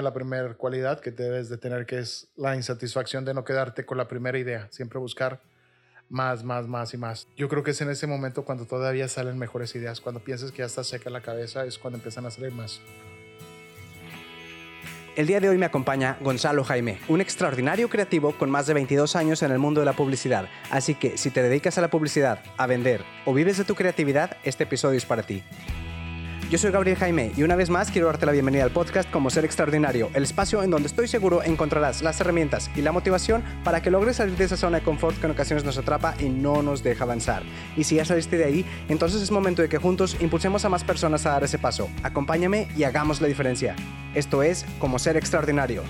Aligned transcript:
la 0.00 0.14
primera 0.14 0.54
cualidad 0.54 1.00
que 1.00 1.10
debes 1.10 1.50
de 1.50 1.58
tener, 1.58 1.84
que 1.84 1.98
es 1.98 2.28
la 2.34 2.56
insatisfacción 2.56 3.26
de 3.26 3.34
no 3.34 3.44
quedarte 3.44 3.84
con 3.84 3.98
la 3.98 4.08
primera 4.08 4.38
idea, 4.38 4.68
siempre 4.70 4.98
buscar 4.98 5.42
más, 6.08 6.44
más, 6.44 6.66
más 6.66 6.94
y 6.94 6.96
más. 6.96 7.28
Yo 7.36 7.46
creo 7.50 7.62
que 7.62 7.72
es 7.72 7.80
en 7.82 7.90
ese 7.90 8.06
momento 8.06 8.46
cuando 8.46 8.64
todavía 8.64 9.06
salen 9.08 9.38
mejores 9.38 9.74
ideas, 9.74 10.00
cuando 10.00 10.20
piensas 10.20 10.50
que 10.50 10.58
ya 10.58 10.64
está 10.64 10.82
seca 10.82 11.10
la 11.10 11.20
cabeza, 11.20 11.66
es 11.66 11.78
cuando 11.78 11.98
empiezan 11.98 12.24
a 12.24 12.30
salir 12.30 12.52
más. 12.52 12.80
El 15.14 15.26
día 15.26 15.40
de 15.40 15.50
hoy 15.50 15.58
me 15.58 15.66
acompaña 15.66 16.16
Gonzalo 16.22 16.64
Jaime, 16.64 16.98
un 17.08 17.20
extraordinario 17.20 17.90
creativo 17.90 18.32
con 18.38 18.48
más 18.50 18.66
de 18.66 18.72
22 18.72 19.14
años 19.14 19.42
en 19.42 19.52
el 19.52 19.58
mundo 19.58 19.82
de 19.82 19.84
la 19.84 19.92
publicidad. 19.92 20.48
Así 20.70 20.94
que 20.94 21.18
si 21.18 21.30
te 21.30 21.42
dedicas 21.42 21.76
a 21.76 21.82
la 21.82 21.90
publicidad, 21.90 22.42
a 22.56 22.66
vender 22.66 23.04
o 23.26 23.34
vives 23.34 23.58
de 23.58 23.64
tu 23.64 23.74
creatividad, 23.74 24.38
este 24.42 24.64
episodio 24.64 24.96
es 24.96 25.04
para 25.04 25.22
ti. 25.22 25.42
Yo 26.52 26.58
soy 26.58 26.70
Gabriel 26.70 26.98
Jaime 26.98 27.32
y 27.34 27.44
una 27.44 27.56
vez 27.56 27.70
más 27.70 27.90
quiero 27.90 28.08
darte 28.08 28.26
la 28.26 28.32
bienvenida 28.32 28.62
al 28.62 28.70
podcast 28.70 29.10
Como 29.10 29.30
Ser 29.30 29.46
Extraordinario, 29.46 30.10
el 30.12 30.24
espacio 30.24 30.62
en 30.62 30.70
donde 30.70 30.86
estoy 30.86 31.08
seguro 31.08 31.42
encontrarás 31.42 32.02
las 32.02 32.20
herramientas 32.20 32.70
y 32.76 32.82
la 32.82 32.92
motivación 32.92 33.42
para 33.64 33.80
que 33.80 33.90
logres 33.90 34.16
salir 34.16 34.36
de 34.36 34.44
esa 34.44 34.58
zona 34.58 34.80
de 34.80 34.84
confort 34.84 35.18
que 35.18 35.24
en 35.24 35.32
ocasiones 35.32 35.64
nos 35.64 35.78
atrapa 35.78 36.14
y 36.20 36.28
no 36.28 36.62
nos 36.62 36.82
deja 36.82 37.04
avanzar. 37.04 37.42
Y 37.74 37.84
si 37.84 37.94
ya 37.94 38.04
saliste 38.04 38.36
de 38.36 38.44
ahí, 38.44 38.66
entonces 38.90 39.22
es 39.22 39.30
momento 39.30 39.62
de 39.62 39.70
que 39.70 39.78
juntos 39.78 40.18
impulsemos 40.20 40.62
a 40.66 40.68
más 40.68 40.84
personas 40.84 41.24
a 41.24 41.30
dar 41.30 41.42
ese 41.42 41.58
paso. 41.58 41.88
Acompáñame 42.02 42.68
y 42.76 42.84
hagamos 42.84 43.22
la 43.22 43.28
diferencia. 43.28 43.74
Esto 44.14 44.42
es 44.42 44.66
Como 44.78 44.98
Ser 44.98 45.16
Extraordinario. 45.16 45.82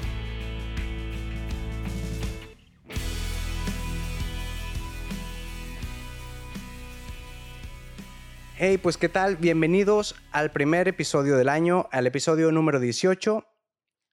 Hey, 8.64 8.78
pues 8.78 8.96
qué 8.96 9.08
tal, 9.08 9.38
bienvenidos 9.38 10.14
al 10.30 10.52
primer 10.52 10.86
episodio 10.86 11.36
del 11.36 11.48
año, 11.48 11.88
al 11.90 12.06
episodio 12.06 12.52
número 12.52 12.78
18. 12.78 13.44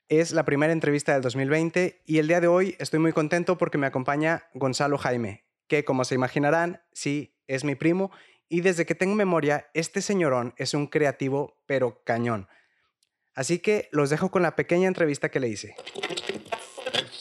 Es 0.07 0.31
la 0.31 0.44
primera 0.44 0.73
entrevista 0.73 1.13
del 1.13 1.21
2020 1.21 2.02
y 2.07 2.17
el 2.17 2.27
día 2.27 2.41
de 2.41 2.48
hoy 2.48 2.76
estoy 2.80 2.98
muy 2.98 3.13
contento 3.13 3.59
porque 3.59 3.77
me 3.77 3.85
acompaña 3.85 4.46
Gonzalo 4.55 4.98
Jaime, 4.98 5.46
que 5.68 5.85
como 5.85 6.04
se 6.04 6.15
imaginarán, 6.15 6.82
sí, 6.93 7.38
es 7.46 7.63
mi 7.63 7.76
primo 7.76 8.10
y 8.48 8.62
desde 8.62 8.88
que 8.88 8.96
tengo 8.96 9.13
memoria, 9.13 9.70
este 9.76 10.01
señorón 10.01 10.55
es 10.57 10.73
un 10.73 10.88
creativo 10.88 11.62
pero 11.68 12.01
cañón. 12.04 12.48
Así 13.35 13.60
que 13.60 13.88
los 13.91 14.10
dejo 14.10 14.32
con 14.32 14.41
la 14.41 14.55
pequeña 14.55 14.88
entrevista 14.88 15.29
que 15.29 15.40
le 15.40 15.49
hice. 15.49 15.76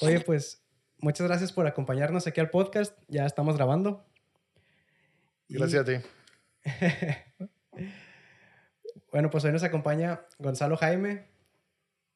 Oye, 0.00 0.20
pues 0.20 0.62
muchas 0.97 1.27
gracias 1.27 1.52
por 1.52 1.67
acompañarnos 1.67 2.27
aquí 2.27 2.41
al 2.41 2.48
podcast. 2.48 2.98
Ya 3.06 3.27
estamos 3.27 3.58
grabando. 3.58 4.06
Gracias 5.50 5.83
a 5.83 5.84
ti. 5.84 6.08
bueno, 9.12 9.30
pues 9.30 9.44
hoy 9.44 9.52
nos 9.52 9.62
acompaña 9.62 10.22
Gonzalo 10.38 10.77
Jaime, 10.77 11.28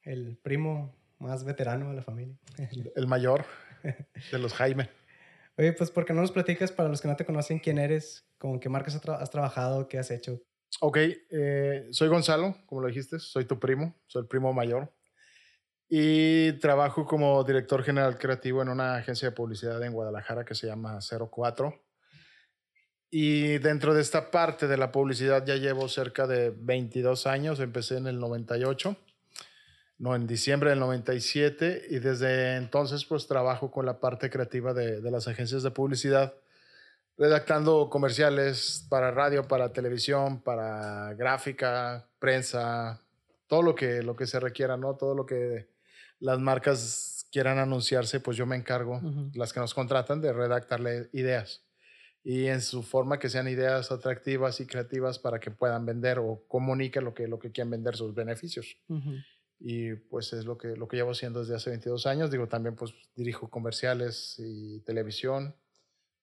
el 0.02 0.36
primo 0.36 0.94
más 1.18 1.44
veterano 1.44 1.90
de 1.90 1.96
la 1.96 2.02
familia. 2.02 2.36
el 2.96 3.06
mayor 3.06 3.44
de 3.82 4.38
los 4.38 4.54
Jaime. 4.54 4.88
Oye, 5.58 5.72
pues 5.74 5.90
¿por 5.90 6.04
qué 6.04 6.12
no 6.12 6.22
nos 6.22 6.32
platicas 6.32 6.72
para 6.72 6.88
los 6.88 7.00
que 7.00 7.08
no 7.08 7.16
te 7.16 7.26
conocen 7.26 7.58
quién 7.58 7.78
eres, 7.78 8.26
con 8.38 8.58
qué 8.58 8.68
marcas 8.68 8.94
has, 8.94 9.30
trabajado, 9.30 9.86
qué 9.86 9.98
has 9.98 10.10
hecho? 10.10 10.40
Ok, 10.80 10.98
eh, 11.30 11.88
soy 11.90 12.08
Gonzalo, 12.08 12.56
como 12.66 12.80
lo 12.80 12.88
dijiste, 12.88 13.18
soy 13.18 13.44
tu 13.44 13.58
primo, 13.58 13.94
soy 14.06 14.22
el 14.22 14.28
primo 14.28 14.52
mayor. 14.52 14.92
Y 15.88 16.52
trabajo 16.52 17.04
como 17.04 17.44
director 17.44 17.82
general 17.82 18.16
creativo 18.16 18.62
en 18.62 18.70
una 18.70 18.96
agencia 18.96 19.28
de 19.28 19.36
publicidad 19.36 19.82
en 19.82 19.92
Guadalajara 19.92 20.42
que 20.42 20.54
se 20.54 20.66
llama 20.66 20.98
04. 21.00 21.78
Y 23.14 23.58
dentro 23.58 23.92
de 23.92 24.00
esta 24.00 24.30
parte 24.30 24.66
de 24.66 24.78
la 24.78 24.90
publicidad 24.90 25.44
ya 25.44 25.56
llevo 25.56 25.86
cerca 25.86 26.26
de 26.26 26.48
22 26.48 27.26
años, 27.26 27.60
empecé 27.60 27.98
en 27.98 28.06
el 28.06 28.18
98, 28.18 28.96
no, 29.98 30.16
en 30.16 30.26
diciembre 30.26 30.70
del 30.70 30.78
97, 30.78 31.88
y 31.90 31.98
desde 31.98 32.56
entonces 32.56 33.04
pues 33.04 33.26
trabajo 33.26 33.70
con 33.70 33.84
la 33.84 34.00
parte 34.00 34.30
creativa 34.30 34.72
de, 34.72 35.02
de 35.02 35.10
las 35.10 35.28
agencias 35.28 35.62
de 35.62 35.70
publicidad, 35.70 36.32
redactando 37.18 37.90
comerciales 37.90 38.86
para 38.88 39.10
radio, 39.10 39.46
para 39.46 39.74
televisión, 39.74 40.40
para 40.40 41.12
gráfica, 41.12 42.08
prensa, 42.18 42.98
todo 43.46 43.60
lo 43.60 43.74
que, 43.74 44.02
lo 44.02 44.16
que 44.16 44.26
se 44.26 44.40
requiera, 44.40 44.78
¿no? 44.78 44.94
Todo 44.94 45.14
lo 45.14 45.26
que 45.26 45.68
las 46.18 46.38
marcas 46.38 47.26
quieran 47.30 47.58
anunciarse, 47.58 48.20
pues 48.20 48.38
yo 48.38 48.46
me 48.46 48.56
encargo, 48.56 49.02
las 49.34 49.52
que 49.52 49.60
nos 49.60 49.74
contratan, 49.74 50.22
de 50.22 50.32
redactarle 50.32 51.10
ideas 51.12 51.60
y 52.24 52.46
en 52.46 52.60
su 52.60 52.82
forma 52.82 53.18
que 53.18 53.28
sean 53.28 53.48
ideas 53.48 53.90
atractivas 53.90 54.60
y 54.60 54.66
creativas 54.66 55.18
para 55.18 55.40
que 55.40 55.50
puedan 55.50 55.84
vender 55.84 56.18
o 56.20 56.44
comuniquen 56.46 57.04
lo 57.04 57.14
que, 57.14 57.26
lo 57.26 57.38
que 57.38 57.50
quieren 57.50 57.70
vender, 57.70 57.96
sus 57.96 58.14
beneficios. 58.14 58.76
Y 59.58 59.94
pues 59.94 60.32
es 60.32 60.44
lo 60.44 60.56
que, 60.56 60.76
lo 60.76 60.88
que 60.88 60.96
llevo 60.96 61.12
haciendo 61.12 61.40
desde 61.40 61.56
hace 61.56 61.70
22 61.70 62.06
años. 62.06 62.30
Digo, 62.30 62.48
también 62.48 62.76
pues 62.76 62.94
dirijo 63.16 63.50
comerciales 63.50 64.36
y 64.38 64.80
televisión, 64.80 65.56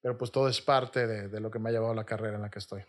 pero 0.01 0.17
pues 0.17 0.31
todo 0.31 0.47
es 0.47 0.61
parte 0.61 1.05
de, 1.05 1.27
de 1.27 1.39
lo 1.41 1.51
que 1.51 1.59
me 1.59 1.69
ha 1.69 1.73
llevado 1.73 1.91
a 1.91 1.95
la 1.95 2.05
carrera 2.05 2.35
en 2.35 2.43
la 2.43 2.49
que 2.49 2.59
estoy. 2.59 2.83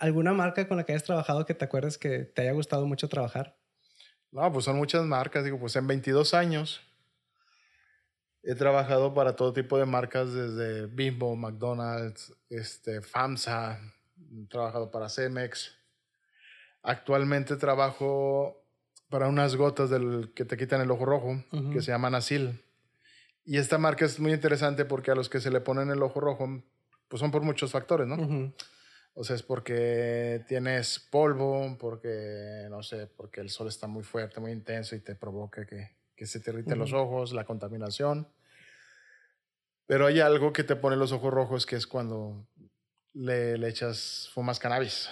¿Alguna 0.00 0.32
marca 0.32 0.66
con 0.66 0.78
la 0.78 0.84
que 0.84 0.92
hayas 0.92 1.04
trabajado 1.04 1.44
que 1.44 1.54
te 1.54 1.64
acuerdes 1.64 1.98
que 1.98 2.20
te 2.20 2.42
haya 2.42 2.52
gustado 2.52 2.86
mucho 2.86 3.08
trabajar? 3.08 3.56
No, 4.32 4.50
pues 4.52 4.64
son 4.64 4.76
muchas 4.76 5.04
marcas. 5.04 5.44
Digo, 5.44 5.58
pues 5.58 5.76
en 5.76 5.86
22 5.86 6.34
años 6.34 6.80
He 8.48 8.54
trabajado 8.54 9.12
para 9.12 9.34
todo 9.34 9.52
tipo 9.52 9.76
de 9.76 9.86
marcas, 9.86 10.32
desde 10.32 10.86
Bimbo, 10.86 11.34
McDonald's, 11.34 12.32
este, 12.48 13.02
FAMSA, 13.02 13.80
he 14.32 14.46
trabajado 14.46 14.92
para 14.92 15.08
Cemex. 15.08 15.76
Actualmente 16.80 17.56
trabajo 17.56 18.64
para 19.08 19.26
unas 19.26 19.56
gotas 19.56 19.90
del, 19.90 20.32
que 20.32 20.44
te 20.44 20.56
quitan 20.56 20.80
el 20.80 20.92
ojo 20.92 21.04
rojo, 21.04 21.42
que 21.72 21.80
se 21.80 21.90
llaman 21.90 22.14
Asil. 22.14 22.62
Y 23.44 23.56
esta 23.56 23.78
marca 23.78 24.04
es 24.04 24.20
muy 24.20 24.32
interesante 24.32 24.84
porque 24.84 25.10
a 25.10 25.16
los 25.16 25.28
que 25.28 25.40
se 25.40 25.50
le 25.50 25.60
ponen 25.60 25.90
el 25.90 26.00
ojo 26.04 26.20
rojo, 26.20 26.62
pues 27.08 27.18
son 27.18 27.32
por 27.32 27.42
muchos 27.42 27.72
factores, 27.72 28.06
¿no? 28.06 28.54
O 29.14 29.24
sea, 29.24 29.34
es 29.34 29.42
porque 29.42 30.44
tienes 30.46 31.00
polvo, 31.10 31.76
porque, 31.80 32.68
no 32.70 32.84
sé, 32.84 33.08
porque 33.08 33.40
el 33.40 33.50
sol 33.50 33.66
está 33.66 33.88
muy 33.88 34.04
fuerte, 34.04 34.38
muy 34.38 34.52
intenso 34.52 34.94
y 34.94 35.00
te 35.00 35.16
provoca 35.16 35.66
que, 35.66 35.96
que 36.14 36.26
se 36.26 36.38
te 36.38 36.52
irriten 36.52 36.78
los 36.78 36.92
ojos, 36.92 37.32
la 37.32 37.44
contaminación. 37.44 38.28
Pero 39.86 40.06
hay 40.06 40.20
algo 40.20 40.52
que 40.52 40.64
te 40.64 40.76
pone 40.76 40.96
los 40.96 41.12
ojos 41.12 41.32
rojos, 41.32 41.66
que 41.66 41.76
es 41.76 41.86
cuando 41.86 42.46
le, 43.12 43.56
le 43.56 43.68
echas, 43.68 44.28
fumas 44.32 44.58
cannabis. 44.58 45.10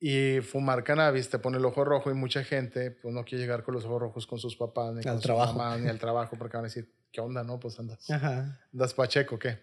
Y 0.00 0.40
fumar 0.40 0.84
cannabis 0.84 1.30
te 1.30 1.38
pone 1.38 1.56
el 1.56 1.64
ojo 1.64 1.84
rojo 1.84 2.10
y 2.10 2.14
mucha 2.14 2.44
gente 2.44 2.90
pues 2.90 3.14
no 3.14 3.24
quiere 3.24 3.42
llegar 3.42 3.62
con 3.62 3.74
los 3.74 3.84
ojos 3.84 4.00
rojos 4.00 4.26
con 4.26 4.38
sus 4.38 4.56
papás, 4.56 4.92
ni 4.92 5.02
con 5.02 5.20
trabajo. 5.20 5.52
sus 5.52 5.56
mamás, 5.56 5.80
ni 5.80 5.88
al 5.88 5.98
trabajo, 6.00 6.36
porque 6.36 6.56
van 6.56 6.64
a 6.64 6.68
decir, 6.68 6.92
¿qué 7.10 7.20
onda, 7.20 7.42
no? 7.42 7.58
Pues 7.58 7.78
andas, 7.78 8.10
andas 8.10 8.92
pacheco, 8.92 9.38
¿qué? 9.38 9.62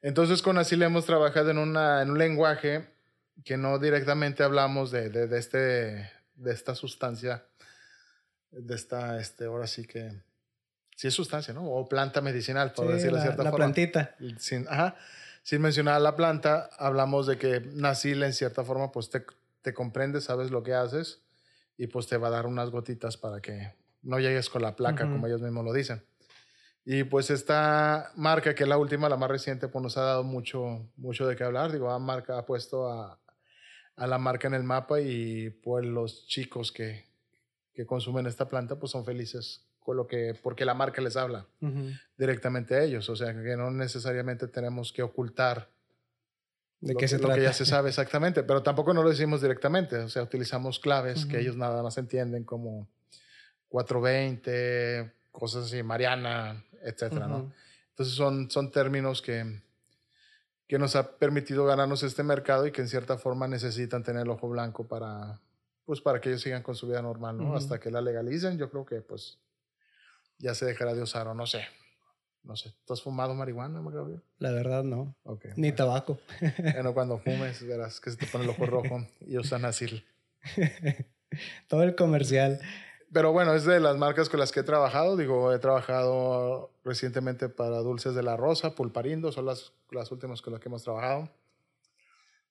Entonces 0.00 0.42
con 0.42 0.58
así 0.58 0.76
le 0.76 0.86
hemos 0.86 1.04
trabajado 1.04 1.50
en, 1.50 1.58
una, 1.58 2.00
en 2.02 2.10
un 2.10 2.18
lenguaje 2.18 2.88
que 3.44 3.56
no 3.56 3.78
directamente 3.78 4.42
hablamos 4.42 4.90
de, 4.90 5.10
de, 5.10 5.26
de, 5.26 5.38
este, 5.38 6.10
de 6.34 6.52
esta 6.52 6.74
sustancia, 6.74 7.44
de 8.50 8.74
esta, 8.74 9.20
este, 9.20 9.44
ahora 9.46 9.66
sí 9.66 9.86
que 9.86 10.22
sí 10.98 11.06
es 11.06 11.14
sustancia, 11.14 11.54
¿no? 11.54 11.64
O 11.64 11.88
planta 11.88 12.20
medicinal, 12.20 12.72
por 12.72 12.88
decirlo 12.88 13.18
de 13.18 13.22
cierta 13.22 13.44
la 13.44 13.50
forma. 13.52 13.66
La 13.66 13.72
plantita. 13.72 14.16
Sin, 14.38 14.66
ajá, 14.68 14.96
sin 15.44 15.62
mencionar 15.62 16.00
la 16.00 16.16
planta, 16.16 16.70
hablamos 16.76 17.28
de 17.28 17.38
que 17.38 17.60
Nacil 17.60 18.20
en 18.24 18.32
cierta 18.32 18.64
forma 18.64 18.90
pues 18.90 19.08
te, 19.08 19.24
te 19.62 19.72
comprende, 19.72 20.20
sabes 20.20 20.50
lo 20.50 20.64
que 20.64 20.74
haces 20.74 21.22
y 21.76 21.86
pues 21.86 22.08
te 22.08 22.16
va 22.16 22.26
a 22.26 22.30
dar 22.32 22.46
unas 22.46 22.70
gotitas 22.70 23.16
para 23.16 23.40
que 23.40 23.74
no 24.02 24.18
llegues 24.18 24.50
con 24.50 24.60
la 24.60 24.74
placa, 24.74 25.08
como 25.08 25.28
ellos 25.28 25.40
mismos 25.40 25.64
lo 25.64 25.72
dicen. 25.72 26.02
Y 26.84 27.04
pues 27.04 27.30
esta 27.30 28.10
marca, 28.16 28.56
que 28.56 28.64
es 28.64 28.68
la 28.68 28.76
última, 28.76 29.08
la 29.08 29.16
más 29.16 29.30
reciente, 29.30 29.68
pues 29.68 29.80
nos 29.80 29.96
ha 29.98 30.02
dado 30.02 30.24
mucho, 30.24 30.90
mucho 30.96 31.28
de 31.28 31.36
qué 31.36 31.44
hablar. 31.44 31.70
Digo, 31.70 31.92
ha, 31.92 32.00
marca, 32.00 32.38
ha 32.38 32.44
puesto 32.44 32.90
a, 32.90 33.20
a 33.94 34.06
la 34.08 34.18
marca 34.18 34.48
en 34.48 34.54
el 34.54 34.64
mapa 34.64 35.00
y 35.00 35.50
pues 35.50 35.86
los 35.86 36.26
chicos 36.26 36.72
que, 36.72 37.04
que 37.72 37.86
consumen 37.86 38.26
esta 38.26 38.48
planta 38.48 38.80
pues 38.80 38.90
son 38.90 39.04
felices 39.04 39.67
lo 39.96 40.06
que, 40.06 40.34
porque 40.42 40.64
la 40.64 40.74
marca 40.74 41.00
les 41.00 41.16
habla 41.16 41.46
directamente 42.16 42.74
a 42.74 42.82
ellos. 42.82 43.08
O 43.08 43.16
sea, 43.16 43.32
que 43.32 43.56
no 43.56 43.70
necesariamente 43.70 44.48
tenemos 44.48 44.92
que 44.92 45.02
ocultar 45.02 45.68
de 46.80 46.92
lo, 46.92 46.98
qué 46.98 47.08
se 47.08 47.16
lo 47.16 47.22
trata. 47.22 47.36
que 47.36 47.42
ya 47.42 47.52
se 47.52 47.66
sabe 47.66 47.88
exactamente, 47.88 48.42
pero 48.42 48.62
tampoco 48.62 48.94
no 48.94 49.02
lo 49.02 49.10
decimos 49.10 49.40
directamente. 49.40 49.96
O 49.98 50.08
sea, 50.08 50.22
utilizamos 50.22 50.78
claves 50.78 51.26
que 51.26 51.40
ellos 51.40 51.56
nada 51.56 51.82
más 51.82 51.98
entienden 51.98 52.44
como 52.44 52.88
420, 53.68 55.12
cosas 55.32 55.66
así, 55.66 55.82
Mariana, 55.82 56.64
etcétera, 56.82 57.26
¿no? 57.26 57.52
Entonces 57.90 58.14
son, 58.14 58.50
son 58.50 58.70
términos 58.70 59.22
que, 59.22 59.60
que 60.66 60.78
nos 60.78 60.94
ha 60.96 61.18
permitido 61.18 61.64
ganarnos 61.64 62.02
este 62.02 62.22
mercado 62.22 62.66
y 62.66 62.72
que 62.72 62.80
en 62.80 62.88
cierta 62.88 63.18
forma 63.18 63.48
necesitan 63.48 64.02
tener 64.02 64.22
el 64.22 64.30
ojo 64.30 64.48
blanco 64.48 64.86
para, 64.86 65.40
pues 65.84 66.00
para 66.00 66.20
que 66.20 66.28
ellos 66.28 66.42
sigan 66.42 66.62
con 66.62 66.76
su 66.76 66.86
vida 66.86 67.02
normal, 67.02 67.38
¿no? 67.38 67.56
Hasta 67.56 67.80
que 67.80 67.90
la 67.90 68.00
legalicen, 68.00 68.58
yo 68.58 68.70
creo 68.70 68.84
que 68.84 69.00
pues 69.00 69.38
ya 70.38 70.54
se 70.54 70.66
dejará 70.66 70.94
de 70.94 71.02
usar 71.02 71.28
o 71.28 71.34
no 71.34 71.46
sé. 71.46 71.66
No 72.42 72.56
sé. 72.56 72.72
¿Tú 72.86 72.94
has 72.94 73.02
fumado 73.02 73.34
marihuana, 73.34 73.80
Gabriel? 73.80 74.22
La 74.38 74.52
verdad, 74.52 74.82
no. 74.82 75.14
Okay, 75.24 75.52
Ni 75.56 75.72
tabaco. 75.72 76.18
Bueno, 76.58 76.94
cuando 76.94 77.18
fumes, 77.24 77.66
verás 77.66 78.00
que 78.00 78.10
se 78.10 78.16
te 78.16 78.26
pone 78.26 78.44
el 78.44 78.50
ojo 78.50 78.64
rojo 78.64 79.06
y 79.20 79.36
usan 79.36 79.64
así. 79.64 80.04
Todo 81.68 81.82
el 81.82 81.94
comercial. 81.94 82.60
Pero 83.12 83.32
bueno, 83.32 83.54
es 83.54 83.64
de 83.64 83.80
las 83.80 83.96
marcas 83.96 84.28
con 84.28 84.40
las 84.40 84.52
que 84.52 84.60
he 84.60 84.64
trabajado. 84.64 85.16
Digo, 85.16 85.52
he 85.52 85.58
trabajado 85.58 86.70
recientemente 86.84 87.48
para 87.48 87.78
Dulces 87.78 88.14
de 88.14 88.22
la 88.22 88.36
Rosa, 88.36 88.74
Pulparindo, 88.74 89.32
son 89.32 89.46
las, 89.46 89.72
las 89.90 90.10
últimas 90.12 90.42
con 90.42 90.52
las 90.52 90.62
que 90.62 90.68
hemos 90.68 90.84
trabajado. 90.84 91.30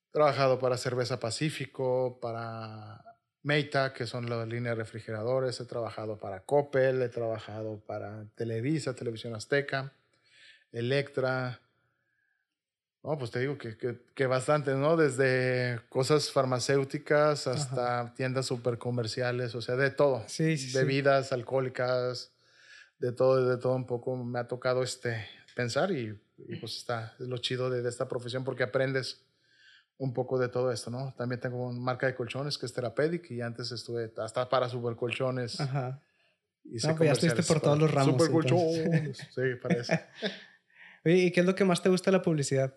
He 0.09 0.11
trabajado 0.11 0.59
para 0.59 0.77
Cerveza 0.77 1.19
Pacífico, 1.19 2.19
para 2.19 3.03
Meita, 3.43 3.93
que 3.93 4.05
son 4.05 4.29
las 4.29 4.47
líneas 4.47 4.75
de 4.75 4.83
refrigeradores. 4.83 5.59
He 5.59 5.65
trabajado 5.65 6.17
para 6.17 6.41
Coppel, 6.41 7.01
he 7.01 7.09
trabajado 7.09 7.79
para 7.85 8.25
Televisa, 8.35 8.95
Televisión 8.95 9.35
Azteca, 9.35 9.93
Electra. 10.71 11.61
No, 13.03 13.17
pues 13.17 13.31
te 13.31 13.39
digo 13.39 13.57
que, 13.57 13.77
que, 13.77 13.99
que 14.13 14.27
bastante, 14.27 14.73
¿no? 14.73 14.97
Desde 14.97 15.79
cosas 15.89 16.31
farmacéuticas 16.31 17.47
hasta 17.47 18.13
tiendas 18.15 18.47
súper 18.47 18.77
comerciales, 18.77 19.55
o 19.55 19.61
sea, 19.61 19.75
de 19.75 19.91
todo. 19.91 20.23
Sí, 20.27 20.57
sí, 20.57 20.77
Bebidas 20.77 21.31
alcohólicas, 21.31 22.33
de 22.99 23.11
todo, 23.11 23.47
de 23.47 23.57
todo 23.57 23.75
un 23.75 23.85
poco 23.85 24.15
me 24.17 24.39
ha 24.39 24.47
tocado 24.47 24.83
este, 24.83 25.25
pensar 25.55 25.91
y, 25.91 26.19
y 26.37 26.55
pues 26.57 26.77
está, 26.77 27.15
es 27.19 27.27
lo 27.27 27.37
chido 27.37 27.69
de, 27.69 27.81
de, 27.81 27.89
esta 27.89 28.07
profesión 28.07 28.43
porque 28.43 28.63
aprendes 28.63 29.21
un 29.97 30.13
poco 30.13 30.37
de 30.37 30.49
todo 30.49 30.71
esto, 30.71 30.91
¿no? 30.91 31.13
También 31.17 31.41
tengo 31.41 31.67
una 31.67 31.79
marca 31.79 32.05
de 32.05 32.15
colchones 32.15 32.57
que 32.57 32.65
es 32.65 32.73
Therapeutic 32.73 33.31
y 33.31 33.41
antes 33.41 33.71
estuve 33.71 34.11
hasta 34.17 34.47
para 34.47 34.69
super 34.69 34.95
colchones. 34.95 35.59
Ajá. 35.59 36.01
Y 36.63 36.77
no, 36.85 36.95
pues 36.95 37.07
ya 37.07 37.13
estuviste 37.13 37.43
por 37.43 37.61
todos 37.61 37.79
los 37.79 37.91
ramos. 37.91 38.13
Super 38.13 38.31
colchones, 38.31 39.17
sí, 39.17 39.41
parece. 39.61 40.05
Oye, 41.05 41.15
¿y 41.15 41.31
qué 41.31 41.39
es 41.39 41.45
lo 41.45 41.55
que 41.55 41.65
más 41.65 41.81
te 41.81 41.89
gusta 41.89 42.11
de 42.11 42.17
la 42.17 42.23
publicidad? 42.23 42.75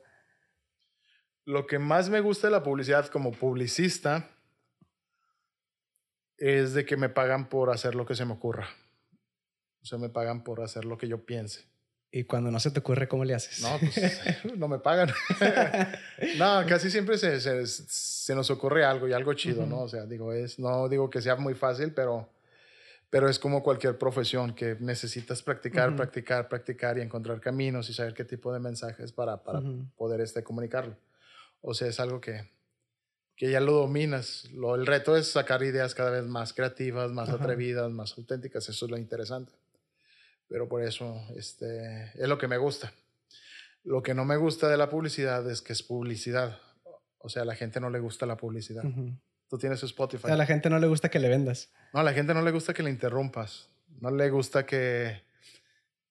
Lo 1.45 1.67
que 1.67 1.79
más 1.79 2.09
me 2.09 2.21
gusta 2.21 2.47
de 2.47 2.53
la 2.53 2.63
publicidad 2.63 3.07
como 3.07 3.33
publicista 3.33 4.31
es 6.37 6.73
de 6.73 6.85
que 6.85 6.97
me 6.97 7.09
pagan 7.09 7.49
por 7.49 7.71
hacer 7.71 7.95
lo 7.95 8.07
que 8.07 8.15
se 8.15 8.25
me 8.25 8.33
ocurra. 8.33 8.69
O 9.83 9.85
sea, 9.85 9.99
me 9.99 10.09
pagan 10.09 10.45
por 10.45 10.63
hacer 10.63 10.85
lo 10.85 10.97
que 10.97 11.09
yo 11.09 11.25
piense. 11.27 11.70
¿Y 12.13 12.25
cuando 12.25 12.51
no 12.51 12.59
se 12.59 12.73
te 12.73 12.81
ocurre, 12.81 13.07
cómo 13.07 13.25
le 13.25 13.35
haces? 13.35 13.63
No, 13.63 13.79
pues 13.79 13.97
no 14.57 14.67
me 14.67 14.81
pagan. 14.81 15.11
no, 16.39 16.67
casi 16.67 16.91
siempre 16.91 17.17
se, 17.19 17.41
se, 17.41 17.67
se, 17.67 18.35
nos 18.35 18.51
ocurre 18.51 18.85
algo 18.85 19.07
y 19.07 19.13
algo 19.13 19.33
chido, 19.35 19.63
uh 19.63 19.67
-huh. 19.67 19.69
¿no? 19.69 19.81
O 19.83 19.89
sea, 19.89 20.07
digo, 20.07 20.33
es, 20.33 20.59
no 20.59 20.89
digo 20.89 21.09
que 21.09 21.23
sea 21.23 21.37
muy 21.37 21.55
fácil, 21.55 21.93
pero, 21.93 22.29
pero 23.11 23.29
es 23.29 23.39
como 23.39 23.63
cualquier 23.63 23.97
profesión 23.97 24.55
que 24.55 24.77
necesitas 24.81 25.43
practicar, 25.43 25.91
uh 25.91 25.93
-huh. 25.93 25.97
practicar, 25.97 26.49
practicar 26.49 26.99
y 26.99 27.03
encontrar 27.03 27.41
caminos 27.41 27.89
y 27.91 27.95
saber 27.95 28.13
qué 28.13 28.25
tipo 28.25 28.53
de 28.53 28.59
mensajes 28.59 29.13
para, 29.13 29.45
para 29.45 29.61
uh 29.61 29.63
-huh. 29.63 29.91
poder 29.97 30.21
este, 30.21 30.43
comunicarlo. 30.43 30.97
O 31.63 31.75
sea, 31.75 31.87
es 31.87 32.01
algo 32.01 32.21
que, 32.21 32.51
que 33.37 33.53
ya 33.53 33.61
lo 33.61 33.73
dominas. 33.73 34.51
Lo, 34.53 34.75
el 34.75 34.85
reto 34.85 35.15
es 35.15 35.31
sacar 35.31 35.63
ideas 35.63 35.95
cada 35.95 36.11
vez 36.11 36.25
más 36.25 36.55
creativas, 36.55 37.13
más 37.13 37.29
atrevidas, 37.29 37.89
más 37.93 38.19
auténticas. 38.19 38.69
Eso 38.69 38.87
es 38.87 38.91
lo 38.91 38.99
interesante 38.99 39.60
pero 40.51 40.69
por 40.69 40.83
eso 40.83 41.25
este, 41.37 42.11
es 42.21 42.29
lo 42.29 42.37
que 42.37 42.49
me 42.49 42.59
gusta. 42.59 42.93
Lo 43.85 44.03
que 44.03 44.15
no 44.15 44.25
me 44.25 44.37
gusta 44.37 44.69
de 44.69 44.77
la 44.77 44.91
publicidad 44.91 45.49
es 45.49 45.63
que 45.63 45.73
es 45.73 45.83
publicidad. 45.83 46.59
O 47.19 47.29
sea, 47.29 47.43
a 47.43 47.45
la 47.45 47.55
gente 47.55 47.81
no 47.81 47.89
le 47.89 48.01
gusta 48.01 48.27
la 48.27 48.37
publicidad. 48.37 48.85
Uh 48.85 48.89
-huh. 48.89 49.21
Tú 49.49 49.59
tienes 49.59 49.83
Spotify. 49.83 50.29
A 50.29 50.37
la 50.37 50.47
gente 50.47 50.69
no 50.69 50.79
le 50.79 50.89
gusta 50.89 51.09
que 51.09 51.21
le 51.21 51.29
vendas. 51.29 51.71
No, 51.95 52.01
a 52.01 52.03
la 52.03 52.13
gente 52.13 52.35
no 52.35 52.43
le 52.43 52.51
gusta 52.51 52.75
que 52.75 52.83
le 52.83 52.91
interrumpas. 52.91 53.69
No 54.01 54.11
le 54.11 54.29
gusta 54.29 54.67
que, 54.67 55.23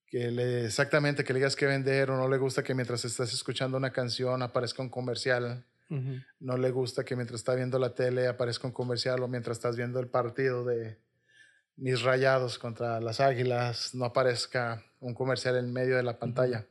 que 0.07 0.31
le, 0.31 0.65
exactamente 0.65 1.23
que 1.23 1.33
le 1.33 1.39
digas 1.39 1.55
que 1.55 1.65
vender 1.65 2.09
o 2.09 2.17
no 2.17 2.29
le 2.29 2.37
gusta 2.37 2.63
que 2.63 2.73
mientras 2.73 3.03
estás 3.05 3.33
escuchando 3.33 3.77
una 3.77 3.91
canción 3.91 4.41
aparezca 4.41 4.81
un 4.81 4.89
comercial. 4.89 5.65
Uh 5.89 5.95
-huh. 5.95 6.25
No 6.39 6.57
le 6.57 6.71
gusta 6.71 7.03
que 7.03 7.15
mientras 7.15 7.41
está 7.41 7.55
viendo 7.55 7.77
la 7.77 7.93
tele 7.93 8.27
aparezca 8.27 8.67
un 8.67 8.73
comercial 8.73 9.21
o 9.21 9.27
mientras 9.27 9.57
estás 9.57 9.75
viendo 9.75 9.99
el 9.99 10.07
partido 10.07 10.63
de, 10.63 10.97
mis 11.79 12.01
rayados 12.01 12.59
contra 12.59 12.99
las 12.99 13.19
águilas, 13.19 13.95
no 13.95 14.05
aparezca 14.05 14.83
un 14.99 15.13
comercial 15.13 15.57
en 15.57 15.71
medio 15.71 15.95
de 15.95 16.03
la 16.03 16.19
pantalla. 16.19 16.65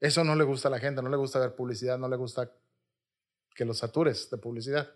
Eso 0.00 0.22
no 0.22 0.36
le 0.36 0.44
gusta 0.44 0.68
a 0.68 0.70
la 0.70 0.78
gente, 0.78 1.02
no 1.02 1.08
le 1.08 1.16
gusta 1.16 1.38
ver 1.38 1.54
publicidad, 1.54 1.98
no 1.98 2.08
le 2.08 2.16
gusta 2.16 2.50
que 3.54 3.64
los 3.64 3.78
satures 3.78 4.30
de 4.30 4.36
publicidad. 4.36 4.88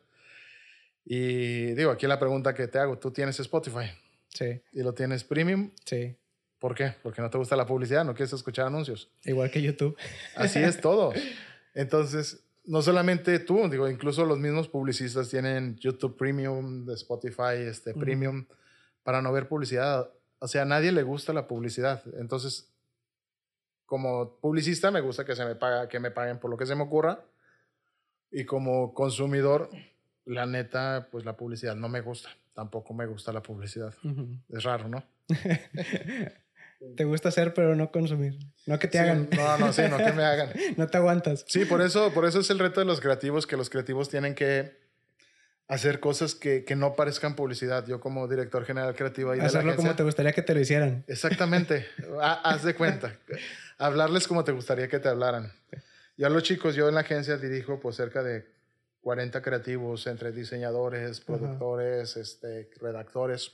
Y 1.04 1.72
digo, 1.72 1.90
aquí 1.90 2.06
la 2.06 2.18
pregunta 2.18 2.54
que 2.54 2.68
te 2.68 2.78
hago, 2.78 2.98
¿tú 2.98 3.10
tienes 3.10 3.38
Spotify? 3.40 3.90
Sí. 4.28 4.60
¿Y 4.72 4.82
lo 4.82 4.92
tienes 4.92 5.24
premium? 5.24 5.70
Sí. 5.84 6.14
¿Por 6.58 6.74
qué? 6.74 6.94
Porque 7.02 7.22
no 7.22 7.30
te 7.30 7.38
gusta 7.38 7.56
la 7.56 7.66
publicidad, 7.66 8.04
no 8.04 8.14
quieres 8.14 8.32
escuchar 8.32 8.66
anuncios. 8.66 9.10
Igual 9.24 9.50
que 9.50 9.62
YouTube. 9.62 9.96
Así 10.36 10.58
es 10.58 10.80
todo. 10.80 11.12
Entonces, 11.74 12.42
no 12.64 12.82
solamente 12.82 13.38
tú, 13.38 13.68
digo, 13.68 13.88
incluso 13.88 14.24
los 14.24 14.38
mismos 14.38 14.68
publicistas 14.68 15.28
tienen 15.30 15.76
YouTube 15.78 16.16
Premium, 16.16 16.88
Spotify 16.90 17.54
este, 17.56 17.92
uh 17.92 17.94
-huh. 17.94 18.46
Para 19.02 19.22
no 19.22 19.32
ver 19.32 19.48
publicidad. 19.48 20.10
O 20.40 20.48
sea, 20.48 20.62
a 20.62 20.66
nadie 20.66 20.92
le 20.92 21.02
gusta 21.02 21.32
la 21.32 21.46
publicidad. 21.46 22.02
Entonces, 22.18 22.72
como 23.86 24.38
publicista 24.40 24.90
me 24.90 25.00
gusta 25.00 25.24
que, 25.24 25.34
se 25.34 25.44
me, 25.44 25.54
paga, 25.54 25.88
que 25.88 25.98
me 25.98 26.10
paguen 26.10 26.38
por 26.38 26.50
lo 26.50 26.56
que 26.56 26.66
se 26.66 26.74
me 26.74 26.82
ocurra. 26.82 27.20
Y 28.30 28.44
como 28.44 28.92
consumidor, 28.92 29.70
la 30.26 30.44
neta, 30.44 31.08
pues 31.10 31.24
la 31.24 31.36
publicidad 31.36 31.74
no 31.74 31.88
me 31.88 32.02
gusta. 32.02 32.28
Tampoco 32.54 32.92
me 32.92 33.06
gusta 33.06 33.32
la 33.32 33.42
publicidad. 33.42 33.94
Uh 34.04 34.08
-huh. 34.08 34.42
Es 34.50 34.64
raro, 34.64 34.88
¿no? 34.88 35.02
te 36.96 37.04
gusta 37.04 37.30
hacer, 37.30 37.54
pero 37.54 37.74
no 37.74 37.90
consumir. 37.90 38.38
No 38.66 38.78
que 38.78 38.88
te 38.88 38.98
sí, 38.98 39.04
hagan. 39.04 39.28
No, 39.34 39.58
no, 39.58 39.72
sí, 39.72 39.82
no 39.88 39.96
que 39.96 40.12
me 40.12 40.24
hagan. 40.24 40.50
no 40.76 40.86
te 40.86 40.98
aguantas. 40.98 41.44
Sí, 41.48 41.64
por 41.64 41.80
eso, 41.80 42.12
por 42.12 42.26
eso 42.26 42.40
es 42.40 42.50
el 42.50 42.58
reto 42.58 42.80
de 42.80 42.86
los 42.86 43.00
creativos, 43.00 43.46
que 43.46 43.56
los 43.56 43.70
creativos 43.70 44.08
tienen 44.08 44.34
que 44.34 44.76
hacer 45.68 46.00
cosas 46.00 46.34
que, 46.34 46.64
que, 46.64 46.74
no 46.74 46.96
parezcan 46.96 47.36
publicidad. 47.36 47.86
Yo 47.86 48.00
como 48.00 48.26
director 48.26 48.64
general 48.64 48.94
creativo 48.96 49.30
ahí 49.30 49.40
Hacerlo 49.40 49.60
de 49.60 49.66
la 49.66 49.72
agencia, 49.72 49.88
como 49.90 49.96
te 49.96 50.02
gustaría 50.02 50.32
que 50.32 50.42
te 50.42 50.54
lo 50.54 50.60
hicieran. 50.60 51.04
Exactamente. 51.06 51.86
Haz 52.20 52.64
de 52.64 52.74
cuenta. 52.74 53.12
Hablarles 53.76 54.26
como 54.26 54.42
te 54.44 54.52
gustaría 54.52 54.88
que 54.88 54.98
te 54.98 55.08
hablaran. 55.08 55.52
Yo 56.16 56.26
a 56.26 56.30
los 56.30 56.42
chicos, 56.42 56.74
yo 56.74 56.88
en 56.88 56.94
la 56.94 57.02
agencia 57.02 57.36
dirijo 57.36 57.78
pues 57.78 57.96
cerca 57.96 58.22
de 58.22 58.46
40 59.02 59.40
creativos 59.42 60.06
entre 60.06 60.32
diseñadores, 60.32 61.20
productores, 61.20 62.16
uh 62.16 62.18
-huh. 62.18 62.22
este, 62.22 62.70
redactores, 62.80 63.52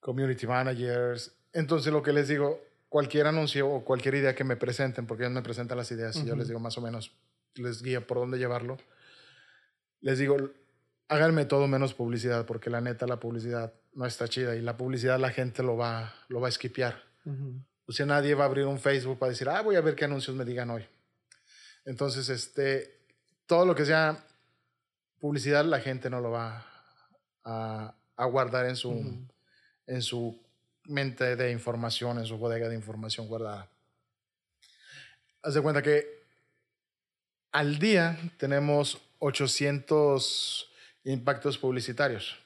community 0.00 0.46
managers. 0.46 1.30
Entonces 1.52 1.92
lo 1.92 2.02
que 2.02 2.12
les 2.12 2.26
digo, 2.26 2.60
cualquier 2.88 3.26
anuncio 3.26 3.68
o 3.68 3.84
cualquier 3.84 4.16
idea 4.16 4.34
que 4.34 4.44
me 4.44 4.56
presenten, 4.56 5.06
porque 5.06 5.24
ellos 5.24 5.34
me 5.34 5.42
presentan 5.42 5.76
las 5.76 5.92
ideas 5.92 6.16
uh 6.16 6.20
-huh. 6.20 6.24
y 6.24 6.28
yo 6.28 6.36
les 6.36 6.48
digo 6.48 6.58
más 6.58 6.76
o 6.78 6.80
menos, 6.80 7.12
les 7.54 7.82
guío 7.82 8.04
por 8.06 8.16
dónde 8.18 8.38
llevarlo 8.38 8.78
les 10.04 10.18
digo, 10.18 10.36
háganme 11.08 11.46
todo 11.46 11.66
menos 11.66 11.94
publicidad, 11.94 12.44
porque 12.44 12.68
la 12.68 12.82
neta 12.82 13.06
la 13.06 13.18
publicidad 13.18 13.72
no 13.94 14.04
está 14.04 14.28
chida 14.28 14.54
y 14.54 14.60
la 14.60 14.76
publicidad 14.76 15.18
la 15.18 15.30
gente 15.30 15.62
lo 15.62 15.78
va, 15.78 16.14
lo 16.28 16.40
va 16.42 16.48
a 16.48 16.50
esquipear. 16.50 17.02
Uh 17.24 17.30
-huh. 17.32 17.64
O 17.86 17.92
sea, 17.92 18.04
nadie 18.04 18.34
va 18.34 18.44
a 18.44 18.46
abrir 18.46 18.66
un 18.66 18.78
Facebook 18.78 19.18
para 19.18 19.30
decir, 19.30 19.48
ah, 19.48 19.62
voy 19.62 19.76
a 19.76 19.80
ver 19.80 19.94
qué 19.94 20.04
anuncios 20.04 20.36
me 20.36 20.44
digan 20.44 20.68
hoy. 20.68 20.86
Entonces, 21.86 22.28
este, 22.28 23.00
todo 23.46 23.64
lo 23.64 23.74
que 23.74 23.86
sea 23.86 24.22
publicidad, 25.18 25.64
la 25.64 25.80
gente 25.80 26.10
no 26.10 26.20
lo 26.20 26.30
va 26.30 26.66
a, 27.44 27.94
a 28.16 28.24
guardar 28.26 28.66
en 28.66 28.76
su, 28.76 28.90
uh 28.90 29.02
-huh. 29.02 29.28
en 29.86 30.02
su 30.02 30.38
mente 30.84 31.34
de 31.34 31.50
información, 31.50 32.18
en 32.18 32.26
su 32.26 32.36
bodega 32.36 32.68
de 32.68 32.74
información 32.74 33.26
guardada. 33.26 33.70
Haz 35.42 35.54
de 35.54 35.62
cuenta 35.62 35.80
que 35.80 36.24
al 37.52 37.78
día 37.78 38.18
tenemos 38.36 39.00
800 39.24 40.70
impactos 41.04 41.56
publicitarios. 41.56 42.36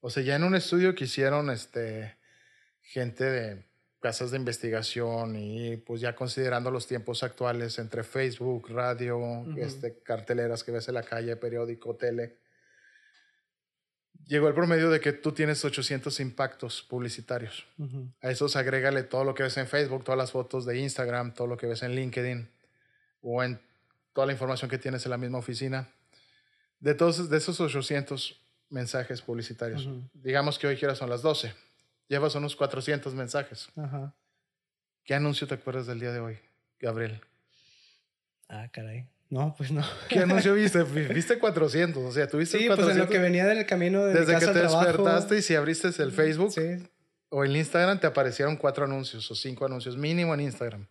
O 0.00 0.08
sea, 0.08 0.22
ya 0.22 0.36
en 0.36 0.44
un 0.44 0.54
estudio 0.54 0.94
que 0.94 1.04
hicieron 1.04 1.50
este, 1.50 2.16
gente 2.80 3.24
de 3.24 3.64
casas 3.98 4.30
de 4.30 4.36
investigación 4.36 5.34
y 5.34 5.76
pues 5.78 6.00
ya 6.00 6.14
considerando 6.14 6.70
los 6.70 6.86
tiempos 6.86 7.24
actuales 7.24 7.78
entre 7.80 8.04
Facebook, 8.04 8.68
radio, 8.70 9.18
uh 9.18 9.46
-huh. 9.46 9.58
este, 9.58 9.98
carteleras 10.02 10.62
que 10.62 10.70
ves 10.70 10.86
en 10.86 10.94
la 10.94 11.02
calle, 11.02 11.34
periódico, 11.36 11.96
tele, 11.96 12.36
llegó 14.26 14.46
el 14.46 14.54
promedio 14.54 14.90
de 14.90 15.00
que 15.00 15.12
tú 15.12 15.32
tienes 15.32 15.64
800 15.64 16.20
impactos 16.20 16.82
publicitarios. 16.82 17.66
Uh 17.78 17.86
-huh. 17.86 18.12
A 18.20 18.30
esos 18.30 18.54
agrégale 18.54 19.02
todo 19.02 19.24
lo 19.24 19.34
que 19.34 19.42
ves 19.42 19.56
en 19.56 19.66
Facebook, 19.66 20.04
todas 20.04 20.18
las 20.18 20.30
fotos 20.30 20.66
de 20.66 20.78
Instagram, 20.78 21.34
todo 21.34 21.48
lo 21.48 21.56
que 21.56 21.66
ves 21.66 21.82
en 21.82 21.96
LinkedIn 21.96 22.48
o 23.22 23.42
en 23.42 23.58
toda 24.14 24.26
la 24.26 24.32
información 24.32 24.70
que 24.70 24.78
tienes 24.78 25.04
en 25.04 25.10
la 25.10 25.18
misma 25.18 25.36
oficina. 25.38 25.88
De, 26.80 26.94
todos, 26.94 27.28
de 27.28 27.36
esos 27.36 27.60
800 27.60 28.40
mensajes 28.70 29.20
publicitarios, 29.22 29.84
uh 29.86 29.90
-huh. 29.90 30.10
digamos 30.14 30.58
que 30.58 30.66
hoy 30.66 30.76
quieras 30.76 30.98
son 30.98 31.10
las 31.10 31.20
12, 31.22 31.52
llevas 32.08 32.34
unos 32.34 32.56
400 32.56 33.14
mensajes. 33.14 33.68
Uh 33.76 33.82
-huh. 33.82 34.12
¿Qué 35.04 35.14
anuncio 35.14 35.46
te 35.46 35.54
acuerdas 35.54 35.86
del 35.86 36.00
día 36.00 36.12
de 36.12 36.20
hoy, 36.20 36.38
Gabriel? 36.80 37.20
Ah, 38.48 38.68
caray. 38.72 39.06
No, 39.30 39.54
pues 39.56 39.70
no. 39.72 39.82
¿Qué 40.08 40.20
anuncio 40.20 40.54
viste? 40.62 40.82
Viste 40.84 41.38
400, 41.38 42.02
o 42.02 42.12
sea, 42.12 42.28
tuviste 42.28 42.58
Sí, 42.58 42.66
400. 42.66 42.84
pues 42.84 42.96
en 42.96 42.98
lo 43.02 43.08
que 43.08 43.18
venía 43.18 43.46
del 43.46 43.64
camino 43.66 44.04
de 44.04 44.12
Desde 44.14 44.34
mi 44.34 44.40
casa 44.40 44.46
que 44.52 44.52
te 44.52 44.60
trabajo. 44.66 44.84
despertaste 44.86 45.38
y 45.38 45.42
si 45.42 45.54
abriste 45.56 45.88
el 46.02 46.12
Facebook 46.12 46.52
Sí. 46.52 46.86
o 47.30 47.42
el 47.44 47.56
Instagram, 47.56 47.98
te 48.00 48.06
aparecieron 48.06 48.56
cuatro 48.56 48.84
anuncios 48.84 49.28
o 49.30 49.34
cinco 49.34 49.64
anuncios 49.66 49.96
mínimo 49.96 50.34
en 50.34 50.40
Instagram. 50.40 50.86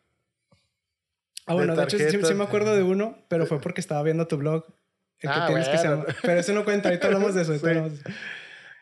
Ah, 1.45 1.53
bueno, 1.53 1.75
de, 1.75 1.79
de 1.79 1.83
hecho 1.83 1.97
sí, 1.97 2.25
sí, 2.25 2.33
me 2.33 2.43
acuerdo 2.43 2.75
de 2.75 2.83
uno, 2.83 3.17
pero 3.27 3.45
fue 3.45 3.59
porque 3.59 3.81
estaba 3.81 4.01
viendo 4.03 4.27
tu 4.27 4.37
blog 4.37 4.65
El 5.19 5.29
que 5.29 5.39
ah, 5.39 5.47
tienes 5.47 5.67
que 5.67 5.77
ser... 5.77 6.15
Pero 6.21 6.39
eso 6.39 6.53
no 6.53 6.63
cuenta, 6.63 6.89
ahorita 6.89 7.07
hablamos 7.07 7.35
de 7.35 7.41
eso. 7.41 7.53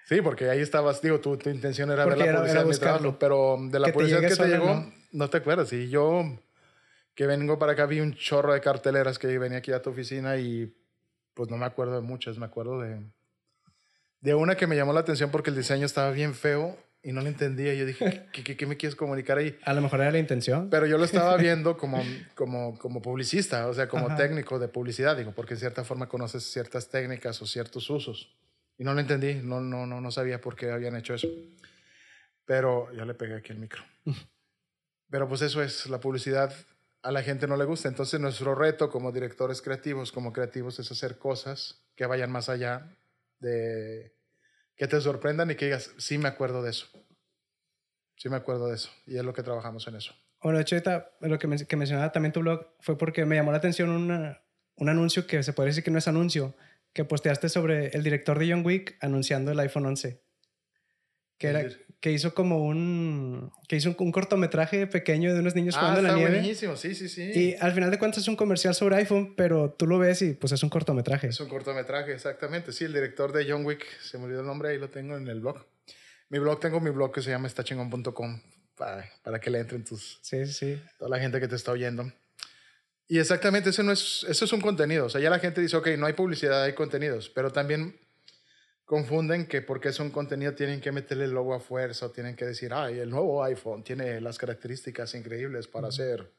sí. 0.05 0.21
porque 0.21 0.49
ahí 0.49 0.59
estabas, 0.59 1.01
digo, 1.01 1.19
tu, 1.19 1.37
tu 1.37 1.49
intención 1.49 1.89
era 1.91 2.05
ver 2.05 2.17
la 2.17 2.37
publicidad 2.37 2.65
de 2.65 2.77
trabajo, 2.77 3.17
pero 3.19 3.57
de 3.59 3.79
la 3.79 3.91
publicidad 3.91 4.21
que 4.21 4.35
te 4.35 4.47
llegó, 4.47 4.85
no. 5.11 5.29
te 5.29 5.37
acuerdas. 5.37 5.73
Y 5.73 5.89
yo 5.89 6.23
que 7.15 7.27
vengo 7.27 7.59
para 7.59 7.73
acá 7.73 7.85
vi 7.85 7.99
un 7.99 8.13
chorro 8.13 8.53
de 8.53 8.61
carteleras 8.61 9.19
que 9.19 9.37
venía 9.37 9.57
aquí 9.57 9.71
a 9.71 9.81
tu 9.81 9.89
oficina 9.89 10.37
y 10.37 10.73
pues 11.33 11.49
no 11.49 11.57
me 11.57 11.65
acuerdo 11.65 11.95
de 11.95 12.01
muchas, 12.01 12.37
me 12.37 12.45
acuerdo 12.45 12.79
de, 12.79 13.01
de 14.21 14.35
una 14.35 14.55
que 14.55 14.67
me 14.67 14.75
llamó 14.75 14.93
la 14.93 15.01
atención 15.01 15.31
porque 15.31 15.49
el 15.49 15.55
diseño 15.55 15.85
estaba 15.85 16.11
bien 16.11 16.33
feo 16.33 16.77
y 17.03 17.11
no 17.11 17.21
lo 17.21 17.27
entendía. 17.27 17.73
Yo 17.73 17.85
dije, 17.85 18.27
¿qué, 18.31 18.55
qué, 18.55 18.65
me 18.65 18.77
quieres 18.77 18.95
comunicar 18.95 19.37
ahí? 19.37 19.57
A 19.63 19.73
lo 19.73 19.81
mejor 19.81 20.01
era 20.01 20.11
la 20.11 20.19
intención. 20.19 20.69
Pero 20.69 20.85
yo 20.85 20.97
lo 20.97 21.03
estaba 21.03 21.35
viendo 21.37 21.77
como, 21.77 22.03
como, 22.35 22.77
como 22.77 23.01
publicista, 23.01 23.67
o 23.67 23.73
sea, 23.73 23.87
como 23.87 24.15
técnico 24.15 24.59
de 24.59 24.67
publicidad, 24.67 25.17
digo, 25.17 25.31
porque 25.31 25.55
en 25.55 25.59
cierta 25.59 25.83
forma 25.83 26.07
conoces 26.07 26.43
ciertas 26.43 26.89
técnicas 26.89 27.41
o 27.41 27.45
ciertos 27.45 27.89
usos. 27.89 28.35
Y 28.77 28.83
no 28.83 28.93
lo 28.93 28.99
entendí, 28.99 29.35
no, 29.35 29.61
no, 29.61 29.85
no, 29.85 30.01
no 30.01 30.11
sabía 30.11 30.41
por 30.41 30.55
qué 30.55 30.71
habían 30.71 30.95
hecho 30.95 31.13
eso. 31.13 31.27
Pero 32.45 32.91
ya 32.93 33.05
le 33.05 33.13
pegué 33.13 33.35
aquí 33.35 33.51
el 33.51 33.59
micro. 33.59 33.83
Pero 35.09 35.27
pues 35.27 35.41
eso 35.41 35.61
es, 35.61 35.87
la 35.87 35.99
publicidad 35.99 36.53
a 37.03 37.11
la 37.11 37.23
gente 37.23 37.47
no 37.47 37.57
le 37.57 37.65
gusta. 37.65 37.89
Entonces 37.89 38.19
nuestro 38.19 38.55
reto 38.55 38.89
como 38.89 39.11
directores 39.11 39.61
creativos, 39.61 40.11
como 40.11 40.31
creativos, 40.31 40.79
es 40.79 40.91
hacer 40.91 41.17
cosas 41.17 41.83
que 41.95 42.05
vayan 42.05 42.31
más 42.31 42.47
allá 42.47 42.95
de 43.39 44.13
que 44.81 44.87
te 44.87 44.99
sorprendan 44.99 45.51
y 45.51 45.53
que 45.53 45.65
digas, 45.65 45.91
sí 45.99 46.17
me 46.17 46.27
acuerdo 46.27 46.63
de 46.63 46.71
eso. 46.71 46.87
Sí 48.15 48.29
me 48.29 48.37
acuerdo 48.37 48.67
de 48.67 48.73
eso. 48.73 48.89
Y 49.05 49.15
es 49.15 49.23
lo 49.23 49.31
que 49.31 49.43
trabajamos 49.43 49.87
en 49.87 49.95
eso. 49.95 50.15
Bueno, 50.41 50.57
de 50.57 50.63
hecho, 50.63 50.75
lo 51.19 51.37
que, 51.37 51.65
que 51.67 51.75
mencionaba 51.75 52.11
también 52.11 52.33
tu 52.33 52.39
blog 52.39 52.65
fue 52.79 52.97
porque 52.97 53.23
me 53.23 53.35
llamó 53.35 53.51
la 53.51 53.59
atención 53.59 53.91
un 53.91 54.89
anuncio 54.89 55.27
que 55.27 55.43
se 55.43 55.53
puede 55.53 55.69
decir 55.69 55.83
que 55.83 55.91
no 55.91 55.99
es 55.99 56.07
anuncio, 56.07 56.55
que 56.93 57.05
posteaste 57.05 57.47
sobre 57.47 57.89
el 57.89 58.01
director 58.01 58.39
de 58.39 58.49
John 58.49 58.65
Wick 58.65 58.97
anunciando 59.01 59.51
el 59.51 59.59
iPhone 59.59 59.85
11. 59.85 60.19
Que, 61.37 61.47
era, 61.47 61.63
que 62.01 62.11
hizo 62.11 62.33
como 62.33 62.65
un 62.65 63.51
que 63.67 63.75
hizo 63.75 63.95
un, 63.97 64.11
cortometraje 64.11 64.87
pequeño 64.87 65.33
de 65.33 65.39
unos 65.39 65.55
niños 65.55 65.75
jugando 65.77 65.99
en 65.99 66.07
la 66.07 66.15
nieve. 66.15 66.39
buenísimo, 66.39 66.75
sí, 66.75 66.95
sí, 66.95 67.07
sí. 67.07 67.31
Y 67.33 67.55
al 67.59 67.73
final 67.73 67.91
de 67.91 67.99
cuentas 67.99 68.23
es 68.23 68.27
un 68.27 68.35
comercial 68.35 68.73
sobre 68.73 68.95
iPhone, 68.97 69.35
pero 69.37 69.71
tú 69.71 69.85
lo 69.85 69.99
ves 69.99 70.23
y 70.23 70.33
pues 70.33 70.51
es 70.51 70.63
un 70.63 70.69
cortometraje. 70.69 71.27
Es 71.27 71.39
un 71.39 71.47
cortometraje, 71.47 72.11
exactamente. 72.11 72.73
Sí, 72.73 72.85
el 72.85 72.93
director 72.93 73.31
de 73.31 73.49
John 73.49 73.63
Wick, 73.65 73.85
se 74.01 74.17
me 74.17 74.25
olvidó 74.25 74.41
el 74.41 74.47
nombre, 74.47 74.69
ahí 74.69 74.79
lo 74.79 74.89
tengo 74.89 75.15
en 75.15 75.27
el 75.27 75.41
blog. 75.41 75.63
Mi 76.29 76.39
blog, 76.39 76.59
tengo 76.59 76.79
mi 76.79 76.89
blog 76.89 77.13
que 77.13 77.21
se 77.21 77.29
llama 77.29 77.47
estachingón.com 77.47 78.41
para, 78.75 79.07
para 79.21 79.39
que 79.39 79.51
le 79.51 79.59
entren 79.59 79.83
tus... 79.83 80.17
Sí, 80.23 80.47
sí. 80.47 80.81
Toda 80.97 81.09
la 81.09 81.19
gente 81.19 81.39
que 81.39 81.47
te 81.47 81.55
está 81.55 81.71
oyendo. 81.71 82.11
Y 83.07 83.19
exactamente, 83.19 83.69
eso, 83.69 83.83
no 83.83 83.91
es, 83.91 84.25
eso 84.27 84.45
es 84.45 84.53
un 84.53 84.61
contenido. 84.61 85.05
O 85.05 85.09
sea, 85.09 85.21
ya 85.21 85.29
la 85.29 85.37
gente 85.37 85.61
dice, 85.61 85.77
ok, 85.77 85.89
no 85.99 86.07
hay 86.07 86.13
publicidad, 86.13 86.63
hay 86.63 86.73
contenidos, 86.73 87.29
pero 87.29 87.51
también 87.51 87.99
confunden 88.91 89.47
que 89.47 89.61
porque 89.61 89.87
es 89.87 90.01
un 90.01 90.09
contenido 90.09 90.53
tienen 90.53 90.81
que 90.81 90.91
meterle 90.91 91.23
el 91.23 91.31
logo 91.31 91.53
a 91.53 91.61
fuerza 91.61 92.07
o 92.07 92.11
tienen 92.11 92.35
que 92.35 92.43
decir, 92.43 92.73
ay, 92.73 92.99
el 92.99 93.09
nuevo 93.09 93.41
iPhone 93.41 93.85
tiene 93.85 94.19
las 94.19 94.37
características 94.37 95.15
increíbles 95.15 95.65
para 95.65 95.87
hacer 95.87 96.29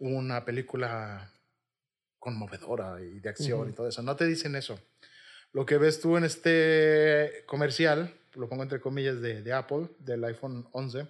una 0.00 0.44
película 0.44 1.30
conmovedora 2.18 3.00
y 3.00 3.20
de 3.20 3.28
acción 3.28 3.70
y 3.70 3.74
todo 3.74 3.86
eso. 3.86 4.02
No 4.02 4.16
te 4.16 4.26
dicen 4.26 4.56
eso. 4.56 4.76
Lo 5.52 5.64
que 5.64 5.78
ves 5.78 6.00
tú 6.00 6.16
en 6.16 6.24
este 6.24 7.44
comercial, 7.46 8.12
lo 8.34 8.48
pongo 8.48 8.64
entre 8.64 8.80
comillas, 8.80 9.20
de, 9.20 9.42
de 9.42 9.52
Apple, 9.52 9.88
del 10.00 10.24
iPhone 10.24 10.66
11, 10.72 11.06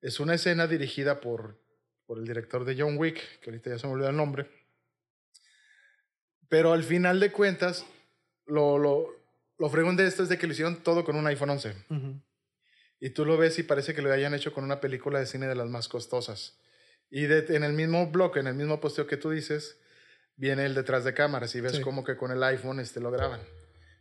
es 0.00 0.18
una 0.18 0.32
escena 0.32 0.66
dirigida 0.66 1.20
por, 1.20 1.60
por 2.06 2.16
el 2.16 2.26
director 2.26 2.64
de 2.64 2.80
John 2.80 2.96
Wick, 2.96 3.38
que 3.40 3.50
ahorita 3.50 3.68
ya 3.68 3.78
se 3.78 3.86
me 3.86 3.92
olvidó 3.92 4.08
el 4.08 4.16
nombre. 4.16 4.48
Pero 6.48 6.72
al 6.72 6.84
final 6.84 7.20
de 7.20 7.30
cuentas, 7.30 7.84
lo, 8.46 8.78
lo, 8.78 9.21
lo 9.62 9.68
fregón 9.68 9.96
de 9.96 10.08
esto 10.08 10.24
es 10.24 10.28
de 10.28 10.38
que 10.38 10.48
lo 10.48 10.54
hicieron 10.54 10.82
todo 10.82 11.04
con 11.04 11.14
un 11.14 11.24
iPhone 11.28 11.50
11. 11.50 11.76
Y 12.98 13.10
tú 13.10 13.24
lo 13.24 13.36
ves 13.36 13.60
y 13.60 13.62
parece 13.62 13.94
que 13.94 14.02
lo 14.02 14.12
hayan 14.12 14.34
hecho 14.34 14.52
con 14.52 14.64
una 14.64 14.80
película 14.80 15.20
de 15.20 15.26
cine 15.26 15.46
de 15.46 15.54
las 15.54 15.68
más 15.68 15.86
costosas. 15.86 16.58
Y 17.10 17.26
en 17.26 17.62
el 17.62 17.72
mismo 17.72 18.08
bloque, 18.10 18.40
en 18.40 18.48
el 18.48 18.56
mismo 18.56 18.80
posteo 18.80 19.06
que 19.06 19.16
tú 19.16 19.30
dices, 19.30 19.78
viene 20.34 20.64
el 20.64 20.74
detrás 20.74 21.04
de 21.04 21.14
cámaras 21.14 21.54
y 21.54 21.60
ves 21.60 21.78
como 21.78 22.02
que 22.02 22.16
con 22.16 22.32
el 22.32 22.42
iPhone 22.42 22.80
este, 22.80 22.98
lo 22.98 23.12
graban. 23.12 23.40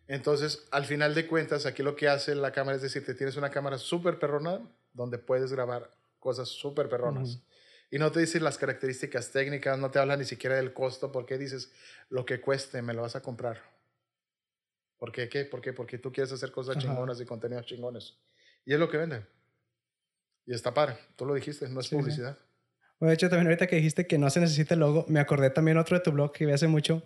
Entonces, 0.08 0.68
al 0.72 0.86
final 0.86 1.14
de 1.14 1.28
cuentas, 1.28 1.68
aquí 1.68 1.84
lo 1.84 1.96
que 1.96 2.08
hace 2.08 2.34
la 2.34 2.52
cámara 2.52 2.78
es 2.78 2.82
decir, 2.82 3.06
te 3.06 3.14
tienes 3.14 3.38
una 3.38 3.52
cámara 3.52 3.78
súper 3.78 4.18
perrona 4.18 4.68
donde 4.94 5.20
puedes 5.20 5.54
grabar 5.54 5.92
cosas 6.18 6.50
súper 6.50 6.90
perronas. 6.90 7.44
Y 7.92 8.00
no 8.00 8.12
te 8.12 8.20
dicen 8.20 8.44
las 8.44 8.58
características 8.58 9.30
técnicas, 9.30 9.78
no 9.78 9.92
te 9.92 10.00
habla 10.00 10.18
ni 10.18 10.26
siquiera 10.26 10.56
del 10.56 10.74
costo, 10.74 11.12
porque 11.12 11.38
dices, 11.38 11.72
lo 12.10 12.26
que 12.26 12.42
cueste, 12.42 12.82
me 12.82 12.96
lo 12.96 13.04
vas 13.04 13.16
a 13.16 13.22
comprar. 13.22 13.71
¿Por 15.02 15.12
qué? 15.12 15.28
¿Qué? 15.28 15.46
¿Por 15.46 15.62
qué? 15.62 15.74
Porque 15.74 15.98
tú 15.98 16.12
quieres 16.12 16.32
hacer 16.32 16.52
cosas 16.52 16.78
chingonas 16.78 17.20
y 17.20 17.26
contenidos 17.26 17.66
chingones. 17.66 18.20
Y 18.66 18.74
es 18.74 18.80
lo 18.80 18.88
que 18.88 18.98
vende. 18.98 19.26
Y 20.46 20.54
está 20.54 20.76
padre. 20.76 20.96
Tú 21.16 21.26
lo 21.26 21.34
dijiste, 21.34 21.68
no 21.70 21.80
es 21.80 21.88
publicidad. 21.88 22.38
Bueno, 23.00 23.10
de 23.10 23.16
hecho, 23.16 23.28
también 23.28 23.48
ahorita 23.48 23.66
que 23.66 23.78
dijiste 23.78 24.06
que 24.06 24.20
no 24.20 24.30
se 24.30 24.40
necesita 24.40 24.76
el 24.76 24.82
logo, 24.82 25.06
me 25.08 25.20
acordé 25.20 25.50
también 25.50 25.80
otro 25.80 25.98
de 25.98 26.04
tu 26.04 26.12
blog 26.12 26.32
que 26.32 26.46
vi 26.46 26.52
hace 26.52 26.68
mucho, 26.68 27.02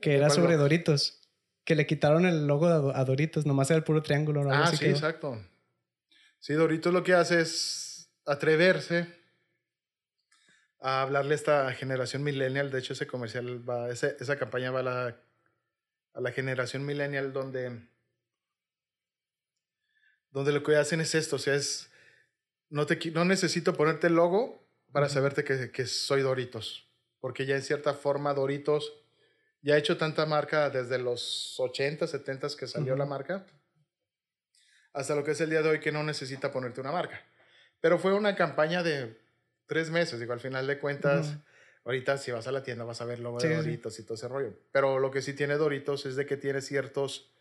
que 0.00 0.14
era 0.14 0.30
sobre 0.30 0.54
Doritos. 0.56 1.28
Que 1.64 1.74
le 1.74 1.88
quitaron 1.88 2.24
el 2.24 2.46
logo 2.46 2.68
a 2.68 3.04
Doritos, 3.04 3.46
nomás 3.46 3.68
era 3.68 3.78
el 3.78 3.84
puro 3.84 4.00
triángulo. 4.00 4.48
Ah, 4.48 4.68
sí, 4.68 4.84
exacto. 4.84 5.36
Sí, 6.38 6.52
Doritos 6.52 6.92
lo 6.92 7.02
que 7.02 7.14
hace 7.14 7.40
es 7.40 8.12
atreverse 8.26 9.08
a 10.78 11.02
hablarle 11.02 11.32
a 11.32 11.34
esta 11.34 11.72
generación 11.72 12.22
millennial. 12.22 12.70
De 12.70 12.78
hecho, 12.78 12.92
ese 12.92 13.08
comercial 13.08 13.68
va, 13.68 13.90
esa 13.90 14.38
campaña 14.38 14.70
va 14.70 14.78
a 14.78 14.82
la 14.84 15.20
a 16.20 16.22
la 16.22 16.32
generación 16.32 16.84
millennial 16.84 17.32
donde, 17.32 17.88
donde 20.30 20.52
lo 20.52 20.62
que 20.62 20.76
hacen 20.76 21.00
es 21.00 21.14
esto, 21.14 21.36
o 21.36 21.38
sea, 21.38 21.54
es, 21.54 21.90
no, 22.68 22.86
te, 22.86 23.10
no 23.10 23.24
necesito 23.24 23.74
ponerte 23.74 24.08
el 24.08 24.14
logo 24.14 24.68
para 24.92 25.08
saberte 25.08 25.44
que, 25.44 25.70
que 25.72 25.86
soy 25.86 26.22
Doritos, 26.22 26.88
porque 27.20 27.46
ya 27.46 27.56
en 27.56 27.62
cierta 27.62 27.94
forma 27.94 28.34
Doritos 28.34 28.92
ya 29.62 29.74
ha 29.74 29.78
hecho 29.78 29.96
tanta 29.96 30.26
marca 30.26 30.70
desde 30.70 30.98
los 30.98 31.58
80, 31.58 32.06
70 32.06 32.48
que 32.58 32.66
salió 32.66 32.96
la 32.96 33.06
marca, 33.06 33.46
hasta 34.92 35.14
lo 35.14 35.24
que 35.24 35.32
es 35.32 35.40
el 35.40 35.50
día 35.50 35.62
de 35.62 35.70
hoy 35.70 35.80
que 35.80 35.92
no 35.92 36.02
necesita 36.02 36.52
ponerte 36.52 36.80
una 36.80 36.92
marca. 36.92 37.24
Pero 37.80 37.98
fue 37.98 38.12
una 38.12 38.36
campaña 38.36 38.82
de 38.82 39.18
tres 39.66 39.90
meses, 39.90 40.20
digo, 40.20 40.32
al 40.32 40.40
final 40.40 40.66
de 40.66 40.78
cuentas, 40.78 41.36
Ahorita 41.84 42.18
si 42.18 42.30
vas 42.30 42.46
a 42.46 42.52
la 42.52 42.62
tienda 42.62 42.84
vas 42.84 43.00
a 43.00 43.04
ver 43.04 43.20
logo 43.20 43.38
de 43.38 43.56
Doritos 43.56 43.98
y 43.98 44.02
todo 44.02 44.14
ese 44.14 44.28
rollo. 44.28 44.52
Pero 44.70 44.98
lo 44.98 45.10
que 45.10 45.22
sí 45.22 45.32
tiene 45.32 45.56
Doritos 45.56 46.06
es 46.06 46.16
de 46.16 46.26
que 46.26 46.36
tiene 46.36 46.60
ciertos 46.60 47.32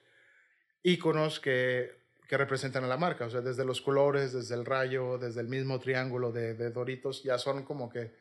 iconos 0.81 1.39
que, 1.39 1.91
que 2.27 2.37
representan 2.37 2.83
a 2.85 2.87
la 2.87 2.97
marca. 2.97 3.25
O 3.25 3.29
sea, 3.29 3.41
desde 3.41 3.65
los 3.65 3.81
colores, 3.81 4.31
desde 4.31 4.55
el 4.55 4.65
rayo, 4.65 5.17
desde 5.17 5.41
el 5.41 5.47
mismo 5.47 5.79
triángulo 5.79 6.31
de, 6.31 6.53
de 6.53 6.71
Doritos, 6.71 7.23
ya 7.23 7.37
son 7.37 7.63
como 7.63 7.89
que 7.89 8.13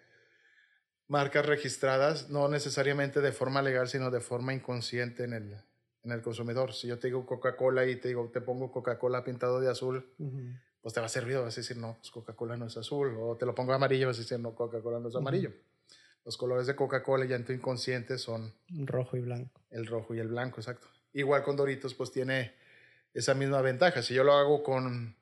marcas 1.07 1.47
registradas, 1.47 2.29
no 2.29 2.49
necesariamente 2.49 3.21
de 3.21 3.33
forma 3.33 3.63
legal, 3.63 3.89
sino 3.89 4.11
de 4.11 4.21
forma 4.21 4.53
inconsciente 4.53 5.25
en 5.25 5.33
el, 5.33 5.57
en 6.03 6.13
el 6.13 6.21
consumidor. 6.21 6.75
Si 6.75 6.87
yo 6.89 6.99
te 6.99 7.07
digo 7.09 7.25
Coca-Cola 7.25 7.87
y 7.87 7.97
te 7.97 8.09
digo, 8.09 8.29
te 8.33 8.41
pongo 8.41 8.71
Coca-Cola 8.71 9.25
pintado 9.25 9.61
de 9.61 9.71
azul, 9.71 10.05
pues 10.83 10.95
te 10.95 11.01
va 11.01 11.05
a 11.05 11.07
hacer 11.07 11.25
ruido, 11.25 11.43
vas 11.43 11.57
a 11.57 11.61
decir, 11.61 11.77
no, 11.77 11.97
pues 11.99 12.11
Coca-Cola 12.11 12.57
no 12.57 12.67
es 12.67 12.77
azul. 12.77 13.17
O 13.19 13.37
te 13.37 13.47
lo 13.47 13.55
pongo 13.55 13.73
amarillo, 13.73 14.09
vas 14.09 14.19
a 14.19 14.21
decir, 14.21 14.39
no, 14.39 14.55
Coca-Cola 14.55 15.01
no 15.01 15.09
es 15.09 15.17
amarillo. 15.17 15.53
Los 16.29 16.37
colores 16.37 16.67
de 16.67 16.77
Coca-Cola 16.77 17.25
ya 17.25 17.37
en 17.37 17.47
tu 17.47 17.55
inconsciente 17.55 18.19
son... 18.19 18.53
Rojo 18.69 19.17
y 19.17 19.21
blanco. 19.21 19.63
El 19.71 19.87
rojo 19.87 20.15
y 20.15 20.19
el 20.19 20.29
blanco, 20.29 20.61
exacto. 20.61 20.87
Igual 21.15 21.43
con 21.43 21.57
Doritos, 21.57 21.95
pues 21.95 22.13
tiene 22.13 22.53
esa 23.15 23.33
misma 23.33 23.63
ventaja. 23.63 24.03
Si 24.03 24.13
yo 24.13 24.25
lo 24.25 24.35
hago 24.35 24.63
con, 24.63 25.17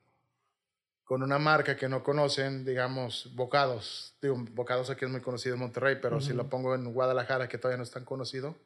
con 1.04 1.22
una 1.22 1.38
marca 1.38 1.76
que 1.76 1.88
no 1.88 2.02
conocen, 2.02 2.64
digamos, 2.64 3.32
Bocados. 3.36 4.16
Digo, 4.20 4.34
Bocados 4.50 4.90
aquí 4.90 5.04
es 5.04 5.10
muy 5.12 5.20
conocido 5.20 5.54
en 5.54 5.60
Monterrey, 5.60 5.98
pero 6.02 6.20
si 6.20 6.32
lo 6.32 6.48
pongo 6.48 6.74
en 6.74 6.92
Guadalajara, 6.92 7.46
que 7.46 7.56
todavía 7.56 7.76
no 7.76 7.84
es 7.84 7.92
tan 7.92 8.04
conocido, 8.04 8.56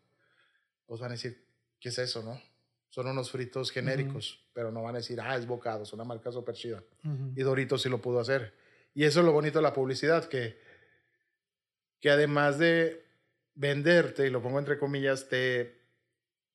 pues 0.87 0.99
van 0.99 1.11
a 1.11 1.17
decir, 1.17 1.45
¿qué 1.79 1.91
es 1.91 1.99
eso, 1.99 2.23
no? 2.23 2.41
Son 2.89 3.07
unos 3.07 3.31
fritos 3.31 3.71
genéricos, 3.71 4.49
pero 4.55 4.73
no 4.73 4.83
van 4.83 4.95
a 4.95 5.01
decir, 5.01 5.21
ah, 5.21 5.37
es 5.37 5.47
Bocados, 5.47 5.93
una 5.93 6.05
marca 6.05 6.33
súper 6.33 6.55
chida. 6.55 6.83
Y 7.37 7.43
Doritos 7.43 7.83
sí 7.83 7.91
lo 7.91 8.01
pudo 8.01 8.19
hacer. 8.19 8.55
Y 8.95 9.05
eso 9.05 9.21
es 9.21 9.27
lo 9.27 9.33
bonito 9.33 9.59
de 9.59 9.63
la 9.63 9.75
publicidad, 9.75 10.25
que 10.25 10.70
que 12.01 12.11
además 12.11 12.59
de 12.59 13.05
venderte, 13.55 14.27
y 14.27 14.31
lo 14.31 14.43
pongo 14.43 14.59
entre 14.59 14.79
comillas, 14.79 15.29
te, 15.29 15.81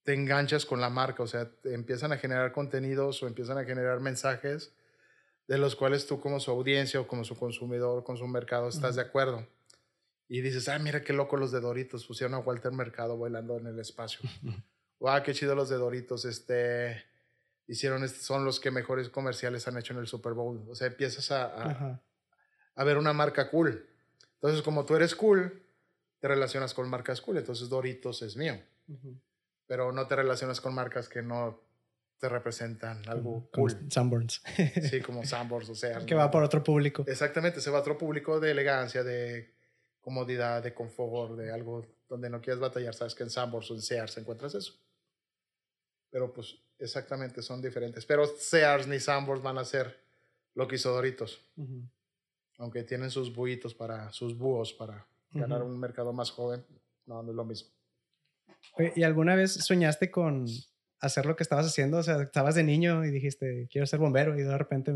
te 0.03 0.13
enganchas 0.13 0.65
con 0.65 0.81
la 0.81 0.89
marca, 0.89 1.23
o 1.23 1.27
sea, 1.27 1.49
te 1.49 1.73
empiezan 1.73 2.11
a 2.11 2.17
generar 2.17 2.51
contenidos 2.51 3.21
o 3.21 3.27
empiezan 3.27 3.57
a 3.57 3.65
generar 3.65 3.99
mensajes 3.99 4.73
de 5.47 5.57
los 5.57 5.75
cuales 5.75 6.07
tú 6.07 6.19
como 6.19 6.39
su 6.39 6.51
audiencia 6.51 6.99
o 6.99 7.07
como 7.07 7.23
su 7.23 7.37
consumidor, 7.37 8.03
con 8.03 8.17
su 8.17 8.27
mercado, 8.27 8.67
estás 8.67 8.95
de 8.95 9.03
acuerdo. 9.03 9.47
Y 10.27 10.41
dices, 10.41 10.67
ah, 10.69 10.79
mira 10.79 11.03
qué 11.03 11.13
loco 11.13 11.37
los 11.37 11.51
de 11.51 11.59
Doritos, 11.59 12.05
pusieron 12.05 12.33
a 12.33 12.39
Walter 12.39 12.71
Mercado 12.71 13.17
bailando 13.17 13.57
en 13.57 13.67
el 13.67 13.79
espacio. 13.79 14.27
wow, 14.99 15.21
qué 15.23 15.33
chido 15.33 15.53
los 15.53 15.69
de 15.69 15.75
Doritos, 15.75 16.25
este, 16.25 17.03
hicieron, 17.67 18.03
este, 18.03 18.19
son 18.19 18.43
los 18.43 18.59
que 18.59 18.71
mejores 18.71 19.09
comerciales 19.09 19.67
han 19.67 19.77
hecho 19.77 19.93
en 19.93 19.99
el 19.99 20.07
Super 20.07 20.33
Bowl. 20.33 20.65
O 20.67 20.73
sea, 20.73 20.87
empiezas 20.87 21.29
a, 21.31 22.01
a 22.75 22.83
ver 22.83 22.97
una 22.97 23.13
marca 23.13 23.51
cool. 23.51 23.87
Entonces, 24.45 24.63
como 24.63 24.85
tú 24.85 24.95
eres 24.95 25.15
cool, 25.15 25.63
te 26.19 26.27
relacionas 26.27 26.75
con 26.75 26.87
marcas 26.87 27.19
cool. 27.19 27.37
Entonces, 27.37 27.67
Doritos 27.67 28.21
es 28.21 28.37
mío. 28.37 28.61
pero 29.65 29.91
no 29.91 30.05
te 30.07 30.15
relacionas 30.15 30.61
con 30.61 30.75
marcas 30.75 31.09
que 31.09 31.23
no 31.23 31.59
te 32.19 32.29
representan 32.29 33.01
algo 33.09 33.49
Como 33.51 33.67
cool. 33.67 33.91
Sanborns. 33.91 34.43
Sí, 34.89 35.01
como 35.01 35.23
Sanborns, 35.25 35.69
o 35.69 35.75
sea. 35.75 36.05
que 36.05 36.13
va 36.13 36.29
por 36.29 36.43
otro 36.43 36.63
público. 36.63 37.03
Exactamente, 37.07 37.59
se 37.59 37.71
va 37.71 37.79
a 37.79 37.81
otro 37.81 37.97
público 37.97 38.39
de 38.39 38.51
elegancia, 38.51 39.03
de 39.03 39.55
comodidad, 39.99 40.61
de 40.61 40.75
confort, 40.75 41.35
de 41.35 41.51
algo 41.51 41.83
donde 42.07 42.29
no 42.29 42.39
quieras 42.39 42.59
batallar. 42.59 42.93
Sabes 42.93 43.15
que 43.15 43.23
en 43.23 43.31
Sanborns 43.31 43.71
o 43.71 43.73
en 43.73 43.81
Sears 43.81 44.15
encuentras 44.19 44.53
eso. 44.53 44.73
Pero 46.11 46.31
pues 46.31 46.55
exactamente 46.77 47.41
son 47.41 47.63
diferentes. 47.63 48.05
Pero 48.05 48.27
Sears 48.27 48.85
ni 48.85 48.99
Sanborns 48.99 49.41
van 49.41 49.57
a 49.57 49.65
ser 49.65 49.99
lo 50.53 50.67
que 50.67 50.75
hizo 50.75 50.93
Doritos. 50.93 51.41
Ujú. 51.57 51.89
Aunque 52.57 52.83
tienen 52.83 53.11
sus 53.11 53.33
buitos 53.35 53.73
para, 53.73 54.11
sus 54.13 54.37
búhos 54.37 54.73
para 54.73 55.07
ganar 55.31 55.61
Ujú. 55.61 55.71
un 55.71 55.79
mercado 55.79 56.13
más 56.13 56.31
joven. 56.31 56.65
No, 57.05 57.21
no 57.21 57.31
es 57.31 57.35
lo 57.35 57.45
mismo. 57.45 57.69
¿Y 58.95 59.03
alguna 59.03 59.35
vez 59.35 59.53
soñaste 59.53 60.11
con 60.11 60.45
hacer 60.99 61.25
lo 61.25 61.35
que 61.35 61.43
estabas 61.43 61.67
haciendo? 61.67 61.97
O 61.97 62.03
sea, 62.03 62.21
estabas 62.21 62.55
de 62.55 62.63
niño 62.63 63.05
y 63.05 63.11
dijiste, 63.11 63.67
quiero 63.71 63.85
ser 63.87 63.99
bombero 63.99 64.37
y 64.37 64.43
de 64.43 64.57
repente 64.57 64.93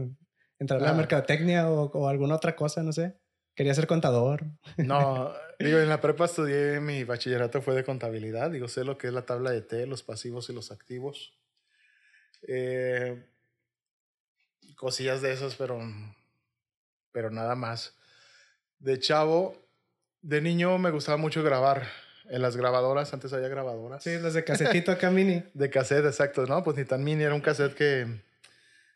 entrar 0.57 0.81
a 0.81 0.85
la 0.85 0.91
Ah. 0.91 0.95
mercadotecnia 0.95 1.69
o, 1.69 1.91
o 1.91 2.07
alguna 2.07 2.35
otra 2.35 2.55
cosa, 2.55 2.83
no 2.83 2.91
sé. 2.93 3.19
Quería 3.55 3.73
ser 3.73 3.87
contador. 3.87 4.45
No, 4.77 5.33
digo, 5.59 5.79
en 5.79 5.89
la 5.89 5.99
prepa 5.99 6.25
estudié, 6.25 6.79
mi 6.79 7.03
bachillerato 7.03 7.61
fue 7.61 7.75
de 7.75 7.83
contabilidad, 7.83 8.51
digo, 8.51 8.67
sé 8.69 8.85
lo 8.85 8.97
que 8.97 9.07
es 9.07 9.13
la 9.13 9.25
tabla 9.25 9.51
de 9.51 9.61
T, 9.61 9.85
los 9.85 10.03
pasivos 10.03 10.49
y 10.49 10.53
los 10.53 10.71
activos. 10.71 11.37
Eh, 12.47 13.25
cosillas 14.77 15.21
de 15.21 15.33
esas, 15.33 15.55
pero, 15.55 15.79
pero 17.19 17.31
nada 17.31 17.53
más. 17.55 17.95
De 18.79 18.97
chavo, 18.97 19.53
de 20.21 20.39
niño 20.39 20.77
me 20.77 20.89
gustaba 20.89 21.17
mucho 21.17 21.43
grabar 21.43 21.85
en 22.29 22.41
las 22.41 22.55
grabadoras, 22.55 23.13
antes 23.13 23.33
había 23.33 23.49
grabadoras. 23.49 24.01
Sí, 24.03 24.17
las 24.19 24.33
de 24.35 24.43
casetito 24.45 24.93
acá 24.93 25.11
mini. 25.11 25.43
De 25.53 25.69
cassette, 25.69 26.05
exacto, 26.05 26.45
¿no? 26.45 26.63
Pues 26.63 26.77
ni 26.77 26.85
tan 26.85 27.03
mini, 27.03 27.23
era 27.23 27.35
un 27.35 27.41
cassette 27.41 27.73
que, 27.75 28.21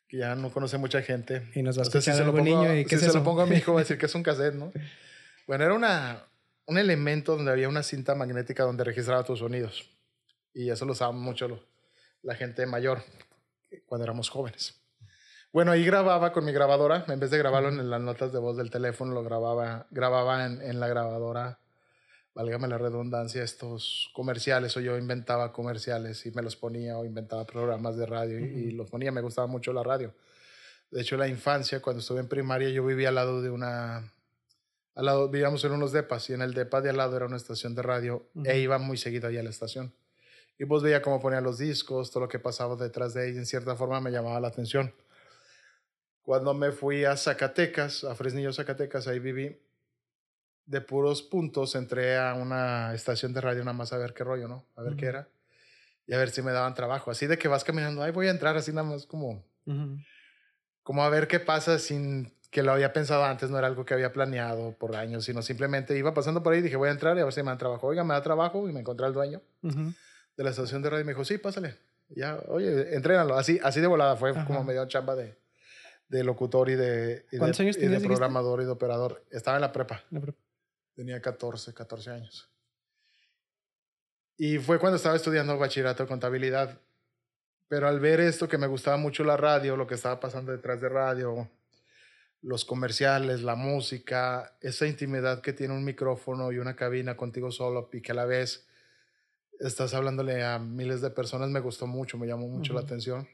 que 0.08 0.18
ya 0.20 0.36
no 0.36 0.54
conoce 0.54 0.78
mucha 0.78 1.02
gente. 1.02 1.52
Y 1.54 1.64
nos 1.64 1.78
va 1.78 1.82
a 1.82 1.86
si 1.86 1.98
escuchar 1.98 2.16
se 2.16 2.20
lo 2.22 2.28
algún 2.28 2.46
pongo, 2.46 2.62
niño 2.64 2.76
y 2.76 2.84
si 2.84 2.90
¿qué 2.90 2.96
es 2.96 3.02
se 3.02 3.08
eso? 3.08 3.18
lo 3.18 3.24
pongo 3.26 3.42
a 3.42 3.46
mi 3.46 3.58
hijo 3.58 3.74
va 3.74 3.82
a 3.82 3.84
decir 3.84 3.98
que 3.98 4.06
es 4.06 4.16
un 4.16 4.24
cassette, 4.24 4.54
¿no? 4.56 4.72
Bueno, 5.46 5.66
era 5.66 5.74
una, 5.74 6.24
un 6.68 6.78
elemento 6.78 7.36
donde 7.36 7.52
había 7.52 7.68
una 7.68 7.84
cinta 7.84 8.16
magnética 8.16 8.64
donde 8.64 8.86
registraba 8.86 9.26
tus 9.26 9.40
sonidos. 9.40 9.90
Y 10.54 10.70
eso 10.70 10.86
lo 10.86 10.94
usábamos 10.94 11.22
mucho 11.22 11.50
lo- 11.50 11.68
la 12.22 12.36
gente 12.36 12.66
mayor 12.66 13.04
cuando 13.86 14.06
éramos 14.06 14.30
jóvenes. 14.30 14.80
Bueno, 15.54 15.72
ahí 15.72 15.86
grababa 15.86 16.34
con 16.34 16.46
mi 16.46 16.52
grabadora. 16.52 17.06
En 17.08 17.20
vez 17.20 17.30
de 17.30 17.38
grabarlo 17.38 17.70
en 17.70 17.90
las 17.90 18.02
notas 18.02 18.34
de 18.34 18.40
voz 18.40 18.58
del 18.58 18.72
teléfono, 18.72 19.14
lo 19.14 19.24
grababa, 19.24 19.86
grababa 19.92 20.46
en, 20.46 20.60
en 20.62 20.80
la 20.80 20.88
grabadora, 20.88 21.60
válgame 22.34 22.68
la 22.68 22.80
redundancia, 22.80 23.44
estos 23.44 24.10
comerciales. 24.14 24.76
O 24.78 24.80
yo 24.80 24.98
inventaba 24.98 25.54
comerciales 25.54 26.26
y 26.26 26.32
me 26.32 26.42
los 26.42 26.56
ponía 26.56 26.98
o 26.98 27.06
inventaba 27.06 27.46
programas 27.46 27.96
de 27.98 28.06
radio 28.08 28.40
y- 28.40 28.44
y 28.44 28.72
los 28.72 28.90
ponía. 28.90 29.12
Me 29.12 29.22
gustaba 29.22 29.46
mucho 29.48 29.72
la 29.74 29.84
radio. 29.84 30.14
De 30.90 31.02
hecho, 31.02 31.16
en 31.16 31.20
la 31.20 31.28
infancia, 31.28 31.82
cuando 31.82 32.00
estuve 32.02 32.20
en 32.20 32.28
primaria, 32.28 32.70
yo 32.70 32.84
vivía 32.86 33.10
al 33.10 33.16
lado 33.16 33.42
de 33.42 33.50
una... 33.52 34.12
Al 34.96 35.06
lado, 35.06 35.28
vivíamos 35.30 35.64
en 35.66 35.72
unos 35.72 35.92
depas 35.92 36.30
y 36.30 36.34
en 36.34 36.42
el 36.44 36.54
depa 36.54 36.80
de 36.82 36.92
al 36.92 36.98
lado 36.98 37.16
era 37.16 37.26
una 37.26 37.38
estación 37.38 37.74
de 37.74 37.82
radio 37.82 38.28
Ujú. 38.36 38.46
e 38.48 38.60
iba 38.60 38.78
muy 38.78 38.98
seguido 38.98 39.28
allá 39.28 39.40
a 39.40 39.44
la 39.44 39.50
estación. 39.50 39.92
Y 40.60 40.66
pues 40.66 40.84
veía 40.84 41.02
cómo 41.02 41.20
ponían 41.20 41.44
los 41.44 41.58
discos, 41.58 42.12
todo 42.12 42.22
lo 42.26 42.28
que 42.30 42.38
pasaba 42.38 42.76
detrás 42.76 43.16
de 43.16 43.28
ella, 43.30 43.40
en 43.40 43.48
cierta 43.48 43.76
forma 43.76 44.00
me 44.02 44.12
llamaba 44.12 44.40
la 44.40 44.50
atención. 44.50 44.94
Cuando 46.24 46.54
me 46.54 46.72
fui 46.72 47.06
a 47.06 47.16
Zacatecas, 47.18 48.04
a 48.06 48.16
Fresnillo, 48.16 48.52
Zacatecas, 48.54 49.08
ahí 49.08 49.20
viví, 49.20 49.60
de 50.66 50.82
puros 50.82 51.22
puntos 51.22 51.76
entré 51.76 52.18
a 52.18 52.34
una 52.36 52.94
estación 52.94 53.34
de 53.34 53.42
radio 53.42 53.64
nada 53.64 53.74
más 53.78 53.92
a 53.94 53.98
ver 53.98 54.14
qué 54.14 54.24
rollo, 54.24 54.48
¿no? 54.48 54.66
A 54.76 54.82
ver 54.82 54.96
qué 54.96 55.08
Ujú. 55.08 55.10
era. 55.10 55.30
Y 56.08 56.14
a 56.14 56.18
ver 56.18 56.30
si 56.32 56.42
me 56.42 56.52
daban 56.52 56.74
trabajo. 56.76 57.12
Así 57.12 57.28
de 57.28 57.38
que 57.38 57.48
vas 57.48 57.64
caminando, 57.64 58.04
ay, 58.04 58.12
voy 58.12 58.28
a 58.28 58.32
entrar 58.32 58.58
así 58.58 58.72
nada 58.72 58.88
más 58.90 59.06
como 59.06 59.44
Ujú. 59.66 59.98
como 60.84 61.04
a 61.04 61.10
ver 61.10 61.28
qué 61.28 61.40
pasa 61.40 61.80
sin 61.80 62.34
que 62.52 62.62
lo 62.62 62.72
había 62.72 62.94
pensado 62.94 63.24
antes, 63.26 63.50
no 63.50 63.58
era 63.58 63.68
algo 63.68 63.84
que 63.86 63.94
había 63.96 64.14
planeado 64.14 64.74
por 64.78 64.96
años, 64.96 65.26
sino 65.26 65.42
simplemente 65.42 65.98
iba 65.98 66.14
pasando 66.14 66.44
por 66.44 66.54
ahí 66.54 66.60
y 66.60 66.64
dije, 66.64 66.76
voy 66.76 66.90
a 66.90 66.92
entrar 66.92 67.18
y 67.18 67.22
a 67.22 67.24
ver 67.24 67.34
si 67.34 67.42
me 67.42 67.50
dan 67.50 67.58
trabajo. 67.58 67.88
Oiga, 67.88 68.04
me 68.04 68.14
da 68.14 68.22
trabajo 68.22 68.70
y 68.70 68.74
me 68.74 68.82
encontré 68.82 69.06
al 69.08 69.14
dueño 69.14 69.42
Ujú. 69.64 69.94
de 70.38 70.44
la 70.44 70.52
estación 70.52 70.82
de 70.82 70.90
radio 70.90 71.02
y 71.02 71.06
me 71.06 71.14
dijo, 71.14 71.26
sí, 71.26 71.38
pásale. 71.38 71.78
Y 72.10 72.20
ya, 72.20 72.40
oye, 72.48 72.96
entrénalo. 72.96 73.36
Así, 73.36 73.60
así 73.64 73.82
de 73.82 73.88
volada 73.88 74.16
fue 74.18 74.34
como 74.46 74.64
me 74.64 74.74
dio 74.74 74.86
chamba 74.88 75.16
de, 75.16 75.36
de 76.14 76.24
locutor 76.24 76.70
y 76.70 76.76
de, 76.76 77.26
y 77.32 77.38
de- 77.38 77.98
programador 78.08 78.62
y 78.62 78.66
de 78.66 78.72
operador. 78.72 79.24
Estaba 79.32 79.58
en 79.58 79.62
la 79.62 79.72
prepa, 79.72 80.04
La 80.12 80.20
tenía 80.96 81.20
14, 81.20 81.74
14 81.74 82.12
años. 82.12 82.50
Y 84.38 84.60
fue 84.60 84.78
cuando 84.80 84.98
estaba 84.98 85.16
estudiando 85.16 85.58
bachillerato 85.58 86.04
de 86.04 86.10
contabilidad. 86.10 86.80
Pero 87.68 87.88
al 87.88 88.00
ver 88.00 88.20
esto 88.20 88.48
que 88.48 88.60
me 88.60 88.68
gustaba 88.68 88.98
mucho 88.98 89.24
la 89.24 89.38
radio, 89.38 89.76
lo 89.76 89.88
que 89.88 89.96
estaba 89.96 90.20
pasando 90.20 90.52
detrás 90.52 90.80
de 90.82 90.90
radio, 90.90 91.50
los 92.42 92.64
comerciales, 92.64 93.42
la 93.42 93.56
música, 93.56 94.56
esa 94.62 94.86
intimidad 94.86 95.42
que 95.42 95.54
tiene 95.54 95.74
un 95.74 95.84
micrófono 95.84 96.52
y 96.52 96.60
una 96.60 96.76
cabina 96.76 97.18
contigo 97.18 97.52
solo 97.52 97.90
y 97.92 98.02
que 98.02 98.12
a 98.12 98.16
la 98.16 98.26
vez 98.26 98.68
estás 99.60 99.96
hablándole 99.96 100.44
a 100.44 100.60
miles 100.60 101.02
de 101.02 101.10
personas, 101.10 101.50
me 101.50 101.60
gustó 101.60 101.88
mucho, 101.88 102.20
me 102.20 102.28
llamó 102.28 102.48
mucho 102.48 102.74
la 102.74 102.82
atención. 102.82 103.28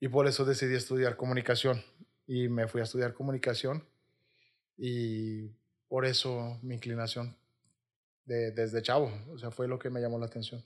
Y 0.00 0.08
por 0.08 0.26
eso 0.26 0.44
decidí 0.44 0.74
estudiar 0.74 1.16
comunicación. 1.16 1.82
Y 2.26 2.48
me 2.48 2.66
fui 2.68 2.80
a 2.80 2.84
estudiar 2.84 3.14
comunicación. 3.14 3.84
Y 4.76 5.48
por 5.88 6.04
eso 6.04 6.58
mi 6.62 6.74
inclinación 6.74 7.36
de, 8.24 8.50
desde 8.50 8.82
chavo. 8.82 9.10
O 9.32 9.38
sea, 9.38 9.50
fue 9.50 9.68
lo 9.68 9.78
que 9.78 9.90
me 9.90 10.00
llamó 10.00 10.18
la 10.18 10.26
atención. 10.26 10.62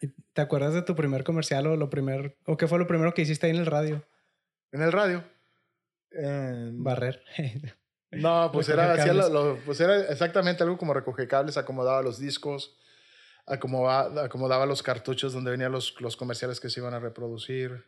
¿Y 0.00 0.08
¿Te 0.34 0.40
acuerdas 0.42 0.74
de 0.74 0.82
tu 0.82 0.94
primer 0.94 1.24
comercial 1.24 1.66
o 1.66 1.76
lo 1.76 1.88
primer 1.88 2.36
o 2.44 2.56
qué 2.56 2.68
fue 2.68 2.78
lo 2.78 2.86
primero 2.86 3.14
que 3.14 3.22
hiciste 3.22 3.46
ahí 3.46 3.52
en 3.52 3.60
el 3.60 3.66
radio? 3.66 4.04
En 4.72 4.82
el 4.82 4.92
radio. 4.92 5.24
Barrer. 6.82 7.22
No, 8.10 8.50
pues 8.52 8.68
era, 8.70 8.92
hacía 8.92 9.14
lo- 9.14 9.28
lo- 9.28 9.58
pues 9.64 9.80
era 9.80 9.98
exactamente 10.12 10.62
algo 10.62 10.76
como 10.78 10.92
recoger 10.94 11.26
cables, 11.28 11.56
acomodaba 11.56 12.02
los 12.02 12.18
discos, 12.18 12.76
acomodaba, 13.46 14.24
acomodaba 14.24 14.66
los 14.66 14.82
cartuchos 14.82 15.32
donde 15.32 15.50
venían 15.50 15.72
los, 15.72 15.98
los 16.00 16.16
comerciales 16.16 16.60
que 16.60 16.68
se 16.68 16.80
iban 16.80 16.94
a 16.94 17.00
reproducir. 17.00 17.84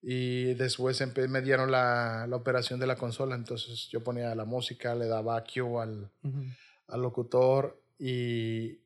Y 0.00 0.54
después 0.54 1.00
me 1.28 1.40
dieron 1.42 1.70
la, 1.70 2.26
la 2.28 2.36
operación 2.36 2.80
de 2.80 2.86
la 2.88 2.96
consola, 2.96 3.36
entonces 3.36 3.88
yo 3.88 4.02
ponía 4.02 4.34
la 4.34 4.44
música, 4.44 4.94
le 4.96 5.06
daba 5.06 5.42
cue 5.44 5.80
al, 5.82 6.10
Ujú. 6.24 6.44
al 6.88 7.02
locutor 7.02 7.80
y, 8.00 8.80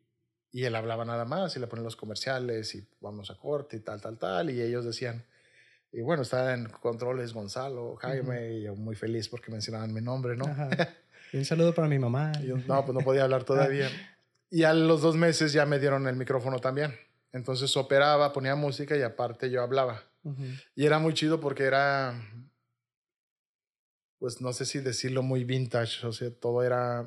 y 0.53 0.65
él 0.65 0.75
hablaba 0.77 1.07
nada 1.07 1.25
más 1.25 1.57
y 1.57 1.61
le 1.61 1.67
ponían 1.69 1.85
los 1.85 1.97
comerciales 1.97 2.75
y 2.75 2.87
vamos 3.01 3.31
a 3.31 3.35
corte 3.37 3.79
y 3.79 3.81
tal, 3.81 4.01
tal, 4.03 4.19
tal. 4.19 4.51
Y 4.51 4.61
ellos 4.61 4.85
decían, 4.85 5.25
y 5.91 6.03
bueno, 6.03 6.23
está 6.23 6.53
en 6.53 6.69
controles 6.69 7.33
Gonzalo, 7.33 7.97
Jaime, 7.97 8.53
y 8.53 8.63
yo 8.65 8.75
muy 8.77 8.95
feliz 8.95 9.31
porque 9.31 9.51
mencionaban 9.51 9.95
mi 9.95 10.03
nombre, 10.03 10.37
¿no? 10.37 10.45
Ajá. 10.45 10.69
Y 11.33 11.39
un 11.39 11.45
saludo 11.45 11.75
para 11.75 11.89
mi 11.89 11.99
mamá. 11.99 12.31
Yo, 12.41 12.57
no, 12.57 12.85
pues 12.85 12.95
no 12.95 13.01
podía 13.01 13.25
hablar 13.25 13.43
todavía. 13.45 13.91
Y 14.51 14.63
a 14.63 14.73
los 14.73 15.03
dos 15.03 15.17
meses 15.17 15.53
ya 15.53 15.67
me 15.67 15.79
dieron 15.79 16.07
el 16.07 16.17
micrófono 16.17 16.59
también. 16.59 16.95
Entonces 17.33 17.77
operaba, 17.77 18.33
ponía 18.33 18.55
música 18.55 18.97
y 18.97 19.03
aparte 19.03 19.51
yo 19.51 19.63
hablaba. 19.63 20.03
Y 20.75 20.87
era 20.87 20.99
muy 20.99 21.15
chido 21.15 21.39
porque 21.39 21.65
era, 21.65 22.21
pues 24.19 24.41
no 24.41 24.53
sé 24.53 24.65
si 24.65 24.81
decirlo 24.81 25.23
muy 25.23 25.45
vintage, 25.45 26.05
o 26.05 26.13
sea, 26.13 26.31
todo 26.33 26.65
era 26.65 27.07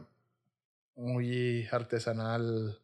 muy 0.95 1.67
artesanal. 1.71 2.79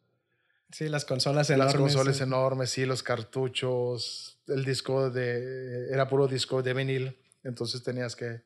Sí, 0.72 0.90
las 0.90 1.06
consolas 1.06 1.50
Las 1.50 1.58
enormes. 1.58 1.76
consolas 1.78 2.20
eh. 2.20 2.24
enormes, 2.24 2.70
sí, 2.70 2.86
los 2.86 3.02
cartuchos, 3.02 4.40
el 4.48 4.66
disco 4.66 5.10
de, 5.10 5.88
era 5.90 6.10
puro 6.10 6.28
disco 6.28 6.62
de 6.62 6.74
vinil, 6.74 7.18
entonces 7.44 7.82
tenías 7.82 8.16
que 8.16 8.42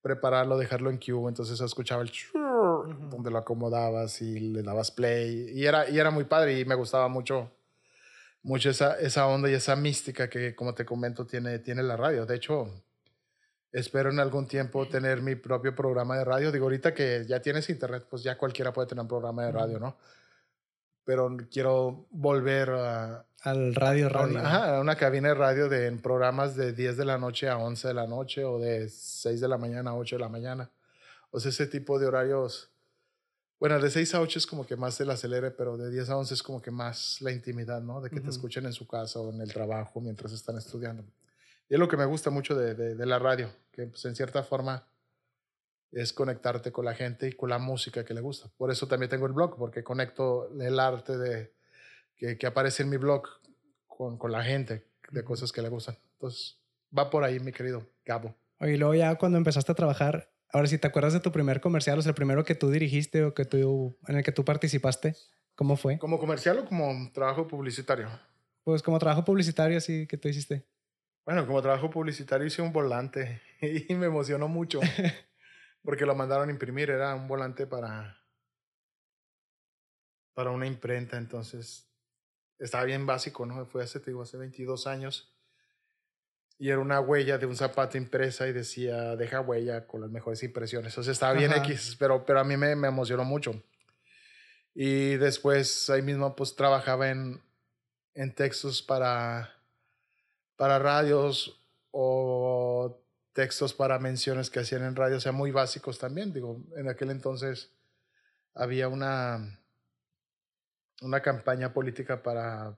prepararlo, 0.00 0.56
dejarlo 0.56 0.88
en 0.88 0.96
cue, 0.96 1.28
entonces 1.28 1.60
escuchaba 1.60 2.02
el 2.02 2.10
donde 2.84 3.30
lo 3.30 3.38
acomodabas 3.38 4.20
y 4.22 4.40
le 4.40 4.62
dabas 4.62 4.90
play, 4.90 5.50
y 5.54 5.66
era, 5.66 5.88
y 5.88 5.98
era 5.98 6.10
muy 6.10 6.24
padre 6.24 6.58
y 6.58 6.64
me 6.64 6.74
gustaba 6.74 7.08
mucho, 7.08 7.50
mucho 8.42 8.70
esa, 8.70 8.98
esa 8.98 9.26
onda 9.26 9.50
y 9.50 9.54
esa 9.54 9.76
mística 9.76 10.28
que, 10.28 10.54
como 10.54 10.74
te 10.74 10.84
comento, 10.84 11.26
tiene, 11.26 11.58
tiene 11.58 11.82
la 11.82 11.96
radio. 11.96 12.26
De 12.26 12.36
hecho, 12.36 12.82
espero 13.72 14.10
en 14.10 14.20
algún 14.20 14.46
tiempo 14.46 14.88
tener 14.88 15.20
mi 15.20 15.34
propio 15.34 15.74
programa 15.74 16.16
de 16.18 16.24
radio. 16.24 16.52
Digo, 16.52 16.66
ahorita 16.66 16.94
que 16.94 17.24
ya 17.26 17.40
tienes 17.40 17.68
internet, 17.70 18.06
pues 18.08 18.22
ya 18.22 18.36
cualquiera 18.38 18.72
puede 18.72 18.88
tener 18.88 19.02
un 19.02 19.08
programa 19.08 19.44
de 19.44 19.52
radio, 19.52 19.78
¿no? 19.78 19.96
Pero 21.04 21.36
quiero 21.50 22.06
volver 22.10 22.70
a, 22.70 23.24
Al 23.42 23.74
radio, 23.74 24.06
a 24.06 24.08
radio. 24.10 24.30
una, 24.30 24.46
ajá, 24.46 24.76
a 24.76 24.80
una 24.80 24.96
cabina 24.96 25.28
de 25.28 25.34
radio 25.34 25.68
de 25.68 25.86
en 25.86 26.00
programas 26.00 26.54
de 26.54 26.72
10 26.72 26.96
de 26.98 27.04
la 27.04 27.18
noche 27.18 27.48
a 27.48 27.56
11 27.56 27.88
de 27.88 27.94
la 27.94 28.06
noche 28.06 28.44
o 28.44 28.58
de 28.58 28.88
6 28.88 29.40
de 29.40 29.48
la 29.48 29.56
mañana 29.56 29.90
a 29.90 29.94
8 29.94 30.16
de 30.16 30.20
la 30.20 30.28
mañana. 30.28 30.70
O 31.30 31.40
sea, 31.40 31.50
ese 31.50 31.66
tipo 31.66 31.98
de 31.98 32.06
horarios. 32.06 32.70
Bueno, 33.60 33.78
de 33.80 33.90
6 33.90 34.14
a 34.14 34.20
8 34.20 34.38
es 34.38 34.46
como 34.46 34.64
que 34.66 34.76
más 34.76 35.00
el 35.00 35.10
acelere, 35.10 35.50
pero 35.50 35.76
de 35.76 35.90
10 35.90 36.10
a 36.10 36.16
11 36.16 36.34
es 36.34 36.42
como 36.42 36.62
que 36.62 36.70
más 36.70 37.20
la 37.20 37.32
intimidad, 37.32 37.80
¿no? 37.82 38.00
De 38.00 38.08
que 38.08 38.20
te 38.20 38.30
escuchen 38.30 38.66
en 38.66 38.72
su 38.72 38.86
casa 38.86 39.18
o 39.20 39.32
en 39.32 39.40
el 39.40 39.52
trabajo 39.52 40.00
mientras 40.00 40.32
están 40.32 40.56
estudiando. 40.56 41.04
Y 41.68 41.74
es 41.74 41.80
lo 41.80 41.88
que 41.88 41.96
me 41.96 42.04
gusta 42.06 42.30
mucho 42.30 42.54
de, 42.54 42.74
de- 42.74 42.94
de 42.94 43.06
la 43.06 43.18
radio, 43.18 43.50
que 43.72 43.86
pues, 43.88 44.04
en 44.04 44.14
cierta 44.14 44.42
forma 44.44 44.86
es 45.90 46.12
conectarte 46.12 46.70
con 46.70 46.84
la 46.84 46.94
gente 46.94 47.28
y 47.28 47.32
con 47.32 47.50
la 47.50 47.58
música 47.58 48.04
que 48.04 48.14
le 48.14 48.20
gusta. 48.20 48.48
Por 48.56 48.70
eso 48.70 48.86
también 48.86 49.10
tengo 49.10 49.26
el 49.26 49.32
blog, 49.32 49.56
porque 49.56 49.82
conecto 49.82 50.50
el 50.60 50.78
arte 50.78 51.16
de 51.18 51.52
que, 52.16 52.38
que 52.38 52.46
aparece 52.46 52.82
en 52.84 52.90
mi 52.90 52.96
blog 52.96 53.22
con, 53.86 54.18
con 54.18 54.30
la 54.30 54.44
gente 54.44 54.86
de 55.10 55.24
cosas 55.24 55.50
que 55.50 55.62
le 55.62 55.68
gustan. 55.68 55.96
Entonces, 56.12 56.58
va 56.96 57.10
por 57.10 57.24
ahí, 57.24 57.40
mi 57.40 57.52
querido 57.52 57.86
Gabo. 58.04 58.34
Y 58.60 58.76
luego 58.76 58.94
ya 58.94 59.16
cuando 59.16 59.38
empezaste 59.38 59.72
a 59.72 59.74
trabajar, 59.74 60.30
ahora 60.52 60.66
si 60.66 60.78
te 60.78 60.86
acuerdas 60.86 61.12
de 61.12 61.20
tu 61.20 61.32
primer 61.32 61.60
comercial, 61.60 61.98
o 61.98 62.02
sea, 62.02 62.10
el 62.10 62.14
primero 62.14 62.44
que 62.44 62.54
tú 62.54 62.70
dirigiste 62.70 63.24
o 63.24 63.34
que 63.34 63.44
tú, 63.44 63.98
en 64.06 64.16
el 64.16 64.24
que 64.24 64.32
tú 64.32 64.44
participaste, 64.44 65.14
¿cómo 65.54 65.76
fue? 65.76 65.98
¿Como 65.98 66.18
comercial 66.18 66.58
o 66.58 66.64
como 66.64 67.10
trabajo 67.12 67.46
publicitario? 67.46 68.08
Pues 68.64 68.82
como 68.82 68.98
trabajo 68.98 69.24
publicitario, 69.24 69.78
así 69.78 70.06
que 70.06 70.18
tú 70.18 70.28
hiciste. 70.28 70.66
Bueno, 71.24 71.46
como 71.46 71.60
trabajo 71.60 71.90
publicitario 71.90 72.46
hice 72.46 72.62
un 72.62 72.72
volante 72.72 73.42
y 73.60 73.94
me 73.94 74.06
emocionó 74.06 74.48
mucho 74.48 74.80
porque 75.82 76.06
lo 76.06 76.14
mandaron 76.14 76.48
a 76.48 76.52
imprimir. 76.52 76.90
Era 76.90 77.14
un 77.14 77.28
volante 77.28 77.66
para, 77.66 78.18
para 80.34 80.50
una 80.50 80.66
imprenta, 80.66 81.16
entonces 81.16 81.90
estaba 82.58 82.84
bien 82.84 83.06
básico, 83.06 83.46
¿no? 83.46 83.66
Fue 83.66 83.82
hace, 83.82 84.00
te 84.00 84.10
digo, 84.10 84.22
hace 84.22 84.36
22 84.36 84.86
años. 84.86 85.37
Y 86.58 86.70
era 86.70 86.80
una 86.80 87.00
huella 87.00 87.38
de 87.38 87.46
un 87.46 87.54
zapato 87.54 87.96
impresa 87.96 88.48
y 88.48 88.52
decía, 88.52 89.14
deja 89.14 89.40
huella 89.40 89.86
con 89.86 90.00
las 90.00 90.10
mejores 90.10 90.42
impresiones. 90.42 90.96
O 90.98 91.02
sea, 91.04 91.12
estaba 91.12 91.32
bien 91.32 91.52
X, 91.52 91.96
pero, 91.98 92.26
pero 92.26 92.40
a 92.40 92.44
mí 92.44 92.56
me, 92.56 92.74
me 92.74 92.88
emocionó 92.88 93.24
mucho. 93.24 93.62
Y 94.74 95.16
después 95.16 95.88
ahí 95.88 96.02
mismo 96.02 96.34
pues 96.34 96.56
trabajaba 96.56 97.10
en, 97.10 97.40
en 98.14 98.34
textos 98.34 98.82
para, 98.82 99.54
para 100.56 100.80
radios 100.80 101.60
o 101.92 103.00
textos 103.32 103.72
para 103.72 104.00
menciones 104.00 104.50
que 104.50 104.58
hacían 104.58 104.82
en 104.82 104.96
radio, 104.96 105.18
o 105.18 105.20
sea, 105.20 105.30
muy 105.30 105.52
básicos 105.52 105.98
también. 105.98 106.32
Digo, 106.32 106.60
en 106.76 106.88
aquel 106.88 107.10
entonces 107.10 107.70
había 108.54 108.88
una, 108.88 109.60
una 111.02 111.22
campaña 111.22 111.72
política 111.72 112.20
para, 112.20 112.76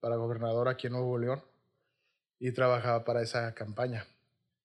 para 0.00 0.16
gobernador 0.16 0.68
aquí 0.68 0.88
en 0.88 0.92
Nuevo 0.92 1.16
León 1.16 1.42
y 2.42 2.50
trabajaba 2.50 3.04
para 3.04 3.22
esa 3.22 3.54
campaña, 3.54 4.04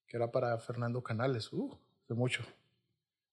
que 0.07 0.17
era 0.17 0.31
para 0.31 0.57
Fernando 0.57 1.03
Canales, 1.03 1.53
uh, 1.53 1.77
hace 2.03 2.15
mucho, 2.15 2.43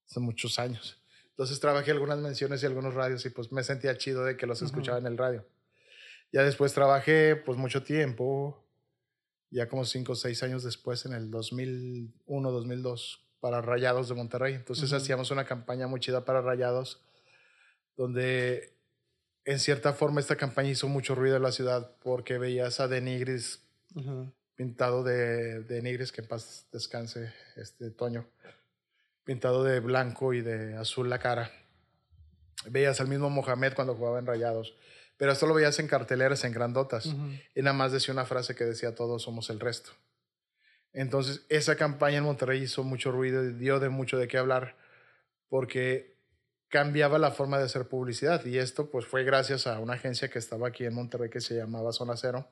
hace 0.07 0.19
muchos 0.19 0.59
años. 0.59 1.01
Entonces 1.29 1.59
trabajé 1.59 1.89
algunas 1.89 2.19
menciones 2.19 2.61
y 2.61 2.67
algunos 2.67 2.93
radios 2.93 3.25
y 3.25 3.31
pues 3.31 3.51
me 3.51 3.63
sentía 3.63 3.97
chido 3.97 4.23
de 4.23 4.37
que 4.37 4.45
los 4.45 4.61
escuchaba 4.61 4.99
en 4.99 5.07
el 5.07 5.17
radio. 5.17 5.43
Ya 6.31 6.43
después 6.43 6.75
trabajé 6.75 7.35
pues 7.35 7.57
mucho 7.57 7.81
tiempo, 7.81 8.63
ya 9.49 9.67
como 9.67 9.83
cinco 9.83 10.11
o 10.11 10.15
seis 10.15 10.43
años 10.43 10.63
después, 10.63 11.07
en 11.07 11.13
el 11.13 11.31
2001, 11.31 12.51
2002, 12.51 13.25
para 13.39 13.61
Rayados 13.61 14.09
de 14.09 14.13
Monterrey. 14.13 14.53
Entonces 14.53 14.93
hacíamos 14.93 15.31
una 15.31 15.45
campaña 15.45 15.87
muy 15.87 15.99
chida 15.99 16.23
para 16.23 16.41
Rayados, 16.41 17.01
donde 17.97 18.77
en 19.43 19.57
cierta 19.57 19.93
forma 19.93 20.19
esta 20.19 20.35
campaña 20.35 20.69
hizo 20.69 20.87
mucho 20.87 21.15
ruido 21.15 21.35
en 21.35 21.43
la 21.43 21.51
ciudad 21.51 21.95
porque 22.03 22.37
veías 22.37 22.79
a 22.79 22.87
Denigris 22.87 23.64
pintado 24.55 25.03
de, 25.03 25.61
de 25.63 25.81
Nigris, 25.81 26.11
que 26.11 26.21
en 26.21 26.27
paz 26.27 26.67
descanse, 26.71 27.33
este 27.55 27.91
Toño, 27.91 28.25
pintado 29.23 29.63
de 29.63 29.79
blanco 29.79 30.33
y 30.33 30.41
de 30.41 30.75
azul 30.77 31.09
la 31.09 31.19
cara. 31.19 31.51
Veías 32.69 32.99
al 33.01 33.07
mismo 33.07 33.29
Mohamed 33.29 33.73
cuando 33.73 33.95
jugaba 33.95 34.19
en 34.19 34.25
Rayados, 34.25 34.75
pero 35.17 35.31
esto 35.31 35.45
lo 35.45 35.53
veías 35.53 35.79
en 35.79 35.87
carteleras, 35.87 36.43
en 36.43 36.51
grandotas, 36.51 37.13
y 37.53 37.61
nada 37.61 37.73
más 37.73 37.91
decía 37.91 38.13
una 38.13 38.25
frase 38.25 38.55
que 38.55 38.63
decía 38.63 38.95
todos 38.95 39.23
somos 39.23 39.49
el 39.49 39.59
resto. 39.59 39.91
Entonces, 40.93 41.45
esa 41.49 41.75
campaña 41.75 42.17
en 42.17 42.23
Monterrey 42.23 42.61
hizo 42.61 42.83
mucho 42.83 43.11
ruido 43.11 43.43
y 43.43 43.53
dio 43.53 43.79
de 43.79 43.89
mucho 43.89 44.17
de 44.17 44.27
qué 44.27 44.37
hablar, 44.37 44.77
porque 45.49 46.15
cambiaba 46.69 47.19
la 47.19 47.31
forma 47.31 47.57
de 47.57 47.65
hacer 47.65 47.87
publicidad, 47.87 48.45
y 48.45 48.57
esto 48.57 48.89
pues 48.89 49.05
fue 49.05 49.23
gracias 49.23 49.67
a 49.67 49.79
una 49.79 49.93
agencia 49.93 50.29
que 50.29 50.39
estaba 50.39 50.69
aquí 50.69 50.85
en 50.85 50.93
Monterrey 50.93 51.29
que 51.29 51.41
se 51.41 51.55
llamaba 51.55 51.91
Zona 51.91 52.17
Cero, 52.17 52.47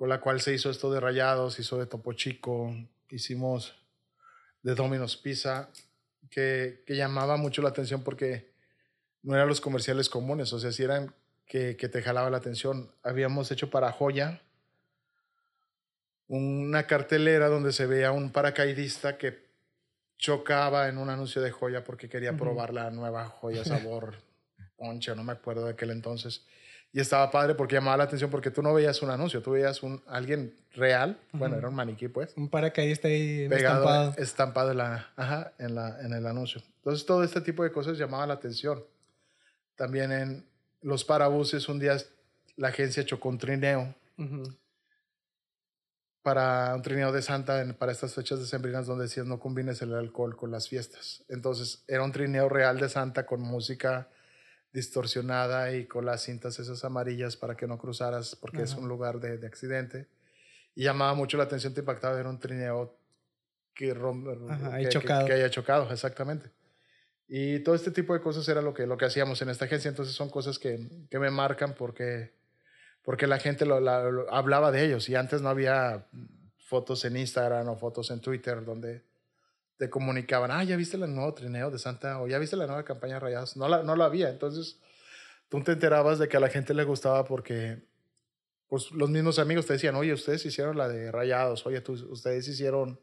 con 0.00 0.08
la 0.08 0.18
cual 0.18 0.40
se 0.40 0.54
hizo 0.54 0.70
esto 0.70 0.90
de 0.90 0.98
Rayados, 0.98 1.58
hizo 1.58 1.76
de 1.76 1.84
Topo 1.84 2.14
Chico, 2.14 2.74
hicimos 3.10 3.74
de 4.62 4.74
Domino's 4.74 5.18
Pizza, 5.18 5.68
que, 6.30 6.82
que 6.86 6.96
llamaba 6.96 7.36
mucho 7.36 7.60
la 7.60 7.68
atención 7.68 8.02
porque 8.02 8.50
no 9.22 9.34
eran 9.34 9.46
los 9.46 9.60
comerciales 9.60 10.08
comunes, 10.08 10.54
o 10.54 10.58
sea, 10.58 10.72
si 10.72 10.84
eran 10.84 11.14
que, 11.44 11.76
que 11.76 11.90
te 11.90 12.00
jalaba 12.00 12.30
la 12.30 12.38
atención. 12.38 12.90
Habíamos 13.02 13.50
hecho 13.50 13.68
para 13.68 13.92
Joya 13.92 14.40
una 16.28 16.86
cartelera 16.86 17.48
donde 17.48 17.70
se 17.70 17.84
veía 17.84 18.10
un 18.10 18.32
paracaidista 18.32 19.18
que 19.18 19.50
chocaba 20.16 20.88
en 20.88 20.96
un 20.96 21.10
anuncio 21.10 21.42
de 21.42 21.50
Joya 21.50 21.84
porque 21.84 22.08
quería 22.08 22.34
probar 22.34 22.72
la 22.72 22.90
nueva 22.90 23.26
Joya 23.26 23.64
sabor 23.66 24.14
ponche, 24.78 25.14
no 25.14 25.24
me 25.24 25.32
acuerdo 25.32 25.66
de 25.66 25.72
aquel 25.72 25.90
entonces. 25.90 26.46
Y 26.92 26.98
estaba 27.00 27.30
padre 27.30 27.54
porque 27.54 27.76
llamaba 27.76 27.98
la 27.98 28.04
atención 28.04 28.30
porque 28.30 28.50
tú 28.50 28.62
no 28.62 28.74
veías 28.74 29.00
un 29.00 29.10
anuncio, 29.10 29.40
tú 29.42 29.52
veías 29.52 29.82
un 29.82 30.02
alguien 30.08 30.54
real, 30.74 31.16
bueno, 31.32 31.56
era 31.56 31.68
un 31.68 31.74
maniquí 31.74 32.08
pues. 32.08 32.32
Un 32.36 32.48
paracaidista 32.48 33.06
ahí 33.06 33.48
pegado, 33.48 33.84
estampado. 33.84 34.14
estampado 34.18 34.70
en, 34.72 34.78
la, 34.78 35.08
ajá, 35.14 35.52
en, 35.58 35.74
la, 35.76 36.00
en 36.00 36.12
el 36.12 36.26
anuncio. 36.26 36.62
Entonces 36.78 37.06
todo 37.06 37.22
este 37.22 37.40
tipo 37.40 37.62
de 37.62 37.70
cosas 37.70 37.96
llamaba 37.96 38.26
la 38.26 38.34
atención. 38.34 38.82
También 39.76 40.10
en 40.10 40.44
los 40.82 41.04
parabuses 41.04 41.68
un 41.68 41.78
día 41.78 41.96
la 42.56 42.68
agencia 42.68 43.04
chocó 43.04 43.28
un 43.28 43.38
trineo 43.38 43.94
para 46.22 46.74
un 46.74 46.82
trineo 46.82 47.12
de 47.12 47.22
Santa 47.22 47.62
en, 47.62 47.74
para 47.74 47.92
estas 47.92 48.14
fechas 48.14 48.38
decembrinas 48.38 48.86
donde 48.86 49.04
decías 49.04 49.26
no 49.26 49.38
combines 49.38 49.80
el 49.82 49.94
alcohol 49.94 50.36
con 50.36 50.50
las 50.50 50.68
fiestas. 50.68 51.24
Entonces 51.28 51.82
era 51.86 52.02
un 52.02 52.12
trineo 52.12 52.48
real 52.48 52.78
de 52.78 52.88
Santa 52.88 53.24
con 53.26 53.40
música 53.40 54.08
distorsionada 54.72 55.72
y 55.74 55.86
con 55.86 56.06
las 56.06 56.22
cintas 56.22 56.58
esas 56.58 56.84
amarillas 56.84 57.36
para 57.36 57.56
que 57.56 57.66
no 57.66 57.78
cruzaras 57.78 58.36
porque 58.36 58.62
es 58.62 58.74
un 58.74 58.88
lugar 58.88 59.20
de, 59.20 59.38
de, 59.38 59.46
accidente. 59.46 60.06
Y 60.74 60.84
llamaba 60.84 61.14
mucho 61.14 61.36
la 61.36 61.44
atención, 61.44 61.74
te 61.74 61.80
impactaba 61.80 62.14
ver 62.14 62.26
un 62.26 62.38
trineo 62.38 62.96
que, 63.74 63.90
Ajá, 63.90 64.78
que, 64.78 64.88
chocado. 64.88 65.20
que, 65.22 65.26
que, 65.26 65.32
haya 65.32 65.50
chocado, 65.50 65.92
exactamente. 65.92 66.50
Y 67.26 67.60
todo 67.60 67.74
este 67.74 67.90
tipo 67.90 68.12
de 68.12 68.20
cosas 68.20 68.48
era 68.48 68.60
lo 68.60 68.74
que, 68.74 68.86
lo 68.86 68.96
que 68.96 69.04
hacíamos 69.04 69.40
en 69.42 69.50
esta 69.50 69.64
agencia, 69.64 69.88
entonces 69.88 70.14
son 70.14 70.30
cosas 70.30 70.58
que, 70.58 71.06
que 71.08 71.18
me 71.18 71.30
marcan 71.30 71.74
porque, 71.74 72.32
porque 73.02 73.26
la 73.26 73.38
gente 73.38 73.64
lo, 73.64 73.80
la, 73.80 74.02
lo, 74.04 74.32
hablaba 74.32 74.72
de 74.72 74.84
ellos 74.84 75.08
y 75.08 75.14
antes 75.14 75.40
no 75.40 75.48
había 75.48 76.06
fotos 76.58 77.04
en 77.04 77.16
Instagram 77.16 77.68
o 77.68 77.76
fotos 77.76 78.10
en 78.10 78.20
Twitter 78.20 78.64
donde 78.64 79.04
te 79.80 79.88
comunicaban, 79.88 80.50
ah, 80.50 80.62
ya 80.62 80.76
viste 80.76 80.98
el 80.98 81.14
nuevo 81.14 81.32
trineo 81.32 81.70
de 81.70 81.78
Santa 81.78 82.20
o 82.20 82.28
ya 82.28 82.38
viste 82.38 82.54
la 82.54 82.66
nueva 82.66 82.84
campaña 82.84 83.14
de 83.14 83.20
Rayados. 83.20 83.56
No 83.56 83.66
la, 83.66 83.82
no 83.82 83.96
la 83.96 84.04
había. 84.04 84.28
Entonces, 84.28 84.78
tú 85.48 85.64
te 85.64 85.72
enterabas 85.72 86.18
de 86.18 86.28
que 86.28 86.36
a 86.36 86.40
la 86.40 86.50
gente 86.50 86.74
le 86.74 86.84
gustaba 86.84 87.24
porque 87.24 87.82
pues, 88.68 88.90
los 88.90 89.08
mismos 89.08 89.38
amigos 89.38 89.64
te 89.64 89.72
decían, 89.72 89.94
oye, 89.94 90.12
ustedes 90.12 90.44
hicieron 90.44 90.76
la 90.76 90.86
de 90.86 91.10
Rayados, 91.10 91.64
oye, 91.64 91.80
tú, 91.80 91.94
ustedes 92.10 92.46
hicieron 92.46 93.00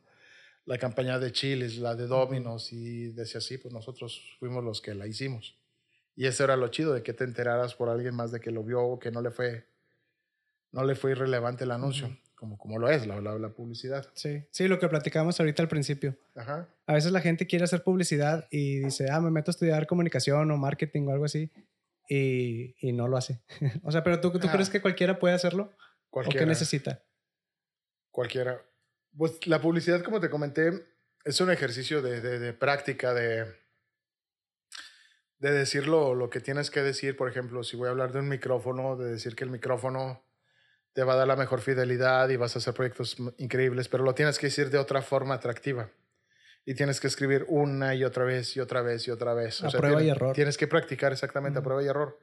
la 0.65 0.77
campaña 0.77 1.17
de 1.17 1.31
Chiles, 1.31 1.79
la 1.79 1.95
de 1.95 2.05
Dominos, 2.05 2.71
y 2.71 3.07
decía 3.07 3.39
así, 3.39 3.57
pues 3.57 3.73
nosotros 3.73 4.21
fuimos 4.37 4.63
los 4.63 4.79
que 4.79 4.93
la 4.93 5.07
hicimos. 5.07 5.57
Y 6.15 6.27
eso 6.27 6.43
era 6.43 6.57
lo 6.57 6.67
chido, 6.67 6.93
de 6.93 7.01
que 7.01 7.13
te 7.13 7.23
enteraras 7.23 7.73
por 7.73 7.89
alguien 7.89 8.13
más 8.13 8.31
de 8.31 8.39
que 8.39 8.51
lo 8.51 8.63
vio 8.63 8.83
o 8.83 8.99
que 8.99 9.09
no 9.09 9.23
le 9.23 9.31
fue, 9.31 9.65
no 10.71 10.83
le 10.83 10.93
fue 10.93 11.09
irrelevante 11.09 11.63
el 11.63 11.71
anuncio. 11.71 12.05
Uh 12.05 12.11
-huh 12.11 12.26
como, 12.37 12.57
como 12.57 12.77
lo 12.77 12.87
es 12.87 13.07
la, 13.07 13.19
la, 13.19 13.37
la, 13.39 13.49
publicidad. 13.49 14.07
Sí, 14.13 14.43
sí, 14.51 14.67
lo 14.67 14.77
que 14.77 14.87
platicábamos 14.87 15.39
ahorita 15.39 15.63
al 15.63 15.67
principio. 15.67 16.15
Ajá. 16.35 16.69
A 16.85 16.93
veces 16.93 17.11
la 17.11 17.19
gente 17.19 17.47
quiere 17.47 17.65
hacer 17.65 17.81
publicidad 17.83 18.47
y 18.51 18.77
dice, 18.81 19.09
ah, 19.11 19.19
me 19.19 19.31
meto 19.31 19.49
a 19.49 19.53
estudiar 19.53 19.87
comunicación 19.87 20.51
o 20.51 20.57
marketing 20.57 21.07
o 21.07 21.11
algo 21.11 21.25
así, 21.25 21.51
y, 22.07 22.75
y 22.79 22.93
no 22.93 23.07
lo 23.07 23.17
hace. 23.17 23.41
o 23.83 23.91
sea, 23.91 24.03
pero 24.03 24.21
¿tú, 24.21 24.31
tú 24.31 24.47
crees 24.47 24.69
que 24.69 24.81
cualquiera 24.81 25.17
puede 25.17 25.33
hacerlo? 25.33 25.73
Cualquiera. 26.11 26.39
¿O 26.39 26.41
qué 26.41 26.45
necesita? 26.47 27.03
Cualquiera. 28.11 28.61
Pues 29.17 29.45
la 29.47 29.59
publicidad, 29.59 30.03
como 30.03 30.19
te 30.19 30.29
comenté, 30.29 30.85
es 31.25 31.41
un 31.41 31.49
ejercicio 31.49 32.03
de, 32.03 32.21
de, 32.21 32.37
de 32.37 32.53
práctica, 32.53 33.15
de, 33.15 33.45
de 35.39 35.51
decir 35.51 35.87
lo, 35.87 36.13
lo 36.13 36.29
que 36.29 36.39
tienes 36.39 36.69
que 36.69 36.83
decir. 36.83 37.17
Por 37.17 37.29
ejemplo, 37.29 37.63
si 37.63 37.77
voy 37.77 37.87
a 37.87 37.91
hablar 37.91 38.11
de 38.11 38.19
un 38.19 38.29
micrófono, 38.29 38.95
de 38.95 39.09
decir 39.09 39.35
que 39.35 39.43
el 39.43 39.49
micrófono 39.49 40.26
te 40.97 41.03
va 41.03 41.13
a 41.13 41.15
dar 41.17 41.27
la 41.27 41.35
mejor 41.35 41.61
fidelidad 41.61 42.27
y 42.29 42.37
vas 42.37 42.55
a 42.55 42.57
hacer 42.57 42.73
proyectos 42.73 43.17
increíbles, 43.37 43.87
pero 43.87 44.03
lo 44.03 44.15
tienes 44.15 44.39
que 44.39 44.47
decir 44.47 44.71
de 44.71 44.79
otra 44.79 45.03
forma 45.03 45.35
atractiva. 45.35 45.91
Y 46.65 46.73
tienes 46.73 46.99
que 46.99 47.05
escribir 47.05 47.45
una 47.49 47.93
y 47.93 48.03
otra 48.03 48.23
vez 48.23 48.57
y 48.57 48.59
otra 48.61 48.81
vez 48.81 49.07
y 49.07 49.11
otra 49.11 49.35
vez. 49.35 49.61
A 49.61 49.67
o 49.67 49.69
sea, 49.69 49.79
prueba 49.79 49.97
tienes, 49.99 50.15
y 50.15 50.17
error. 50.17 50.33
Tienes 50.33 50.57
que 50.57 50.65
practicar 50.65 51.11
exactamente 51.11 51.59
-huh. 51.59 51.61
a 51.61 51.63
prueba 51.65 51.83
y 51.83 51.85
error. 51.85 52.17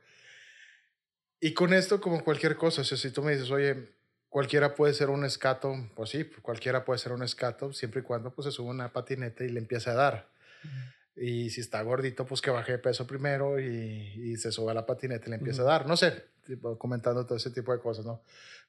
Y 1.39 1.55
con 1.55 1.73
esto, 1.73 2.01
como 2.01 2.25
cualquier 2.25 2.57
cosa, 2.57 2.81
o 2.81 2.85
sea, 2.85 2.99
si 2.99 3.13
tú 3.13 3.23
me 3.23 3.31
dices, 3.37 3.53
oye, 3.53 3.91
cualquiera 4.29 4.75
puede 4.75 4.93
ser 4.93 5.09
un 5.09 5.25
escato, 5.25 5.73
pues 5.95 6.11
sí, 6.11 6.25
cualquiera 6.43 6.85
puede 6.85 6.99
ser 6.99 7.13
un 7.13 7.23
escato, 7.23 7.73
siempre 7.73 8.01
y 8.01 8.03
cuando 8.03 8.35
pues, 8.35 8.47
se 8.47 8.51
suba 8.51 8.71
una 8.71 8.93
patineta 8.93 9.45
y 9.45 9.51
le 9.51 9.61
empiece 9.61 9.89
a 9.91 9.95
dar. 9.95 10.29
-huh. 10.65 10.95
Y 11.15 11.51
si 11.51 11.61
está 11.61 11.81
gordito, 11.83 12.27
pues 12.27 12.41
que 12.43 12.51
baje 12.51 12.73
de 12.73 12.79
peso 12.79 13.07
primero 13.07 13.61
y, 13.61 14.33
y 14.33 14.37
se 14.37 14.51
suba 14.51 14.73
a 14.73 14.75
la 14.75 14.85
patineta 14.85 15.27
y 15.27 15.31
le 15.31 15.37
empiece 15.37 15.61
uh 15.63 15.65
-huh. 15.65 15.69
a 15.69 15.71
dar. 15.71 15.87
No 15.87 15.97
sé, 15.97 16.25
tipo, 16.45 16.77
comentando 16.77 17.25
todo 17.25 17.37
ese 17.39 17.53
tipo 17.53 17.73
de 17.73 17.79
cosas, 17.79 18.05
¿no? 18.05 18.21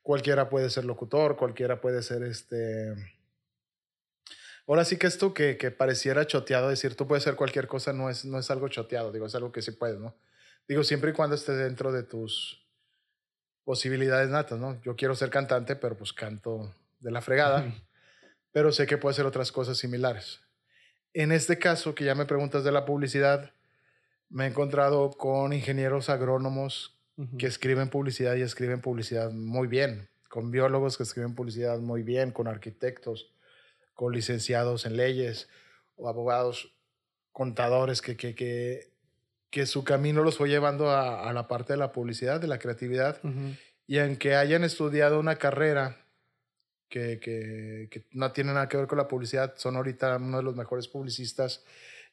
Cualquiera 0.05 0.49
puede 0.49 0.69
ser 0.69 0.85
locutor, 0.85 1.35
cualquiera 1.35 1.81
puede 1.81 2.03
ser 2.03 2.21
este... 2.21 2.93
Ahora 4.67 4.85
sí 4.85 4.97
que 4.97 5.07
esto 5.07 5.33
que, 5.33 5.57
que 5.57 5.71
pareciera 5.71 6.27
choteado, 6.27 6.69
decir 6.69 6.95
tú 6.95 7.07
puedes 7.07 7.23
ser 7.23 7.35
cualquier 7.35 7.65
cosa, 7.67 7.91
no 7.91 8.09
es, 8.09 8.23
no 8.23 8.37
es 8.37 8.51
algo 8.51 8.67
choteado, 8.67 9.11
digo, 9.11 9.25
es 9.25 9.33
algo 9.33 9.51
que 9.51 9.63
sí 9.63 9.71
puedes, 9.71 9.99
¿no? 9.99 10.15
Digo, 10.67 10.83
siempre 10.83 11.09
y 11.09 11.13
cuando 11.13 11.35
esté 11.35 11.53
dentro 11.53 11.91
de 11.91 12.03
tus, 12.03 12.65
posibilidades 13.65 14.29
natas, 14.29 14.59
¿no? 14.59 14.79
Yo 14.83 14.95
quiero 14.95 15.15
ser 15.15 15.29
cantante, 15.29 15.75
pero 15.75 15.97
pues 15.97 16.13
canto 16.13 16.73
de 16.99 17.11
la 17.11 17.21
fregada, 17.21 17.65
pero 18.51 18.71
sé 18.71 18.85
que 18.85 18.97
puedo 18.97 19.11
hacer 19.11 19.25
otras 19.25 19.51
cosas 19.51 19.77
similares. 19.77 20.39
En 21.13 21.31
este 21.31 21.57
caso, 21.57 21.95
que 21.95 22.05
ya 22.05 22.15
me 22.15 22.25
preguntas 22.25 22.63
de 22.63 22.71
la 22.71 22.85
publicidad, 22.85 23.51
me 24.29 24.45
he 24.45 24.47
encontrado 24.47 25.11
con 25.11 25.51
ingenieros 25.51 26.09
agrónomos 26.09 26.94
que 27.37 27.47
escriben 27.47 27.89
publicidad 27.89 28.35
y 28.35 28.41
escriben 28.41 28.81
publicidad 28.81 29.31
muy 29.31 29.67
bien, 29.67 30.09
con 30.29 30.51
biólogos 30.51 30.97
que 30.97 31.03
escriben 31.03 31.35
publicidad 31.35 31.79
muy 31.79 32.03
bien, 32.03 32.31
con 32.31 32.47
arquitectos, 32.47 33.31
con 33.93 34.13
licenciados 34.13 34.85
en 34.85 34.97
leyes 34.97 35.47
o 35.95 36.09
abogados, 36.09 36.75
contadores 37.31 38.01
que, 38.01 38.17
que, 38.17 38.35
que, 38.35 38.91
que 39.49 39.65
su 39.65 39.83
camino 39.83 40.23
los 40.23 40.37
fue 40.37 40.49
llevando 40.49 40.89
a, 40.89 41.29
a, 41.29 41.33
la 41.33 41.47
parte 41.47 41.73
de 41.73 41.77
la 41.77 41.93
publicidad, 41.93 42.41
de 42.41 42.47
la 42.47 42.59
creatividad. 42.59 43.21
Y 43.87 43.99
aunque 43.99 44.35
hayan 44.35 44.63
estudiado 44.63 45.19
una 45.19 45.37
carrera 45.37 46.05
que, 46.89 47.19
que, 47.19 47.87
que, 47.89 48.05
no 48.11 48.31
tiene 48.31 48.53
nada 48.53 48.67
que 48.67 48.77
ver 48.77 48.87
con 48.87 48.97
la 48.97 49.07
publicidad, 49.07 49.53
son 49.57 49.77
ahorita 49.77 50.17
uno 50.17 50.37
de 50.37 50.43
los 50.43 50.55
mejores 50.55 50.87
publicistas 50.87 51.63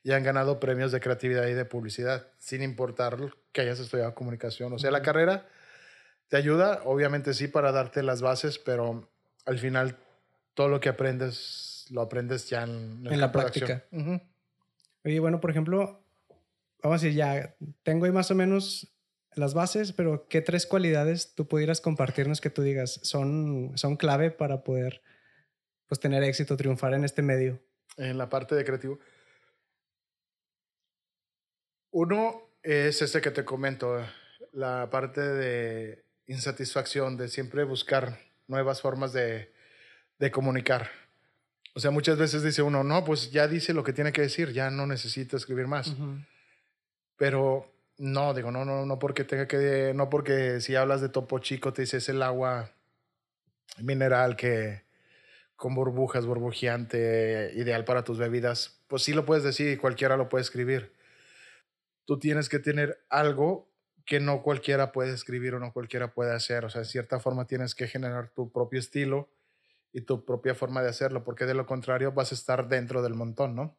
y 0.02 0.12
han 0.12 0.22
ganado 0.22 0.58
premios 0.58 0.92
de 0.92 1.00
creatividad 1.00 1.46
y 1.46 1.54
de 1.54 1.64
publicidad, 1.64 2.28
sin 2.38 2.62
importar 2.62 3.18
que 3.52 3.60
hayas 3.60 3.78
estudiado 3.78 4.14
comunicación. 4.14 4.72
O 4.72 4.78
sea, 4.78 4.90
la 4.90 5.02
carrera 5.02 5.46
te 6.28 6.36
ayuda, 6.36 6.82
obviamente 6.84 7.34
sí, 7.34 7.46
para 7.46 7.72
darte 7.72 8.02
las 8.02 8.22
bases, 8.22 8.58
pero 8.58 9.10
al 9.44 9.58
final 9.58 9.96
todo 10.54 10.68
lo 10.68 10.80
que 10.80 10.88
aprendes, 10.88 11.86
lo 11.90 12.00
aprendes 12.00 12.48
ya 12.48 12.64
en, 12.64 13.06
en 13.06 13.20
la 13.20 13.30
práctica. 13.30 13.84
Uh 13.92 13.98
-huh. 13.98 14.22
Oye, 15.04 15.20
bueno, 15.20 15.40
por 15.40 15.50
ejemplo, 15.50 16.04
vamos 16.82 17.00
a 17.00 17.04
decir, 17.04 17.16
ya 17.16 17.54
tengo 17.82 18.06
ahí 18.06 18.12
más 18.12 18.30
o 18.30 18.34
menos 18.34 18.92
las 19.34 19.54
bases, 19.54 19.92
pero 19.92 20.26
¿qué 20.28 20.42
tres 20.42 20.66
cualidades 20.66 21.34
tú 21.34 21.48
pudieras 21.48 21.80
compartirnos 21.80 22.40
que 22.40 22.50
tú 22.50 22.62
digas 22.62 23.00
son, 23.02 23.72
son 23.76 23.96
clave 23.96 24.30
para 24.30 24.62
poder 24.62 25.02
pues, 25.86 26.00
tener 26.00 26.22
éxito, 26.22 26.56
triunfar 26.56 26.94
en 26.94 27.04
este 27.04 27.22
medio? 27.22 27.60
En 27.96 28.18
la 28.18 28.28
parte 28.28 28.54
de 28.54 28.64
creativo. 28.64 28.98
Uno 31.92 32.48
es 32.62 33.00
ese 33.02 33.20
que 33.20 33.30
te 33.30 33.44
comento, 33.44 34.04
la 34.52 34.88
parte 34.90 35.20
de 35.20 36.04
insatisfacción, 36.26 37.16
de 37.16 37.28
siempre 37.28 37.64
buscar 37.64 38.18
nuevas 38.48 38.80
formas 38.80 39.12
de, 39.12 39.52
de 40.18 40.30
comunicar. 40.30 40.90
O 41.74 41.80
sea, 41.80 41.90
muchas 41.90 42.18
veces 42.18 42.42
dice 42.42 42.62
uno, 42.62 42.82
no, 42.82 43.04
pues 43.04 43.30
ya 43.30 43.46
dice 43.46 43.72
lo 43.72 43.84
que 43.84 43.92
tiene 43.92 44.12
que 44.12 44.22
decir, 44.22 44.52
ya 44.52 44.70
no 44.70 44.86
necesito 44.86 45.36
escribir 45.36 45.66
más. 45.66 45.88
Uh 45.88 45.92
-huh. 45.92 46.26
Pero 47.16 47.72
no, 47.98 48.34
digo, 48.34 48.50
no, 48.50 48.64
no, 48.64 48.84
no 48.84 48.98
porque 48.98 49.24
tenga 49.24 49.46
que, 49.46 49.92
no 49.94 50.10
porque 50.10 50.60
si 50.60 50.74
hablas 50.74 51.00
de 51.00 51.08
Topo 51.08 51.38
Chico 51.38 51.72
te 51.72 51.82
dices 51.82 52.08
el 52.08 52.22
agua 52.22 52.70
mineral 53.78 54.36
que 54.36 54.82
con 55.56 55.74
burbujas, 55.74 56.26
burbujeante, 56.26 57.52
ideal 57.54 57.84
para 57.84 58.02
tus 58.02 58.18
bebidas, 58.18 58.80
pues 58.88 59.02
sí 59.02 59.12
lo 59.12 59.24
puedes 59.24 59.44
decir 59.44 59.70
y 59.70 59.76
cualquiera 59.76 60.16
lo 60.16 60.28
puede 60.28 60.42
escribir. 60.42 60.92
Tú 62.04 62.18
tienes 62.18 62.48
que 62.48 62.58
tener 62.58 63.04
algo 63.08 63.70
que 64.04 64.20
no 64.20 64.42
cualquiera 64.42 64.92
puede 64.92 65.12
escribir 65.12 65.54
o 65.54 65.60
no 65.60 65.72
cualquiera 65.72 66.12
puede 66.12 66.34
hacer. 66.34 66.64
O 66.64 66.70
sea, 66.70 66.80
de 66.80 66.86
cierta 66.86 67.20
forma 67.20 67.46
tienes 67.46 67.74
que 67.74 67.86
generar 67.86 68.30
tu 68.34 68.50
propio 68.50 68.80
estilo 68.80 69.30
y 69.92 70.02
tu 70.02 70.24
propia 70.24 70.54
forma 70.54 70.82
de 70.82 70.88
hacerlo, 70.88 71.22
porque 71.22 71.44
de 71.44 71.54
lo 71.54 71.66
contrario 71.66 72.12
vas 72.12 72.32
a 72.32 72.34
estar 72.34 72.68
dentro 72.68 73.02
del 73.02 73.14
montón, 73.14 73.54
¿no? 73.54 73.78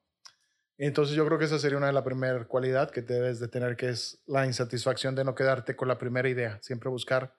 Entonces 0.78 1.16
yo 1.16 1.26
creo 1.26 1.38
que 1.38 1.46
esa 1.46 1.60
sería 1.60 1.78
una 1.78 1.88
de 1.88 1.94
las 1.94 2.04
primeras 2.04 2.48
cualidades 2.48 2.92
que 2.92 3.02
debes 3.02 3.40
de 3.40 3.48
tener, 3.48 3.76
que 3.76 3.90
es 3.90 4.22
la 4.26 4.46
insatisfacción 4.46 5.16
de 5.16 5.24
no 5.24 5.36
quedarte 5.36 5.76
con 5.76 5.88
la 5.88 5.98
primera 5.98 6.30
idea, 6.30 6.60
siempre 6.62 6.90
buscar 6.90 7.36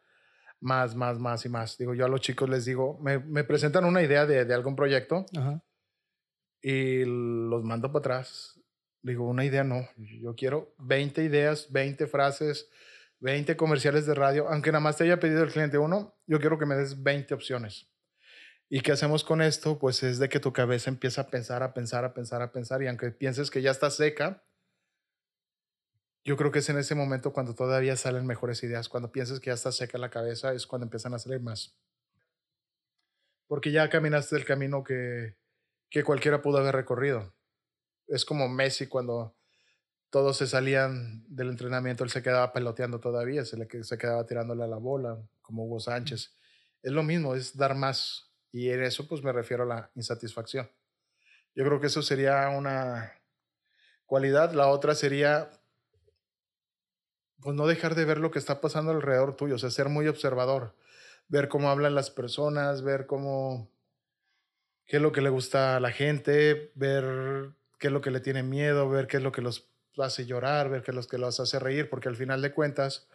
más, 0.61 0.94
más, 0.94 1.18
más 1.18 1.44
y 1.44 1.49
más. 1.49 1.77
Digo, 1.77 1.94
yo 1.94 2.05
a 2.05 2.09
los 2.09 2.20
chicos 2.20 2.49
les 2.49 2.64
digo, 2.64 2.99
me, 3.01 3.18
me 3.18 3.44
presentan 3.44 3.85
una 3.85 4.03
idea 4.03 4.25
de, 4.27 4.44
de 4.44 4.55
algún 4.55 4.77
proyecto 4.77 5.27
Ajá. 5.37 5.62
y 6.62 7.05
los 7.05 7.64
mando 7.64 7.88
para 7.88 7.99
atrás. 8.01 8.61
Digo, 9.05 9.29
una 9.29 9.45
idea 9.45 9.64
no, 9.64 9.87
yo 9.99 10.35
quiero 10.35 10.75
20 10.79 11.23
ideas, 11.23 11.71
20 11.71 12.07
frases, 12.07 12.71
20 13.21 13.55
comerciales 13.55 14.07
de 14.07 14.14
radio, 14.14 14.49
aunque 14.49 14.73
nada 14.73 14.81
más 14.81 14.97
te 14.97 15.05
haya 15.05 15.21
pedido 15.21 15.43
el 15.43 15.53
cliente 15.53 15.77
uno, 15.77 16.17
yo 16.27 16.40
quiero 16.40 16.59
que 16.59 16.64
me 16.64 16.75
des 16.75 17.03
20 17.03 17.35
opciones. 17.35 17.87
¿Y 18.71 18.81
qué 18.81 18.93
hacemos 18.93 19.23
con 19.23 19.43
esto? 19.43 19.79
Pues 19.79 20.03
es 20.03 20.19
de 20.19 20.31
que 20.31 20.40
tu 20.40 20.55
cabeza 20.55 20.88
empieza 20.88 21.21
a 21.21 21.27
pensar, 21.27 21.62
a 21.62 21.75
pensar, 21.75 22.07
a 22.07 22.14
pensar, 22.14 22.40
a 22.40 22.51
pensar, 22.51 22.83
y 22.83 22.87
aunque 22.87 23.11
pienses 23.11 23.51
que 23.51 23.61
ya 23.61 23.73
está 23.73 23.90
seca, 23.90 24.43
yo 26.25 26.38
creo 26.38 26.51
que 26.51 26.61
es 26.61 26.69
en 26.71 26.79
ese 26.79 26.95
momento 26.95 27.35
cuando 27.35 27.55
todavía 27.55 27.97
salen 27.97 28.27
mejores 28.27 28.62
ideas. 28.62 28.88
Cuando 28.88 29.12
pienses 29.12 29.38
que 29.38 29.51
ya 29.51 29.55
está 29.55 29.71
seca 29.71 29.99
la 29.99 30.09
cabeza 30.09 30.55
es 30.55 30.67
cuando 30.67 30.87
empiezan 30.87 31.12
a 31.12 31.19
salir 31.19 31.40
más. 31.40 31.77
Porque 33.49 33.71
ya 33.71 33.90
caminaste 33.90 34.35
el 34.37 34.47
camino 34.47 34.83
que, 34.83 35.37
que 35.90 36.03
cualquiera 36.03 36.40
pudo 36.40 36.57
haber 36.57 36.75
recorrido. 36.75 37.35
Es 38.07 38.25
como 38.25 38.49
Messi 38.49 38.87
cuando 38.87 39.35
todos 40.11 40.37
se 40.37 40.47
salían 40.47 41.25
del 41.29 41.51
entrenamiento, 41.51 42.05
él 42.05 42.11
se 42.11 42.23
quedaba 42.23 42.53
peloteando 42.53 43.01
todavía, 43.01 43.45
se, 43.45 43.57
le, 43.57 43.67
se 43.83 43.99
quedaba 43.99 44.25
tirándole 44.27 44.62
a 44.62 44.69
la 44.69 44.77
bola, 44.77 45.19
como 45.43 45.64
Hugo 45.64 45.81
Sánchez. 45.81 46.37
Es 46.83 46.93
lo 46.93 47.03
mismo, 47.03 47.35
es 47.35 47.57
dar 47.57 47.75
más, 47.75 48.31
y 48.53 48.71
en 48.71 48.85
eso 48.85 49.09
pues 49.09 49.23
me 49.25 49.33
refiero 49.33 49.64
a 49.64 49.67
la 49.67 49.90
insatisfacción. 49.95 50.71
Yo 51.55 51.64
creo 51.64 51.81
que 51.81 51.87
eso 51.87 52.03
sería 52.03 52.49
una 52.51 53.12
cualidad. 54.07 54.53
La 54.53 54.69
otra 54.69 54.95
sería 54.95 55.51
pues 57.40 57.57
no 57.57 57.67
dejar 57.67 57.95
de 57.95 58.05
ver 58.05 58.19
lo 58.19 58.31
que 58.31 58.38
está 58.38 58.61
pasando 58.61 58.90
alrededor 58.90 59.37
tuyo, 59.37 59.57
o 59.57 59.59
sea, 59.59 59.71
ser 59.71 59.88
muy 59.88 60.09
observador, 60.09 60.75
ver 61.29 61.49
cómo 61.49 61.69
hablan 61.71 61.95
las 61.95 62.11
personas, 62.11 62.83
ver 62.83 63.07
cómo 63.07 63.71
qué 64.87 64.97
es 64.97 65.03
lo 65.03 65.12
que 65.12 65.21
le 65.21 65.29
gusta 65.29 65.77
a 65.77 65.81
la 65.81 65.90
gente, 65.90 66.73
ver 66.75 67.55
qué 67.85 67.88
es 67.88 67.92
lo 67.92 68.01
que 68.01 68.11
le 68.11 68.20
tiene 68.20 68.42
miedo, 68.42 68.88
ver 68.88 69.07
qué 69.07 69.18
es 69.18 69.23
lo 69.23 69.31
que 69.31 69.42
los 69.42 69.68
hace 69.99 70.25
llorar, 70.25 70.70
ver 70.70 70.83
qué 70.83 70.90
es 70.90 70.94
lo 70.94 71.03
que 71.03 71.18
los 71.18 71.38
hace 71.38 71.59
reír, 71.59 71.90
porque 71.90 72.09
al 72.09 72.16
final 72.16 72.40
de 72.40 72.51
cuentas 72.51 73.07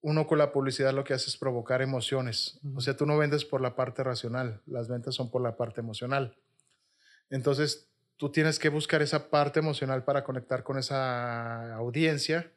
uno 0.00 0.26
con 0.26 0.38
la 0.38 0.50
publicidad 0.50 0.92
lo 0.92 1.04
que 1.04 1.14
hace 1.14 1.30
es 1.30 1.36
provocar 1.36 1.80
emociones. 1.80 2.58
O 2.74 2.80
sea, 2.80 2.96
tú 2.96 3.06
no 3.06 3.16
vendes 3.16 3.44
por 3.44 3.60
la 3.60 3.76
parte 3.76 4.02
racional, 4.02 4.62
las 4.66 4.88
ventas 4.88 5.14
son 5.14 5.30
por 5.30 5.42
la 5.42 5.56
parte 5.56 5.80
emocional. 5.80 6.36
Entonces, 7.30 7.88
tú 8.16 8.32
tienes 8.32 8.58
que 8.58 8.68
buscar 8.68 9.00
esa 9.00 9.30
parte 9.30 9.60
emocional 9.60 10.02
para 10.02 10.24
conectar 10.24 10.64
con 10.64 10.76
esa 10.76 11.76
audiencia 11.76 12.50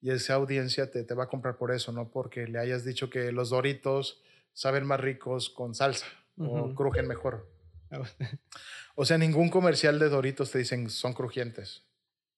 y 0.00 0.10
esa 0.10 0.34
audiencia 0.34 0.90
te, 0.90 1.04
te 1.04 1.14
va 1.14 1.24
a 1.24 1.28
comprar 1.28 1.58
por 1.58 1.70
eso, 1.70 1.92
no 1.92 2.10
porque 2.10 2.48
le 2.48 2.58
hayas 2.58 2.84
dicho 2.84 3.08
que 3.08 3.30
los 3.30 3.50
doritos 3.50 4.20
saben 4.52 4.84
más 4.84 4.98
ricos 4.98 5.48
con 5.48 5.76
salsa 5.76 6.06
uh 6.38 6.44
-huh. 6.44 6.72
o 6.72 6.74
crujen 6.74 7.06
mejor. 7.06 7.55
o 8.94 9.04
sea, 9.04 9.18
ningún 9.18 9.48
comercial 9.50 9.98
de 9.98 10.08
doritos 10.08 10.50
te 10.50 10.58
dicen 10.58 10.90
son 10.90 11.12
crujientes. 11.12 11.84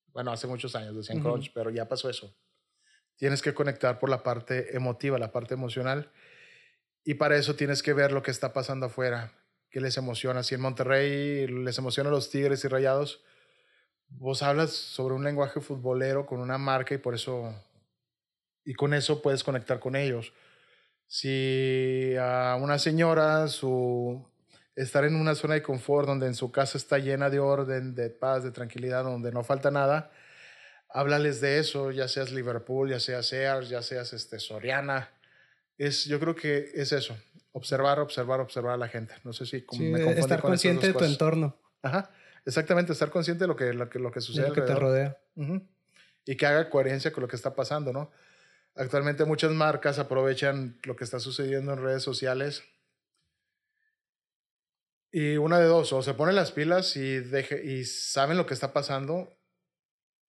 Bueno, 0.09 0.33
hace 0.33 0.47
muchos 0.47 0.75
años 0.75 0.97
decían 0.97 1.19
uh 1.19 1.21
-huh. 1.21 1.25
crunch, 1.25 1.53
pero 1.53 1.71
ya 1.71 1.89
pasó 1.89 2.11
eso 2.11 2.35
tienes 3.19 3.43
que 3.43 3.53
conectar 3.53 3.99
por 3.99 4.09
la 4.09 4.23
parte 4.23 4.77
emotiva, 4.77 5.19
la 5.19 5.33
parte 5.33 5.55
emocional. 5.55 6.11
Y 7.05 7.15
para 7.15 7.37
eso 7.37 7.57
tienes 7.57 7.83
que 7.83 7.93
ver 7.93 8.13
lo 8.13 8.23
que 8.23 8.31
está 8.31 8.53
pasando 8.53 8.87
afuera, 8.87 9.33
qué 9.71 9.81
les 9.81 9.97
emociona. 9.99 10.43
Si 10.43 10.55
en 10.55 10.61
Monterrey 10.61 11.47
les 11.49 11.77
emociona 11.79 12.11
los 12.11 12.31
Tigres 12.31 12.65
y 12.65 12.69
Rayados, 12.69 13.23
vos 14.09 14.43
hablas 14.43 14.71
sobre 14.71 15.15
un 15.15 15.25
lenguaje 15.25 15.61
futbolero 15.61 16.27
con 16.27 16.41
una 16.41 16.59
marca 16.59 16.95
y 16.95 16.99
por 16.99 17.15
eso, 17.15 17.53
y 18.65 18.75
con 18.75 18.95
eso 18.95 19.21
puedes 19.21 19.43
conectar 19.43 19.81
con 19.81 19.97
ellos. 19.97 20.33
Si 21.07 22.15
a 22.21 22.57
una 22.61 22.79
señora, 22.79 23.49
su 23.49 24.28
estar 24.83 25.05
en 25.05 25.17
una 25.17 25.35
zona 25.35 25.55
de 25.55 25.63
confort 25.63 26.07
donde 26.07 26.27
en 26.27 26.35
su 26.35 26.53
casa 26.53 26.79
está 26.79 26.99
llena 26.99 27.31
de 27.31 27.41
orden, 27.41 27.95
de 27.95 28.11
paz, 28.11 28.45
de 28.45 28.53
tranquilidad, 28.53 29.03
donde 29.03 29.33
no 29.33 29.43
falta 29.43 29.71
nada, 29.71 30.11
háblales 30.89 31.41
de 31.41 31.59
eso, 31.59 31.91
ya 31.91 32.07
seas 32.07 32.31
Liverpool, 32.31 32.89
ya 32.89 33.01
seas 33.01 33.27
Sears, 33.27 33.69
ya 33.69 33.83
seas 33.83 34.13
este, 34.13 34.39
Soriana. 34.39 35.11
Es, 35.77 36.05
yo 36.05 36.21
creo 36.21 36.35
que 36.35 36.71
es 36.75 36.93
eso, 36.93 37.17
observar, 37.53 37.99
observar, 37.99 38.41
observar 38.41 38.75
a 38.75 38.77
la 38.77 38.89
gente. 38.89 39.15
No 39.25 39.33
sé 39.33 39.47
si 39.47 39.65
sí, 39.71 39.81
me 39.81 40.13
estar 40.13 40.41
con 40.41 40.51
consciente 40.51 40.87
de 40.87 40.93
tu 40.93 41.01
cosas. 41.01 41.13
entorno. 41.13 41.57
Ajá, 41.83 42.11
exactamente, 42.47 42.93
estar 42.93 43.11
consciente 43.11 43.45
de 43.45 43.49
lo 43.49 43.57
que, 43.57 43.73
lo 43.73 43.91
que, 43.91 43.99
lo 43.99 44.13
que 44.13 44.21
sucede. 44.21 44.45
De 44.45 44.49
lo 44.51 44.55
que 44.55 44.63
te 44.63 44.75
rodea. 44.75 45.19
Uh 45.35 45.43
-huh. 45.43 45.67
Y 46.25 46.37
que 46.37 46.47
haga 46.47 46.71
coherencia 46.71 47.13
con 47.13 47.23
lo 47.23 47.29
que 47.29 47.37
está 47.37 47.55
pasando, 47.55 47.93
¿no? 47.93 48.11
Actualmente 48.77 49.25
muchas 49.25 49.51
marcas 49.53 49.99
aprovechan 49.99 50.79
lo 50.85 50.95
que 50.95 51.03
está 51.03 51.19
sucediendo 51.19 51.73
en 51.73 51.83
redes 51.83 52.03
sociales 52.03 52.63
y 55.11 55.37
una 55.37 55.59
de 55.59 55.67
dos, 55.67 55.93
o 55.93 56.03
se 56.03 56.15
ponen 56.15 56.35
las 56.35 56.53
pilas 56.53 56.97
y, 56.97 57.19
deje, 57.21 57.65
y 57.65 57.85
saben 57.85 58.37
lo 58.37 58.47
que 58.47 58.55
está 58.55 58.73
pasando 58.73 59.39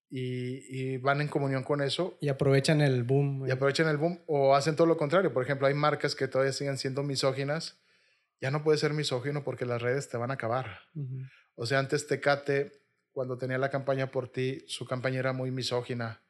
y, 0.09 0.93
y, 0.93 0.97
van 0.97 1.21
en 1.21 1.27
comunión 1.27 1.63
con 1.63 1.81
eso. 1.81 2.17
Y 2.21 2.29
aprovechan 2.29 2.81
el 2.81 3.03
boom. 3.03 3.47
Y 3.47 3.51
aprovechan 3.51 3.87
el 3.87 3.97
boom 3.97 4.21
o 4.25 4.55
hacen 4.55 4.75
todo 4.75 4.87
lo 4.87 4.97
contrario. 4.97 5.33
Por 5.33 5.43
ejemplo, 5.43 5.67
hay 5.67 5.73
marcas 5.73 6.15
que 6.15 6.27
todavía 6.27 6.53
siguen 6.53 6.77
siendo 6.77 7.03
misóginas. 7.03 7.79
Ya 8.41 8.51
no 8.51 8.63
puedes 8.63 8.79
ser 8.79 8.93
misógino 8.93 9.43
porque 9.43 9.65
las 9.65 9.81
redes 9.81 10.09
te 10.09 10.17
van 10.17 10.31
a 10.31 10.35
acabar. 10.35 10.79
Uh 10.95 11.01
-huh. 11.01 11.29
O 11.55 11.65
sea, 11.65 11.79
antes 11.79 12.07
Tecate, 12.07 12.71
cuando 13.11 13.37
tenía 13.37 13.57
la 13.57 13.69
campaña 13.69 14.11
por 14.11 14.29
ti, 14.29 14.63
su 14.67 14.85
campaña 14.85 15.19
era 15.19 15.33
muy 15.33 15.51
misógina. 15.51 16.21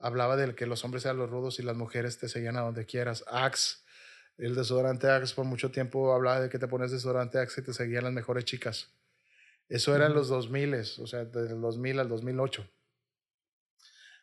hablaba 0.00 0.36
de 0.36 0.54
que 0.54 0.66
los 0.66 0.84
hombres 0.84 1.04
eran 1.04 1.16
los 1.16 1.30
rudos 1.30 1.60
y 1.60 1.62
las 1.62 1.76
mujeres 1.76 2.18
te 2.18 2.28
seguían 2.28 2.56
a 2.56 2.62
donde 2.62 2.84
quieras. 2.84 3.24
Axe, 3.28 3.83
el 4.38 4.54
desodorante 4.54 5.08
Axe 5.08 5.34
por 5.34 5.44
mucho 5.44 5.70
tiempo 5.70 6.12
hablaba 6.12 6.40
de 6.40 6.48
que 6.48 6.58
te 6.58 6.68
pones 6.68 6.90
desodorante 6.90 7.38
Axe 7.38 7.60
y 7.60 7.64
te 7.64 7.72
seguían 7.72 8.04
las 8.04 8.12
mejores 8.12 8.44
chicas. 8.44 8.90
Eso 9.68 9.94
era 9.94 10.06
en 10.06 10.14
los 10.14 10.28
2000, 10.28 10.74
o 10.74 11.06
sea, 11.06 11.24
desde 11.24 11.54
el 11.54 11.60
2000 11.60 12.00
al 12.00 12.08
2008. 12.08 12.68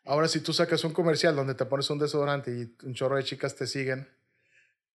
Ahora, 0.06 0.28
si 0.28 0.40
tú 0.40 0.54
sacas 0.54 0.84
un 0.84 0.94
comercial 0.94 1.36
donde 1.36 1.56
te 1.56 1.66
pones 1.66 1.90
un 1.90 2.00
desodorante 2.00 2.52
y 2.52 2.86
un 2.86 2.94
chorro 2.94 3.16
de 3.16 3.24
chicas 3.24 3.56
te 3.56 3.68
siguen, 3.68 4.08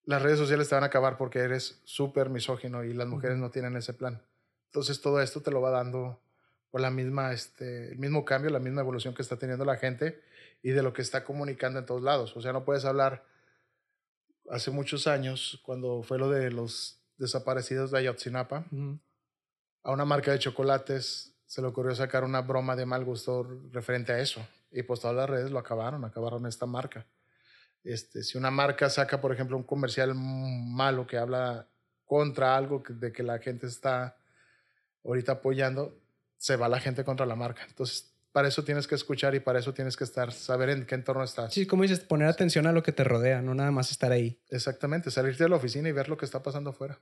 las 0.03 0.21
redes 0.21 0.37
sociales 0.37 0.69
te 0.69 0.75
van 0.75 0.83
a 0.83 0.87
acabar 0.87 1.17
porque 1.17 1.39
eres 1.39 1.81
súper 1.83 2.29
misógino 2.29 2.83
y 2.83 2.93
las 2.93 3.07
mujeres 3.07 3.37
no 3.37 3.49
tienen 3.49 3.75
ese 3.75 3.93
plan. 3.93 4.21
Entonces, 4.65 5.01
todo 5.01 5.21
esto 5.21 5.41
te 5.41 5.51
lo 5.51 5.61
va 5.61 5.69
dando 5.69 6.21
por 6.71 6.81
la 6.81 6.91
misma, 6.91 7.33
este, 7.33 7.91
el 7.91 7.97
mismo 7.97 8.25
cambio, 8.25 8.49
la 8.51 8.59
misma 8.59 8.81
evolución 8.81 9.13
que 9.13 9.21
está 9.21 9.37
teniendo 9.37 9.65
la 9.65 9.77
gente 9.77 10.21
y 10.61 10.71
de 10.71 10.83
lo 10.83 10.93
que 10.93 11.01
está 11.01 11.23
comunicando 11.23 11.79
en 11.79 11.85
todos 11.85 12.01
lados. 12.01 12.35
O 12.35 12.41
sea, 12.41 12.53
no 12.53 12.65
puedes 12.65 12.85
hablar 12.85 13.25
hace 14.49 14.71
muchos 14.71 15.07
años, 15.07 15.59
cuando 15.63 16.03
fue 16.03 16.17
lo 16.17 16.29
de 16.29 16.51
los 16.51 16.99
desaparecidos 17.17 17.91
de 17.91 17.99
Ayotzinapa, 17.99 18.65
a 19.83 19.91
una 19.91 20.05
marca 20.05 20.31
de 20.31 20.39
chocolates 20.39 21.33
se 21.45 21.61
le 21.61 21.67
ocurrió 21.67 21.95
sacar 21.95 22.23
una 22.23 22.41
broma 22.41 22.75
de 22.75 22.85
mal 22.85 23.05
gusto 23.05 23.47
referente 23.71 24.11
a 24.11 24.19
eso. 24.19 24.45
Y 24.69 24.83
pues 24.83 24.99
todas 24.99 25.15
las 25.15 25.29
redes 25.29 25.49
lo 25.49 25.59
acabaron, 25.59 26.03
acabaron 26.03 26.45
esta 26.45 26.65
marca. 26.65 27.07
Este, 27.83 28.21
si 28.21 28.37
una 28.37 28.51
marca 28.51 28.89
saca, 28.89 29.21
por 29.21 29.31
ejemplo, 29.31 29.55
un 29.55 29.63
comercial 29.63 30.13
malo 30.13 31.07
que 31.07 31.17
habla 31.17 31.69
contra 32.03 32.57
algo 32.57 32.83
de 32.87 33.13
que 33.13 33.23
la 33.23 33.39
gente 33.39 33.67
está 33.67 34.17
ahorita 35.05 35.33
apoyando, 35.33 35.97
se 36.37 36.57
va 36.57 36.67
la 36.67 36.81
gente 36.81 37.05
contra 37.05 37.25
la 37.25 37.35
marca. 37.35 37.63
Entonces, 37.67 38.13
para 38.37 38.49
eso 38.49 38.63
tienes 38.63 38.85
que 38.85 38.93
escuchar 38.93 39.33
y 39.33 39.39
para 39.39 39.57
eso 39.57 39.73
tienes 39.73 39.97
que 39.97 40.03
estar, 40.03 40.31
saber 40.31 40.69
en 40.69 40.85
qué 40.85 40.93
entorno 40.93 41.23
estás. 41.23 41.51
Sí, 41.51 41.65
como 41.65 41.81
dices, 41.81 42.01
poner 42.01 42.27
atención 42.27 42.67
a 42.67 42.71
lo 42.71 42.83
que 42.83 42.91
te 42.91 43.03
rodea, 43.03 43.41
no 43.41 43.55
nada 43.55 43.71
más 43.71 43.89
estar 43.89 44.11
ahí. 44.11 44.39
Exactamente, 44.51 45.09
salirte 45.09 45.45
de 45.45 45.49
la 45.49 45.55
oficina 45.55 45.89
y 45.89 45.91
ver 45.91 46.07
lo 46.07 46.17
que 46.17 46.25
está 46.25 46.43
pasando 46.43 46.69
afuera. 46.69 46.99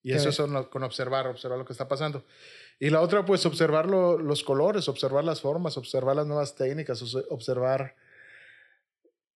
Y 0.00 0.12
eso 0.12 0.28
es 0.28 0.36
con 0.68 0.84
observar, 0.84 1.26
observar 1.26 1.58
lo 1.58 1.64
que 1.64 1.72
está 1.72 1.88
pasando. 1.88 2.24
Y 2.78 2.88
la 2.90 3.00
otra, 3.00 3.24
pues 3.24 3.46
observar 3.46 3.86
los 3.86 4.44
colores, 4.44 4.88
observar 4.88 5.24
las 5.24 5.40
formas, 5.40 5.76
observar 5.76 6.14
las 6.14 6.28
nuevas 6.28 6.54
técnicas, 6.54 7.02
observar 7.30 7.96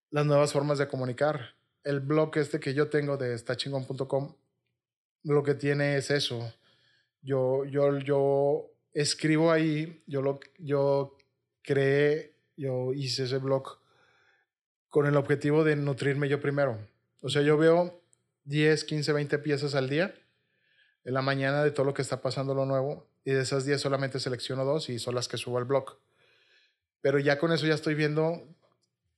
las 0.09 0.25
nuevas 0.25 0.53
formas 0.53 0.77
de 0.77 0.87
comunicar. 0.87 1.53
El 1.83 1.99
blog 1.99 2.31
este 2.37 2.61
que 2.61 2.73
yo 2.73 2.87
tengo 2.87 3.17
de 3.17 3.33
estachingon.com, 3.33 4.35
lo 5.23 5.43
que 5.43 5.55
tiene 5.55 5.97
es 5.97 6.11
eso. 6.11 6.53
Yo, 7.21 7.65
yo, 7.65 7.99
yo 7.99 8.72
escribo 8.93 9.51
ahí, 9.51 10.03
yo, 10.07 10.21
lo, 10.21 10.39
yo 10.59 11.17
creé, 11.61 12.35
yo 12.55 12.93
hice 12.93 13.23
ese 13.23 13.37
blog 13.37 13.79
con 14.89 15.07
el 15.07 15.17
objetivo 15.17 15.63
de 15.63 15.75
nutrirme 15.75 16.29
yo 16.29 16.39
primero. 16.39 16.77
O 17.21 17.29
sea, 17.29 17.41
yo 17.41 17.57
veo 17.57 18.01
10, 18.45 18.83
15, 18.83 19.13
20 19.13 19.39
piezas 19.39 19.75
al 19.75 19.89
día 19.89 20.13
en 21.03 21.13
la 21.13 21.21
mañana 21.21 21.63
de 21.63 21.71
todo 21.71 21.85
lo 21.85 21.93
que 21.93 22.01
está 22.01 22.21
pasando 22.21 22.53
lo 22.53 22.65
nuevo 22.65 23.07
y 23.25 23.31
de 23.31 23.41
esas 23.41 23.65
10 23.65 23.81
solamente 23.81 24.19
selecciono 24.19 24.65
dos 24.65 24.89
y 24.89 24.99
son 24.99 25.15
las 25.15 25.27
que 25.27 25.37
subo 25.37 25.57
al 25.57 25.65
blog. 25.65 25.97
Pero 27.01 27.19
ya 27.19 27.39
con 27.39 27.51
eso 27.51 27.65
ya 27.65 27.73
estoy 27.73 27.95
viendo 27.95 28.47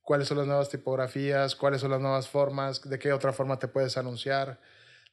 cuáles 0.02 0.28
son 0.28 0.38
las 0.38 0.46
nuevas 0.46 0.68
tipografías, 0.70 1.56
cuáles 1.56 1.80
son 1.80 1.90
las 1.90 2.00
nuevas 2.00 2.28
formas, 2.28 2.88
de 2.88 2.98
qué 2.98 3.12
otra 3.12 3.32
forma 3.32 3.58
te 3.58 3.68
puedes 3.68 3.96
anunciar, 3.96 4.60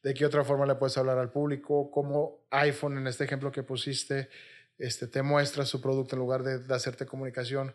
de 0.04 0.14
qué 0.14 0.26
otra 0.26 0.44
forma 0.44 0.66
le 0.66 0.76
puedes 0.76 0.98
hablar 0.98 1.18
al 1.18 1.32
público, 1.32 1.90
cómo 1.90 2.46
iPhone 2.52 2.98
en 2.98 3.08
este 3.08 3.24
ejemplo 3.24 3.52
que 3.52 3.64
pusiste 3.64 4.30
este, 4.78 5.08
te 5.08 5.24
muestra 5.24 5.66
su 5.66 5.82
producto 5.82 6.16
en 6.16 6.20
lugar 6.20 6.44
de, 6.44 6.60
de 6.60 6.76
hacerte 6.76 7.06
comunicación. 7.06 7.74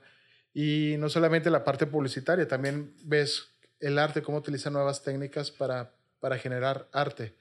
Y 0.55 0.97
no 0.99 1.09
solamente 1.09 1.51
la 1.51 1.65
parte 1.65 1.87
publicitaria, 1.87 2.47
también 2.47 2.95
ves 3.05 3.49
el 3.81 3.99
arte, 3.99 4.23
cómo 4.23 4.39
utiliza 4.39 4.71
nuevas 4.71 5.03
técnicas 5.03 5.51
para, 5.51 5.95
para 6.21 6.39
generar 6.39 6.89
arte 6.93 7.35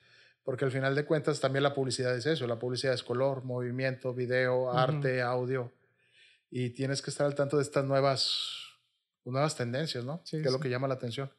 porque 0.48 0.64
al 0.64 0.72
final 0.72 0.96
de 0.96 1.04
cuentas 1.04 1.42
también 1.42 1.62
la 1.62 1.74
publicidad 1.74 2.16
es 2.16 2.26
eso, 2.26 2.48
la 2.48 2.58
publicidad 2.58 2.94
es 2.94 3.04
color, 3.04 3.44
movimiento, 3.44 4.14
video, 4.14 4.72
arte, 4.72 5.22
audio, 5.22 5.74
y 6.50 6.70
tienes 6.70 7.02
que 7.02 7.10
estar 7.10 7.28
al 7.28 7.36
tanto 7.36 7.58
de 7.58 7.64
estas 7.64 7.84
nuevas, 7.84 8.54
nuevas 9.26 9.58
tendencias, 9.58 10.06
¿no? 10.06 10.24
que 10.24 10.38
es 10.38 10.52
lo 10.54 10.62
que 10.62 10.70
llama 10.70 10.88
la 10.88 10.94
atención. 10.94 11.30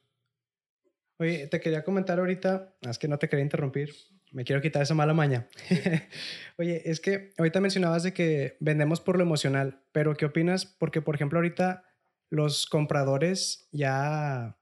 Oye, 1.19 1.47
te 1.49 1.61
quería 1.61 1.83
comentar 1.83 2.19
ahorita, 2.19 2.77
es 2.83 2.99
que 2.99 3.09
no 3.09 3.19
te 3.19 3.29
quería 3.29 3.43
interrumpir, 3.43 3.95
me 4.33 4.45
quiero 4.45 4.63
quitar 4.63 4.83
esa 4.83 4.95
mala 4.95 5.15
maña. 5.15 5.49
Oye, 6.59 6.83
es 6.85 7.01
que 7.01 7.33
ahorita 7.39 7.61
mencionabas 7.61 8.03
de 8.03 8.13
que 8.13 8.57
vendemos 8.61 9.01
por 9.01 9.17
lo 9.17 9.23
emocional, 9.23 9.83
pero 9.93 10.15
¿qué 10.15 10.27
opinas? 10.27 10.67
Porque, 10.67 11.03
por 11.03 11.15
ejemplo, 11.15 11.39
ahorita 11.39 11.85
los 12.31 12.67
compradores 12.67 13.69
ya 13.73 14.55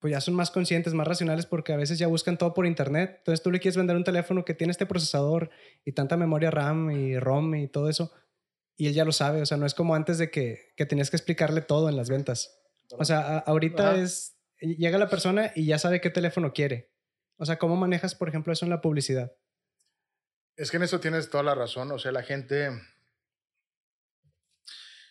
pues 0.00 0.12
ya 0.12 0.20
son 0.20 0.34
más 0.34 0.52
conscientes, 0.52 0.94
más 0.94 1.08
racionales 1.08 1.46
porque 1.46 1.72
a 1.72 1.76
veces 1.76 1.98
ya 1.98 2.06
buscan 2.06 2.38
todo 2.38 2.54
por 2.54 2.66
internet. 2.66 3.16
Entonces 3.18 3.42
tú 3.42 3.50
le 3.50 3.58
quieres 3.58 3.76
vender 3.76 3.96
un 3.96 4.04
teléfono 4.04 4.44
que 4.44 4.54
tiene 4.54 4.70
este 4.70 4.86
procesador 4.86 5.50
y 5.84 5.90
tanta 5.90 6.16
memoria 6.16 6.52
RAM 6.52 6.92
y 6.92 7.18
ROM 7.18 7.56
y 7.56 7.66
todo 7.66 7.88
eso 7.88 8.12
y 8.78 8.86
él 8.86 8.94
ya 8.94 9.04
lo 9.04 9.12
sabe. 9.12 9.42
O 9.42 9.46
sea, 9.46 9.58
no 9.58 9.66
es 9.66 9.74
como 9.74 9.94
antes 9.94 10.16
de 10.16 10.30
que, 10.30 10.72
que 10.76 10.86
tenías 10.86 11.10
que 11.10 11.16
explicarle 11.16 11.60
todo 11.60 11.90
en 11.90 11.96
las 11.96 12.08
ventas. 12.08 12.62
O 12.92 13.04
sea, 13.04 13.38
ahorita 13.38 13.96
es, 13.96 14.37
llega 14.60 14.98
la 14.98 15.08
persona 15.08 15.52
y 15.54 15.66
ya 15.66 15.78
sabe 15.78 16.00
qué 16.00 16.10
teléfono 16.10 16.52
quiere. 16.52 16.90
O 17.36 17.44
sea, 17.44 17.58
¿cómo 17.58 17.76
manejas, 17.76 18.14
por 18.14 18.28
ejemplo, 18.28 18.52
eso 18.52 18.64
en 18.64 18.70
la 18.70 18.80
publicidad? 18.80 19.32
Es 20.56 20.70
que 20.70 20.76
en 20.76 20.82
eso 20.82 20.98
tienes 20.98 21.30
toda 21.30 21.44
la 21.44 21.54
razón. 21.54 21.90
O 21.92 21.98
sea, 21.98 22.12
la 22.12 22.22
gente... 22.22 22.70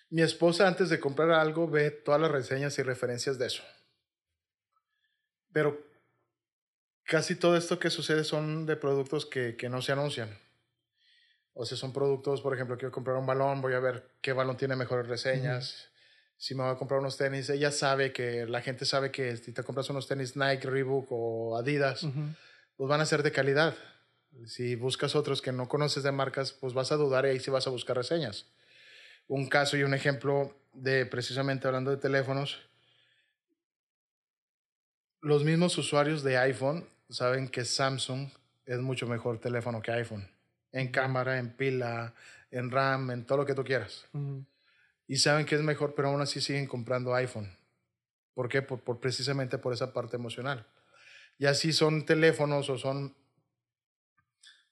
Mi 0.10 0.22
esposa 0.22 0.68
antes 0.68 0.90
de 0.90 1.00
comprar 1.00 1.32
algo 1.32 1.70
ve 1.70 1.92
todas 1.92 2.20
las 2.20 2.32
reseñas 2.32 2.78
y 2.80 2.84
referencias 2.84 3.38
de 3.38 3.48
eso. 3.48 3.64
Pero 5.52 5.86
casi 7.04 7.36
todo 7.36 7.58
esto 7.58 7.80
que 7.80 7.90
sucede 7.90 8.24
son 8.24 8.66
de 8.66 8.78
productos 8.78 9.26
que, 9.26 9.58
que 9.58 9.70
no 9.70 9.82
se 9.82 9.92
anuncian. 9.92 10.38
O 11.54 11.66
sea, 11.66 11.78
son 11.78 11.92
productos, 11.92 12.42
por 12.42 12.54
ejemplo, 12.54 12.78
quiero 12.78 12.92
comprar 12.92 13.18
un 13.18 13.26
balón, 13.26 13.62
voy 13.62 13.74
a 13.74 13.80
ver 13.80 14.12
qué 14.22 14.32
balón 14.32 14.58
tiene 14.58 14.76
mejores 14.76 15.08
reseñas. 15.08 15.90
Si 16.38 16.54
me 16.54 16.63
voy 16.63 16.71
a 16.71 16.76
comprar 16.76 17.00
unos 17.00 17.17
tenis, 17.17 17.50
ella 17.50 17.71
sabe 17.71 18.13
que, 18.13 18.45
la 18.45 18.62
gente 18.62 18.86
sabe 18.86 19.12
que 19.12 19.36
si 19.38 19.52
te 19.52 19.63
compras 19.63 19.89
unos 19.89 20.08
tenis 20.08 20.36
Nike, 20.36 20.69
Reebok 20.69 21.08
o 21.10 21.58
Adidas, 21.58 22.06
pues 22.76 22.88
van 22.88 23.02
a 23.02 23.06
ser 23.06 23.23
de 23.23 23.32
calidad. 23.32 23.76
Si 24.45 24.76
buscas 24.76 25.15
otros 25.15 25.41
que 25.41 25.52
no 25.52 25.67
conoces 25.67 26.04
de 26.04 26.12
marcas, 26.12 26.52
pues 26.52 26.73
vas 26.73 26.91
a 26.91 26.95
dudar 26.95 27.26
y 27.26 27.30
ahí 27.30 27.39
sí 27.39 27.50
vas 27.50 27.65
a 27.65 27.71
buscar 27.71 27.97
reseñas. 27.97 28.45
Un 29.28 29.50
caso 29.50 29.78
y 29.78 29.84
un 29.84 29.95
ejemplo 29.95 30.56
de 30.73 31.08
precisamente 31.08 31.67
hablando 31.67 31.89
de 31.89 31.97
teléfonos, 31.97 32.60
los 35.21 35.43
mismos 35.43 35.76
usuarios 35.78 36.23
de 36.23 36.38
iPhone 36.38 36.88
saben 37.10 37.50
que 37.50 37.65
Samsung 37.65 38.30
es 38.65 38.80
mucho 38.80 39.08
mejor 39.08 39.39
teléfono 39.39 39.82
que 39.82 39.91
iPhone. 39.91 40.30
En 40.71 40.91
cámara, 40.91 41.39
en 41.39 41.50
pila, 41.50 42.13
en 42.52 42.69
RAM, 42.69 43.10
en 43.10 43.26
todo 43.26 43.39
lo 43.39 43.45
que 43.45 43.56
tú 43.56 43.63
quieras. 43.63 44.06
Y 45.08 45.17
saben 45.17 45.46
que 45.46 45.56
es 45.56 45.62
mejor, 45.62 45.96
pero 45.96 46.10
aún 46.10 46.22
así 46.22 46.41
siguen 46.41 46.67
comprando 46.67 47.15
iPhone. 47.15 47.50
¿Por 48.34 48.50
qué? 48.50 48.62
Por, 48.62 49.00
precisamente 49.00 49.58
por 49.58 49.74
esa 49.74 49.93
parte 49.93 50.15
emocional. 50.15 50.67
Y 51.38 51.46
así 51.46 51.72
son 51.72 52.06
teléfonos 52.06 52.70
o 52.70 52.78
son 52.78 53.15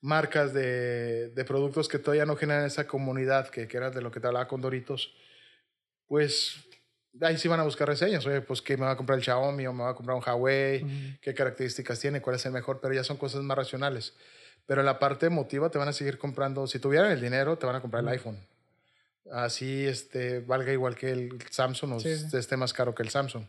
marcas 0.02 0.54
de, 0.54 1.30
de 1.30 1.46
productos 1.46 1.88
que 1.88 1.98
todavía 1.98 2.26
no 2.26 2.36
generan 2.36 2.66
esa 2.66 2.86
comunidad 2.86 3.50
que, 3.50 3.68
que 3.68 3.78
era 3.78 3.90
de 3.90 4.02
lo 4.02 4.12
que 4.12 4.20
te 4.20 4.28
hablaba 4.28 4.48
con 4.48 4.62
Doritos, 4.62 5.16
pues 6.08 6.68
ahí 7.22 7.38
sí 7.38 7.48
van 7.48 7.60
a 7.60 7.64
buscar 7.64 7.88
reseñas. 7.88 8.26
Oye, 8.26 8.42
pues 8.42 8.62
que 8.62 8.78
me 8.78 8.86
va 8.86 8.92
a 8.92 8.98
comprar 8.98 9.18
el 9.18 9.24
Xiaomi 9.24 9.66
o 9.68 9.74
me 9.74 9.84
va 9.84 9.92
a 9.92 9.96
comprar 9.96 10.18
un 10.18 10.24
Huawei, 10.24 11.18
qué 11.22 11.34
características 11.34 12.00
tiene, 12.00 12.22
cuál 12.22 12.36
es 12.36 12.46
el 12.46 12.52
mejor, 12.52 12.80
pero 12.82 12.94
ya 12.94 13.04
son 13.04 13.18
cosas 13.18 13.42
más 13.42 13.58
racionales. 13.58 14.14
Pero 14.66 14.82
en 14.82 14.86
la 14.86 15.00
parte 15.00 15.28
emotiva 15.28 15.70
te 15.70 15.78
van 15.78 15.88
a 15.88 15.94
seguir 15.94 16.18
comprando, 16.18 16.68
si 16.68 16.80
tuvieran 16.80 17.12
el 17.12 17.22
dinero, 17.22 17.58
te 17.58 17.66
van 17.66 17.76
a 17.76 17.82
comprar 17.82 18.04
el 18.04 18.10
iPhone. 18.10 18.38
Así 19.32 19.86
este, 19.86 20.40
valga 20.40 20.72
igual 20.72 20.96
que 20.96 21.10
el 21.12 21.30
Samsung 21.50 21.94
o 21.94 21.98
esté 21.98 22.58
más 22.58 22.74
caro 22.74 22.94
que 22.94 23.04
el 23.04 23.10
Samsung. 23.10 23.46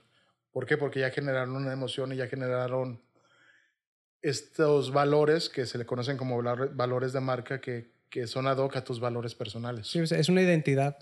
¿Por 0.51 0.67
qué? 0.67 0.77
Porque 0.77 1.01
ya 1.01 1.11
generaron 1.11 1.55
una 1.55 1.73
emoción 1.73 2.13
y 2.13 2.17
ya 2.17 2.29
generaron 2.29 3.03
estos 4.23 4.93
valores 4.93 5.49
que 5.49 5.67
se 5.67 5.77
le 5.77 5.85
conocen 5.85 6.17
como 6.17 6.43
valores 6.43 7.13
de 7.13 7.21
marca 7.21 7.61
que, 7.61 7.93
que 8.09 8.27
son 8.27 8.47
ad 8.47 8.57
hoc 8.57 8.77
a 8.77 8.85
tus 8.85 9.01
valores 9.01 9.35
personales. 9.35 9.87
Sí, 9.87 9.99
es 9.99 10.29
una 10.29 10.43
identidad. 10.43 10.97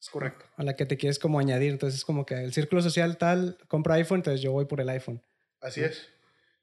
Es 0.00 0.08
correcto. 0.08 0.46
A 0.56 0.62
la 0.62 0.76
que 0.76 0.86
te 0.86 0.96
quieres 0.96 1.18
como 1.18 1.38
añadir. 1.38 1.70
Entonces 1.70 2.00
es 2.00 2.04
como 2.04 2.24
que 2.24 2.34
el 2.42 2.52
círculo 2.52 2.80
social 2.80 3.18
tal 3.18 3.58
compra 3.68 3.94
iPhone, 3.94 4.18
entonces 4.18 4.40
yo 4.40 4.50
voy 4.50 4.64
por 4.64 4.80
el 4.80 4.88
iPhone. 4.88 5.22
Así 5.60 5.82
es. 5.82 6.08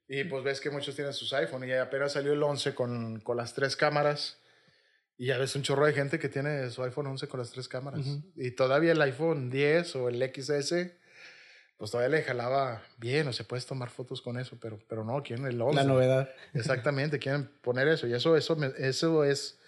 Y 0.08 0.24
pues 0.24 0.42
ves 0.42 0.60
que 0.60 0.70
muchos 0.70 0.94
tienen 0.94 1.12
sus 1.12 1.32
iPhone 1.32 1.68
y 1.68 1.72
apenas 1.72 2.12
salió 2.12 2.32
el 2.32 2.42
11 2.42 2.74
con, 2.74 3.20
con 3.20 3.36
las 3.36 3.54
tres 3.54 3.76
cámaras. 3.76 4.38
Y 5.18 5.26
ya 5.26 5.38
ves 5.38 5.56
un 5.56 5.62
chorro 5.62 5.84
de 5.84 5.92
gente 5.92 6.20
que 6.20 6.28
tiene 6.28 6.70
su 6.70 6.82
iPhone 6.84 7.08
11 7.08 7.26
con 7.26 7.40
las 7.40 7.50
tres 7.50 7.66
cámaras. 7.66 8.06
Y 8.36 8.52
todavía 8.52 8.92
el 8.92 9.02
iPhone 9.02 9.50
10 9.50 9.96
o 9.96 10.08
el 10.08 10.22
XS, 10.22 10.92
pues 11.76 11.90
todavía 11.90 12.16
le 12.16 12.22
jalaba 12.22 12.84
bien, 12.98 13.26
o 13.26 13.32
se 13.32 13.42
puedes 13.42 13.66
tomar 13.66 13.90
fotos 13.90 14.22
con 14.22 14.38
eso, 14.38 14.56
pero, 14.60 14.78
pero 14.88 15.04
no, 15.04 15.20
quieren 15.24 15.44
el 15.46 15.60
11. 15.60 15.74
La 15.74 15.82
novedad. 15.82 16.30
Exactamente, 16.54 17.18
quieren 17.18 17.50
poner 17.62 17.88
eso. 17.88 18.06
Y 18.06 18.14
eso, 18.14 18.36
eso, 18.36 18.56
eso 18.78 19.24
es 19.24 19.58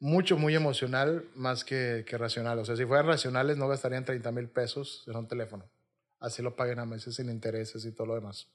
mucho, 0.00 0.38
muy 0.38 0.54
emocional 0.54 1.26
más 1.34 1.64
que, 1.64 2.06
que 2.08 2.16
racional. 2.16 2.58
O 2.58 2.64
sea, 2.64 2.74
si 2.74 2.86
fueran 2.86 3.06
racionales 3.06 3.58
no 3.58 3.68
gastarían 3.68 4.06
30 4.06 4.32
mil 4.32 4.48
pesos 4.48 5.04
en 5.06 5.16
un 5.16 5.28
teléfono. 5.28 5.70
Así 6.18 6.40
lo 6.40 6.56
paguen 6.56 6.78
a 6.78 6.86
meses 6.86 7.16
sin 7.16 7.28
intereses 7.28 7.84
y 7.84 7.92
todo 7.92 8.06
lo 8.06 8.14
demás. 8.14 8.48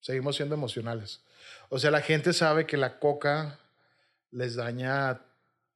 Seguimos 0.00 0.36
siendo 0.36 0.54
emocionales. 0.54 1.22
O 1.70 1.78
sea, 1.78 1.90
la 1.90 2.02
gente 2.02 2.34
sabe 2.34 2.66
que 2.66 2.76
la 2.76 2.98
coca 2.98 3.58
les 4.30 4.56
daña 4.56 5.22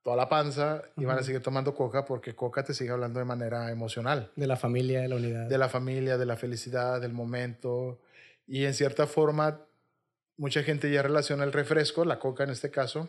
toda 0.05 0.17
la 0.17 0.29
panza 0.29 0.83
y 0.99 1.07
van 1.07 1.19
a 1.19 1.23
seguir 1.23 1.43
tomando 1.43 1.75
coca 1.75 2.05
porque 2.05 2.37
coca 2.37 2.63
te 2.63 2.75
sigue 2.75 2.91
hablando 2.91 3.19
de 3.19 3.25
manera 3.25 3.71
emocional. 3.71 4.31
De 4.37 4.47
la 4.47 4.57
familia, 4.57 5.01
de 5.01 5.09
la 5.09 5.17
unidad. 5.17 5.49
De 5.49 5.59
la 5.59 5.71
familia, 5.71 6.19
de 6.19 6.27
la 6.27 6.37
felicidad, 6.37 7.01
del 7.01 7.15
momento. 7.15 7.99
Y 8.47 8.67
en 8.67 8.75
cierta 8.75 9.07
forma, 9.07 9.63
mucha 10.37 10.63
gente 10.63 10.93
ya 10.93 11.01
relaciona 11.01 11.43
el 11.45 11.53
refresco, 11.53 12.05
la 12.05 12.19
coca 12.19 12.45
en 12.45 12.51
este 12.51 12.71
caso, 12.71 13.09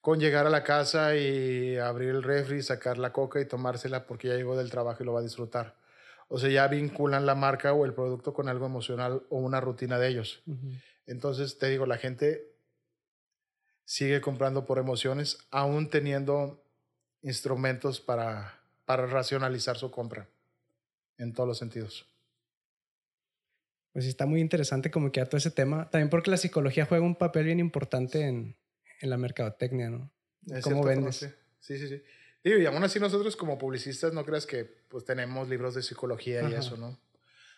con 0.00 0.20
llegar 0.20 0.46
a 0.46 0.50
la 0.50 0.62
casa 0.62 1.16
y 1.16 1.76
abrir 1.76 2.10
el 2.10 2.22
refri, 2.22 2.62
sacar 2.62 2.98
la 2.98 3.12
coca 3.12 3.40
y 3.40 3.46
tomársela 3.46 4.06
porque 4.06 4.28
ya 4.28 4.36
llegó 4.36 4.56
del 4.56 4.70
trabajo 4.70 5.02
y 5.02 5.06
lo 5.06 5.12
va 5.12 5.20
a 5.20 5.24
disfrutar. 5.24 5.74
O 6.28 6.38
sea, 6.38 6.48
ya 6.48 6.68
vinculan 6.68 7.26
la 7.26 7.34
marca 7.34 7.72
o 7.72 7.84
el 7.84 7.94
producto 7.94 8.32
con 8.32 8.48
algo 8.48 8.66
emocional 8.66 9.24
o 9.28 9.38
una 9.38 9.60
rutina 9.60 9.98
de 9.98 10.06
ellos. 10.06 10.44
Entonces, 11.06 11.58
te 11.58 11.68
digo, 11.68 11.84
la 11.84 11.98
gente 11.98 12.55
sigue 13.86 14.20
comprando 14.20 14.66
por 14.66 14.78
emociones, 14.78 15.38
aún 15.50 15.88
teniendo 15.88 16.62
instrumentos 17.22 18.00
para, 18.00 18.60
para 18.84 19.06
racionalizar 19.06 19.78
su 19.78 19.90
compra 19.90 20.28
en 21.16 21.32
todos 21.32 21.48
los 21.48 21.56
sentidos. 21.58 22.06
Pues 23.92 24.04
está 24.04 24.26
muy 24.26 24.42
interesante 24.42 24.90
como 24.90 25.10
que 25.10 25.22
a 25.22 25.24
todo 25.26 25.38
ese 25.38 25.50
tema. 25.50 25.88
También 25.88 26.10
porque 26.10 26.30
la 26.30 26.36
psicología 26.36 26.84
juega 26.84 27.02
un 27.04 27.16
papel 27.16 27.46
bien 27.46 27.60
importante 27.60 28.26
en, 28.26 28.54
en 29.00 29.10
la 29.10 29.16
mercadotecnia, 29.16 29.88
¿no? 29.88 30.10
De 30.42 30.60
¿Cómo 30.60 30.84
vendes? 30.84 31.20
forma, 31.20 31.34
Sí, 31.60 31.78
sí, 31.78 31.88
sí. 31.88 31.96
sí. 31.96 32.02
Digo, 32.44 32.58
y 32.58 32.66
aún 32.66 32.82
así 32.84 33.00
nosotros 33.00 33.34
como 33.34 33.56
publicistas 33.56 34.12
no 34.12 34.24
creas 34.24 34.46
que 34.46 34.64
pues 34.64 35.04
tenemos 35.04 35.48
libros 35.48 35.74
de 35.74 35.82
psicología 35.82 36.42
y 36.42 36.46
Ajá. 36.46 36.58
eso, 36.58 36.76
¿no? 36.76 36.98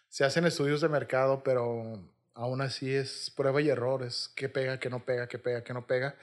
Se 0.08 0.24
hacen 0.24 0.44
estudios 0.46 0.80
de 0.80 0.88
mercado, 0.88 1.42
pero 1.42 2.00
aún 2.38 2.60
así 2.60 2.94
es 2.94 3.30
prueba 3.36 3.60
y 3.60 3.68
error, 3.68 4.02
es 4.04 4.30
qué 4.36 4.48
pega, 4.48 4.78
qué 4.78 4.88
no 4.88 5.04
pega, 5.04 5.26
qué 5.28 5.38
pega, 5.38 5.64
qué 5.64 5.74
no 5.74 5.86
pega. 5.86 6.14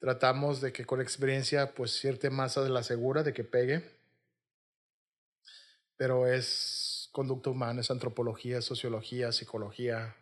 Tratamos 0.00 0.60
de 0.62 0.72
que 0.72 0.84
con 0.86 1.00
experiencia 1.00 1.74
pues 1.74 1.92
cierta 1.92 2.30
masa 2.30 2.62
de 2.62 2.70
la 2.70 2.82
segura 2.82 3.22
de 3.22 3.32
que 3.34 3.44
pegue, 3.44 3.84
pero 5.96 6.26
es 6.26 7.08
conducta 7.12 7.50
humana, 7.50 7.82
es 7.82 7.90
antropología, 7.90 8.62
sociología, 8.62 9.30
psicología. 9.30 10.16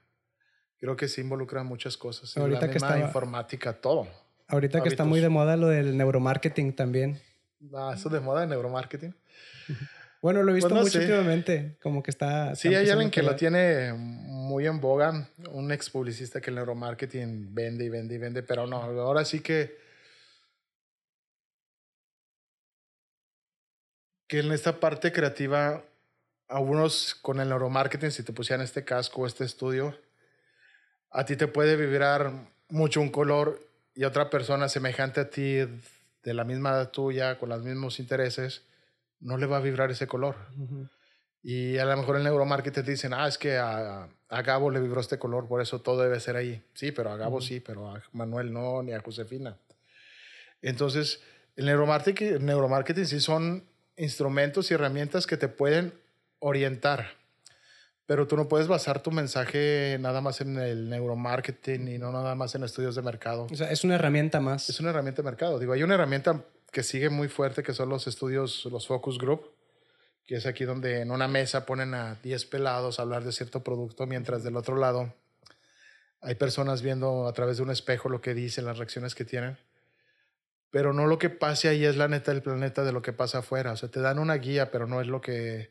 Creo 0.79 0.97
que 0.97 1.09
se 1.09 1.21
involucran 1.21 1.65
muchas 1.67 1.97
cosas. 1.97 2.37
Ahorita 2.37 2.67
la 2.67 2.73
que 2.73 2.79
estaba- 2.79 2.99
informática, 2.99 3.81
todo. 3.81 4.09
Ahorita 4.49 4.83
que 4.83 4.89
está 4.89 5.05
muy 5.05 5.21
de 5.21 5.29
moda 5.29 5.57
lo 5.57 5.69
del 5.69 5.97
neuromarketing 5.97 6.75
también. 6.75 7.23
Ah, 7.73 7.93
eso 7.95 8.09
de 8.09 8.19
moda 8.19 8.41
de 8.41 8.49
neuromarketing. 8.49 9.15
Bueno, 10.23 10.43
lo 10.43 10.51
he 10.51 10.55
visto 10.55 10.69
Pues 10.69 10.79
no 10.79 10.83
mucho 10.85 10.99
sé. 10.99 11.05
últimamente, 11.07 11.77
como 11.83 12.03
que 12.03 12.11
está... 12.11 12.55
Sí, 12.55 12.75
hay 12.75 12.91
alguien 12.91 13.11
que 13.11 13.23
lo 13.23 13.37
tiene 13.37 13.95
muy 13.95 14.67
en 14.67 14.81
boga, 14.81 15.29
un 15.51 15.73
ex 15.73 15.89
publicista 15.89 16.41
que 16.41 16.51
el 16.51 16.57
neuromarketing 16.57 17.55
vende 17.55 17.85
y 17.87 17.89
vende 17.89 18.17
y 18.17 18.19
vende, 18.19 18.43
pero 18.43 18.67
no, 18.67 18.77
ahora 18.83 19.25
sí 19.25 19.41
que 19.41 19.79
que 24.31 24.39
en 24.39 24.53
esta 24.53 24.79
parte 24.79 25.11
creativa, 25.11 25.83
algunos 26.47 27.17
con 27.17 27.41
el 27.41 27.49
neuromarketing, 27.49 28.13
si 28.13 28.23
te 28.23 28.33
pusieran 28.33 28.63
este 28.65 28.85
casco 28.85 29.23
o 29.23 29.27
este 29.27 29.45
estudio, 29.45 29.99
a 31.11 31.25
ti 31.25 31.35
te 31.35 31.49
puede 31.49 31.75
vibrar 31.75 32.31
mucho 32.69 33.01
un 33.01 33.09
color 33.09 33.61
y 33.93 34.05
otra 34.05 34.31
persona 34.31 34.69
semejante 34.69 35.21
a 35.21 35.31
ti, 35.31 35.57
de 36.23 36.35
la 36.35 36.45
misma 36.45 36.71
edad 36.71 36.91
tuya, 36.91 37.39
con 37.39 37.49
los 37.49 37.65
mismos 37.65 37.99
intereses, 37.99 38.63
no 39.21 39.37
le 39.37 39.47
va 39.47 39.59
a 39.59 39.61
vibrar 39.61 39.91
ese 39.91 40.07
color. 40.07 40.37
Y 41.43 41.79
a 41.79 41.85
lo 41.85 41.97
mejor 41.97 42.17
el 42.17 42.25
neuromarketing 42.25 42.85
te 42.85 42.91
dicen, 42.91 43.15
ah, 43.15 43.27
es 43.27 43.39
que 43.39 43.57
a, 43.57 44.09
a 44.29 44.43
Gabo 44.43 44.71
le 44.71 44.81
vibró 44.81 45.01
este 45.01 45.19
color, 45.19 45.49
por 45.49 45.63
eso 45.63 45.81
todo 45.81 46.03
debe 46.03 46.21
ser 46.21 46.37
ahí. 46.37 46.63
Sí, 46.75 46.93
pero 46.93 47.11
a 47.11 47.17
Gabo 47.17 47.41
sí, 47.41 47.61
pero 47.61 47.91
a 47.91 48.03
Manuel 48.13 48.53
no, 48.53 48.83
ni 48.83 48.93
a 48.93 49.01
Josefina. 49.01 49.57
Entonces, 50.63 51.23
el 51.57 51.67
neuromarketing, 51.67 52.35
el 52.35 52.45
neuromarketing 52.45 53.07
sí 53.07 53.21
son 53.21 53.65
instrumentos 53.97 54.71
y 54.71 54.75
herramientas 54.75 55.27
que 55.27 55.37
te 55.37 55.49
pueden 55.49 55.95
orientar, 56.39 57.19
pero 58.07 58.27
tú 58.27 58.37
no 58.37 58.49
puedes 58.49 58.67
basar 58.67 59.03
tu 59.03 59.11
mensaje 59.11 59.97
nada 60.01 60.21
más 60.21 60.41
en 60.41 60.59
el 60.59 60.89
neuromarketing 60.91 61.89
y 61.89 61.99
no 61.99 62.11
nada 62.11 62.35
más 62.35 62.55
en 62.55 62.65
estudios 62.65 62.95
de 62.97 63.03
mercado. 63.03 63.47
O 63.51 63.55
sea, 63.55 63.71
es 63.71 63.85
una 63.85 63.95
herramienta 63.95 64.41
más. 64.41 64.69
Es 64.69 64.81
una 64.81 64.91
herramienta 64.91 65.23
de 65.23 65.27
mercado. 65.27 65.59
Digo, 65.59 65.73
hay 65.73 65.83
una 65.83 65.95
herramienta 65.95 66.45
que 66.73 66.83
sigue 66.83 67.11
muy 67.11 67.29
fuerte 67.29 67.63
que 67.63 67.73
son 67.73 67.89
los 67.89 68.07
estudios, 68.07 68.65
los 68.67 68.87
focus 68.87 69.19
group, 69.19 69.51
que 70.27 70.37
es 70.37 70.47
aquí 70.47 70.65
donde 70.65 71.01
en 71.01 71.11
una 71.11 71.29
mesa 71.29 71.67
ponen 71.67 71.95
a 71.95 72.17
10 72.23 72.45
pelados 72.47 72.99
a 72.99 73.03
hablar 73.03 73.25
de 73.25 73.33
cierto 73.33 73.65
producto, 73.65 74.07
mientras 74.07 74.45
del 74.45 74.57
otro 74.57 74.77
lado 74.77 75.13
hay 76.21 76.35
personas 76.35 76.83
viendo 76.83 77.27
a 77.27 77.33
través 77.33 77.57
de 77.57 77.63
un 77.63 77.71
espejo 77.71 78.09
lo 78.09 78.21
que 78.21 78.35
dicen, 78.35 78.67
las 78.67 78.79
reacciones 78.79 79.15
que 79.15 79.25
tienen. 79.25 79.59
Pero 80.71 80.93
no 80.93 81.07
lo 81.07 81.19
que 81.19 81.31
pase 81.31 81.69
ahí 81.69 81.85
es 81.85 81.97
la 81.97 82.09
neta 82.09 82.33
del 82.33 82.43
planeta 82.43 82.85
de 82.85 82.93
lo 82.93 83.03
que 83.03 83.13
pasa 83.13 83.39
afuera. 83.39 83.73
O 83.73 83.77
sea, 83.77 83.91
te 83.91 84.01
dan 84.01 84.19
una 84.19 84.35
guía, 84.35 84.71
pero 84.71 84.87
no 84.87 85.01
es 85.01 85.09
lo 85.09 85.21
que, 85.21 85.71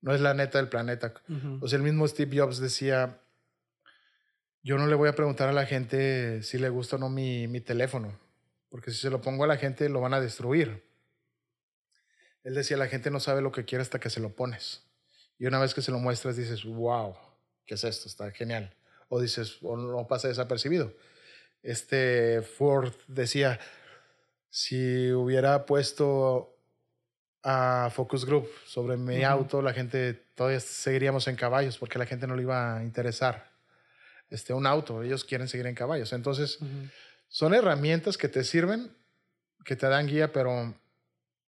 no 0.00 0.14
es 0.14 0.20
la 0.20 0.32
neta 0.32 0.58
del 0.58 0.68
planeta. 0.68 1.12
Ujú. 1.28 1.58
O 1.60 1.68
sea, 1.68 1.76
el 1.76 1.82
mismo 1.82 2.06
Steve 2.06 2.38
Jobs 2.38 2.58
decía, 2.58 3.18
yo 4.62 4.78
no 4.78 4.86
le 4.86 4.94
voy 4.94 5.08
a 5.08 5.14
preguntar 5.14 5.48
a 5.48 5.52
la 5.52 5.66
gente 5.66 6.42
si 6.42 6.58
le 6.58 6.68
gusta 6.68 6.96
o 6.96 6.98
no 6.98 7.10
mi, 7.10 7.48
mi 7.48 7.60
teléfono, 7.60 8.18
porque 8.70 8.92
si 8.92 8.98
se 8.98 9.10
lo 9.10 9.20
pongo 9.20 9.44
a 9.44 9.48
la 9.48 9.56
gente 9.56 9.88
lo 9.88 10.00
van 10.00 10.14
a 10.14 10.20
destruir. 10.20 10.82
Él 12.42 12.54
decía, 12.54 12.76
la 12.76 12.86
gente 12.86 13.10
no 13.10 13.20
sabe 13.20 13.42
lo 13.42 13.52
que 13.52 13.64
quiere 13.64 13.82
hasta 13.82 14.00
que 14.00 14.08
se 14.08 14.20
lo 14.20 14.34
pones. 14.34 14.82
Y 15.38 15.46
una 15.46 15.58
vez 15.58 15.74
que 15.74 15.82
se 15.82 15.90
lo 15.90 15.98
muestras 15.98 16.36
dices, 16.36 16.64
wow, 16.64 17.14
¿qué 17.66 17.74
es 17.74 17.84
esto? 17.84 18.08
Está 18.08 18.30
genial. 18.30 18.74
O 19.08 19.20
dices, 19.20 19.58
o 19.62 19.76
no 19.76 20.06
pasa 20.06 20.28
desapercibido. 20.28 20.94
Este 21.62 22.42
Ford 22.42 22.92
decía, 23.08 23.60
si 24.48 25.12
hubiera 25.12 25.66
puesto 25.66 26.56
a 27.42 27.90
Focus 27.92 28.24
Group 28.24 28.48
sobre 28.66 28.96
mi 28.96 29.24
auto, 29.24 29.60
la 29.60 29.72
gente 29.72 30.14
todavía 30.34 30.60
seguiríamos 30.60 31.26
en 31.28 31.36
caballos 31.36 31.76
porque 31.76 31.98
la 31.98 32.06
gente 32.06 32.26
no 32.26 32.36
le 32.36 32.42
iba 32.42 32.76
a 32.76 32.84
interesar 32.84 33.50
este, 34.30 34.54
un 34.54 34.66
auto. 34.66 35.02
Ellos 35.02 35.24
quieren 35.24 35.48
seguir 35.48 35.66
en 35.66 35.74
caballos. 35.74 36.12
Entonces. 36.12 36.58
Son 37.30 37.54
herramientas 37.54 38.18
que 38.18 38.28
te 38.28 38.42
sirven, 38.42 38.90
que 39.64 39.76
te 39.76 39.86
dan 39.86 40.08
guía, 40.08 40.32
pero 40.32 40.74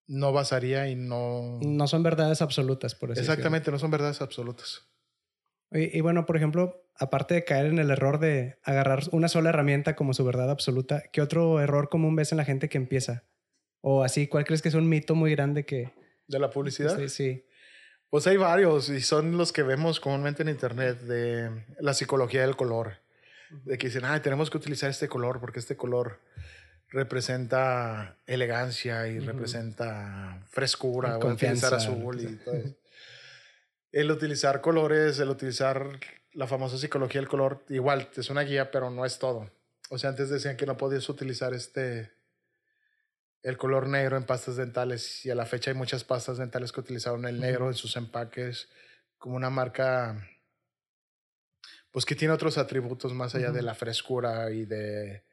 no 0.07 0.33
basaría 0.33 0.89
y 0.89 0.95
no... 0.95 1.59
No 1.61 1.87
son 1.87 2.03
verdades 2.03 2.41
absolutas, 2.41 2.95
por 2.95 3.09
decirlo. 3.09 3.31
Exactamente, 3.31 3.71
no 3.71 3.79
son 3.79 3.89
verdades 3.89 4.21
absolutas. 4.21 4.83
Y, 5.71 5.97
y 5.97 6.01
bueno, 6.01 6.25
por 6.25 6.35
ejemplo, 6.35 6.83
aparte 6.97 7.33
de 7.35 7.45
caer 7.45 7.67
en 7.67 7.79
el 7.79 7.91
error 7.91 8.19
de 8.19 8.59
agarrar 8.63 9.03
una 9.11 9.29
sola 9.29 9.49
herramienta 9.49 9.95
como 9.95 10.13
su 10.13 10.25
verdad 10.25 10.49
absoluta, 10.51 11.03
¿qué 11.13 11.21
otro 11.21 11.61
error 11.61 11.87
común 11.89 12.15
ves 12.15 12.33
en 12.33 12.39
la 12.39 12.45
gente 12.45 12.67
que 12.67 12.77
empieza? 12.77 13.23
O 13.81 14.03
así, 14.03 14.27
¿cuál 14.27 14.43
crees 14.43 14.61
que 14.61 14.67
es 14.67 14.75
un 14.75 14.89
mito 14.89 15.15
muy 15.15 15.31
grande 15.31 15.65
que... 15.65 15.93
De 16.27 16.39
la 16.39 16.49
publicidad. 16.49 16.97
Sí, 16.97 17.07
sí. 17.07 17.45
Pues 18.09 18.27
hay 18.27 18.35
varios 18.35 18.89
y 18.89 18.99
son 18.99 19.37
los 19.37 19.53
que 19.53 19.63
vemos 19.63 20.01
comúnmente 20.01 20.43
en 20.43 20.49
internet 20.49 20.99
de 21.01 21.65
la 21.79 21.93
psicología 21.93 22.41
del 22.41 22.57
color. 22.57 22.97
De 23.49 23.77
que 23.77 23.87
dicen, 23.87 24.05
ah, 24.05 24.21
tenemos 24.21 24.49
que 24.49 24.57
utilizar 24.57 24.89
este 24.89 25.07
color 25.07 25.39
porque 25.39 25.59
este 25.59 25.75
color 25.75 26.19
representa 26.89 28.17
elegancia 28.25 29.07
y 29.07 29.17
Ujú. 29.19 29.27
representa 29.27 30.41
frescura. 30.49 31.13
A 31.13 31.17
utilizar 31.17 31.73
azul 31.73 32.19
y 32.21 32.35
todo 32.37 32.55
eso. 32.55 32.75
El 33.91 34.11
utilizar 34.11 34.61
colores, 34.61 35.19
el 35.19 35.29
utilizar 35.29 35.99
la 36.33 36.45
famosa 36.47 36.77
psicología 36.77 37.21
del 37.21 37.27
color, 37.29 37.63
igual 37.69 38.09
es 38.15 38.29
una 38.29 38.41
guía, 38.41 38.69
pero 38.71 38.89
no 38.91 39.05
es 39.05 39.17
todo. 39.17 39.49
O 39.89 39.97
sea, 39.97 40.11
antes 40.11 40.29
decían 40.29 40.57
que 40.57 40.65
no 40.67 40.77
podías 40.77 41.09
utilizar 41.09 41.53
este 41.53 42.11
el 43.41 43.57
color 43.57 43.87
negro 43.87 44.17
en 44.17 44.25
pastas 44.25 44.57
dentales 44.57 45.25
y 45.25 45.31
a 45.31 45.35
la 45.35 45.45
fecha 45.45 45.71
hay 45.71 45.77
muchas 45.77 46.03
pastas 46.03 46.37
dentales 46.37 46.71
que 46.73 46.81
utilizaron 46.81 47.25
el 47.25 47.39
negro 47.39 47.61
Ujú. 47.61 47.69
en 47.69 47.75
sus 47.75 47.95
empaques 47.95 48.67
como 49.17 49.35
una 49.37 49.49
marca 49.49 50.27
pues 51.91 52.05
que 52.05 52.15
tiene 52.15 52.33
otros 52.33 52.57
atributos 52.57 53.13
más 53.13 53.35
allá 53.35 53.51
de 53.51 53.59
Ujú. 53.59 53.65
la 53.65 53.75
frescura 53.75 54.51
y 54.51 54.65
de 54.65 55.23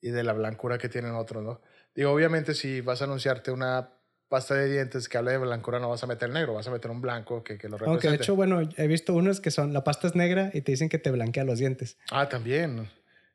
y 0.00 0.10
de 0.10 0.22
la 0.22 0.32
blancura 0.32 0.78
que 0.78 0.88
tienen 0.88 1.12
otros, 1.12 1.42
¿no? 1.42 1.60
Digo, 1.94 2.12
obviamente 2.12 2.54
si 2.54 2.80
vas 2.80 3.00
a 3.00 3.04
anunciarte 3.04 3.50
una 3.50 3.90
pasta 4.28 4.54
de 4.54 4.70
dientes 4.70 5.08
que 5.08 5.18
habla 5.18 5.32
de 5.32 5.38
blancura 5.38 5.80
no 5.80 5.88
vas 5.88 6.02
a 6.04 6.06
meter 6.06 6.30
negro, 6.30 6.54
vas 6.54 6.68
a 6.68 6.70
meter 6.70 6.90
un 6.90 7.00
blanco 7.00 7.42
que, 7.42 7.58
que 7.58 7.68
lo 7.68 7.78
represente. 7.78 8.06
Aunque 8.06 8.08
de 8.08 8.22
hecho, 8.22 8.36
bueno, 8.36 8.60
he 8.76 8.86
visto 8.86 9.14
unos 9.14 9.40
que 9.40 9.50
son, 9.50 9.72
la 9.72 9.84
pasta 9.84 10.06
es 10.06 10.14
negra 10.14 10.50
y 10.52 10.60
te 10.60 10.72
dicen 10.72 10.88
que 10.88 10.98
te 10.98 11.10
blanquea 11.10 11.44
los 11.44 11.58
dientes. 11.58 11.96
Ah, 12.10 12.28
también. 12.28 12.88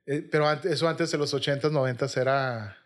Eh, 0.05 0.27
pero 0.31 0.47
antes, 0.47 0.71
eso 0.71 0.87
antes 0.87 1.11
de 1.11 1.17
los 1.17 1.33
80s, 1.33 1.71
90s 1.71 2.21
era 2.21 2.77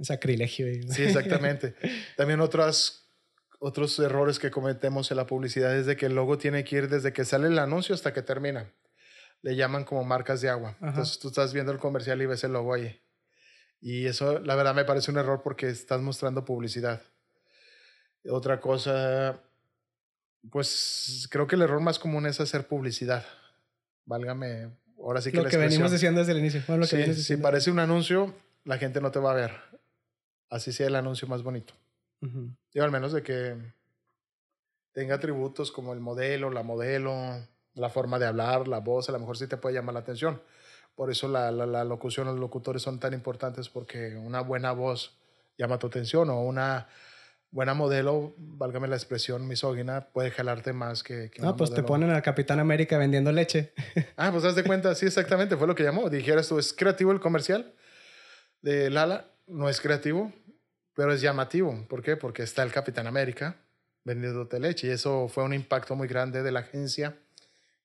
sacrilegio. 0.00 0.66
Sí, 0.88 1.02
exactamente. 1.02 1.74
También 2.16 2.40
otras, 2.40 3.10
otros 3.58 3.98
errores 3.98 4.38
que 4.38 4.50
cometemos 4.50 5.10
en 5.10 5.18
la 5.18 5.26
publicidad 5.26 5.76
es 5.76 5.86
de 5.86 5.96
que 5.96 6.06
el 6.06 6.14
logo 6.14 6.38
tiene 6.38 6.64
que 6.64 6.76
ir 6.76 6.88
desde 6.88 7.12
que 7.12 7.24
sale 7.24 7.48
el 7.48 7.58
anuncio 7.58 7.94
hasta 7.94 8.12
que 8.14 8.22
termina. 8.22 8.72
Le 9.42 9.56
llaman 9.56 9.84
como 9.84 10.04
marcas 10.04 10.40
de 10.40 10.50
agua. 10.50 10.76
Ajá. 10.78 10.88
Entonces 10.88 11.18
tú 11.18 11.28
estás 11.28 11.52
viendo 11.52 11.72
el 11.72 11.78
comercial 11.78 12.20
y 12.20 12.26
ves 12.26 12.44
el 12.44 12.52
logo 12.52 12.74
ahí. 12.74 13.00
Y 13.80 14.06
eso, 14.06 14.38
la 14.40 14.54
verdad, 14.54 14.74
me 14.74 14.84
parece 14.84 15.10
un 15.10 15.18
error 15.18 15.40
porque 15.42 15.68
estás 15.68 16.00
mostrando 16.00 16.44
publicidad. 16.44 17.02
Otra 18.28 18.60
cosa, 18.60 19.40
pues 20.50 21.26
creo 21.30 21.46
que 21.46 21.56
el 21.56 21.62
error 21.62 21.80
más 21.80 21.98
común 21.98 22.26
es 22.26 22.40
hacer 22.40 22.66
publicidad. 22.66 23.24
Válgame, 24.04 24.76
ahora 24.98 25.22
sí 25.22 25.30
que 25.30 25.38
Lo 25.38 25.44
la 25.44 25.50
que 25.50 25.56
venimos 25.56 25.90
diciendo 25.90 26.20
desde 26.20 26.32
el 26.32 26.38
inicio. 26.38 26.62
Bueno, 26.66 26.82
lo 26.82 26.86
que 26.86 26.90
Sí, 26.90 26.96
vienes 26.96 27.24
si 27.24 27.36
parece 27.38 27.70
un 27.70 27.78
anuncio, 27.78 28.34
la 28.64 28.76
gente 28.76 29.00
no 29.00 29.10
te 29.10 29.18
va 29.18 29.32
a 29.32 29.34
ver. 29.34 29.52
Así 30.50 30.72
sea 30.72 30.88
el 30.88 30.96
anuncio 30.96 31.26
más 31.28 31.42
bonito. 31.42 31.74
Ujú. 32.20 32.54
Digo, 32.74 32.84
al 32.84 32.90
menos 32.90 33.12
de 33.12 33.22
que 33.22 33.56
tenga 34.92 35.14
atributos 35.14 35.72
como 35.72 35.94
el 35.94 36.00
modelo, 36.00 36.50
la 36.50 36.62
modelo, 36.62 37.14
la 37.74 37.88
forma 37.88 38.18
de 38.18 38.26
hablar, 38.26 38.68
la 38.68 38.78
voz, 38.80 39.08
a 39.08 39.12
lo 39.12 39.18
mejor 39.18 39.36
sí 39.36 39.46
te 39.46 39.56
puede 39.56 39.74
llamar 39.74 39.94
la 39.94 40.00
atención. 40.00 40.40
Por 40.94 41.10
eso 41.10 41.28
la, 41.28 41.50
la, 41.50 41.66
la 41.66 41.84
locución, 41.84 42.26
los 42.26 42.38
locutores 42.38 42.82
son 42.82 42.98
tan 42.98 43.14
importantes 43.14 43.68
porque 43.68 44.16
una 44.16 44.40
buena 44.40 44.72
voz 44.72 45.18
llama 45.56 45.78
tu 45.78 45.86
atención 45.86 46.30
o 46.30 46.42
una 46.42 46.88
buena 47.50 47.74
modelo, 47.74 48.34
válgame 48.36 48.86
la 48.88 48.96
expresión 48.96 49.46
misógina, 49.46 50.08
puede 50.12 50.30
jalarte 50.30 50.72
más 50.72 51.02
que, 51.02 51.30
que 51.30 51.42
una 51.42 51.56
pues 51.56 51.72
te 51.72 51.82
ponen 51.82 52.10
al 52.10 52.22
Capitán 52.22 52.60
América 52.60 52.96
vendiendo 52.98 53.32
leche. 53.32 53.72
Ah, 54.16 54.30
pues 54.30 54.44
haz 54.44 54.54
de 54.54 54.64
cuenta, 54.64 54.94
sí, 54.94 55.06
exactamente, 55.06 55.56
fue 55.56 55.66
lo 55.66 55.74
que 55.74 55.82
llamó. 55.82 56.10
Dijeras 56.10 56.48
tú, 56.48 56.58
¿es 56.58 56.72
creativo 56.72 57.10
el 57.12 57.20
comercial 57.20 57.74
de 58.60 58.90
Lala? 58.90 59.30
No 59.46 59.68
es 59.68 59.80
creativo, 59.80 60.32
pero 60.94 61.12
es 61.12 61.20
llamativo. 61.20 61.86
¿Por 61.88 62.02
qué? 62.02 62.16
Porque 62.16 62.42
está 62.42 62.62
el 62.62 62.70
Capitán 62.70 63.06
América 63.06 63.56
vendiéndote 64.04 64.60
leche. 64.60 64.88
Y 64.88 64.90
eso 64.90 65.28
fue 65.28 65.42
un 65.42 65.54
impacto 65.54 65.96
muy 65.96 66.06
grande 66.06 66.42
de 66.42 66.52
la 66.52 66.60
agencia 66.60 67.16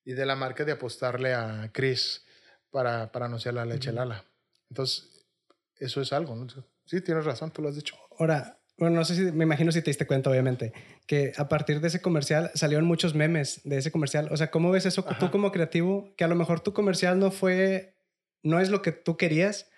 y 0.06 0.12
de 0.12 0.24
la 0.24 0.36
marca 0.36 0.64
de 0.64 0.72
apostarle 0.72 1.34
a 1.34 1.68
Chris 1.72 2.24
para, 2.70 3.10
para 3.10 3.26
anunciar 3.26 3.54
la 3.54 3.64
leche. 3.66 3.92
Lala. 3.92 4.24
Entonces, 4.70 5.26
eso 5.74 6.00
es 6.00 6.12
algo. 6.12 6.36
¿no? 6.36 6.46
Sí, 6.86 7.00
tienes 7.00 7.24
razón, 7.24 7.50
tú 7.50 7.60
lo 7.60 7.68
has 7.68 7.74
dicho. 7.74 7.96
Ahora, 8.18 8.60
bueno, 8.78 8.94
no 8.94 9.04
sé 9.04 9.16
si, 9.16 9.22
me 9.32 9.44
imagino 9.44 9.72
si 9.72 9.82
te 9.82 9.90
diste 9.90 10.06
cuenta, 10.06 10.30
obviamente, 10.30 10.72
que 11.08 11.32
a 11.36 11.48
partir 11.48 11.80
de 11.80 11.88
ese 11.88 12.00
comercial 12.00 12.52
salieron 12.54 12.86
muchos 12.86 13.16
memes 13.16 13.60
de 13.64 13.78
ese 13.78 13.90
comercial. 13.90 14.28
O 14.30 14.36
sea, 14.36 14.52
¿cómo 14.52 14.70
ves 14.70 14.86
eso 14.86 15.04
Ajá. 15.04 15.18
tú 15.18 15.32
como 15.32 15.50
creativo? 15.50 16.14
Que 16.16 16.22
a 16.22 16.28
lo 16.28 16.36
mejor 16.36 16.60
tu 16.60 16.72
comercial 16.72 17.18
no 17.18 17.32
fue, 17.32 17.96
no 18.44 18.60
es 18.60 18.70
lo 18.70 18.82
que 18.82 18.92
tú 18.92 19.16
querías, 19.16 19.68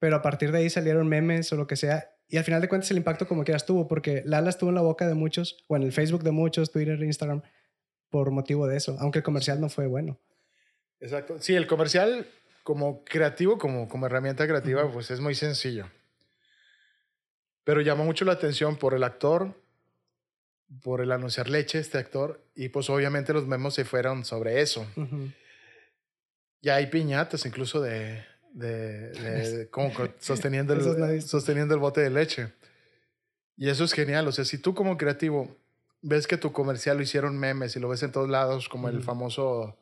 pero 0.00 0.16
a 0.16 0.22
partir 0.22 0.50
de 0.50 0.58
ahí 0.58 0.68
salieron 0.68 1.06
memes 1.06 1.52
o 1.52 1.56
lo 1.56 1.68
que 1.68 1.76
sea. 1.76 2.10
Y 2.26 2.38
al 2.38 2.44
final 2.44 2.60
de 2.60 2.68
cuentas 2.68 2.90
el 2.90 2.96
impacto 2.96 3.28
como 3.28 3.44
quieras 3.44 3.66
tuvo, 3.66 3.86
porque 3.86 4.22
Lala 4.24 4.50
estuvo 4.50 4.70
en 4.70 4.74
la 4.74 4.82
boca 4.82 5.06
de 5.06 5.14
muchos, 5.14 5.64
o 5.68 5.76
en 5.76 5.84
el 5.84 5.92
Facebook 5.92 6.24
de 6.24 6.32
muchos, 6.32 6.72
Twitter, 6.72 7.00
Instagram, 7.00 7.42
por 8.24 8.30
motivo 8.30 8.66
de 8.66 8.76
eso, 8.78 8.96
aunque 8.98 9.18
el 9.18 9.22
comercial 9.24 9.60
no 9.60 9.68
fue 9.68 9.86
bueno. 9.86 10.18
Exacto. 11.00 11.36
Sí, 11.40 11.54
el 11.54 11.66
comercial 11.66 12.26
como 12.62 13.04
creativo, 13.04 13.58
como, 13.58 13.88
como 13.88 14.06
herramienta 14.06 14.46
creativa, 14.46 14.84
Ujú. 14.84 14.94
pues 14.94 15.10
es 15.10 15.20
muy 15.20 15.34
sencillo. 15.34 15.86
Pero 17.64 17.82
llamó 17.82 18.04
mucho 18.04 18.24
la 18.24 18.32
atención 18.32 18.76
por 18.76 18.94
el 18.94 19.04
actor, 19.04 19.54
por 20.82 21.00
el 21.02 21.12
anunciar 21.12 21.50
leche, 21.50 21.78
este 21.78 21.98
actor, 21.98 22.40
y 22.54 22.70
pues 22.70 22.88
obviamente 22.88 23.32
los 23.34 23.46
memos 23.46 23.74
se 23.74 23.84
fueron 23.84 24.24
sobre 24.24 24.62
eso. 24.62 24.86
Ujú. 24.96 25.30
Ya 26.62 26.76
hay 26.76 26.86
piñatas 26.86 27.44
incluso 27.44 27.80
de, 27.82 28.24
de, 28.52 29.10
de- 29.10 29.68
como 29.70 29.92
co- 29.92 30.08
sosteniendo 30.20 30.72
el, 31.06 31.20
sosteniendo 31.22 31.74
el 31.74 31.80
bote 31.80 32.00
de 32.00 32.10
leche. 32.10 32.52
Y 33.58 33.68
eso 33.68 33.84
es 33.84 33.92
genial. 33.92 34.26
O 34.26 34.32
sea, 34.32 34.44
si 34.46 34.56
tú 34.58 34.74
como 34.74 34.96
creativo 34.96 35.54
ves 36.08 36.26
que 36.26 36.36
tu 36.36 36.52
comercial 36.52 36.96
lo 36.96 37.02
hicieron 37.02 37.36
memes 37.36 37.74
y 37.76 37.80
lo 37.80 37.88
ves 37.88 38.02
en 38.02 38.12
todos 38.12 38.28
lados, 38.28 38.68
como 38.68 38.88
el 38.88 38.96
Ujú. 38.96 39.04
famoso 39.04 39.76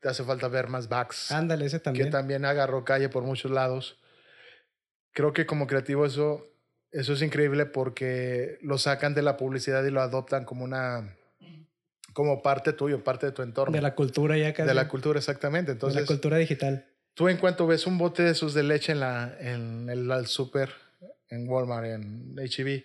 te 0.00 0.08
hace 0.08 0.22
falta 0.22 0.48
ver 0.48 0.68
más 0.68 0.88
backs 0.88 1.32
Ándale, 1.32 1.64
ese 1.64 1.80
también. 1.80 2.06
que 2.06 2.12
también 2.12 2.44
agarró 2.44 2.84
calle 2.84 3.08
por 3.08 3.22
muchos 3.24 3.50
lados. 3.50 3.98
Creo 5.12 5.32
que 5.32 5.46
como 5.46 5.66
creativo 5.66 6.04
eso, 6.04 6.46
eso 6.90 7.14
es 7.14 7.22
increíble 7.22 7.64
porque 7.66 8.58
lo 8.60 8.76
sacan 8.78 9.14
de 9.14 9.22
la 9.22 9.36
publicidad 9.36 9.82
y 9.84 9.90
lo 9.90 10.02
adoptan 10.02 10.44
como 10.44 10.64
una 10.64 11.16
como 12.12 12.42
parte 12.42 12.72
tuyo, 12.72 13.02
parte 13.02 13.26
de 13.26 13.32
tu 13.32 13.42
entorno. 13.42 13.74
de 13.74 13.82
la 13.82 13.94
cultura 13.94 14.36
ya 14.36 14.52
casi. 14.52 14.68
De 14.68 14.74
la 14.74 14.86
cultura, 14.88 15.18
exactamente. 15.18 15.70
de 15.70 15.72
Entonces, 15.72 16.02
la 16.02 16.06
cultura 16.06 16.36
digital. 16.36 16.86
tú 17.14 17.28
en 17.28 17.38
cuanto 17.38 17.66
ves 17.66 17.86
un 17.88 17.98
bote 17.98 18.22
de 18.22 18.30
esos 18.30 18.54
de 18.54 18.62
leche 18.62 18.92
en, 18.92 19.00
la, 19.00 19.36
en 19.40 19.88
el, 19.90 20.26
súper, 20.26 20.70
en 21.30 21.48
Walmart, 21.48 21.86
en 21.86 22.36
HEB, 22.38 22.84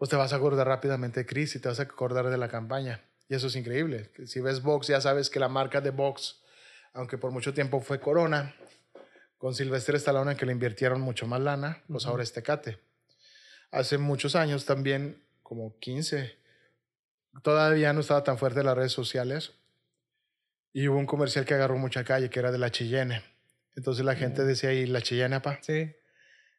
pues 0.00 0.08
te 0.08 0.16
vas 0.16 0.32
a 0.32 0.36
acordar 0.36 0.66
rápidamente 0.66 1.20
de 1.20 1.26
Chris 1.26 1.54
y 1.56 1.58
te 1.58 1.68
vas 1.68 1.78
a 1.78 1.82
acordar 1.82 2.30
de 2.30 2.38
la 2.38 2.48
campaña. 2.48 3.02
Y 3.28 3.34
eso 3.34 3.48
es 3.48 3.54
increíble. 3.54 4.10
Si 4.24 4.40
ves 4.40 4.62
Box, 4.62 4.86
ya 4.86 4.98
sabes 5.02 5.28
que 5.28 5.38
la 5.38 5.50
marca 5.50 5.82
de 5.82 5.90
Box, 5.90 6.40
aunque 6.94 7.18
por 7.18 7.32
mucho 7.32 7.52
tiempo 7.52 7.82
fue 7.82 8.00
Corona, 8.00 8.54
con 9.36 9.54
Sylvester 9.54 9.96
Stallone 9.96 10.36
que 10.36 10.46
le 10.46 10.52
invirtieron 10.52 11.02
mucho 11.02 11.26
más 11.26 11.42
lana, 11.42 11.82
pues 11.86 12.06
ahora 12.06 12.22
es 12.22 12.32
Tecate. 12.32 12.78
Hace 13.72 13.98
muchos 13.98 14.36
años 14.36 14.64
también, 14.64 15.22
como 15.42 15.78
15, 15.80 16.34
todavía 17.42 17.92
no 17.92 18.00
estaba 18.00 18.24
tan 18.24 18.38
fuerte 18.38 18.62
las 18.64 18.76
redes 18.76 18.92
sociales 18.92 19.52
y 20.72 20.88
hubo 20.88 20.98
un 20.98 21.04
comercial 21.06 21.44
que 21.44 21.52
agarró 21.52 21.76
mucha 21.76 22.04
calle, 22.04 22.30
que 22.30 22.38
era 22.40 22.50
de 22.50 22.58
la 22.58 22.70
Chillene. 22.70 23.22
Entonces 23.76 24.02
la 24.04 24.16
gente 24.16 24.42
Mm. 24.42 24.46
decía 24.46 24.70
ahí, 24.70 24.86
la 24.86 25.02
Chillene, 25.02 25.40
pa. 25.40 25.58
Sí. 25.60 25.92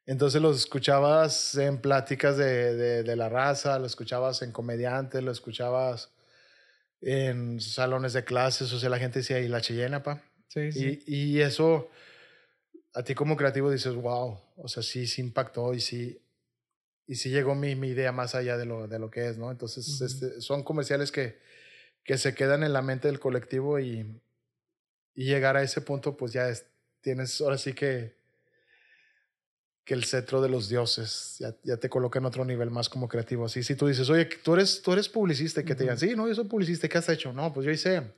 Entonces 0.06 0.42
los 0.42 0.58
escuchabas 0.58 1.56
en 1.56 1.80
pláticas 1.80 2.38
de, 2.38 2.76
de, 2.76 3.04
de 3.04 3.16
la 3.16 3.30
raza, 3.30 3.78
lo 3.80 3.86
escuchabas 3.86 4.42
en 4.42 4.52
comediantes, 4.52 5.24
lo 5.24 5.32
escuchabas 5.32 6.10
en 7.02 7.60
salones 7.60 8.14
de 8.14 8.24
clases, 8.24 8.72
o 8.74 8.80
sea, 8.80 8.90
la 8.90 9.00
gente 9.00 9.20
decía 9.20 9.38
ahí, 9.38 9.48
la 9.48 9.62
Chillene, 9.62 10.00
pa. 10.02 10.22
Sí, 10.48 10.72
sí. 10.72 11.02
Y, 11.08 11.36
y 11.38 11.42
eso, 11.42 11.90
a 12.94 13.04
ti 13.04 13.16
como 13.16 13.38
creativo 13.38 13.72
dices, 13.72 13.96
wow, 13.96 14.40
o 14.58 14.68
sea, 14.68 14.84
sí, 14.84 15.08
sí 15.08 15.22
impactó 15.22 15.74
y 15.74 15.80
sí, 15.82 16.22
y 17.08 17.16
sí 17.16 17.30
llegó 17.30 17.56
mi, 17.56 17.76
mi 17.76 17.90
idea 17.90 18.12
más 18.12 18.36
allá 18.36 18.58
de 18.58 18.66
lo, 18.66 18.88
de 18.88 19.00
lo 19.00 19.10
que 19.10 19.28
es, 19.28 19.38
¿no? 19.38 19.50
Entonces, 19.52 20.02
este, 20.02 20.42
son 20.42 20.64
comerciales 20.64 21.12
que, 21.12 21.40
que 22.04 22.18
se 22.18 22.36
quedan 22.36 22.64
en 22.64 22.74
la 22.74 22.82
mente 22.82 23.08
del 23.08 23.20
colectivo 23.20 23.80
y, 23.80 24.22
y 25.16 25.26
llegar 25.26 25.58
a 25.58 25.64
ese 25.64 25.82
punto, 25.82 26.18
pues 26.18 26.34
ya 26.34 26.50
es- 26.50 26.68
tienes 27.02 27.42
ahora 27.42 27.58
sí 27.58 27.74
que, 27.74 28.21
que 29.84 29.94
el 29.94 30.04
cetro 30.06 30.42
de 30.42 30.50
los 30.50 30.70
dioses 30.70 31.38
ya, 31.40 31.56
ya 31.64 31.78
te 31.78 31.90
coloca 31.90 32.20
en 32.20 32.26
otro 32.26 32.46
nivel 32.46 32.70
más 32.70 32.90
como 32.90 33.08
creativo. 33.08 33.46
Así, 33.46 33.64
si 33.64 33.76
tú 33.76 33.88
dices, 33.88 34.10
oye, 34.10 34.26
tú 34.26 34.54
eres, 34.54 34.82
tú 34.82 34.94
eres 34.94 35.10
publicista, 35.10 35.64
que 35.64 35.76
te 35.76 35.84
digan, 35.84 35.98
sí, 35.98 36.16
no, 36.16 36.28
yo 36.28 36.36
soy 36.36 36.46
publicista, 36.46 36.88
¿qué 36.88 36.98
has 36.98 37.10
hecho? 37.10 37.34
No, 37.34 37.52
pues 37.52 37.66
yo 37.66 37.72
hice 37.72 38.14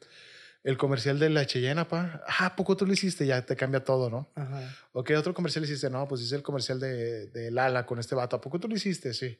el 0.63 0.77
comercial 0.77 1.19
de 1.19 1.29
la 1.29 1.45
Cheyenne, 1.45 1.85
pa. 1.85 2.21
Ah, 2.27 2.47
¿a 2.47 2.55
poco 2.55 2.75
tú 2.75 2.85
lo 2.85 2.93
hiciste? 2.93 3.25
Ya 3.25 3.45
te 3.45 3.55
cambia 3.55 3.83
todo, 3.83 4.09
¿no? 4.09 4.29
Ajá. 4.35 4.75
¿O 4.91 5.03
qué 5.03 5.15
otro 5.15 5.33
comercial 5.33 5.63
hiciste? 5.63 5.89
No, 5.89 6.07
pues 6.07 6.21
hice 6.21 6.35
el 6.35 6.43
comercial 6.43 6.79
de, 6.79 7.27
de 7.27 7.51
Lala 7.51 7.85
con 7.85 7.99
este 7.99 8.15
vato. 8.15 8.35
¿A 8.35 8.41
poco 8.41 8.59
tú 8.59 8.67
lo 8.67 8.75
hiciste? 8.75 9.13
Sí. 9.13 9.37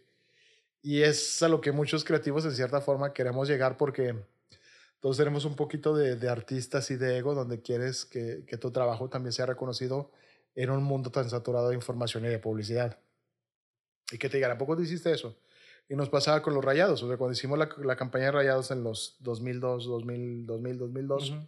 Y 0.82 1.01
es 1.01 1.41
a 1.41 1.47
lo 1.47 1.61
que 1.61 1.71
muchos 1.71 2.03
creativos, 2.03 2.43
en 2.45 2.51
cierta 2.51 2.82
forma, 2.82 3.13
queremos 3.13 3.47
llegar 3.47 3.78
porque 3.78 4.15
todos 4.99 5.17
tenemos 5.17 5.45
un 5.45 5.55
poquito 5.55 5.95
de, 5.95 6.17
de 6.17 6.30
artistas 6.30 6.91
y 6.91 6.97
de 6.97 7.17
ego 7.17 7.36
donde 7.36 7.61
quieres 7.61 8.05
que, 8.05 8.43
que 8.45 8.57
tu 8.57 8.71
trabajo 8.71 9.09
también 9.09 9.32
sea 9.32 9.45
reconocido 9.45 10.11
en 10.56 10.70
un 10.70 10.84
mundo 10.84 11.12
tan 11.12 11.30
saturado 11.30 11.70
de 11.70 11.76
información 11.76 12.26
y 12.26 12.30
de 12.30 12.39
publicidad. 12.39 12.99
Y 14.12 14.18
que 14.18 14.30
te 14.30 14.38
digan, 14.38 14.51
¿a 14.51 14.58
poco 14.58 14.76
tú 14.76 14.84
hiciste 14.84 15.12
eso? 15.12 15.38
Y 15.89 15.95
nos 15.95 16.10
pasaba 16.10 16.41
con 16.41 16.54
los 16.54 16.64
rayados. 16.64 17.01
O 17.04 17.08
sea, 17.08 17.18
cuando 17.18 17.34
hicimos 17.34 17.58
la, 17.58 17.70
la 17.84 17.95
campaña 17.95 18.26
de 18.26 18.32
rayados 18.32 18.72
en 18.72 18.84
los 18.84 19.18
2002, 19.20 19.86
2000, 19.86 20.45
2000 20.45 20.78
2002, 20.78 21.30
Ujú. 21.32 21.47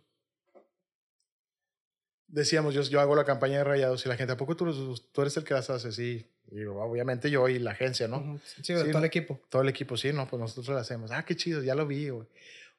decíamos, 2.28 2.74
yo, 2.74 2.82
yo 2.82 3.00
hago 3.00 3.16
la 3.16 3.24
campaña 3.24 3.60
de 3.60 3.64
rayados 3.64 4.06
y 4.06 4.10
la 4.10 4.18
gente, 4.18 4.34
¿a 4.34 4.38
poco 4.38 4.56
tú, 4.56 4.96
tú 5.12 5.22
eres 5.22 5.38
el 5.38 5.44
que 5.44 5.54
las 5.54 5.70
hace? 5.70 5.92
Sí, 5.92 6.26
y 6.52 6.66
obviamente 6.66 7.30
yo 7.30 7.48
y 7.48 7.60
la 7.60 7.72
agencia, 7.72 8.08
¿no? 8.08 8.18
Ujú. 8.18 8.40
Sí, 8.62 8.74
de 8.74 8.80
Sí, 8.80 8.86
todo 8.86 8.94
¿no? 8.94 9.00
el 9.00 9.06
equipo. 9.06 9.40
Todo 9.50 9.62
el 9.62 9.70
equipo, 9.70 9.96
sí, 9.98 10.12
no, 10.12 10.28
pues 10.28 10.40
nosotros 10.40 10.68
lo 10.70 10.78
hacemos. 10.78 11.12
Ah, 11.12 11.24
qué 11.24 11.36
chido, 11.36 11.64
ya 11.64 11.76
lo 11.76 11.86
vi, 11.88 12.10
güey. 12.10 12.28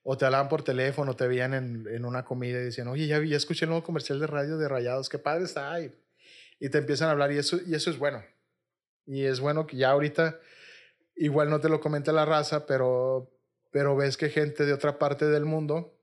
O 0.03 0.17
te 0.17 0.25
hablaban 0.25 0.49
por 0.49 0.63
teléfono, 0.63 1.17
te 1.17 1.27
veían 1.27 1.53
en, 1.55 1.87
en 1.89 2.05
una 2.05 2.25
comida 2.25 2.61
y 2.61 2.65
decían, 2.65 2.87
oye, 2.89 3.07
ya 3.07 3.19
vi, 3.19 3.31
ya 3.31 3.37
escuché 3.37 3.65
el 3.65 3.71
nuevo 3.71 3.85
comercial 3.85 4.21
de 4.21 4.27
radio 4.29 4.57
de 4.57 4.69
Rayados, 4.69 5.09
qué 5.09 5.19
padre 5.19 5.45
está. 5.45 5.81
Y, 5.81 5.93
y 6.59 6.71
te 6.71 6.79
empiezan 6.79 7.09
a 7.09 7.13
hablar 7.13 7.33
y 7.33 7.39
eso, 7.39 7.59
y 7.67 7.75
eso 7.75 7.91
es 7.91 7.99
bueno. 7.99 8.25
Y 9.07 9.25
es 9.25 9.41
bueno 9.41 9.67
que 9.67 9.77
ya 9.77 9.91
ahorita, 9.91 10.41
igual 11.15 11.51
no 11.51 11.61
te 11.61 11.69
lo 11.69 11.81
comenta 11.81 12.13
la 12.13 12.25
raza, 12.25 12.67
pero, 12.67 13.31
pero 13.71 13.97
ves 13.97 14.17
que 14.17 14.31
gente 14.31 14.65
de 14.65 14.73
otra 14.73 14.99
parte 14.99 15.27
del 15.27 15.45
mundo 15.45 15.97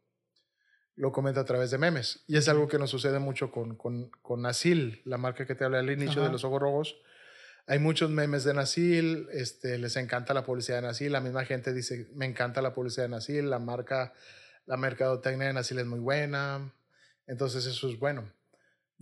lo 0.95 1.11
comenta 1.11 1.41
a 1.41 1.45
través 1.45 1.71
de 1.71 1.77
memes. 1.77 2.23
Y 2.27 2.37
es 2.37 2.47
algo 2.47 2.67
que 2.67 2.77
nos 2.77 2.89
sucede 2.89 3.19
mucho 3.19 3.51
con, 3.51 3.75
con, 3.75 4.09
con 4.21 4.41
Nasil, 4.41 5.01
la 5.05 5.17
marca 5.17 5.45
que 5.45 5.55
te 5.55 5.65
hablé 5.65 5.79
al 5.79 5.89
inicio 5.89 6.21
Ajá. 6.21 6.27
de 6.27 6.31
los 6.31 6.43
ojos 6.43 6.61
rojos. 6.61 6.95
Hay 7.65 7.79
muchos 7.79 8.09
memes 8.09 8.43
de 8.43 8.53
Nasil, 8.53 9.27
este, 9.31 9.77
les 9.77 9.95
encanta 9.95 10.33
la 10.33 10.45
publicidad 10.45 10.77
de 10.77 10.87
Nasil, 10.87 11.11
la 11.11 11.21
misma 11.21 11.45
gente 11.45 11.73
dice, 11.73 12.09
me 12.13 12.25
encanta 12.25 12.61
la 12.61 12.73
publicidad 12.73 13.05
de 13.05 13.09
Nasil, 13.09 13.49
la 13.49 13.59
marca, 13.59 14.13
la 14.65 14.75
mercadotecnia 14.75 15.47
de 15.47 15.53
Nasil 15.53 15.79
es 15.79 15.85
muy 15.85 15.99
buena, 15.99 16.73
entonces 17.25 17.65
eso 17.65 17.89
es 17.89 17.97
bueno. 17.97 18.29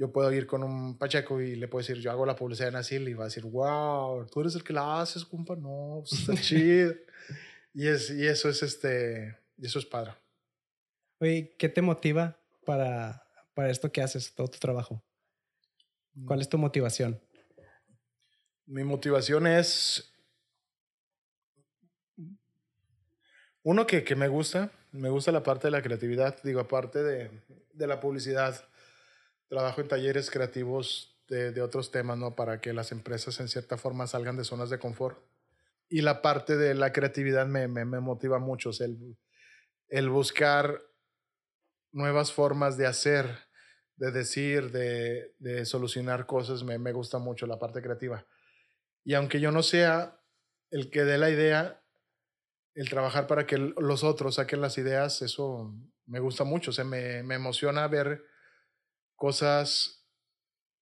Yo 0.02 0.12
puedo 0.12 0.32
ir 0.32 0.47
con 0.47 0.64
un 0.64 0.97
Pacheco 0.97 1.39
y 1.41 1.56
le 1.56 1.68
puedo 1.68 1.86
decir, 1.86 2.02
yo 2.02 2.10
hago 2.10 2.26
la 2.26 2.36
publicidad 2.36 2.70
de 2.70 2.72
Nasil 2.72 3.08
y 3.08 3.14
va 3.14 3.26
a 3.26 3.28
decir, 3.28 3.43
wow, 3.43 4.26
tú 4.26 4.41
eres 4.41 4.56
el 4.56 4.64
que 4.64 4.74
la 4.74 4.99
haces, 4.99 5.24
compa, 5.24 5.56
no, 5.56 6.02
pues 6.02 6.22
está 6.22 6.34
chido. 6.41 6.95
Y, 7.72 7.86
es, 7.86 8.10
y 8.10 8.26
eso 8.26 8.49
es 8.49 8.64
este, 8.64 9.38
y 9.60 9.68
eso 9.68 9.78
es 9.78 9.86
padre. 9.86 10.14
Oye, 11.20 11.56
¿qué 11.56 11.70
te 11.70 11.84
motiva 11.84 12.36
para, 12.66 13.24
para 13.54 13.70
esto 13.70 13.91
que 13.91 14.02
haces, 14.02 14.34
todo 14.34 14.47
tu 14.47 14.58
trabajo? 14.58 15.04
¿Cuál 16.26 16.41
es 16.41 16.49
tu 16.49 16.58
motivación? 16.58 17.22
Mi 18.66 18.84
motivación 18.84 19.45
es, 19.45 20.12
uno 23.62 23.86
que, 23.86 24.04
que 24.04 24.16
me 24.16 24.30
gusta, 24.30 24.72
me 24.91 25.10
gusta 25.10 25.32
la 25.32 25.43
parte 25.43 25.68
de 25.68 25.72
la 25.72 25.84
creatividad, 25.84 26.41
digo, 26.41 26.60
aparte 26.60 27.04
de, 27.04 27.30
de 27.72 27.86
la 27.86 27.99
publicidad, 27.99 28.68
trabajo 29.52 29.82
en 29.82 29.89
talleres 29.89 30.32
creativos 30.32 31.20
de, 31.28 31.52
de, 31.52 31.62
otros 31.62 31.91
temas, 31.91 32.18
¿no? 32.18 32.36
Para 32.38 32.62
que 32.62 32.72
las 32.72 32.93
empresas 32.93 33.38
en 33.41 33.49
cierta 33.49 33.76
forma 33.76 34.08
salgan 34.08 34.38
de 34.38 34.45
zonas 34.45 34.70
de 34.70 34.80
confort. 34.80 35.20
Y 35.89 36.04
la 36.04 36.22
parte 36.22 36.56
de 36.56 36.74
la 36.74 36.93
creatividad 36.93 37.47
me, 37.47 37.68
me, 37.68 37.84
me 37.84 37.99
motiva 37.99 38.39
mucho, 38.39 38.70
el, 38.80 39.18
el 39.89 40.10
buscar 40.10 40.82
nuevas 41.91 42.32
formas 42.32 42.78
de 42.78 42.88
hacer, 42.88 43.28
de 43.97 44.12
decir, 44.12 44.72
de, 44.72 45.36
de 45.39 45.66
solucionar 45.66 46.26
cosas, 46.26 46.64
me, 46.64 46.78
me, 46.80 46.93
gusta 46.93 47.18
mucho 47.18 47.45
la 47.45 47.60
parte 47.60 47.82
creativa. 47.82 48.26
Y 49.04 49.16
aunque 49.16 49.41
yo 49.41 49.52
no 49.52 49.64
sea 49.64 50.18
el 50.70 50.89
que 50.89 51.04
dé 51.04 51.18
la 51.18 51.30
idea, 51.30 51.84
el 52.74 52.88
trabajar 52.88 53.28
para 53.28 53.45
que 53.45 53.58
los 53.58 54.06
otros 54.06 54.36
saquen 54.36 54.62
las 54.62 54.78
ideas, 54.78 55.22
eso 55.22 55.76
me 56.06 56.22
gusta 56.22 56.45
mucho. 56.45 56.72
O 56.72 56.74
sea, 56.74 56.86
me, 56.86 57.22
me 57.24 57.36
emociona 57.36 57.86
ver 57.89 58.30
cosas, 59.22 60.03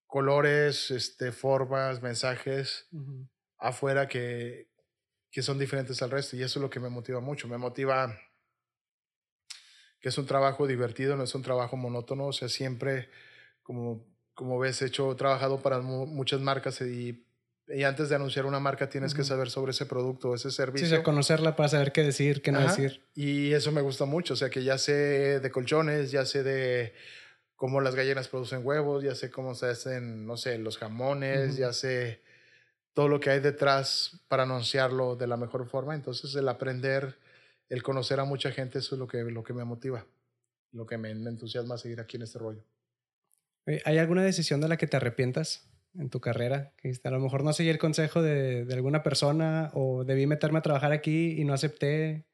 colores, 0.08 0.92
este, 0.92 1.34
formas, 1.34 2.02
mensajes 2.02 2.88
uh 2.94 3.02
-huh. 3.02 3.30
afuera 3.58 4.08
que, 4.08 4.70
que 5.30 5.42
son 5.42 5.60
diferentes 5.60 6.02
al 6.02 6.10
resto. 6.10 6.38
Y 6.38 6.42
eso 6.44 6.60
es 6.60 6.62
lo 6.62 6.70
que 6.70 6.80
me 6.80 6.88
motiva 6.88 7.20
mucho. 7.20 7.50
Me 7.50 7.58
motiva 7.58 8.18
que 10.00 10.08
es 10.08 10.18
un 10.18 10.26
trabajo 10.26 10.68
divertido, 10.68 11.18
no 11.18 11.24
es 11.26 11.36
un 11.36 11.42
trabajo 11.42 11.76
monótono, 11.76 12.28
o 12.28 12.32
sea, 12.32 12.48
siempre, 12.48 13.10
como, 13.62 14.08
como 14.34 14.58
ves, 14.58 14.82
he 14.82 14.86
hecho, 14.86 15.12
he 15.12 15.16
trabajado 15.16 15.62
para 15.62 15.82
muchas 15.82 16.40
marcas 16.40 16.80
y, 16.80 17.28
y 17.68 17.84
antes 17.84 18.08
de 18.08 18.16
anunciar 18.16 18.46
una 18.46 18.62
marca 18.62 18.88
tienes 18.88 19.12
uh 19.12 19.16
-huh. 19.16 19.18
que 19.18 19.24
saber 19.26 19.50
sobre 19.50 19.72
ese 19.72 19.86
producto, 19.86 20.34
ese 20.34 20.50
servicio. 20.50 20.88
Sí, 20.88 20.94
o 20.94 20.96
sea, 20.96 21.04
conocerla 21.04 21.58
para 21.58 21.68
saber 21.68 21.92
qué 21.92 22.04
decir, 22.04 22.42
qué 22.42 22.54
no 22.54 22.62
decir. 22.62 23.04
Y 23.16 23.52
eso 23.52 23.74
me 23.74 23.82
gusta 23.82 24.06
mucho, 24.06 24.36
o 24.36 24.38
sea, 24.38 24.50
que 24.50 24.64
ya 24.64 24.78
sé 24.78 25.42
de 25.42 25.52
colchones, 25.52 26.10
ya 26.10 26.24
sé 26.24 26.42
de 26.42 26.94
cómo 27.60 27.82
las 27.82 27.94
gallinas 27.94 28.30
producen 28.30 28.66
huevos, 28.66 29.04
ya 29.04 29.16
sé 29.16 29.30
cómo 29.30 29.54
se 29.54 29.66
hacen, 29.66 30.26
no 30.26 30.38
sé, 30.38 30.58
los 30.58 30.78
jamones, 30.78 31.52
uh 31.52 31.54
-huh. 31.54 31.58
ya 31.58 31.74
sé 31.74 32.22
todo 32.94 33.10
lo 33.10 33.20
que 33.20 33.32
hay 33.32 33.42
detrás 33.42 34.22
para 34.30 34.44
anunciarlo 34.44 35.18
de 35.18 35.28
la 35.28 35.36
mejor 35.36 35.68
forma, 35.68 35.94
entonces 35.94 36.34
el 36.36 36.48
aprender 36.48 37.20
el 37.68 37.84
conocer 37.84 38.22
a 38.22 38.24
mucha 38.24 38.52
gente, 38.52 38.80
eso 38.80 38.96
es 38.96 39.00
lo 39.00 39.08
que, 39.08 39.18
lo 39.24 39.44
que 39.44 39.54
me 39.54 39.66
motiva, 39.66 40.08
lo 40.72 40.86
que 40.86 40.98
me, 40.98 41.14
me 41.16 41.30
entusiasma 41.30 41.76
a 41.76 41.78
seguir 41.78 42.00
aquí 42.00 42.16
en 42.16 42.24
este 42.24 42.40
rollo. 42.40 42.64
¿Hay 43.84 43.98
alguna 43.98 44.24
decisión 44.24 44.62
de 44.62 44.70
la 44.70 44.78
que 44.78 44.88
te 44.88 44.96
arrepientas 44.96 45.70
en 45.96 46.10
tu 46.10 46.22
carrera? 46.22 46.72
Que 46.78 46.94
a 47.04 47.10
lo 47.10 47.20
mejor 47.20 47.44
no 47.44 47.52
seguí 47.52 47.70
el 47.70 47.78
consejo 47.78 48.22
de, 48.22 48.64
de, 48.64 48.74
alguna 48.74 49.04
persona 49.04 49.70
o 49.74 50.06
debí 50.06 50.28
meterme 50.28 50.60
a 50.60 50.62
trabajar 50.62 50.94
aquí 50.94 51.40
y 51.40 51.44
no 51.44 51.54
acepté 51.54 52.26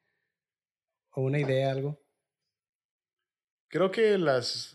o 1.09 1.23
una 1.23 1.39
idea, 1.39 1.71
algo. 1.71 1.99
Creo 3.69 3.89
que 3.89 4.19
las 4.19 4.74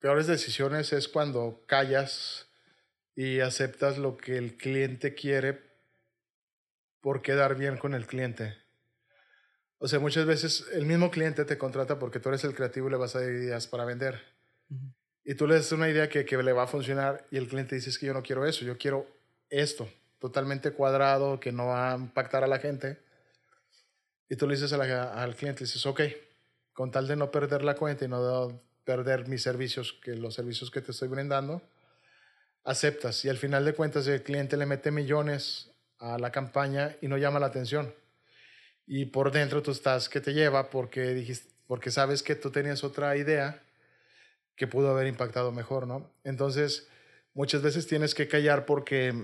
peores 0.00 0.26
decisiones 0.26 0.92
es 0.92 1.08
cuando 1.08 1.62
callas 1.66 2.48
y 3.14 3.40
aceptas 3.40 3.98
lo 3.98 4.16
que 4.16 4.36
el 4.38 4.56
cliente 4.56 5.14
quiere 5.14 5.60
por 7.00 7.22
quedar 7.22 7.54
bien 7.54 7.76
con 7.76 7.94
el 7.94 8.06
cliente. 8.06 8.56
O 9.78 9.88
sea, 9.88 9.98
muchas 9.98 10.26
veces 10.26 10.66
el 10.72 10.84
mismo 10.84 11.10
cliente 11.10 11.44
te 11.44 11.56
contrata 11.56 11.98
porque 11.98 12.20
tú 12.20 12.28
eres 12.28 12.44
el 12.44 12.54
creativo 12.54 12.88
y 12.88 12.90
le 12.90 12.96
vas 12.96 13.14
a 13.14 13.20
dar 13.20 13.30
ideas 13.30 13.66
para 13.66 13.84
vender. 13.84 14.20
Uh 14.68 14.74
-huh. 14.74 14.94
Y 15.24 15.34
tú 15.34 15.46
le 15.46 15.54
das 15.54 15.70
una 15.72 15.88
idea 15.88 16.08
que, 16.08 16.24
que, 16.24 16.42
le 16.42 16.52
va 16.52 16.64
a 16.64 16.66
funcionar 16.66 17.26
y 17.30 17.36
el 17.36 17.46
cliente 17.46 17.74
dice, 17.74 17.90
es 17.90 17.98
que 17.98 18.06
yo 18.06 18.14
no 18.14 18.22
quiero 18.22 18.46
eso, 18.46 18.64
yo 18.64 18.78
quiero 18.78 19.06
esto, 19.48 19.88
totalmente 20.18 20.72
cuadrado, 20.72 21.38
que 21.38 21.52
no 21.52 21.66
va 21.66 21.92
a 21.92 21.96
impactar 21.96 22.42
a 22.42 22.46
la 22.46 22.58
gente. 22.58 22.98
Y 24.28 24.36
tú 24.36 24.46
le 24.46 24.54
dices 24.54 24.72
a 24.72 24.78
la, 24.78 25.12
al 25.12 25.34
cliente, 25.36 25.64
dices, 25.64 25.84
ok, 25.84 26.00
con 26.72 26.90
tal 26.90 27.06
de 27.06 27.16
no 27.16 27.30
perder 27.30 27.62
la 27.62 27.74
cuenta 27.74 28.04
y 28.04 28.08
no 28.08 28.60
perder 28.84 29.28
mis 29.28 29.42
servicios, 29.42 29.92
que 30.02 30.14
los 30.16 30.34
servicios 30.34 30.70
que 30.70 30.80
te 30.80 30.92
estoy 30.92 31.08
brindando, 31.08 31.62
aceptas. 32.64 33.24
Y 33.24 33.28
al 33.28 33.38
final 33.38 33.64
de 33.64 33.74
cuentas 33.74 34.06
el 34.06 34.22
cliente 34.22 34.56
le 34.56 34.66
mete 34.66 34.90
millones 34.90 35.70
a 35.98 36.18
la 36.18 36.30
campaña 36.32 36.96
y 37.00 37.08
no 37.08 37.18
llama 37.18 37.40
la 37.40 37.46
atención 37.46 37.92
y 38.92 39.04
por 39.04 39.30
dentro 39.30 39.62
tú 39.62 39.70
estás 39.70 40.08
que 40.08 40.20
te 40.20 40.34
lleva 40.34 40.68
porque 40.68 41.14
dijiste, 41.14 41.48
porque 41.68 41.92
sabes 41.92 42.24
que 42.24 42.34
tú 42.34 42.50
tenías 42.50 42.82
otra 42.82 43.16
idea 43.16 43.62
que 44.56 44.66
pudo 44.66 44.90
haber 44.90 45.06
impactado 45.06 45.52
mejor, 45.52 45.86
¿no? 45.86 46.10
Entonces, 46.24 46.88
muchas 47.32 47.62
veces 47.62 47.86
tienes 47.86 48.16
que 48.16 48.26
callar 48.26 48.66
porque 48.66 49.14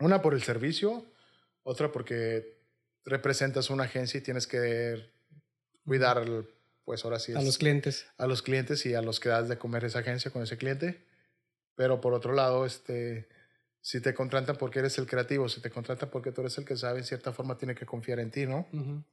una 0.00 0.20
por 0.20 0.34
el 0.34 0.42
servicio, 0.42 1.06
otra 1.62 1.92
porque 1.92 2.58
representas 3.04 3.70
una 3.70 3.84
agencia 3.84 4.18
y 4.18 4.22
tienes 4.22 4.48
que 4.48 5.08
cuidar 5.86 6.26
pues 6.84 7.04
ahora 7.04 7.18
sí 7.18 7.32
es, 7.32 7.38
a 7.38 7.42
los 7.42 7.58
clientes. 7.58 8.06
A 8.16 8.26
los 8.26 8.42
clientes 8.42 8.84
y 8.86 8.94
a 8.94 9.02
los 9.02 9.20
que 9.20 9.28
das 9.28 9.48
de 9.48 9.58
comer 9.58 9.84
esa 9.84 10.00
agencia 10.00 10.30
con 10.30 10.42
ese 10.42 10.56
cliente. 10.56 11.04
Pero 11.74 12.00
por 12.00 12.14
otro 12.14 12.32
lado, 12.32 12.66
este 12.66 13.28
si 13.82 14.00
te 14.00 14.14
contratan 14.14 14.56
porque 14.56 14.78
eres 14.78 14.96
el 14.98 15.06
creativo, 15.06 15.48
si 15.48 15.60
te 15.60 15.70
contratan 15.70 16.08
porque 16.08 16.30
tú 16.30 16.40
eres 16.40 16.56
el 16.56 16.64
que 16.64 16.76
sabe, 16.76 17.00
en 17.00 17.04
cierta 17.04 17.32
forma 17.32 17.58
tiene 17.58 17.74
que 17.74 17.84
confiar 17.84 18.20
en 18.20 18.30
ti, 18.30 18.46
¿no? 18.46 18.68
Uh 18.72 18.78
-huh. 18.78 19.04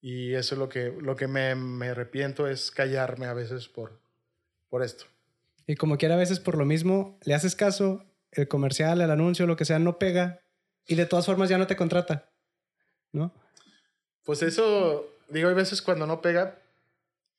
Y 0.00 0.34
eso 0.34 0.54
es 0.54 0.58
lo 0.58 0.68
que, 0.68 0.96
lo 0.98 1.14
que 1.14 1.26
me, 1.26 1.54
me, 1.54 1.88
arrepiento 1.88 2.46
es 2.46 2.70
callarme 2.70 3.26
a 3.26 3.34
veces 3.34 3.68
por, 3.68 4.00
por 4.70 4.82
esto. 4.82 5.04
Y 5.66 5.74
como 5.74 5.98
quiera, 5.98 6.14
a 6.14 6.18
veces 6.18 6.40
por 6.40 6.56
lo 6.56 6.64
mismo, 6.64 7.18
le 7.24 7.34
haces 7.34 7.54
caso, 7.54 8.04
el 8.32 8.48
comercial, 8.48 9.00
el 9.00 9.10
anuncio, 9.10 9.46
lo 9.46 9.56
que 9.56 9.64
sea, 9.64 9.78
no 9.78 9.98
pega 9.98 10.40
y 10.86 10.94
de 10.94 11.06
todas 11.06 11.26
formas 11.26 11.48
ya 11.48 11.58
no 11.58 11.66
te 11.66 11.76
contrata, 11.76 12.30
¿no? 13.12 13.34
Pues 14.24 14.42
eso, 14.42 15.06
digo, 15.28 15.48
hay 15.48 15.54
veces 15.54 15.82
cuando 15.82 16.06
no 16.06 16.22
pega, 16.22 16.58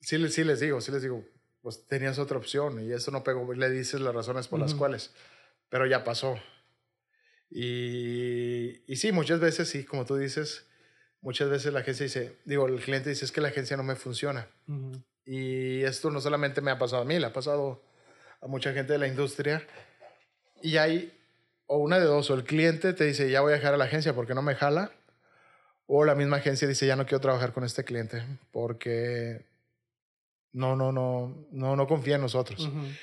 sí, 0.02 0.28
sí 0.30 0.44
les 0.44 0.60
digo, 0.60 0.82
sí 0.82 0.92
les 0.92 1.02
digo, 1.02 1.24
pues 1.62 1.86
tenías 1.88 2.20
otra 2.20 2.38
opción 2.38 2.84
y 2.84 2.92
eso 2.92 3.12
no 3.12 3.24
pegó, 3.24 3.54
le 3.54 3.70
dices 3.70 4.00
las 4.02 4.14
razones 4.16 4.48
por 4.48 4.60
uh 4.60 4.64
-huh. 4.64 4.66
las 4.66 4.76
cuales, 4.76 5.12
pero 5.70 5.86
ya 5.86 6.04
pasó. 6.04 6.40
Y, 7.50 8.84
y, 8.92 8.96
sí, 8.98 9.12
muchas 9.12 9.40
veces, 9.40 9.68
sí, 9.70 9.84
como 9.84 10.06
tú 10.06 10.16
dices, 10.16 10.68
muchas 11.22 11.50
veces 11.50 11.74
la 11.74 11.80
agencia 11.80 12.04
dice, 12.06 12.38
digo, 12.46 12.68
el 12.68 12.80
cliente 12.80 13.10
dice, 13.10 13.26
es 13.26 13.32
que 13.32 13.42
la 13.42 13.48
agencia 13.48 13.76
no 13.76 13.84
me 13.84 13.96
funciona. 13.96 14.48
Uh 14.68 14.74
-huh. 14.74 15.04
Y 15.26 15.84
esto 15.84 16.12
no 16.12 16.22
solamente 16.22 16.62
me 16.62 16.72
ha 16.72 16.78
pasado 16.80 17.02
a 17.02 17.06
mí, 17.06 17.20
le 17.20 17.26
ha 17.26 17.34
pasado 17.34 17.84
a 18.42 18.48
mucha 18.48 18.72
gente 18.74 18.94
de 18.94 19.00
la 19.00 19.08
industria. 19.08 19.66
Y 20.62 20.78
hay, 20.78 21.18
o 21.66 21.78
una 21.78 22.00
de 22.00 22.06
dos, 22.06 22.30
o 22.30 22.36
el 22.36 22.44
cliente 22.44 22.94
te 22.94 23.06
dice, 23.06 23.30
ya 23.30 23.42
voy 23.42 23.52
a 23.54 23.56
dejar 23.56 23.74
a 23.74 23.78
la 23.78 23.86
agencia 23.86 24.14
porque 24.14 24.34
no 24.34 24.42
me 24.42 24.56
jala, 24.56 24.92
o 25.88 26.06
la 26.06 26.16
misma 26.16 26.38
agencia 26.38 26.68
dice, 26.68 26.86
ya 26.86 26.96
no 26.96 27.06
quiero 27.06 27.20
trabajar 27.20 27.52
con 27.52 27.64
este 27.64 27.84
cliente 27.84 28.24
porque 28.52 29.49
no, 30.52 30.76
no, 30.76 30.92
no, 30.92 31.48
no, 31.52 31.76
no 31.76 31.88
confía 31.88 32.16
en 32.16 32.22
nosotros. 32.22 32.66
Uh 32.68 32.72
-huh. 32.72 32.98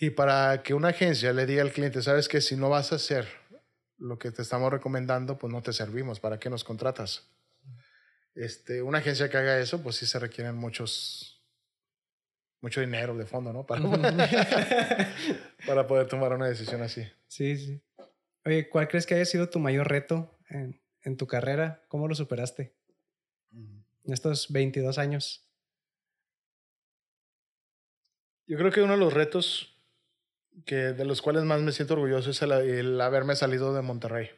Y 0.00 0.10
para 0.10 0.62
que 0.62 0.72
una 0.72 0.88
agencia 0.88 1.32
le 1.32 1.44
diga 1.46 1.62
al 1.62 1.72
cliente, 1.72 2.02
sabes 2.02 2.28
que 2.28 2.40
si 2.40 2.56
no 2.56 2.70
vas 2.70 2.92
a 2.92 2.96
hacer 2.96 3.28
lo 3.98 4.18
que 4.18 4.30
te 4.30 4.40
estamos 4.42 4.70
recomendando, 4.72 5.36
pues 5.38 5.52
no 5.52 5.62
te 5.62 5.72
servimos. 5.74 6.20
¿Para 6.20 6.38
qué 6.38 6.48
nos 6.48 6.64
contratas? 6.64 7.28
Este, 8.34 8.80
una 8.80 8.98
agencia 8.98 9.28
que 9.28 9.36
haga 9.36 9.58
eso, 9.58 9.82
pues 9.82 9.96
sí 9.96 10.06
se 10.06 10.18
requieren 10.18 10.56
muchos, 10.56 11.42
mucho 12.62 12.80
dinero 12.80 13.14
de 13.16 13.26
fondo, 13.26 13.52
¿no? 13.52 13.66
Para, 13.66 13.82
para 15.66 15.86
poder 15.86 16.06
tomar 16.08 16.32
una 16.32 16.46
decisión 16.46 16.80
así. 16.82 17.06
Sí, 17.28 17.56
sí. 17.58 17.82
Oye, 18.46 18.70
¿cuál 18.70 18.88
crees 18.88 19.04
que 19.04 19.14
haya 19.14 19.26
sido 19.26 19.50
tu 19.50 19.58
mayor 19.58 19.88
reto 19.88 20.38
en, 20.48 20.80
en 21.02 21.16
tu 21.18 21.26
carrera? 21.26 21.84
¿Cómo 21.88 22.08
lo 22.08 22.14
superaste? 22.14 22.74
En 23.52 24.12
estos 24.14 24.50
22 24.50 24.96
años. 24.96 25.49
Yo 28.50 28.58
creo 28.58 28.72
que 28.72 28.82
uno 28.82 28.94
de 28.94 28.98
los 28.98 29.14
retos 29.14 29.76
que 30.66 30.74
de 30.74 31.04
los 31.04 31.22
cuales 31.22 31.44
más 31.44 31.60
me 31.60 31.70
siento 31.70 31.94
orgulloso 31.94 32.30
es 32.30 32.42
el, 32.42 33.00
haberme 33.00 33.36
salido 33.36 33.72
de 33.72 33.80
Monterrey. 33.80 34.28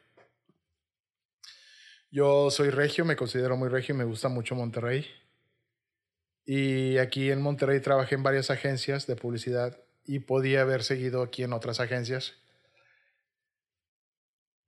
Yo 2.11 2.51
soy 2.51 2.69
regio, 2.69 3.07
me 3.07 3.17
considero 3.17 3.57
muy 3.57 3.71
regio 3.71 3.95
y 3.95 3.99
me 3.99 4.05
gusta 4.05 4.29
mucho 4.29 4.55
Monterrey. 4.55 5.07
Y 6.45 6.99
aquí 6.99 7.31
en 7.31 7.41
Monterrey 7.41 7.81
trabajé 7.81 8.17
en 8.17 8.23
varias 8.23 8.51
agencias 8.51 9.07
de 9.07 9.17
publicidad 9.17 9.81
y 10.05 10.19
podía 10.19 10.61
haber 10.61 10.83
seguido 10.83 11.23
aquí 11.23 11.43
en 11.43 11.55
otras 11.55 11.81
agencias. 11.81 12.35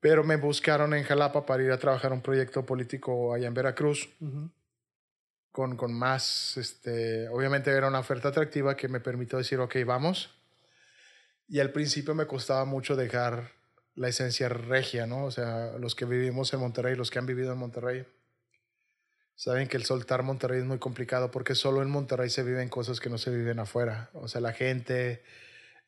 Pero 0.00 0.24
me 0.24 0.36
buscaron 0.36 0.94
en 0.94 1.04
Jalapa 1.04 1.44
para 1.44 1.62
ir 1.62 1.70
a 1.70 1.78
trabajar 1.78 2.14
un 2.14 2.22
proyecto 2.22 2.64
político 2.64 3.34
allá 3.34 3.48
en 3.48 3.52
Veracruz. 3.52 4.08
Con, 5.54 5.76
con 5.76 5.94
más, 5.94 6.56
este, 6.56 7.28
obviamente 7.28 7.70
era 7.70 7.86
una 7.86 8.00
oferta 8.00 8.30
atractiva 8.30 8.76
que 8.76 8.88
me 8.88 8.98
permitió 8.98 9.38
decir, 9.38 9.60
ok, 9.60 9.76
vamos. 9.86 10.34
Y 11.46 11.60
al 11.60 11.70
principio 11.70 12.12
me 12.12 12.26
costaba 12.26 12.64
mucho 12.64 12.96
dejar 12.96 13.52
la 13.94 14.08
esencia 14.08 14.48
regia, 14.48 15.06
¿no? 15.06 15.24
O 15.24 15.30
sea, 15.30 15.78
los 15.78 15.94
que 15.94 16.06
vivimos 16.06 16.52
en 16.52 16.58
Monterrey, 16.58 16.96
los 16.96 17.08
que 17.12 17.20
han 17.20 17.26
vivido 17.26 17.52
en 17.52 17.58
Monterrey, 17.58 18.04
saben 19.36 19.68
que 19.68 19.76
el 19.76 19.84
soltar 19.84 20.24
Monterrey 20.24 20.58
es 20.58 20.66
muy 20.66 20.80
complicado 20.80 21.30
porque 21.30 21.54
solo 21.54 21.82
en 21.82 21.88
Monterrey 21.88 22.30
se 22.30 22.42
viven 22.42 22.68
cosas 22.68 22.98
que 22.98 23.08
no 23.08 23.16
se 23.16 23.30
viven 23.30 23.60
afuera. 23.60 24.10
O 24.14 24.26
sea, 24.26 24.40
la 24.40 24.54
gente, 24.54 25.22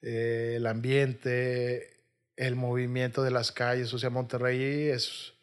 eh, 0.01 0.55
el 0.59 0.67
ambiente, 0.69 2.05
el 2.37 2.55
movimiento 2.55 3.25
de 3.25 3.33
las 3.33 3.51
calles. 3.51 3.93
O 3.93 3.99
sea, 3.99 4.11
Monterrey 4.11 4.91
es 4.91 5.36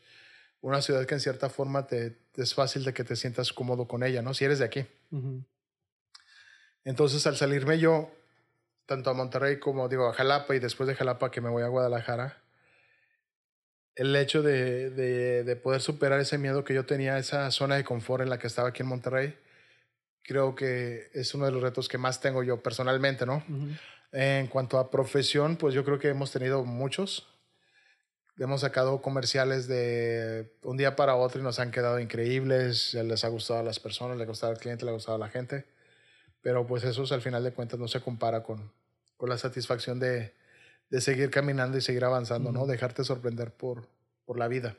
una 0.63 0.81
ciudad 0.81 1.05
que 1.05 1.13
en 1.13 1.19
cierta 1.19 1.49
forma 1.49 1.87
te, 1.87 2.15
es 2.37 2.53
fácil 2.53 2.85
de 2.85 2.93
que 2.93 3.03
te 3.03 3.17
sientas 3.17 3.51
cómodo 3.51 3.85
con 3.85 4.01
ella, 4.01 4.21
¿no? 4.21 4.33
Si 4.33 4.45
eres 4.45 4.59
de 4.59 4.65
aquí. 4.65 4.85
Entonces, 6.85 7.27
al 7.27 7.35
salirme 7.35 7.79
yo, 7.79 8.09
tanto 8.85 9.09
a 9.09 9.13
Monterrey 9.13 9.59
como, 9.59 9.89
digo, 9.89 10.07
a 10.07 10.13
Jalapa 10.13 10.55
y 10.55 10.59
después 10.59 10.87
de 10.87 10.95
Jalapa 10.95 11.31
que 11.31 11.41
me 11.41 11.49
voy 11.49 11.63
a 11.63 11.67
Guadalajara, 11.67 12.41
el 13.95 14.15
hecho 14.15 14.41
de, 14.41 14.89
de, 14.89 15.55
poder 15.57 15.81
superar 15.81 16.21
ese 16.21 16.37
miedo 16.37 16.63
que 16.63 16.73
yo 16.73 16.85
tenía, 16.85 17.17
esa 17.17 17.51
zona 17.51 17.75
de 17.75 17.83
confort 17.83 18.23
en 18.23 18.29
la 18.29 18.39
que 18.39 18.47
estaba 18.47 18.69
aquí 18.69 18.83
en 18.83 18.87
Monterrey, 18.87 19.37
creo 20.23 20.55
que 20.55 21.11
es 21.13 21.35
uno 21.35 21.45
de 21.45 21.51
los 21.51 21.61
retos 21.61 21.89
que 21.89 21.97
más 21.97 22.21
tengo 22.21 22.41
yo 22.41 22.63
personalmente, 22.63 23.25
¿no? 23.25 23.43
En 24.13 24.47
cuanto 24.47 24.79
a 24.79 24.89
profesión, 24.89 25.57
pues 25.57 25.75
yo 25.75 25.83
creo 25.83 25.99
que 25.99 26.07
hemos 26.07 26.31
tenido 26.31 26.63
muchos. 26.63 27.32
Hemos 28.37 28.61
sacado 28.61 29.01
comerciales 29.01 29.67
de 29.67 30.51
un 30.63 30.75
día 30.77 30.95
para 30.95 31.15
otro 31.15 31.39
y 31.39 31.43
nos 31.43 31.59
han 31.59 31.71
quedado 31.71 31.99
increíbles. 31.99 32.93
Les 32.93 33.23
ha 33.23 33.27
gustado 33.27 33.59
a 33.59 33.63
las 33.63 33.79
personas, 33.79 34.17
le 34.17 34.23
ha 34.23 34.27
gustado 34.27 34.51
al 34.51 34.57
cliente, 34.57 34.85
le 34.85 34.91
ha 34.91 34.95
gustado 34.95 35.15
a 35.15 35.19
la 35.19 35.29
gente. 35.29 35.65
Pero 36.41 36.65
pues 36.65 36.83
eso 36.83 37.05
al 37.13 37.21
final 37.21 37.43
de 37.43 37.51
cuentas 37.51 37.79
no 37.79 37.87
se 37.87 38.01
compara 38.01 38.41
con, 38.41 38.71
con 39.17 39.29
la 39.29 39.37
satisfacción 39.37 39.99
de, 39.99 40.33
de 40.89 41.01
seguir 41.01 41.29
caminando 41.29 41.77
y 41.77 41.81
seguir 41.81 42.05
avanzando, 42.05 42.51
¿no? 42.51 42.65
Dejarte 42.65 43.03
sorprender 43.03 43.51
por, 43.51 43.87
por 44.25 44.37
la 44.37 44.47
vida. 44.47 44.77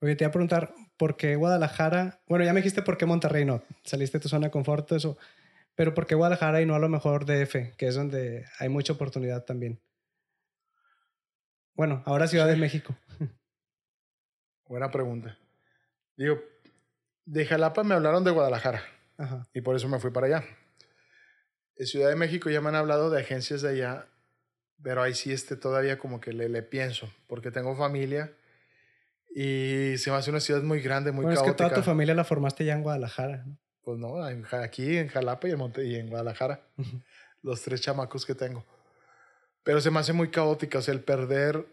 Oye, 0.00 0.14
te 0.14 0.24
iba 0.24 0.28
a 0.28 0.32
preguntar, 0.32 0.72
¿por 0.96 1.16
qué 1.16 1.34
Guadalajara? 1.34 2.20
Bueno, 2.28 2.44
ya 2.44 2.52
me 2.52 2.60
dijiste 2.60 2.82
por 2.82 2.96
qué 2.96 3.06
Monterrey 3.06 3.44
no. 3.44 3.62
Saliste 3.82 4.18
de 4.18 4.22
tu 4.22 4.28
zona 4.28 4.46
de 4.46 4.50
confort, 4.52 4.92
eso. 4.92 5.18
Pero 5.74 5.94
¿por 5.94 6.06
qué 6.06 6.14
Guadalajara 6.14 6.60
y 6.60 6.66
no 6.66 6.74
a 6.74 6.78
lo 6.78 6.88
mejor 6.88 7.24
DF, 7.24 7.76
que 7.76 7.88
es 7.88 7.94
donde 7.94 8.46
hay 8.58 8.68
mucha 8.68 8.92
oportunidad 8.92 9.44
también? 9.44 9.80
Bueno, 11.78 12.02
ahora 12.06 12.26
Ciudad 12.26 12.48
de 12.48 12.56
México. 12.56 12.96
Buena 14.66 14.90
pregunta. 14.90 15.38
Digo, 16.16 16.40
de 17.24 17.46
Jalapa 17.46 17.84
me 17.84 17.94
hablaron 17.94 18.24
de 18.24 18.32
Guadalajara. 18.32 18.82
Y 19.54 19.60
por 19.60 19.76
eso 19.76 19.88
me 19.88 20.00
fui 20.00 20.10
para 20.10 20.26
allá. 20.26 20.44
En 21.76 21.86
Ciudad 21.86 22.08
de 22.08 22.16
México 22.16 22.50
ya 22.50 22.60
me 22.60 22.68
han 22.70 22.74
hablado 22.74 23.10
de 23.10 23.20
agencias 23.20 23.62
de 23.62 23.68
allá, 23.68 24.08
pero 24.82 25.02
ahí 25.02 25.14
sí 25.14 25.32
este 25.32 25.54
todavía 25.54 26.00
como 26.00 26.20
que 26.20 26.32
le, 26.32 26.48
le 26.48 26.64
pienso, 26.64 27.08
porque 27.28 27.52
tengo 27.52 27.76
familia 27.76 28.32
y 29.32 29.94
se 29.98 30.10
me 30.10 30.16
hace 30.16 30.30
una 30.30 30.40
ciudad 30.40 30.64
muy 30.64 30.80
grande, 30.80 31.12
muy 31.12 31.26
bueno, 31.26 31.36
caótica. 31.36 31.52
Es 31.52 31.68
que 31.68 31.74
toda 31.74 31.80
tu 31.80 31.88
familia 31.88 32.12
la 32.12 32.24
formaste 32.24 32.64
ya 32.64 32.74
en 32.74 32.82
Guadalajara. 32.82 33.44
¿no? 33.46 33.56
Pues 33.82 33.98
no, 33.98 34.20
aquí 34.24 34.96
en 34.96 35.06
Jalapa 35.06 35.46
y 35.46 35.52
en, 35.52 35.58
Monte 35.58 35.86
y 35.86 35.94
en 35.94 36.08
Guadalajara. 36.08 36.60
los 37.42 37.62
tres 37.62 37.80
chamacos 37.82 38.26
que 38.26 38.34
tengo. 38.34 38.64
Pero 39.62 39.80
se 39.80 39.90
me 39.90 40.00
hace 40.00 40.12
muy 40.12 40.30
caótica, 40.30 40.78
o 40.78 40.82
sea, 40.82 40.94
el 40.94 41.00
perder 41.00 41.66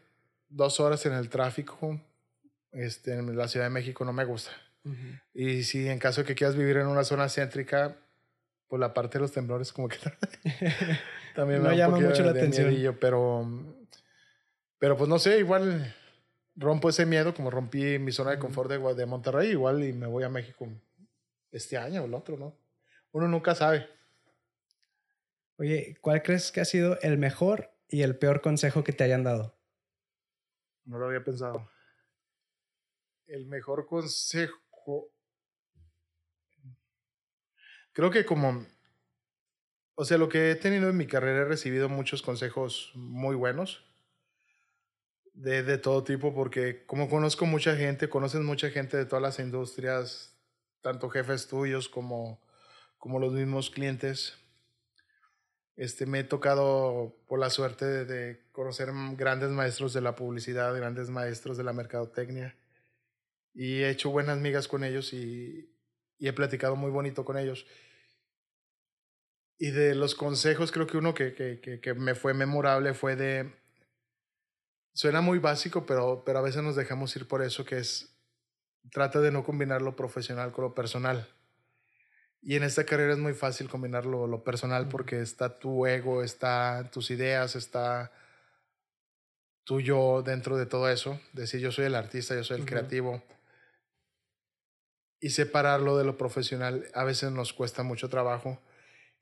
dos 0.49 0.79
horas 0.79 1.05
en 1.05 1.13
el 1.13 1.29
tráfico 1.29 1.99
este, 2.71 3.13
en 3.13 3.37
la 3.37 3.47
Ciudad 3.47 3.65
de 3.65 3.69
México 3.71 4.03
no 4.05 4.13
me 4.13 4.25
gusta. 4.25 4.51
Y 5.33 5.63
si 5.63 5.87
en 5.87 5.97
caso 5.97 6.21
de 6.21 6.27
que 6.27 6.35
quieras 6.35 6.55
vivir 6.55 6.77
en 6.77 6.85
una 6.85 7.03
zona 7.03 7.27
céntrica, 7.27 7.95
pues 8.67 8.79
la 8.79 8.93
parte 8.93 9.17
de 9.17 9.23
los 9.23 9.31
temblores 9.31 9.73
como 9.73 9.87
que 9.87 9.97
también 11.35 11.63
me 11.63 11.75
llama 11.75 11.99
mucho 11.99 12.23
la 12.23 12.31
atención. 12.31 12.95
pero, 12.99 13.47
pero 14.77 14.95
pues 14.95 15.09
no 15.09 15.17
sé, 15.17 15.39
igual 15.39 15.95
rompo 16.55 16.89
ese 16.89 17.07
miedo 17.07 17.33
como 17.33 17.49
rompí 17.49 17.97
mi 17.97 18.11
zona 18.11 18.31
de 18.31 18.39
confort 18.39 18.69
de, 18.69 18.93
de 18.93 19.05
Monterrey, 19.07 19.49
igual 19.49 19.83
y 19.83 19.91
me 19.91 20.05
voy 20.05 20.23
a 20.23 20.29
México 20.29 20.67
este 21.51 21.77
año 21.77 22.03
o 22.03 22.05
el 22.05 22.13
otro, 22.13 22.37
¿no? 22.37 22.55
Uno 23.11 23.27
nunca 23.27 23.55
sabe. 23.55 23.87
Oye, 25.57 25.97
¿cuál 26.01 26.21
crees 26.21 26.51
que 26.51 26.61
ha 26.61 26.65
sido 26.65 26.99
el 27.01 27.17
mejor 27.17 27.71
y 27.87 28.01
el 28.01 28.17
peor 28.17 28.41
consejo 28.41 28.83
que 28.83 28.93
te 28.93 29.03
hayan 29.03 29.23
dado? 29.23 29.55
No 30.85 30.99
lo 30.99 31.07
había 31.07 31.23
pensado. 31.23 31.69
El 33.27 33.45
mejor 33.47 33.87
consejo. 33.87 34.59
Creo 37.91 38.11
que 38.11 38.25
como. 38.25 38.65
O 39.95 40.03
sea, 40.03 40.17
lo 40.17 40.27
que 40.27 40.51
he 40.51 40.55
tenido 40.55 40.89
en 40.89 40.97
mi 40.97 41.07
carrera 41.07 41.41
he 41.41 41.45
recibido 41.45 41.87
muchos 41.89 42.21
consejos 42.21 42.91
muy 42.93 43.35
buenos. 43.35 43.83
De, 45.33 45.63
de 45.63 45.77
todo 45.77 46.03
tipo, 46.03 46.33
porque 46.33 46.85
como 46.85 47.09
conozco 47.09 47.45
mucha 47.45 47.75
gente, 47.75 48.09
conoces 48.09 48.41
mucha 48.41 48.69
gente 48.69 48.95
de 48.95 49.05
todas 49.05 49.21
las 49.21 49.39
industrias, 49.39 50.33
tanto 50.81 51.09
jefes 51.09 51.47
tuyos 51.47 51.89
como, 51.89 52.41
como 52.97 53.19
los 53.19 53.33
mismos 53.33 53.69
clientes. 53.69 54.37
Este, 55.75 56.05
me 56.05 56.19
he 56.19 56.23
tocado 56.23 57.15
por 57.27 57.39
la 57.39 57.49
suerte 57.49 57.85
de, 58.05 58.41
conocer 58.51 58.89
grandes 59.17 59.49
maestros 59.49 59.93
de 59.93 60.01
la 60.01 60.15
publicidad, 60.15 60.75
grandes 60.75 61.09
maestros 61.09 61.57
de 61.57 61.63
la 61.65 61.73
mercadotecnia 61.73 62.55
y 63.55 63.81
he 63.81 63.89
hecho 63.89 64.09
buenas 64.09 64.37
migas 64.37 64.67
con 64.67 64.83
ellos 64.83 65.13
y, 65.13 65.73
y 66.17 66.27
he 66.27 66.33
platicado 66.33 66.75
muy 66.75 66.91
bonito 66.91 67.25
con 67.25 67.37
ellos. 67.37 67.65
Y 69.57 69.71
de 69.71 69.95
los 69.95 70.15
consejos, 70.15 70.71
creo 70.73 70.85
que 70.85 70.97
uno 70.97 71.13
que, 71.13 71.33
que, 71.33 71.79
que, 71.81 71.93
me 71.93 72.13
fue 72.13 72.33
memorable 72.33 72.93
fue 72.93 73.15
de, 73.15 73.53
suena 74.93 75.21
muy 75.21 75.39
básico, 75.39 75.85
pero, 75.85 76.23
pero 76.25 76.39
a 76.39 76.41
veces 76.41 76.61
nos 76.61 76.75
dejamos 76.75 77.15
ir 77.15 77.27
por 77.27 77.41
eso, 77.41 77.63
que 77.65 77.77
es 77.77 78.13
trata 78.91 79.21
de 79.21 79.31
no 79.31 79.43
combinar 79.43 79.81
lo 79.81 79.95
profesional 79.95 80.51
con 80.51 80.65
lo 80.65 80.75
personal. 80.75 81.27
Y 82.47 82.55
en 82.55 82.61
esta 82.61 82.85
carrera 82.85 83.13
es 83.13 83.17
muy 83.17 83.33
fácil 83.33 83.67
combinar 83.67 84.05
lo, 84.05 84.43
personal 84.43 84.87
porque 84.87 85.19
está 85.19 85.57
tu 85.57 85.87
ego, 85.87 86.21
está 86.21 86.87
tus 86.91 87.09
ideas, 87.09 87.55
está 87.55 88.11
tu 89.63 89.81
yo 89.81 90.21
dentro 90.21 90.55
de 90.55 90.67
todo 90.67 90.87
eso. 90.87 91.19
Decir 91.33 91.59
yo 91.59 91.71
soy 91.71 91.85
el 91.85 91.95
artista, 91.95 92.35
yo 92.35 92.43
soy 92.43 92.59
el 92.59 92.65
creativo. 92.67 93.23
Y 95.19 95.31
separarlo 95.31 95.97
de 95.97 96.03
lo 96.05 96.19
profesional 96.19 96.85
a 96.93 97.03
veces 97.03 97.31
nos 97.31 97.51
cuesta 97.51 97.81
mucho 97.81 98.09
trabajo. 98.09 98.61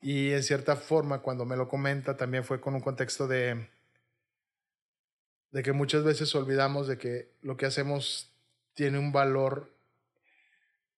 Y 0.02 0.34
en 0.34 0.44
cierta 0.44 0.76
forma, 0.76 1.20
cuando 1.20 1.46
me 1.46 1.56
lo 1.56 1.70
comenta, 1.70 2.18
también 2.18 2.44
fue 2.44 2.60
con 2.60 2.76
un 2.76 2.82
contexto 2.82 3.26
de, 3.26 3.70
de 5.52 5.64
que 5.64 5.72
muchas 5.72 6.04
veces 6.04 6.36
olvidamos 6.36 6.90
de 6.90 6.98
que 6.98 7.32
lo 7.42 7.56
que 7.56 7.68
hacemos 7.68 8.34
tiene 8.74 9.00
un 9.00 9.14
valor 9.14 9.73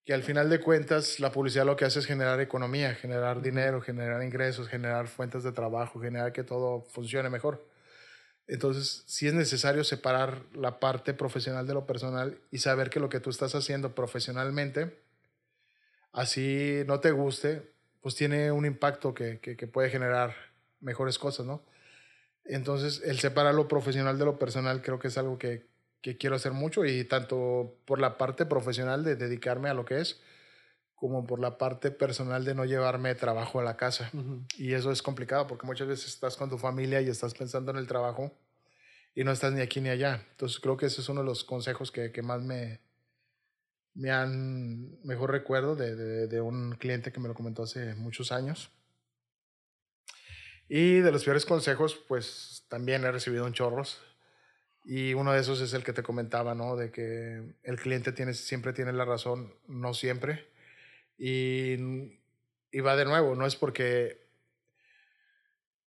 que 0.06 0.14
al 0.14 0.24
final 0.24 0.50
de 0.50 0.60
cuentas 0.60 1.20
la 1.20 1.32
publicidad 1.32 1.66
lo 1.66 1.76
que 1.76 1.86
hace 1.86 1.98
es 2.00 2.06
generar 2.06 2.40
economía, 2.40 2.94
generar 2.94 3.42
dinero, 3.42 3.82
generar 3.82 4.22
ingresos, 4.24 4.68
generar 4.68 5.08
fuentes 5.08 5.44
de 5.44 5.52
trabajo, 5.52 6.00
generar 6.00 6.32
que 6.32 6.44
todo 6.44 6.82
funcione 6.82 7.30
mejor. 7.32 7.68
Entonces, 8.48 9.04
sí 9.08 9.28
es 9.28 9.34
necesario 9.34 9.84
separar 9.84 10.44
la 10.54 10.80
parte 10.80 11.16
profesional 11.16 11.66
de 11.66 11.74
lo 11.74 11.88
personal 11.88 12.38
y 12.52 12.60
saber 12.60 12.92
que 12.92 13.00
lo 13.00 13.10
que 13.10 13.20
tú 13.20 13.32
estás 13.32 13.56
haciendo 13.56 13.96
profesionalmente, 13.96 14.96
así 16.14 16.84
no 16.86 17.00
te 17.00 17.10
guste, 17.10 17.74
pues 18.02 18.14
tiene 18.14 18.52
un 18.52 18.68
impacto 18.68 19.16
que, 19.16 19.40
que, 19.40 19.58
que 19.58 19.66
puede 19.66 19.90
generar 19.90 20.36
mejores 20.82 21.18
cosas, 21.18 21.48
¿no? 21.48 21.64
Entonces, 22.46 23.02
el 23.04 23.18
separar 23.18 23.56
lo 23.56 23.68
profesional 23.68 24.20
de 24.20 24.26
lo 24.26 24.38
personal 24.38 24.84
creo 24.84 25.00
que 25.00 25.08
es 25.08 25.18
algo 25.18 25.40
que, 25.40 25.66
que 26.06 26.18
quiero 26.18 26.36
hacer 26.36 26.52
mucho 26.52 26.86
y 26.86 27.04
tanto 27.04 27.80
por 27.84 28.00
la 28.00 28.16
parte 28.16 28.46
profesional 28.46 29.04
de 29.04 29.16
dedicarme 29.16 29.70
a 29.70 29.74
lo 29.74 29.86
que 29.86 30.02
es, 30.02 30.22
como 30.94 31.26
por 31.26 31.40
la 31.40 31.58
parte 31.58 31.90
personal 31.90 32.46
de 32.46 32.54
no 32.54 32.64
llevarme 32.64 33.16
trabajo 33.16 33.60
a 33.60 33.64
la 33.64 33.76
casa. 33.76 34.12
Y 34.56 34.74
eso 34.74 34.92
es 34.92 35.02
complicado 35.02 35.48
porque 35.48 35.66
muchas 35.66 35.88
veces 35.88 36.06
estás 36.06 36.38
con 36.38 36.48
tu 36.48 36.60
familia 36.60 37.02
y 37.02 37.10
estás 37.10 37.34
pensando 37.34 37.72
en 37.72 37.78
el 37.78 37.88
trabajo 37.88 38.32
y 39.16 39.24
no 39.24 39.32
estás 39.32 39.52
ni 39.54 39.62
aquí 39.62 39.82
ni 39.82 39.90
allá. 39.90 40.24
Entonces 40.30 40.60
creo 40.60 40.78
que 40.78 40.86
ese 40.86 41.02
es 41.02 41.10
uno 41.10 41.22
de 41.22 41.26
los 41.26 41.44
consejos 41.44 41.92
que, 41.92 42.12
que 42.12 42.22
más 42.22 42.44
me, 42.44 42.82
me 43.96 44.12
han, 44.12 45.02
mejor 45.04 45.32
recuerdo 45.32 45.76
de, 45.76 45.96
de, 45.96 46.28
de, 46.28 46.40
un 46.40 46.74
cliente 46.74 47.12
que 47.12 47.20
me 47.20 47.30
lo 47.30 47.34
comentó 47.34 47.64
hace 47.64 47.96
muchos 47.96 48.32
años. 48.32 48.70
Y 50.70 51.00
de 51.00 51.12
los 51.12 51.24
peores 51.24 51.48
consejos, 51.48 51.96
pues 52.08 52.64
también 52.68 53.04
he 53.06 53.12
recibido 53.12 53.44
un 53.44 53.54
chorros. 53.54 54.00
Y 54.86 55.16
uno 55.16 55.34
de 55.34 55.42
esos 55.42 55.62
es 55.62 55.74
el 55.74 55.84
que 55.84 55.94
te 55.94 56.04
comentaba, 56.04 56.54
¿no? 56.54 56.76
De 56.76 56.92
que 56.92 57.42
el 57.64 57.80
cliente 57.80 58.12
tiene, 58.12 58.36
siempre 58.36 58.72
tiene 58.72 58.94
la 58.94 59.04
razón, 59.04 59.56
no 59.68 59.96
siempre. 59.96 60.48
Y, 61.18 61.76
y 62.72 62.80
va 62.82 62.96
de 62.96 63.06
nuevo, 63.06 63.36
no 63.36 63.48
es 63.48 63.56
porque 63.56 64.26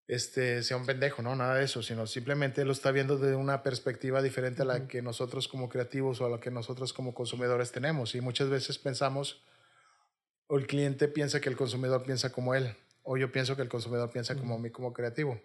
este, 0.08 0.64
sea 0.64 0.78
un 0.78 0.86
pendejo, 0.86 1.22
¿no? 1.22 1.36
Nada 1.36 1.56
de 1.56 1.66
eso, 1.66 1.84
sino 1.84 2.08
simplemente 2.08 2.66
lo 2.66 2.72
está 2.72 2.92
viendo 2.92 3.18
de 3.18 3.36
una 3.36 3.62
perspectiva 3.62 4.22
diferente 4.22 4.64
a 4.64 4.66
la 4.66 4.88
que 4.88 5.04
nosotros 5.04 5.48
como 5.48 5.70
creativos 5.70 6.20
o 6.22 6.26
a 6.26 6.30
la 6.30 6.40
que 6.40 6.50
nosotros 6.50 6.92
como 6.92 7.14
consumidores 7.14 7.72
tenemos. 7.72 8.16
Y 8.16 8.22
muchas 8.22 8.50
veces 8.50 8.80
pensamos, 8.80 9.44
o 10.48 10.58
el 10.58 10.66
cliente 10.66 11.08
piensa 11.08 11.40
que 11.40 11.50
el 11.50 11.58
consumidor 11.58 12.04
piensa 12.04 12.32
como 12.32 12.56
él, 12.56 12.74
o 13.04 13.18
yo 13.18 13.32
pienso 13.32 13.56
que 13.56 13.62
el 13.62 13.70
consumidor 13.70 14.10
piensa 14.10 14.36
como 14.36 14.58
mí 14.58 14.72
como 14.72 14.94
creativo. 14.94 15.40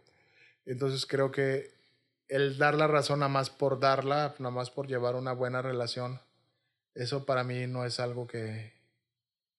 Entonces 0.64 1.04
creo 1.06 1.32
que 1.32 1.81
el 2.28 2.58
dar 2.58 2.74
la 2.74 2.86
razón 2.86 3.20
nada 3.20 3.28
más 3.28 3.50
por 3.50 3.80
darla, 3.80 4.34
nada 4.38 4.54
más 4.54 4.70
por 4.70 4.86
llevar 4.86 5.14
una 5.16 5.32
buena 5.32 5.62
relación, 5.62 6.20
eso 6.94 7.24
para 7.26 7.44
mí 7.44 7.66
no 7.66 7.84
es 7.84 8.00
algo 8.00 8.26
que, 8.26 8.72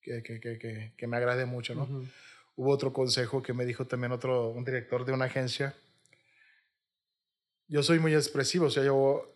que, 0.02 0.24
que, 0.24 0.40
que, 0.40 0.94
que 0.96 1.08
me 1.08 1.18
agrade 1.18 1.46
mucho, 1.46 1.76
¿no? 1.76 1.88
Hubo 2.56 2.72
otro 2.72 2.94
consejo 2.94 3.42
que 3.42 3.54
me 3.54 3.66
dijo 3.66 3.86
también 3.86 4.12
otro, 4.12 4.50
un 4.50 4.64
director 4.64 5.06
de 5.06 5.14
una 5.14 5.26
agencia. 5.26 5.76
yo 7.68 7.82
soy 7.82 8.00
muy 8.00 8.14
expresivo, 8.14 8.68
o 8.68 8.70
sea, 8.70 8.84
yo, 8.84 9.34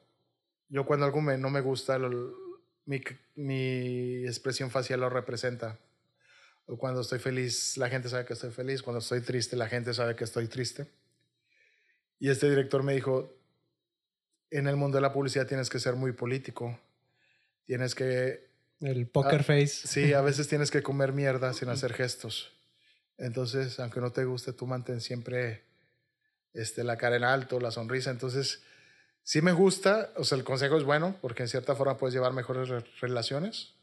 yo 0.70 0.86
cuando 0.86 1.06
algo 1.06 1.22
me, 1.22 1.38
no 1.38 1.50
me 1.50 1.62
gusta, 1.62 1.98
mi, 2.86 3.02
mi 3.36 4.26
expresión 4.26 4.70
facial 4.70 5.00
lo 5.00 5.10
representa. 5.10 5.80
O 6.68 6.78
cuando 6.78 7.02
estoy 7.02 7.20
feliz, 7.20 7.78
la 7.78 7.90
gente 7.90 8.10
sabe 8.10 8.26
que 8.26 8.34
estoy 8.34 8.52
feliz. 8.52 8.84
Cuando 8.84 9.00
estoy 9.00 9.22
triste, 9.22 9.56
la 9.56 9.70
gente 9.70 9.94
sabe 9.94 10.16
que 10.16 10.26
estoy 10.26 10.48
triste. 10.48 10.86
Y 12.20 12.30
este 12.30 12.50
director 12.50 12.84
me 12.84 12.94
dijo, 12.94 13.34
en 14.50 14.68
el 14.68 14.76
mundo 14.76 14.98
de 14.98 15.02
la 15.02 15.14
publicidad 15.14 15.48
tienes 15.48 15.70
que 15.70 15.80
ser 15.80 15.96
muy 15.96 16.12
político. 16.12 16.80
Tienes 17.66 17.96
que... 17.96 18.48
El 18.80 19.08
poker 19.08 19.44
face. 19.44 19.88
Sí, 19.88 20.14
a 20.14 20.22
veces 20.22 20.48
tienes 20.50 20.72
que 20.72 20.84
comer 20.84 21.14
mierda 21.14 21.54
sin 21.54 21.70
hacer 21.70 21.94
gestos. 21.94 22.54
Entonces, 23.18 23.80
aunque 23.80 24.00
no 24.00 24.12
te 24.12 24.26
guste, 24.26 24.54
tú 24.54 24.68
mantén 24.68 25.02
siempre 25.02 25.64
este, 26.54 26.84
la 26.84 26.98
cara 26.98 27.16
en 27.16 27.24
alto, 27.24 27.60
la 27.60 27.72
sonrisa. 27.72 28.12
Entonces, 28.12 28.62
sí 29.24 29.42
me 29.42 29.52
gusta, 29.52 30.12
o 30.16 30.24
sea, 30.24 30.38
el 30.38 30.44
consejo 30.44 30.78
es 30.78 30.84
bueno 30.84 31.18
porque 31.22 31.44
en 31.44 31.50
cierta 31.50 31.76
forma 31.76 31.98
puedes 31.98 32.14
llevar 32.14 32.34
mejores 32.34 32.70
relaciones 33.02 33.74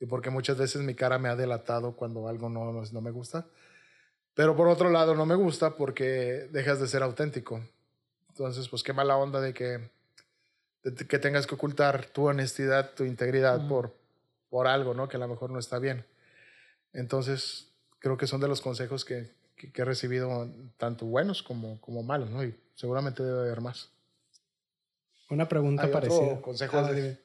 y 0.00 0.06
porque 0.06 0.30
muchas 0.30 0.58
veces 0.58 0.82
mi 0.82 0.94
cara 0.94 1.18
me 1.18 1.28
ha 1.28 1.36
delatado 1.36 1.94
cuando 1.96 2.28
algo 2.28 2.48
no, 2.48 2.72
no 2.72 3.00
me 3.00 3.10
gusta. 3.10 3.46
Pero 4.34 4.56
por 4.56 4.68
otro 4.68 4.90
lado, 4.90 5.14
no 5.14 5.26
me 5.26 5.36
gusta 5.36 5.76
porque 5.76 6.48
dejas 6.50 6.80
de 6.80 6.88
ser 6.88 7.02
auténtico. 7.02 7.60
Entonces, 8.28 8.68
pues 8.68 8.82
qué 8.82 8.92
mala 8.92 9.16
onda 9.16 9.40
de 9.40 9.54
que, 9.54 9.90
que 10.82 11.18
tengas 11.18 11.46
que 11.46 11.54
ocultar 11.54 12.06
tu 12.06 12.26
honestidad, 12.26 12.90
tu 12.94 13.04
integridad 13.04 13.68
por, 13.68 13.94
por 14.50 14.66
algo, 14.66 14.92
¿no? 14.92 15.08
Que 15.08 15.16
a 15.16 15.20
lo 15.20 15.28
mejor 15.28 15.50
no 15.50 15.60
está 15.60 15.78
bien. 15.78 16.04
Entonces, 16.92 17.72
creo 18.00 18.16
que 18.16 18.26
son 18.26 18.40
de 18.40 18.48
los 18.48 18.60
consejos 18.60 19.04
que, 19.04 19.30
que, 19.56 19.70
he 19.74 19.84
recibido, 19.84 20.48
tanto 20.76 21.06
buenos 21.06 21.42
como, 21.42 21.80
como 21.80 22.02
malos, 22.02 22.30
¿no? 22.30 22.42
Y 22.44 22.54
seguramente 22.74 23.22
debe 23.22 23.40
haber 23.40 23.60
más. 23.60 23.90
Una 25.30 25.48
pregunta 25.48 25.90
parecida. 25.90 26.40
Consejo 26.40 26.78
ah, 26.78 26.92
de, 26.92 27.23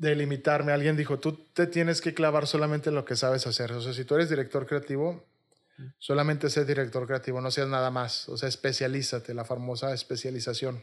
de 0.00 0.16
limitarme. 0.16 0.72
Alguien 0.72 0.96
dijo, 0.96 1.18
tú 1.18 1.44
te 1.52 1.66
tienes 1.66 2.00
que 2.00 2.14
clavar 2.14 2.46
solamente 2.46 2.88
en 2.88 2.94
lo 2.94 3.04
que 3.04 3.16
sabes 3.16 3.46
hacer. 3.46 3.70
O 3.72 3.82
sea, 3.82 3.92
si 3.92 4.06
tú 4.06 4.14
eres 4.14 4.30
director 4.30 4.66
creativo, 4.66 5.22
solamente 5.98 6.48
sé 6.48 6.64
director 6.64 7.06
creativo, 7.06 7.42
no 7.42 7.50
seas 7.50 7.68
nada 7.68 7.90
más. 7.90 8.26
O 8.30 8.38
sea, 8.38 8.48
especialízate, 8.48 9.34
la 9.34 9.44
famosa 9.44 9.92
especialización. 9.92 10.82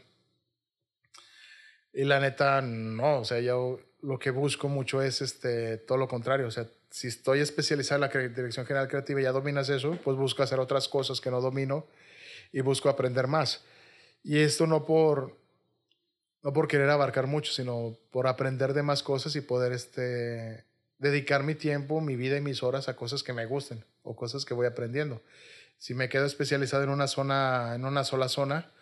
Y 1.92 2.04
la 2.04 2.20
neta, 2.20 2.62
no, 2.62 3.18
o 3.18 3.24
sea, 3.24 3.40
yo 3.40 3.80
lo 4.02 4.20
que 4.20 4.30
busco 4.30 4.68
mucho 4.68 5.02
es 5.02 5.20
este, 5.20 5.78
todo 5.78 5.98
lo 5.98 6.06
contrario. 6.06 6.46
O 6.46 6.52
sea, 6.52 6.68
si 6.88 7.08
estoy 7.08 7.40
especializado 7.40 8.04
en 8.04 8.12
la 8.12 8.28
dirección 8.28 8.66
general 8.66 8.86
creativa 8.86 9.20
y 9.20 9.24
ya 9.24 9.32
dominas 9.32 9.68
eso, 9.68 9.98
pues 10.04 10.16
busco 10.16 10.44
hacer 10.44 10.60
otras 10.60 10.86
cosas 10.86 11.20
que 11.20 11.32
no 11.32 11.40
domino 11.40 11.88
y 12.52 12.60
busco 12.60 12.88
aprender 12.88 13.26
más. 13.26 13.64
Y 14.22 14.38
esto 14.38 14.68
no 14.68 14.84
por, 14.84 15.36
no 16.48 16.54
por 16.54 16.66
querer 16.66 16.88
abarcar 16.88 17.26
mucho, 17.26 17.52
sino 17.52 17.98
por 18.10 18.26
aprender 18.26 18.72
de 18.72 18.82
más 18.82 19.02
cosas 19.02 19.36
y 19.36 19.42
poder 19.42 19.72
este, 19.72 20.64
dedicar 20.96 21.42
mi 21.42 21.54
tiempo, 21.54 22.00
mi 22.00 22.16
vida 22.16 22.38
y 22.38 22.40
mis 22.40 22.62
horas 22.62 22.88
a 22.88 22.96
cosas 22.96 23.22
que 23.22 23.34
me 23.34 23.44
gusten 23.44 23.84
o 24.02 24.16
cosas 24.16 24.46
que 24.46 24.54
voy 24.54 24.66
aprendiendo. 24.66 25.20
Si 25.76 25.92
me 25.92 26.08
quedo 26.08 26.24
especializado 26.24 26.84
en 26.84 26.88
una 26.88 27.06
zona, 27.06 27.74
en 27.74 27.84
una 27.84 28.02
sola 28.02 28.30
zona, 28.30 28.72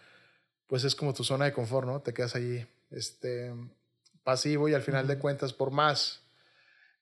pues 0.69 0.85
es 0.85 0.95
como 0.95 1.13
tu 1.13 1.25
zona 1.25 1.47
de 1.47 1.53
confort, 1.53 1.89
¿no? 1.89 1.99
Te 1.99 2.15
quedas 2.15 2.37
ahí 2.37 2.65
este, 2.93 3.53
pasivo 4.23 4.69
y 4.69 4.75
al 4.75 4.83
final 4.83 5.09
de 5.09 5.19
cuentas, 5.19 5.53
por 5.53 5.73
más 5.73 6.21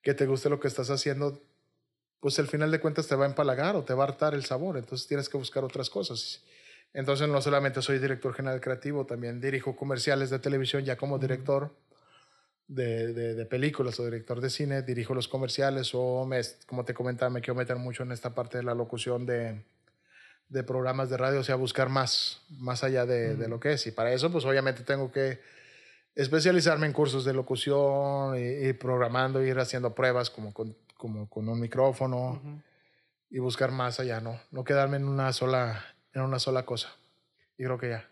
que 0.01 0.15
te 0.15 0.25
guste 0.25 0.49
lo 0.49 0.61
que 0.61 0.69
estás 0.69 0.89
haciendo, 0.89 1.43
pues 2.21 2.39
al 2.39 2.49
final 2.49 2.71
de 2.71 2.81
cuentas 2.81 3.07
te 3.07 3.17
va 3.17 3.27
a 3.27 3.29
empalagar 3.29 3.77
o 3.77 3.85
te 3.85 3.93
va 3.93 4.05
a 4.05 4.07
hartar 4.07 4.33
el 4.33 4.47
sabor. 4.47 4.79
Entonces 4.79 5.07
tienes 5.07 5.29
que 5.29 5.37
buscar 5.37 5.63
otras 5.63 5.91
cosas. 5.91 6.41
Entonces 6.95 7.29
no 7.29 7.43
solamente 7.43 7.83
soy 7.83 7.99
director 7.99 8.33
general 8.33 8.61
creativo, 8.61 9.05
también 9.05 9.41
dirijo 9.41 9.75
comerciales 9.75 10.31
de 10.31 10.39
televisión 10.39 10.85
ya 10.85 10.97
como 10.97 11.19
director 11.19 11.75
de, 12.69 13.13
de, 13.13 13.47
películas 13.47 13.99
o 14.01 14.05
director 14.05 14.41
de 14.41 14.49
cine, 14.49 14.83
dirijo 14.83 15.13
los 15.13 15.29
comerciales 15.29 15.91
o, 15.93 16.25
me, 16.25 16.41
como 16.67 16.85
te 16.85 16.95
comentaba, 16.95 17.31
me 17.31 17.41
quiero 17.41 17.57
meter 17.57 17.77
mucho 17.77 18.05
en 18.05 18.13
esta 18.13 18.35
parte 18.35 18.59
de 18.59 18.65
la 18.65 18.75
locución 18.75 19.27
de, 19.27 19.65
de 20.49 20.63
programas 20.63 21.11
de 21.11 21.17
radio, 21.17 21.41
o 21.41 21.45
sea, 21.45 21.57
buscar 21.57 21.89
más, 21.89 22.43
más 22.49 22.85
allá 22.85 23.05
de, 23.05 23.37
de, 23.37 23.49
lo 23.49 23.61
que 23.61 23.73
es. 23.73 23.87
Y 23.87 23.91
para 23.91 24.13
eso, 24.13 24.31
pues 24.31 24.45
obviamente 24.45 24.83
tengo 24.83 25.11
que 25.11 25.41
especializarme 26.15 26.87
en 26.87 26.93
cursos 26.93 27.25
de 27.25 27.35
locución 27.35 28.37
y, 28.39 28.73
programando, 28.75 29.43
ir 29.43 29.59
haciendo 29.59 29.95
pruebas 29.95 30.31
como 30.31 30.55
con, 30.55 30.77
como 30.97 31.29
con 31.29 31.49
un 31.49 31.61
micrófono 31.61 32.63
y 33.31 33.41
buscar 33.41 33.73
más 33.73 33.99
allá, 33.99 34.21
¿no? 34.21 34.41
No 34.53 34.63
quedarme 34.63 34.97
en 34.97 35.07
una 35.07 35.33
sola 35.33 35.85
en 36.15 36.23
una 36.23 36.39
sola 36.39 36.65
cosa. 36.65 36.97
Y 37.59 37.65
creo 37.65 37.79
que 37.79 37.91
ya. 37.91 38.11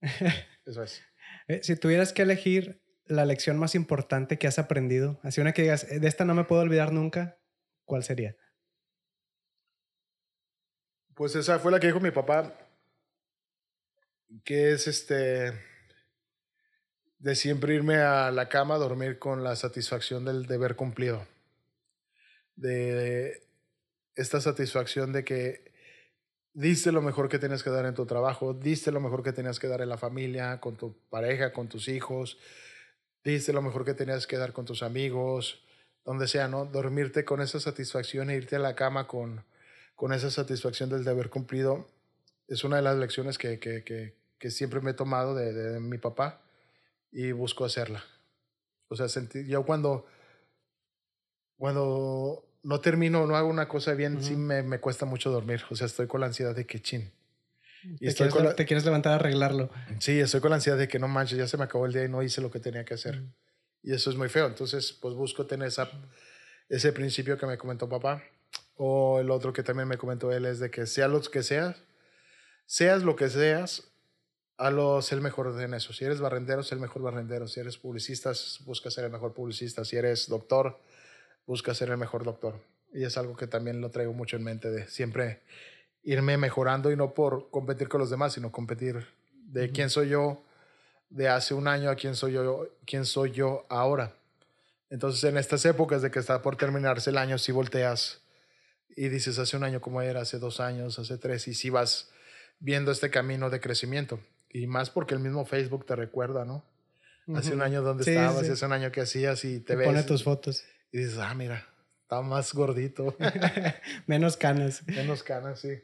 Eso 0.66 0.82
es. 0.82 1.02
Eh, 1.46 1.60
si 1.62 1.76
tuvieras 1.76 2.12
que 2.12 2.22
elegir 2.22 2.82
la 3.06 3.24
lección 3.24 3.58
más 3.58 3.74
importante 3.74 4.38
que 4.38 4.46
has 4.46 4.58
aprendido, 4.58 5.18
así 5.22 5.40
una 5.40 5.52
que 5.52 5.62
digas, 5.62 5.84
eh, 5.90 6.00
de 6.00 6.08
esta 6.08 6.24
no 6.24 6.34
me 6.34 6.44
puedo 6.44 6.62
olvidar 6.62 6.92
nunca, 6.92 7.38
¿cuál 7.84 8.02
sería? 8.02 8.36
Pues 11.14 11.34
esa 11.34 11.58
fue 11.58 11.72
la 11.72 11.80
que 11.80 11.88
dijo 11.88 12.00
mi 12.00 12.10
papá, 12.10 12.54
que 14.44 14.72
es 14.72 14.86
este, 14.86 15.52
de 17.18 17.34
siempre 17.34 17.74
irme 17.74 17.96
a 17.96 18.30
la 18.30 18.48
cama 18.48 18.76
a 18.76 18.78
dormir 18.78 19.18
con 19.18 19.42
la 19.42 19.56
satisfacción 19.56 20.24
del 20.24 20.46
deber 20.46 20.76
cumplido. 20.76 21.26
De 22.56 23.42
esta 24.14 24.40
satisfacción 24.40 25.12
de 25.12 25.24
que 25.24 25.67
diste 26.52 26.92
lo 26.92 27.02
mejor 27.02 27.28
que 27.28 27.38
tenías 27.38 27.62
que 27.62 27.70
dar 27.70 27.86
en 27.86 27.94
tu 27.94 28.06
trabajo, 28.06 28.54
diste 28.54 28.90
lo 28.92 29.00
mejor 29.00 29.22
que 29.22 29.32
tenías 29.32 29.58
que 29.58 29.68
dar 29.68 29.80
en 29.80 29.88
la 29.88 29.98
familia, 29.98 30.60
con 30.60 30.76
tu 30.76 30.96
pareja, 31.08 31.52
con 31.52 31.68
tus 31.68 31.88
hijos, 31.88 32.38
diste 33.24 33.52
lo 33.52 33.62
mejor 33.62 33.84
que 33.84 33.94
tenías 33.94 34.26
que 34.26 34.36
dar 34.36 34.52
con 34.52 34.64
tus 34.64 34.82
amigos, 34.82 35.62
donde 36.04 36.26
sea, 36.26 36.48
¿no? 36.48 36.64
Dormirte 36.64 37.24
con 37.24 37.40
esa 37.40 37.60
satisfacción 37.60 38.30
e 38.30 38.36
irte 38.36 38.56
a 38.56 38.60
la 38.60 38.74
cama 38.74 39.06
con, 39.06 39.44
con 39.94 40.12
esa 40.12 40.30
satisfacción 40.30 40.88
del 40.88 41.04
deber 41.04 41.28
cumplido 41.28 41.86
es 42.48 42.64
una 42.64 42.76
de 42.76 42.82
las 42.82 42.96
lecciones 42.96 43.36
que, 43.36 43.58
que, 43.58 43.84
que, 44.38 44.50
siempre 44.50 44.80
me 44.80 44.92
he 44.92 44.94
tomado 44.94 45.34
de, 45.34 45.52
de, 45.52 45.80
mi 45.80 45.98
papá 45.98 46.40
y 47.12 47.32
busco 47.32 47.64
hacerla. 47.64 48.02
O 48.88 48.96
sea, 48.96 49.06
yo 49.46 49.66
cuando, 49.66 50.06
cuando 51.58 52.47
no 52.62 52.80
termino, 52.80 53.26
no 53.26 53.36
hago 53.36 53.48
una 53.48 53.68
cosa 53.68 53.94
bien, 53.94 54.22
sí 54.22 54.36
me, 54.36 54.62
me, 54.62 54.80
cuesta 54.80 55.06
mucho 55.06 55.30
dormir. 55.30 55.62
O 55.70 55.76
sea, 55.76 55.86
estoy 55.86 56.06
con 56.06 56.20
la 56.20 56.26
ansiedad 56.26 56.54
de 56.54 56.66
que 56.66 56.80
chin. 56.80 57.12
Y 57.84 57.98
te, 57.98 58.06
estoy 58.08 58.28
quieres, 58.30 58.56
te 58.56 58.66
quieres 58.66 58.84
levantar 58.84 59.12
a 59.12 59.16
arreglarlo. 59.16 59.70
Sí, 60.00 60.18
estoy 60.18 60.40
con 60.40 60.50
la 60.50 60.56
ansiedad 60.56 60.78
de 60.78 60.88
que 60.88 60.98
no 60.98 61.08
manches, 61.08 61.38
ya 61.38 61.46
se 61.46 61.56
me 61.56 61.64
acabó 61.64 61.86
el 61.86 61.92
día 61.92 62.04
y 62.04 62.08
no 62.08 62.22
hice 62.22 62.40
lo 62.40 62.50
que 62.50 62.60
tenía 62.60 62.84
que 62.84 62.94
hacer. 62.94 63.22
Y 63.82 63.92
eso 63.92 64.10
es 64.10 64.16
muy 64.16 64.28
feo. 64.28 64.46
Entonces, 64.46 64.92
pues 64.92 65.14
busco 65.14 65.46
tener 65.46 65.68
esa, 65.68 65.88
ese 66.68 66.92
principio 66.92 67.38
que 67.38 67.46
me 67.46 67.56
comentó 67.56 67.88
papá. 67.88 68.22
O 68.76 69.18
el 69.20 69.30
otro 69.30 69.52
que 69.52 69.62
también 69.62 69.88
me 69.88 69.98
comentó 69.98 70.32
él 70.32 70.44
es 70.46 70.60
de 70.60 70.70
que 70.70 70.86
sea 70.86 71.08
lo 71.08 71.20
que 71.20 71.42
seas, 71.42 71.76
seas 72.64 73.02
lo 73.02 73.16
que 73.16 73.28
seas, 73.28 73.88
a 74.56 74.70
lo 74.70 75.00
ser 75.02 75.18
el 75.18 75.22
mejor 75.22 75.60
en 75.60 75.74
eso. 75.74 75.92
Si 75.92 76.04
eres 76.04 76.20
barrendero, 76.20 76.62
sé 76.62 76.74
el 76.74 76.80
mejor 76.80 77.02
barrendero. 77.02 77.46
Si 77.46 77.60
eres 77.60 77.78
publicista, 77.78 78.32
busca 78.64 78.90
ser 78.90 79.04
el 79.04 79.12
mejor 79.12 79.32
publicista. 79.32 79.84
Si 79.84 79.96
eres 79.96 80.28
doctor, 80.28 80.80
busca 81.48 81.74
ser 81.74 81.88
el 81.88 81.96
mejor 81.96 82.24
doctor. 82.24 82.60
Y 82.92 83.04
es 83.04 83.16
algo 83.16 83.34
que 83.34 83.46
también 83.46 83.80
lo 83.80 83.90
traigo 83.90 84.12
mucho 84.12 84.36
en 84.36 84.44
mente, 84.44 84.70
de 84.70 84.86
siempre 84.86 85.40
irme 86.04 86.36
mejorando 86.36 86.92
y 86.92 86.96
no 86.96 87.14
por 87.14 87.50
competir 87.50 87.88
con 87.88 88.00
los 88.00 88.10
demás, 88.10 88.34
sino 88.34 88.52
competir 88.52 89.06
de 89.46 89.70
quién 89.70 89.90
soy 89.90 90.10
yo 90.10 90.44
de 91.10 91.28
hace 91.28 91.54
un 91.54 91.66
año 91.66 91.90
a 91.90 91.96
quién 91.96 92.14
soy 92.14 92.34
yo, 92.34 92.68
quién 92.86 93.06
soy 93.06 93.32
yo 93.32 93.64
ahora. 93.70 94.14
Entonces, 94.90 95.24
en 95.24 95.38
estas 95.38 95.64
épocas 95.64 96.02
de 96.02 96.10
que 96.10 96.18
está 96.18 96.42
por 96.42 96.56
terminarse 96.56 97.10
el 97.10 97.16
año, 97.16 97.38
si 97.38 97.50
volteas 97.50 98.20
y 98.94 99.08
dices 99.08 99.38
hace 99.38 99.56
un 99.56 99.64
año 99.64 99.80
como 99.80 100.02
era, 100.02 100.20
hace 100.20 100.38
dos 100.38 100.60
años, 100.60 100.98
hace 100.98 101.16
tres, 101.16 101.48
y 101.48 101.54
si 101.54 101.70
vas 101.70 102.10
viendo 102.60 102.92
este 102.92 103.10
camino 103.10 103.48
de 103.48 103.60
crecimiento. 103.60 104.20
Y 104.50 104.66
más 104.66 104.90
porque 104.90 105.14
el 105.14 105.20
mismo 105.20 105.46
Facebook 105.46 105.86
te 105.86 105.96
recuerda, 105.96 106.44
¿no? 106.44 106.62
Hace 107.34 107.52
un 107.52 107.60
año 107.60 107.82
donde 107.82 108.10
estabas, 108.10 108.48
hace 108.48 108.64
un 108.64 108.72
año 108.72 108.90
que 108.90 109.02
hacías 109.02 109.44
y 109.44 109.60
te, 109.60 109.76
ves. 109.76 109.86
Pone 109.86 110.02
tus 110.02 110.24
fotos. 110.24 110.64
Y 110.90 110.98
dices, 110.98 111.18
ah, 111.18 111.34
mira, 111.34 111.66
está 112.02 112.22
más 112.22 112.52
gordito. 112.54 113.16
Menos 114.06 114.36
canas. 114.36 114.86
Menos 114.86 115.22
canas, 115.22 115.60
sí. 115.60 115.82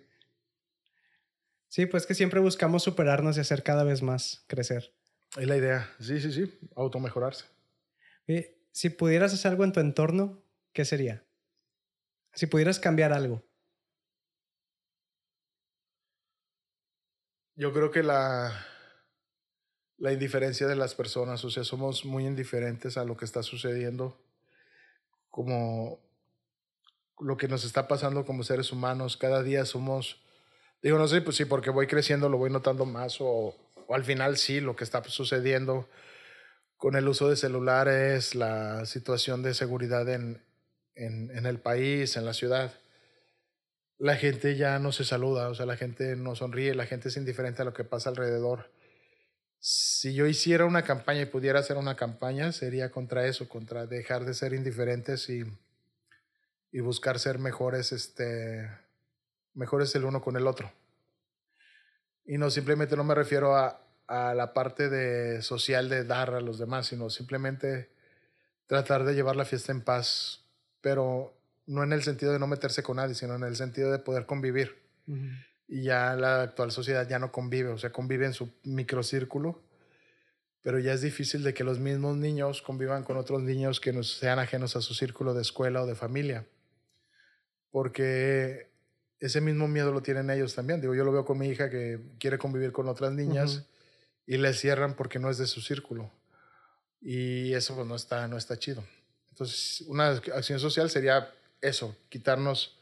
Sí, 1.68 1.86
pues 1.86 2.06
que 2.06 2.14
siempre 2.14 2.40
buscamos 2.40 2.82
superarnos 2.82 3.36
y 3.36 3.40
hacer 3.40 3.62
cada 3.62 3.84
vez 3.84 4.02
más, 4.02 4.44
crecer. 4.46 4.94
Es 5.36 5.46
la 5.46 5.56
idea. 5.56 5.90
Sí, 5.98 6.20
sí, 6.20 6.32
sí. 6.32 6.58
Automejorarse. 6.76 7.46
Y 8.26 8.46
si 8.70 8.90
pudieras 8.90 9.34
hacer 9.34 9.50
algo 9.50 9.64
en 9.64 9.72
tu 9.72 9.80
entorno, 9.80 10.42
¿qué 10.72 10.84
sería? 10.84 11.24
Si 12.32 12.46
pudieras 12.46 12.78
cambiar 12.78 13.12
algo. 13.12 13.44
Yo 17.56 17.72
creo 17.72 17.90
que 17.90 18.02
la, 18.02 18.66
la 19.98 20.12
indiferencia 20.12 20.66
de 20.66 20.76
las 20.76 20.94
personas, 20.94 21.44
o 21.44 21.50
sea, 21.50 21.64
somos 21.64 22.04
muy 22.04 22.26
indiferentes 22.26 22.96
a 22.96 23.04
lo 23.04 23.16
que 23.16 23.24
está 23.24 23.42
sucediendo 23.42 24.23
como 25.34 25.98
lo 27.18 27.36
que 27.36 27.48
nos 27.48 27.64
está 27.64 27.88
pasando 27.88 28.24
como 28.24 28.44
seres 28.44 28.70
humanos. 28.70 29.16
Cada 29.16 29.42
día 29.42 29.64
somos 29.64 30.24
Digo, 30.84 30.98
no 30.98 31.08
sé, 31.08 31.22
pues 31.22 31.36
sí, 31.36 31.46
porque 31.46 31.70
voy 31.70 31.86
creciendo 31.86 32.28
lo 32.28 32.36
voy 32.36 32.50
notando 32.50 32.84
más 32.84 33.16
o, 33.18 33.56
o 33.86 33.94
al 33.94 34.04
final 34.04 34.36
sí, 34.36 34.60
lo 34.60 34.76
que 34.76 34.84
está 34.84 35.02
sucediendo 35.02 35.88
con 36.76 36.94
el 36.94 37.08
uso 37.08 37.30
de 37.30 37.36
celulares, 37.36 38.34
la 38.34 38.84
situación 38.84 39.42
de 39.42 39.54
seguridad 39.54 40.06
en, 40.10 40.42
en, 40.94 41.30
en, 41.34 41.46
el 41.46 41.58
país, 41.58 42.18
en 42.18 42.26
la 42.26 42.34
ciudad, 42.34 42.70
la 43.96 44.16
gente 44.16 44.56
ya 44.56 44.78
no 44.78 44.92
se 44.92 45.06
saluda, 45.06 45.48
o 45.48 45.54
sea, 45.54 45.64
la 45.64 45.78
gente 45.78 46.16
no 46.16 46.36
sonríe, 46.36 46.74
la 46.74 46.84
gente 46.84 47.08
es 47.08 47.16
indiferente 47.16 47.62
a 47.62 47.64
lo 47.64 47.72
que 47.72 47.84
pasa 47.84 48.10
alrededor. 48.10 48.70
Si 49.66 50.12
yo 50.12 50.26
hiciera 50.26 50.66
una 50.66 50.82
campaña 50.82 51.22
y 51.22 51.24
pudiera 51.24 51.58
hacer 51.58 51.78
una 51.78 51.96
campaña, 51.96 52.52
sería 52.52 52.90
contra 52.90 53.26
eso, 53.26 53.48
contra 53.48 53.86
dejar 53.86 54.26
de 54.26 54.34
ser 54.34 54.52
indiferentes 54.52 55.30
y, 55.30 55.42
y 56.70 56.80
buscar 56.80 57.18
ser 57.18 57.38
mejores, 57.38 57.90
este, 57.90 58.70
mejores 59.54 59.94
el 59.94 60.04
uno 60.04 60.20
con 60.20 60.36
el 60.36 60.46
otro. 60.46 60.70
Y 62.26 62.36
no 62.36 62.50
simplemente 62.50 62.94
no 62.94 63.04
me 63.04 63.14
refiero 63.14 63.56
a, 63.56 63.80
a 64.06 64.34
la 64.34 64.52
parte 64.52 64.90
de 64.90 65.40
social 65.40 65.88
de 65.88 66.04
dar 66.04 66.34
a 66.34 66.42
los 66.42 66.58
demás, 66.58 66.88
sino 66.88 67.08
simplemente 67.08 67.88
tratar 68.66 69.04
de 69.04 69.14
llevar 69.14 69.34
la 69.34 69.46
fiesta 69.46 69.72
en 69.72 69.80
paz, 69.80 70.44
pero 70.82 71.34
no 71.64 71.82
en 71.82 71.94
el 71.94 72.02
sentido 72.02 72.34
de 72.34 72.38
no 72.38 72.46
meterse 72.46 72.82
con 72.82 72.98
nadie, 72.98 73.14
sino 73.14 73.34
en 73.34 73.44
el 73.44 73.56
sentido 73.56 73.90
de 73.90 73.98
poder 73.98 74.26
convivir. 74.26 74.76
Y 75.66 75.82
ya 75.82 76.14
la 76.14 76.42
actual 76.42 76.70
sociedad 76.70 77.08
ya 77.08 77.18
no 77.18 77.32
convive, 77.32 77.70
o 77.70 77.78
sea, 77.78 77.90
convive 77.90 78.26
en 78.26 78.34
su 78.34 78.52
microcírculo, 78.64 79.62
pero 80.62 80.78
ya 80.78 80.92
es 80.92 81.00
difícil 81.00 81.42
de 81.42 81.54
que 81.54 81.64
los 81.64 81.78
mismos 81.78 82.16
niños 82.16 82.62
convivan 82.62 83.04
con 83.04 83.16
otros 83.16 83.42
niños 83.42 83.80
que 83.80 83.92
no 83.92 84.02
sean 84.02 84.38
ajenos 84.38 84.76
a 84.76 84.80
su 84.80 84.94
círculo 84.94 85.34
de 85.34 85.42
escuela 85.42 85.82
o 85.82 85.86
de 85.86 85.94
familia, 85.94 86.46
porque 87.70 88.70
ese 89.20 89.40
mismo 89.40 89.68
miedo 89.68 89.92
lo 89.92 90.02
tienen 90.02 90.30
ellos 90.30 90.54
también. 90.54 90.80
Digo, 90.80 90.94
yo 90.94 91.04
lo 91.04 91.12
veo 91.12 91.24
con 91.24 91.38
mi 91.38 91.48
hija 91.48 91.70
que 91.70 92.00
quiere 92.18 92.38
convivir 92.38 92.72
con 92.72 92.88
otras 92.88 93.12
niñas. 93.12 93.56
Uh 93.56 93.60
-huh 93.60 93.74
y 94.26 94.36
le 94.38 94.52
cierran 94.54 94.94
porque 94.94 95.18
no 95.18 95.30
es 95.30 95.38
de 95.38 95.46
su 95.46 95.60
círculo. 95.60 96.10
Y 97.00 97.52
eso 97.52 97.74
pues, 97.74 97.86
no, 97.86 97.96
está, 97.96 98.26
no 98.28 98.36
está 98.36 98.58
chido. 98.58 98.84
Entonces, 99.30 99.82
una 99.86 100.08
acción 100.08 100.60
social 100.60 100.88
sería 100.90 101.32
eso, 101.60 101.96
quitarnos 102.08 102.78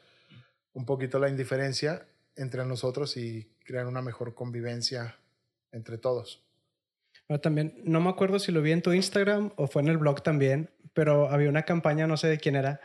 un 0.73 0.87
poquito 0.87 1.19
la 1.19 1.29
indiferencia 1.29 2.07
entre 2.37 2.65
nosotros 2.65 3.17
y 3.17 3.51
crear 3.65 3.87
una 3.87 4.03
mejor 4.03 4.35
convivencia 4.35 5.17
entre 5.71 5.99
todos. 5.99 6.43
Pero 7.27 7.41
también, 7.41 7.81
no 7.85 8.01
me 8.01 8.11
acuerdo 8.11 8.39
si 8.39 8.53
lo 8.53 8.63
vi 8.63 8.73
en 8.73 8.83
tu 8.83 8.93
Instagram 8.93 9.53
o 9.57 9.67
fue 9.67 9.83
en 9.83 9.89
el 9.89 9.99
blog 9.99 10.23
también, 10.23 10.71
pero 10.93 11.31
había 11.31 11.49
una 11.49 11.63
campaña, 11.63 12.07
no 12.07 12.17
sé 12.17 12.29
de 12.29 12.39
quién 12.39 12.57
era, 12.57 12.81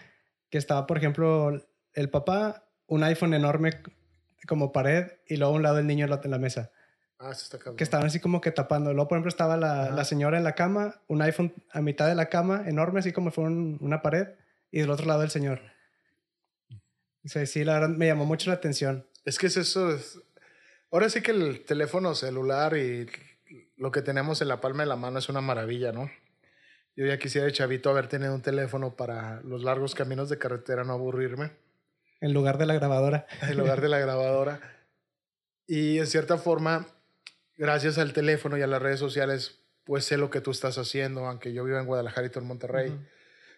que 0.49 0.57
estaba, 0.57 0.87
por 0.87 0.97
ejemplo, 0.97 1.65
el 1.93 2.09
papá, 2.09 2.67
un 2.87 3.03
iPhone 3.03 3.33
enorme 3.33 3.81
como 4.47 4.71
pared 4.71 5.11
y 5.27 5.37
luego 5.37 5.53
a 5.53 5.55
un 5.57 5.63
lado 5.63 5.79
el 5.79 5.87
niño 5.87 6.05
en 6.05 6.31
la 6.31 6.37
mesa. 6.37 6.71
Ah, 7.19 7.31
eso 7.31 7.43
está 7.43 7.57
cabrón. 7.57 7.77
Que 7.77 7.83
estaban 7.83 8.05
así 8.05 8.19
como 8.19 8.41
que 8.41 8.51
tapando. 8.51 8.93
Luego, 8.93 9.07
por 9.07 9.17
ejemplo, 9.17 9.29
estaba 9.29 9.57
la, 9.57 9.89
la, 9.89 10.05
señora 10.05 10.37
en 10.37 10.43
la 10.43 10.53
cama, 10.53 11.01
un 11.07 11.21
iPhone 11.21 11.53
a 11.71 11.81
mitad 11.81 12.07
de 12.07 12.15
la 12.15 12.29
cama, 12.29 12.63
enorme, 12.67 12.99
así 12.99 13.11
como 13.11 13.31
fue 13.31 13.45
un, 13.45 13.77
una 13.81 14.01
pared, 14.01 14.27
y 14.71 14.81
del 14.81 14.91
otro 14.91 15.07
lado 15.07 15.23
el 15.23 15.31
señor. 15.31 15.61
O 17.25 17.29
sea, 17.29 17.45
sí, 17.45 17.63
la 17.63 17.73
verdad 17.73 17.89
me 17.89 18.05
llamó 18.05 18.25
mucho 18.25 18.49
la 18.49 18.55
atención. 18.55 19.07
Es 19.27 19.37
que 19.37 19.47
es 19.47 19.57
eso. 19.57 19.91
Es... 19.91 20.21
Ahora 20.89 21.09
sí 21.09 21.21
que 21.21 21.31
el 21.31 21.65
teléfono 21.65 22.15
celular 22.15 22.77
y 22.77 23.07
lo 23.75 23.91
que 23.91 24.01
tenemos 24.01 24.41
en 24.41 24.47
la 24.47 24.61
palma 24.61 24.83
de 24.83 24.87
la 24.87 24.95
mano 24.95 25.19
es 25.19 25.27
una 25.27 25.41
maravilla, 25.41 25.91
¿no? 25.91 26.09
Yo 26.95 27.05
ya 27.05 27.19
quisiera, 27.19 27.51
chavito, 27.51 27.89
haber 27.89 28.07
tenido 28.07 28.33
un 28.33 28.41
teléfono 28.41 28.95
para 28.95 29.41
los 29.41 29.63
largos 29.63 29.95
caminos 29.95 30.29
de 30.29 30.37
carretera, 30.37 30.85
no 30.85 30.93
aburrirme. 30.93 31.51
En 32.21 32.33
lugar 32.33 32.57
de 32.57 32.67
la 32.67 32.73
grabadora. 32.73 33.27
En 33.41 33.57
lugar 33.57 33.81
de 33.81 33.89
la 33.89 33.99
grabadora. 33.99 34.61
Y 35.67 35.99
en 35.99 36.07
cierta 36.07 36.37
forma, 36.37 36.87
gracias 37.57 37.97
al 37.97 38.13
teléfono 38.13 38.57
y 38.57 38.61
a 38.61 38.67
las 38.67 38.81
redes 38.81 38.99
sociales, 39.01 39.59
pues 39.83 40.05
sé 40.05 40.15
lo 40.15 40.29
que 40.29 40.39
tú 40.39 40.51
estás 40.51 40.77
haciendo, 40.77 41.25
aunque 41.25 41.51
yo 41.51 41.65
vivo 41.65 41.79
en 41.79 41.85
Guadalajara 41.85 42.27
y 42.27 42.29
tú 42.29 42.39
en 42.39 42.47
Monterrey. 42.47 42.91
Uh 42.91 42.93
-huh. 42.93 43.07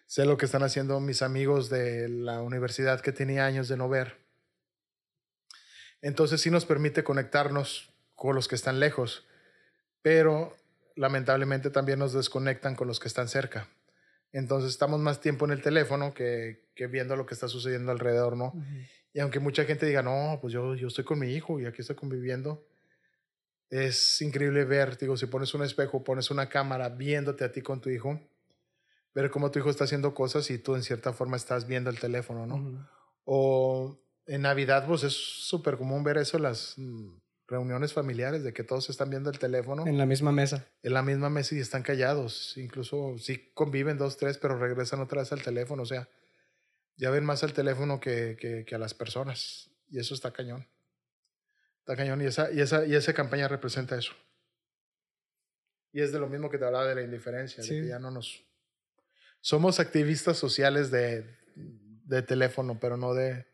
Sé 0.06 0.24
lo 0.24 0.36
que 0.36 0.46
están 0.46 0.64
haciendo 0.64 0.98
mis 0.98 1.22
amigos 1.22 1.70
de 1.70 2.08
la 2.08 2.42
universidad 2.42 3.00
que 3.00 3.12
tenía 3.12 3.46
años 3.46 3.68
de 3.68 3.76
no 3.76 3.88
ver. 3.88 4.19
Entonces 6.02 6.40
sí 6.40 6.50
nos 6.50 6.64
permite 6.64 7.04
conectarnos 7.04 7.92
con 8.14 8.34
los 8.34 8.48
que 8.48 8.54
están 8.54 8.80
lejos, 8.80 9.26
pero 10.02 10.56
lamentablemente 10.96 11.70
también 11.70 11.98
nos 11.98 12.12
desconectan 12.12 12.74
con 12.74 12.88
los 12.88 13.00
que 13.00 13.08
están 13.08 13.28
cerca. 13.28 13.68
Entonces 14.32 14.70
estamos 14.70 15.00
más 15.00 15.20
tiempo 15.20 15.44
en 15.44 15.52
el 15.52 15.62
teléfono 15.62 16.14
que, 16.14 16.68
que 16.74 16.86
viendo 16.86 17.16
lo 17.16 17.26
que 17.26 17.34
está 17.34 17.48
sucediendo 17.48 17.90
alrededor, 17.90 18.36
¿no? 18.36 18.52
Uh 18.54 18.60
-huh. 18.60 18.88
Y 19.12 19.20
aunque 19.20 19.40
mucha 19.40 19.64
gente 19.64 19.86
diga, 19.86 20.02
no, 20.02 20.38
pues 20.40 20.52
yo, 20.52 20.74
yo 20.76 20.88
estoy 20.88 21.04
con 21.04 21.18
mi 21.18 21.32
hijo 21.32 21.58
y 21.58 21.66
aquí 21.66 21.80
estoy 21.80 21.96
conviviendo, 21.96 22.64
es 23.68 24.20
increíble 24.20 24.64
ver, 24.64 24.98
digo, 24.98 25.16
si 25.16 25.26
pones 25.26 25.52
un 25.54 25.62
espejo, 25.62 26.04
pones 26.04 26.30
una 26.30 26.48
cámara 26.48 26.88
viéndote 26.88 27.44
a 27.44 27.52
ti 27.52 27.60
con 27.60 27.80
tu 27.80 27.90
hijo, 27.90 28.20
ver 29.14 29.30
cómo 29.30 29.50
tu 29.50 29.58
hijo 29.58 29.70
está 29.70 29.84
haciendo 29.84 30.14
cosas 30.14 30.50
y 30.50 30.58
tú 30.58 30.76
en 30.76 30.82
cierta 30.82 31.12
forma 31.12 31.36
estás 31.36 31.66
viendo 31.66 31.90
el 31.90 31.98
teléfono, 31.98 32.46
¿no? 32.46 32.56
Uh 32.56 32.60
-huh. 32.60 32.88
O 33.24 34.00
en 34.30 34.42
Navidad, 34.42 34.86
pues 34.86 35.02
es 35.02 35.12
súper 35.12 35.76
común 35.76 36.04
ver 36.04 36.16
eso 36.16 36.36
en 36.36 36.44
las 36.44 36.74
mm, 36.76 37.16
reuniones 37.48 37.92
familiares, 37.92 38.44
de 38.44 38.52
que 38.52 38.62
todos 38.62 38.88
están 38.88 39.10
viendo 39.10 39.28
el 39.28 39.40
teléfono. 39.40 39.84
En 39.84 39.98
la 39.98 40.06
misma 40.06 40.30
mesa. 40.30 40.68
En 40.84 40.94
la 40.94 41.02
misma 41.02 41.28
mesa 41.28 41.56
y 41.56 41.58
están 41.58 41.82
callados. 41.82 42.56
Incluso 42.56 43.18
sí 43.18 43.50
conviven 43.54 43.98
dos, 43.98 44.16
tres, 44.16 44.38
pero 44.38 44.56
regresan 44.56 45.00
otra 45.00 45.22
vez 45.22 45.32
al 45.32 45.42
teléfono. 45.42 45.82
O 45.82 45.86
sea, 45.86 46.08
ya 46.96 47.10
ven 47.10 47.24
más 47.24 47.42
al 47.42 47.52
teléfono 47.52 47.98
que, 47.98 48.36
que, 48.38 48.64
que 48.64 48.74
a 48.76 48.78
las 48.78 48.94
personas. 48.94 49.68
Y 49.88 49.98
eso 49.98 50.14
está 50.14 50.32
cañón. 50.32 50.64
Está 51.80 51.96
cañón. 51.96 52.22
Y 52.22 52.26
esa, 52.26 52.52
y, 52.52 52.60
esa, 52.60 52.86
y 52.86 52.94
esa 52.94 53.12
campaña 53.12 53.48
representa 53.48 53.98
eso. 53.98 54.12
Y 55.92 56.02
es 56.02 56.12
de 56.12 56.20
lo 56.20 56.28
mismo 56.28 56.50
que 56.50 56.58
te 56.58 56.66
hablaba 56.66 56.86
de 56.86 56.94
la 56.94 57.02
indiferencia, 57.02 57.64
sí. 57.64 57.74
de 57.74 57.82
que 57.82 57.88
ya 57.88 57.98
no 57.98 58.12
nos... 58.12 58.44
Somos 59.40 59.80
activistas 59.80 60.36
sociales 60.36 60.92
de, 60.92 61.26
de 61.56 62.22
teléfono, 62.22 62.78
pero 62.78 62.96
no 62.96 63.12
de, 63.12 63.49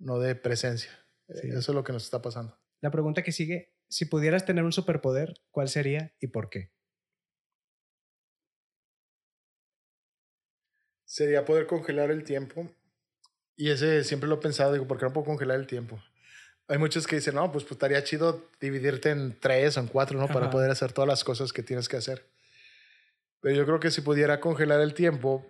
no 0.00 0.18
de 0.18 0.34
presencia. 0.34 0.90
Sí. 1.28 1.48
Eso 1.48 1.58
es 1.58 1.74
lo 1.74 1.84
que 1.84 1.92
nos 1.92 2.04
está 2.04 2.20
pasando. 2.20 2.58
La 2.80 2.90
pregunta 2.90 3.22
que 3.22 3.30
sigue, 3.30 3.72
si 3.88 4.06
pudieras 4.06 4.44
tener 4.44 4.64
un 4.64 4.72
superpoder, 4.72 5.34
¿cuál 5.50 5.68
sería 5.68 6.12
y 6.20 6.28
por 6.28 6.50
qué? 6.50 6.72
Sería 11.04 11.44
poder 11.44 11.66
congelar 11.66 12.10
el 12.10 12.24
tiempo. 12.24 12.68
Y 13.56 13.70
ese 13.70 14.02
siempre 14.04 14.28
lo 14.28 14.36
he 14.36 14.38
pensado, 14.38 14.72
digo, 14.72 14.86
¿por 14.86 14.98
qué 14.98 15.04
no 15.04 15.12
puedo 15.12 15.26
congelar 15.26 15.60
el 15.60 15.66
tiempo? 15.66 16.02
Hay 16.68 16.78
muchos 16.78 17.06
que 17.06 17.16
dicen, 17.16 17.34
no, 17.34 17.50
pues, 17.52 17.64
pues 17.64 17.72
estaría 17.72 18.02
chido 18.04 18.48
dividirte 18.60 19.10
en 19.10 19.38
tres 19.38 19.76
o 19.76 19.80
en 19.80 19.88
cuatro, 19.88 20.18
¿no? 20.18 20.24
Ajá. 20.24 20.34
Para 20.34 20.50
poder 20.50 20.70
hacer 20.70 20.92
todas 20.92 21.08
las 21.08 21.24
cosas 21.24 21.52
que 21.52 21.62
tienes 21.62 21.88
que 21.88 21.96
hacer. 21.96 22.24
Pero 23.40 23.56
yo 23.56 23.64
creo 23.66 23.80
que 23.80 23.90
si 23.90 24.00
pudiera 24.02 24.40
congelar 24.40 24.80
el 24.80 24.94
tiempo, 24.94 25.44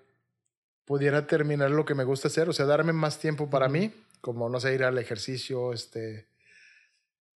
pudiera 0.87 1.27
terminar 1.27 1.71
lo 1.71 1.85
que 1.85 1.95
me 1.95 2.05
gusta 2.05 2.29
hacer, 2.29 2.49
o 2.49 2.53
sea, 2.53 2.67
darme 2.67 2.93
más 2.93 3.19
tiempo 3.19 3.51
para 3.51 3.69
mí, 3.69 3.93
como, 4.21 4.49
no 4.49 4.61
sé, 4.61 4.75
ir 4.75 4.85
al 4.85 4.99
ejercicio, 4.99 5.73
este, 5.73 6.27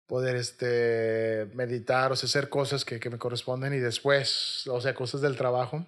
poder 0.05 0.35
este, 0.35 1.49
meditar, 1.53 2.11
o 2.11 2.15
sea, 2.15 2.27
hacer 2.27 2.49
cosas 2.49 2.85
que, 2.85 2.99
que 2.99 3.09
me 3.09 3.17
corresponden 3.17 3.73
y 3.73 3.79
después, 3.79 4.67
o 4.67 4.81
sea, 4.81 4.93
cosas 4.93 5.21
del 5.21 5.37
trabajo. 5.37 5.85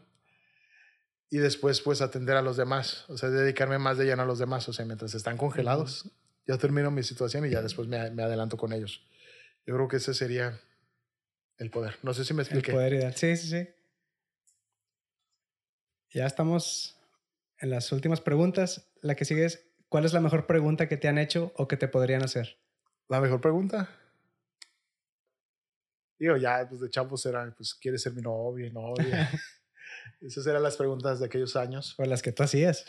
Y 1.30 1.38
después, 1.38 1.82
pues, 1.82 2.02
atender 2.02 2.38
a 2.38 2.42
los 2.42 2.56
demás, 2.56 3.06
o 3.10 3.18
sea, 3.18 3.30
dedicarme 3.30 3.78
más 3.78 3.98
de 3.98 4.06
lleno 4.06 4.22
a 4.24 4.26
los 4.26 4.40
demás, 4.40 4.70
o 4.70 4.74
sea, 4.74 4.86
mientras 4.86 5.16
están 5.16 5.38
congelados, 5.38 6.06
uh 6.06 6.10
-huh. 6.10 6.14
yo 6.48 6.58
termino 6.58 6.92
mi 6.92 7.04
situación 7.04 7.46
y 7.46 7.50
ya 7.50 7.62
después 7.62 7.88
me, 7.88 8.12
me 8.12 8.24
adelanto 8.24 8.58
con 8.58 8.74
ellos. 8.74 9.02
Yo 9.66 9.76
creo 9.76 9.88
que 9.88 9.98
ese 9.98 10.14
sería 10.14 10.60
el 11.58 11.72
poder. 11.72 11.98
No 12.04 12.14
sé 12.14 12.24
si 12.24 12.34
me 12.34 12.44
expliqué. 12.44 12.72
El 12.72 12.78
poder 12.78 12.94
ideal. 12.94 13.16
Sí, 13.16 13.36
sí, 13.38 13.48
sí. 13.50 13.68
Ya 16.12 16.26
estamos 16.26 16.98
en 17.58 17.70
las 17.72 17.92
últimas 17.92 18.22
preguntas. 18.22 18.88
La 19.02 19.16
que 19.16 19.26
sigue 19.26 19.46
es, 19.46 19.66
¿cuál 19.96 20.04
es 20.04 20.12
la 20.12 20.20
mejor 20.20 20.46
pregunta 20.46 20.90
que 20.90 20.98
te 20.98 21.08
han 21.08 21.18
hecho 21.18 21.54
o 21.56 21.70
que 21.70 21.78
te 21.78 21.88
podrían 21.88 22.22
hacer? 22.22 22.60
¿La 23.08 23.22
mejor 23.22 23.40
pregunta? 23.40 23.90
Digo, 26.20 26.36
ya, 26.36 26.68
pues 26.68 26.82
de 26.82 26.90
chavos 26.90 27.26
era, 27.26 27.50
pues, 27.56 27.74
¿quieres 27.74 28.02
ser 28.02 28.12
mi 28.12 28.22
novia, 28.22 28.70
novia? 28.74 29.32
Esas 30.20 30.46
eran 30.48 30.64
las 30.64 30.76
preguntas 30.76 31.22
de 31.22 31.28
aquellos 31.28 31.56
años. 31.56 31.96
O 31.98 32.04
las 32.04 32.22
que 32.22 32.34
tú 32.34 32.44
hacías. 32.44 32.86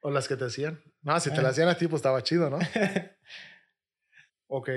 o 0.00 0.10
las 0.10 0.28
que 0.28 0.36
te 0.36 0.44
hacían. 0.44 0.82
No, 1.00 1.18
si 1.18 1.30
te 1.30 1.40
las 1.40 1.52
hacían 1.52 1.68
a 1.68 1.78
ti, 1.78 1.88
pues 1.88 2.00
estaba 2.00 2.22
chido, 2.22 2.50
¿no? 2.50 2.58
ok. 4.48 4.68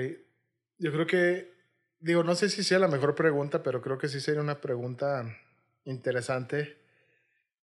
Yo 0.78 0.90
creo 0.90 1.06
que, 1.06 1.52
digo, 1.98 2.24
no 2.24 2.34
sé 2.34 2.48
si 2.48 2.64
sea 2.64 2.78
la 2.78 2.88
mejor 2.88 3.14
pregunta, 3.14 3.62
pero 3.62 3.82
creo 3.82 3.98
que 3.98 4.08
sí 4.08 4.22
sería 4.22 4.40
una 4.40 4.62
pregunta 4.62 5.36
interesante. 5.84 6.78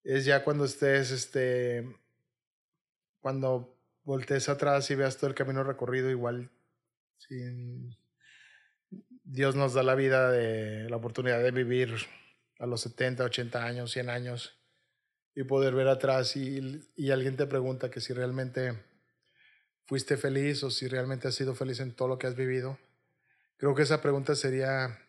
Es 0.04 0.26
ya 0.26 0.44
cuando 0.44 0.66
estés, 0.66 1.10
este, 1.10 2.05
cuando 3.26 3.76
voltees 4.04 4.50
atrás 4.50 4.92
y 4.92 4.94
veas 4.94 5.18
todo 5.18 5.28
el 5.28 5.36
camino 5.36 5.64
recorrido, 5.64 6.12
igual, 6.12 6.52
sin... 7.18 7.98
Dios 9.24 9.56
nos 9.56 9.74
da 9.74 9.82
la 9.82 9.96
vida 9.96 10.30
de 10.30 10.88
la 10.92 10.98
oportunidad 10.98 11.42
de 11.42 11.50
vivir 11.50 11.96
a 12.60 12.68
los 12.68 12.82
70, 12.82 13.24
80 13.24 13.66
años, 13.66 13.90
100 13.94 14.10
años 14.12 14.60
y 15.34 15.42
poder 15.44 15.74
ver 15.74 15.88
atrás 15.88 16.36
y, 16.36 16.88
y 16.96 17.10
alguien 17.10 17.36
te 17.36 17.48
pregunta 17.48 17.90
que 17.90 18.00
si 18.00 18.14
realmente 18.14 18.80
fuiste 19.88 20.18
feliz 20.18 20.62
o 20.62 20.70
si 20.70 20.88
realmente 20.88 21.28
has 21.28 21.34
sido 21.34 21.56
feliz 21.56 21.80
en 21.80 21.96
todo 21.96 22.10
lo 22.10 22.20
que 22.20 22.28
has 22.28 22.36
vivido. 22.36 22.78
Creo 23.58 23.74
que 23.74 23.82
esa 23.82 24.04
pregunta 24.04 24.36
sería 24.36 25.00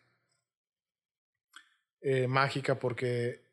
eh, 2.01 2.27
mágica 2.27 2.79
porque, 2.79 3.43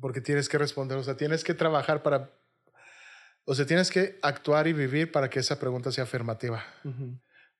porque 0.00 0.20
tienes 0.20 0.48
que 0.48 0.58
responder, 0.58 0.98
o 0.98 1.02
sea, 1.02 1.16
tienes 1.16 1.42
que 1.42 1.54
trabajar 1.54 2.04
para, 2.04 2.37
o 3.50 3.54
sea, 3.54 3.64
tienes 3.64 3.90
que 3.90 4.18
actuar 4.20 4.66
y 4.66 4.74
vivir 4.74 5.10
para 5.10 5.30
que 5.30 5.40
esa 5.40 5.58
pregunta 5.58 5.90
sea 5.90 6.04
afirmativa. 6.04 6.62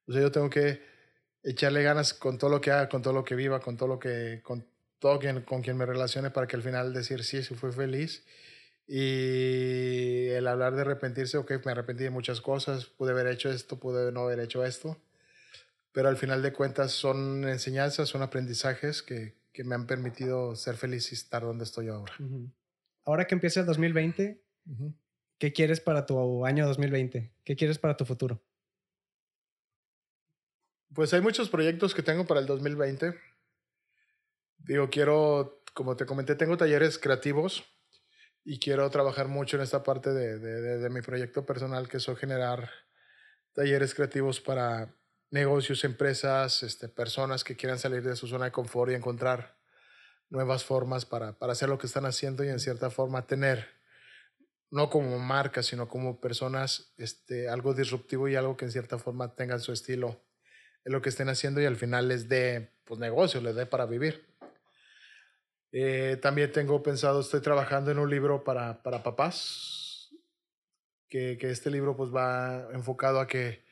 O 0.06 0.12
sea, 0.12 0.20
yo 0.20 0.30
tengo 0.30 0.50
que 0.50 0.82
echarle 1.42 1.82
ganas 1.82 2.12
con 2.12 2.36
todo 2.36 2.50
lo 2.50 2.60
que 2.60 2.70
haga, 2.70 2.90
con 2.90 3.00
todo 3.00 3.14
lo 3.14 3.24
que 3.24 3.34
viva, 3.34 3.58
con 3.60 3.78
todo 3.78 3.88
lo 3.88 3.98
que, 3.98 4.40
con 4.42 4.66
todo 4.98 5.18
quien, 5.18 5.40
con 5.44 5.62
quien 5.62 5.78
me 5.78 5.86
relacione 5.86 6.30
para 6.30 6.46
que 6.46 6.56
al 6.56 6.62
final 6.62 6.92
decir 6.92 7.24
sí, 7.24 7.42
sí 7.42 7.54
fui 7.54 7.72
feliz. 7.72 8.22
Y 8.86 10.26
el 10.28 10.46
hablar 10.46 10.74
de 10.74 10.82
arrepentirse, 10.82 11.38
ok, 11.38 11.52
me 11.64 11.72
arrepentí 11.72 12.04
de 12.04 12.10
muchas 12.10 12.42
cosas, 12.42 12.84
pude 12.84 13.12
haber 13.12 13.26
hecho 13.28 13.50
esto, 13.50 13.80
pude 13.80 14.12
no 14.12 14.24
haber 14.24 14.40
hecho 14.40 14.66
esto, 14.66 14.98
pero 15.92 16.10
al 16.10 16.18
final 16.18 16.42
de 16.42 16.52
cuentas 16.52 16.92
son 16.92 17.48
enseñanzas, 17.48 18.10
son 18.10 18.20
aprendizajes 18.20 19.02
que, 19.02 19.38
que 19.54 19.64
me 19.64 19.74
han 19.74 19.86
permitido 19.86 20.54
ser 20.54 20.76
feliz 20.76 21.12
y 21.12 21.14
estar 21.14 21.44
donde 21.44 21.64
estoy 21.64 21.88
ahora. 21.88 22.12
Ahora 23.06 23.26
que 23.26 23.34
empieza 23.34 23.60
el 23.60 23.66
2020, 23.66 24.42
¿qué 25.38 25.52
quieres 25.52 25.80
para 25.80 26.06
tu 26.06 26.44
año 26.44 26.66
2020? 26.66 27.32
¿Qué 27.44 27.56
quieres 27.56 27.78
para 27.78 27.96
tu 27.96 28.04
futuro? 28.04 28.40
Pues 30.94 31.12
hay 31.14 31.20
muchos 31.20 31.48
proyectos 31.48 31.94
que 31.94 32.02
tengo 32.02 32.26
para 32.26 32.40
el 32.40 32.46
2020. 32.46 33.14
Digo, 34.58 34.90
quiero, 34.90 35.62
como 35.74 35.96
te 35.96 36.06
comenté, 36.06 36.34
tengo 36.34 36.56
talleres 36.56 36.98
creativos 36.98 37.64
y 38.44 38.58
quiero 38.58 38.88
trabajar 38.90 39.28
mucho 39.28 39.56
en 39.56 39.62
esta 39.62 39.82
parte 39.82 40.12
de, 40.12 40.38
de, 40.38 40.90
mi 40.90 41.02
proyecto 41.02 41.44
personal, 41.44 41.88
que 41.88 41.98
es 41.98 42.06
generar 42.18 42.70
talleres 43.52 43.94
creativos 43.94 44.40
para 44.40 44.94
negocios, 45.30 45.84
empresas, 45.84 46.62
este, 46.62 46.88
personas 46.88 47.44
que 47.44 47.56
quieran 47.56 47.78
salir 47.78 48.02
de 48.02 48.16
su 48.16 48.26
zona 48.26 48.46
de 48.46 48.52
confort 48.52 48.90
y 48.90 48.94
encontrar 48.94 49.58
nuevas 50.30 50.64
formas 50.64 51.04
para, 51.04 51.38
para 51.38 51.52
hacer 51.52 51.68
lo 51.68 51.78
que 51.78 51.86
están 51.86 52.06
haciendo 52.06 52.44
y 52.44 52.48
en 52.48 52.60
cierta 52.60 52.90
forma 52.90 53.26
tener, 53.26 53.68
no 54.70 54.90
como 54.90 55.18
marca, 55.18 55.62
sino 55.62 55.88
como 55.88 56.20
personas, 56.20 56.92
este, 56.98 57.48
algo 57.48 57.74
disruptivo 57.74 58.28
y 58.28 58.36
algo 58.36 58.56
que 58.56 58.66
en 58.66 58.72
cierta 58.72 58.98
forma 58.98 59.34
tengan 59.34 59.60
su 59.60 59.72
estilo 59.72 60.20
en 60.84 60.92
lo 60.92 61.02
que 61.02 61.08
estén 61.08 61.28
haciendo 61.28 61.60
y 61.60 61.66
al 61.66 61.76
final 61.76 62.08
les 62.08 62.28
dé 62.28 62.72
pues, 62.84 63.00
negocio, 63.00 63.40
les 63.40 63.54
dé 63.54 63.66
para 63.66 63.86
vivir. 63.86 64.26
Eh, 65.72 66.18
también 66.22 66.50
tengo 66.50 66.82
pensado, 66.82 67.20
estoy 67.20 67.40
trabajando 67.40 67.90
en 67.90 67.98
un 67.98 68.10
libro 68.10 68.44
para, 68.44 68.82
para 68.82 69.02
papás, 69.02 70.10
que, 71.08 71.38
que 71.38 71.50
este 71.50 71.70
libro 71.70 71.96
pues 71.96 72.14
va 72.14 72.68
enfocado 72.72 73.20
a 73.20 73.26
que 73.26 73.64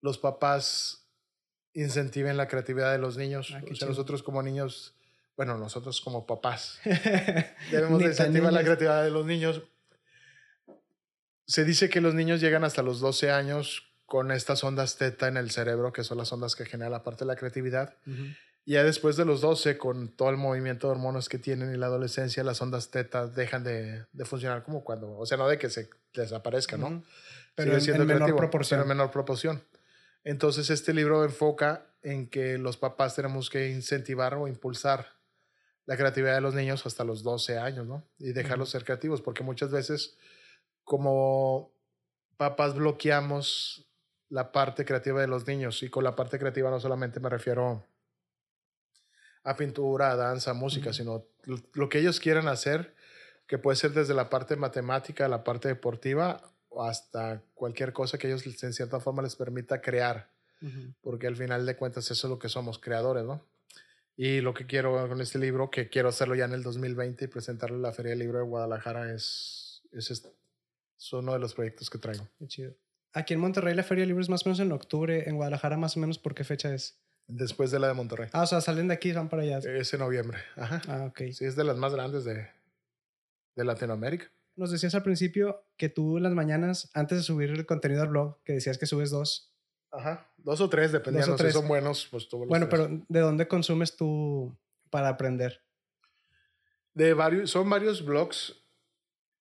los 0.00 0.18
papás 0.18 1.08
incentiven 1.74 2.36
la 2.36 2.48
creatividad 2.48 2.92
de 2.92 2.98
los 2.98 3.16
niños. 3.16 3.52
Ah, 3.54 3.62
o 3.70 3.74
sea, 3.74 3.88
nosotros 3.88 4.22
como 4.22 4.42
niños, 4.42 4.94
bueno, 5.36 5.56
nosotros 5.56 6.00
como 6.00 6.26
papás, 6.26 6.80
debemos 7.70 8.02
incentivar 8.02 8.52
la 8.52 8.62
creatividad 8.62 9.04
de 9.04 9.10
los 9.10 9.26
niños. 9.26 9.62
Se 11.48 11.64
dice 11.64 11.88
que 11.88 12.00
los 12.00 12.14
niños 12.14 12.40
llegan 12.40 12.62
hasta 12.62 12.82
los 12.82 13.00
12 13.00 13.32
años 13.32 13.90
con 14.06 14.30
estas 14.30 14.62
ondas 14.62 14.96
teta 14.96 15.26
en 15.26 15.36
el 15.36 15.50
cerebro, 15.50 15.92
que 15.92 16.04
son 16.04 16.18
las 16.18 16.32
ondas 16.32 16.54
que 16.54 16.64
generan 16.64 16.92
la 16.92 17.02
parte 17.02 17.24
de 17.24 17.26
la 17.26 17.36
creatividad. 17.36 17.96
Y 18.64 18.72
ya 18.72 18.84
después 18.84 19.16
de 19.16 19.24
los 19.24 19.40
12, 19.40 19.78
con 19.78 20.08
todo 20.14 20.30
el 20.30 20.36
movimiento 20.36 20.86
de 20.86 20.92
hormonas 20.92 21.28
que 21.28 21.38
tienen 21.38 21.74
y 21.74 21.76
la 21.76 21.86
adolescencia, 21.86 22.44
las 22.44 22.60
ondas 22.60 22.90
teta 22.90 23.26
dejan 23.26 23.64
de, 23.64 24.04
de 24.12 24.24
funcionar 24.24 24.62
como 24.62 24.84
cuando, 24.84 25.16
o 25.16 25.26
sea, 25.26 25.36
no 25.38 25.48
de 25.48 25.58
que 25.58 25.70
se 25.70 25.90
desaparezcan, 26.14 26.80
¿no? 26.80 27.02
Pero 27.54 27.76
en, 27.76 28.06
menor 28.06 28.36
proporción. 28.36 28.80
en 28.80 28.88
menor 28.88 29.10
proporción. 29.10 29.64
Entonces, 30.22 30.70
este 30.70 30.94
libro 30.94 31.24
enfoca 31.24 31.86
en 32.02 32.28
que 32.28 32.58
los 32.58 32.76
papás 32.76 33.16
tenemos 33.16 33.50
que 33.50 33.70
incentivar 33.70 34.34
o 34.34 34.46
impulsar 34.46 35.14
la 35.86 35.96
creatividad 35.96 36.34
de 36.34 36.40
los 36.40 36.54
niños 36.54 36.84
hasta 36.86 37.02
los 37.02 37.22
12 37.22 37.58
años, 37.58 37.86
¿no? 37.86 38.06
Y 38.18 38.32
dejarlos 38.32 38.70
ser 38.70 38.84
creativos, 38.84 39.22
porque 39.22 39.42
muchas 39.42 39.70
veces, 39.70 40.16
como 40.88 41.70
papás, 42.38 42.74
bloqueamos 42.74 43.86
la 44.30 44.52
parte 44.52 44.86
creativa 44.86 45.20
de 45.20 45.26
los 45.26 45.46
niños. 45.46 45.82
Y 45.82 45.90
con 45.90 46.02
la 46.02 46.16
parte 46.16 46.38
creativa 46.38 46.70
no 46.70 46.80
solamente 46.80 47.20
me 47.20 47.28
refiero 47.28 47.84
a 49.44 49.54
pintura, 49.54 50.10
a 50.10 50.16
danza, 50.16 50.54
música, 50.54 50.94
sino 50.94 51.26
lo 51.74 51.88
que 51.90 51.98
ellos 51.98 52.20
quieran 52.20 52.48
hacer, 52.48 52.94
que 53.46 53.58
puede 53.58 53.76
ser 53.76 53.92
desde 53.92 54.14
la 54.14 54.30
parte 54.30 54.56
matemática, 54.56 55.28
la 55.28 55.44
parte 55.44 55.68
deportiva, 55.68 56.40
hasta 56.80 57.42
cualquier 57.54 57.92
cosa 57.92 58.16
que 58.16 58.26
ellos 58.28 58.46
en 58.62 58.72
cierta 58.72 58.98
forma 58.98 59.22
les 59.22 59.36
permita 59.36 59.82
crear. 59.82 60.30
Porque 61.02 61.26
al 61.26 61.36
final 61.36 61.66
de 61.66 61.76
cuentas 61.76 62.10
eso 62.10 62.26
es 62.26 62.30
lo 62.30 62.38
que 62.38 62.48
somos, 62.48 62.78
creadores, 62.78 63.24
¿no? 63.24 63.44
Y 64.16 64.40
lo 64.40 64.54
que 64.54 64.66
quiero 64.66 65.06
con 65.06 65.20
este 65.20 65.38
libro, 65.38 65.70
que 65.70 65.90
quiero 65.90 66.08
hacerlo 66.08 66.34
ya 66.34 66.46
en 66.46 66.54
el 66.54 66.62
2020 66.64 67.26
y 67.26 67.28
presentarlo 67.28 67.76
en 67.76 67.82
la 67.82 67.92
Feria 67.92 68.10
del 68.10 68.18
Libro 68.18 68.38
de 68.38 68.44
Guadalajara, 68.44 69.12
es, 69.12 69.82
es, 69.92 70.26
es 70.98 71.12
uno 71.12 71.32
de 71.32 71.38
los 71.38 71.54
proyectos 71.54 71.88
que 71.88 71.98
traigo. 71.98 72.26
Qué 72.38 72.46
chido. 72.46 72.74
Aquí 73.12 73.34
en 73.34 73.40
Monterrey 73.40 73.74
la 73.74 73.82
Feria 73.82 74.02
de 74.02 74.08
Libros 74.08 74.28
más 74.28 74.44
o 74.44 74.48
menos 74.48 74.60
en 74.60 74.72
octubre, 74.72 75.28
en 75.28 75.36
Guadalajara 75.36 75.76
más 75.76 75.96
o 75.96 76.00
menos 76.00 76.18
por 76.18 76.34
qué 76.34 76.44
fecha 76.44 76.74
es. 76.74 77.00
Después 77.26 77.70
de 77.70 77.78
la 77.78 77.88
de 77.88 77.94
Monterrey. 77.94 78.28
Ah, 78.32 78.42
o 78.42 78.46
sea, 78.46 78.60
salen 78.60 78.88
de 78.88 78.94
aquí 78.94 79.10
y 79.10 79.12
van 79.12 79.28
para 79.28 79.42
allá. 79.42 79.58
Es 79.58 79.92
en 79.92 80.00
noviembre. 80.00 80.38
Ajá. 80.56 80.82
Ah, 80.88 81.04
ok. 81.06 81.30
Sí, 81.32 81.44
es 81.44 81.56
de 81.56 81.64
las 81.64 81.76
más 81.76 81.94
grandes 81.94 82.24
de, 82.24 82.48
de 83.54 83.64
Latinoamérica. 83.64 84.30
Nos 84.56 84.72
decías 84.72 84.94
al 84.94 85.02
principio 85.02 85.62
que 85.76 85.88
tú 85.88 86.16
en 86.16 86.24
las 86.24 86.32
mañanas, 86.32 86.90
antes 86.94 87.18
de 87.18 87.24
subir 87.24 87.50
el 87.50 87.66
contenido 87.66 88.02
al 88.02 88.08
blog, 88.08 88.42
que 88.44 88.54
decías 88.54 88.78
que 88.78 88.86
subes 88.86 89.10
dos. 89.10 89.54
Ajá. 89.90 90.30
Dos 90.38 90.60
o 90.60 90.68
tres, 90.68 90.90
dependiendo. 90.90 91.36
Si 91.38 91.50
son 91.52 91.68
buenos, 91.68 92.08
pues 92.10 92.28
tú 92.28 92.44
Bueno, 92.46 92.68
pero 92.68 92.88
¿de 93.08 93.20
dónde 93.20 93.46
consumes 93.46 93.94
tú 93.96 94.56
para 94.90 95.08
aprender? 95.08 95.62
De 96.94 97.14
varios, 97.14 97.50
son 97.50 97.68
varios 97.70 98.04
blogs. 98.04 98.56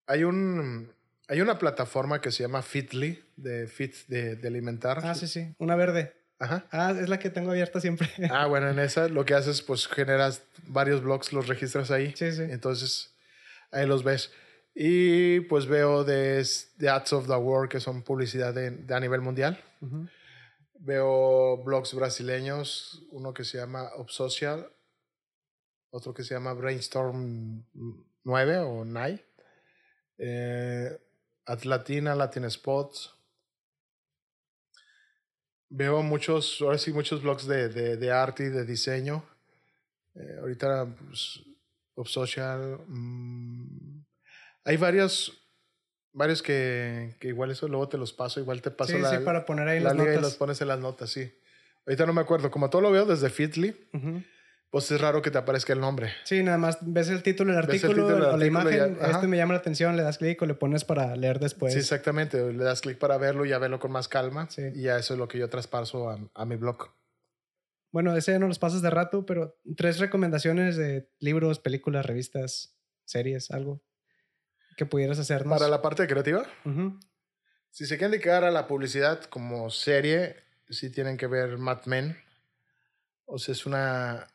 Hay 0.08 0.24
un, 0.24 0.92
hay 1.28 1.42
una 1.42 1.58
plataforma 1.58 2.22
que 2.22 2.32
se 2.32 2.44
llama 2.44 2.62
Fitly, 2.62 3.24
de 3.36 3.68
Fit, 3.68 3.96
de, 4.08 4.36
de 4.36 4.48
alimentar. 4.48 5.00
Ah, 5.04 5.16
sí, 5.16 5.28
sí. 5.28 5.56
Una 5.58 5.76
verde. 5.76 6.14
Ajá. 6.40 6.66
Ah, 6.72 6.94
es 7.00 7.08
la 7.08 7.20
que 7.20 7.30
tengo 7.30 7.52
abierta 7.52 7.80
siempre. 7.80 8.10
Ah, 8.32 8.48
bueno, 8.48 8.70
en 8.70 8.80
esa 8.80 9.08
lo 9.08 9.24
que 9.24 9.34
haces, 9.34 9.62
pues 9.62 9.88
generas 9.88 10.44
varios 10.68 11.02
blogs, 11.02 11.32
los 11.32 11.48
registras 11.48 11.92
ahí. 11.92 12.14
Sí, 12.16 12.32
sí. 12.34 12.44
Entonces, 12.44 13.16
ahí 13.72 13.88
los 13.88 14.04
ves. 14.04 14.32
Y 14.76 15.42
pues 15.42 15.68
veo 15.68 16.04
de, 16.04 16.46
de 16.78 16.90
Ads 16.90 17.14
of 17.14 17.28
the 17.28 17.36
World, 17.36 17.70
que 17.70 17.80
son 17.80 18.02
publicidad 18.02 18.54
de, 18.54 18.94
a 18.94 19.00
nivel 19.00 19.22
mundial. 19.22 19.64
Veo 20.80 21.64
blogs 21.64 21.94
brasileños, 21.94 23.06
uno 23.12 23.34
que 23.34 23.44
se 23.44 23.58
llama 23.60 23.90
Obsocial, 23.96 24.70
otro 25.92 26.14
que 26.14 26.24
se 26.24 26.34
llama 26.34 26.54
Brainstorm 26.54 27.64
9 28.24 28.58
o 28.58 28.84
9. 28.84 29.26
Eh, 30.18 30.98
Atlatina, 31.46 32.16
Latin 32.16 32.50
Spots. 32.50 33.14
Veo 35.70 36.04
muchos, 36.04 36.62
ahora 36.62 36.78
sí, 36.78 36.94
muchos 36.94 37.24
blogs 37.24 37.48
de, 37.48 37.70
de, 37.70 37.98
de 37.98 38.12
arte 38.12 38.44
y 38.46 38.50
de 38.50 38.66
diseño. 38.66 39.24
Eh, 40.16 40.38
ahorita, 40.40 40.86
pues, 40.86 41.42
Social. 42.06 42.80
Mm, 42.88 44.04
hay 44.66 44.78
varios, 44.78 45.48
varios 46.12 46.42
que, 46.42 47.16
que, 47.20 47.28
igual 47.28 47.52
eso 47.52 47.68
luego 47.68 47.88
te 47.90 47.98
los 47.98 48.14
paso, 48.14 48.40
igual 48.40 48.62
te 48.62 48.72
paso 48.72 48.94
sí, 48.94 49.00
la, 49.00 49.18
sí, 49.18 49.24
para 49.24 49.46
poner 49.46 49.68
ahí 49.68 49.80
la 49.80 49.90
las 49.90 49.98
notas. 49.98 50.18
y 50.18 50.22
los 50.22 50.36
pones 50.36 50.62
en 50.62 50.68
las 50.70 50.80
notas, 50.80 51.10
sí. 51.10 51.32
Ahorita 51.86 52.06
no 52.06 52.14
me 52.14 52.22
acuerdo, 52.22 52.50
como 52.50 52.70
todo 52.70 52.82
lo 52.82 52.92
veo 52.92 53.06
desde 53.06 53.30
Fitly. 53.30 53.76
Pues 54.74 54.90
es 54.90 55.00
raro 55.00 55.22
que 55.22 55.30
te 55.30 55.38
aparezca 55.38 55.72
el 55.72 55.80
nombre. 55.80 56.12
Sí, 56.24 56.42
nada 56.42 56.58
más 56.58 56.80
ves 56.82 57.08
el 57.10 57.22
título 57.22 57.52
del 57.54 57.62
artículo, 57.62 58.08
o 58.08 58.38
la 58.38 58.46
imagen, 58.48 58.98
este 59.00 59.28
me 59.28 59.38
llama 59.38 59.54
la 59.54 59.60
atención, 59.60 59.96
le 59.96 60.02
das 60.02 60.18
clic 60.18 60.42
o 60.42 60.48
le 60.48 60.56
pones 60.56 60.84
para 60.84 61.16
leer 61.16 61.38
después. 61.38 61.74
Sí, 61.74 61.80
exactamente, 61.80 62.52
le 62.52 62.64
das 62.64 62.82
clic 62.82 62.98
para 62.98 63.20
verlo 63.20 63.46
y 63.46 63.50
ya 63.50 63.60
verlo 63.60 63.80
con 63.80 63.92
más 63.92 64.08
calma. 64.08 64.50
Sí. 64.50 64.64
Y 64.74 64.82
ya 64.82 64.98
eso 64.98 65.14
es 65.14 65.20
lo 65.20 65.28
que 65.28 65.38
yo 65.38 65.48
traspaso 65.48 66.10
a, 66.10 66.18
a 66.34 66.46
mi 66.46 66.56
blog. 66.56 66.90
Bueno, 67.92 68.18
ese 68.18 68.40
no 68.40 68.48
los 68.48 68.58
pasas 68.58 68.82
de 68.82 68.90
rato, 68.90 69.28
pero 69.28 69.60
tres 69.78 70.00
recomendaciones 70.00 70.76
de 70.76 71.08
libros, 71.20 71.60
películas, 71.60 72.08
revistas, 72.08 72.76
series, 73.06 73.52
algo 73.52 73.84
que 74.76 74.88
pudieras 74.88 75.20
hacernos. 75.20 75.56
Para 75.56 75.70
la 75.70 75.84
parte 75.84 76.08
creativa, 76.08 76.48
uh 76.66 76.70
-huh. 76.70 77.00
si 77.70 77.86
se 77.86 78.00
quieren 78.00 78.10
dedicar 78.10 78.44
a 78.44 78.50
la 78.50 78.66
publicidad 78.66 79.22
como 79.26 79.70
serie, 79.70 80.38
sí 80.68 80.90
tienen 80.90 81.16
que 81.16 81.28
ver 81.28 81.60
Mad 81.60 81.86
Men. 81.86 82.18
O 83.26 83.38
sea, 83.38 83.52
es 83.54 83.68
una, 83.68 84.33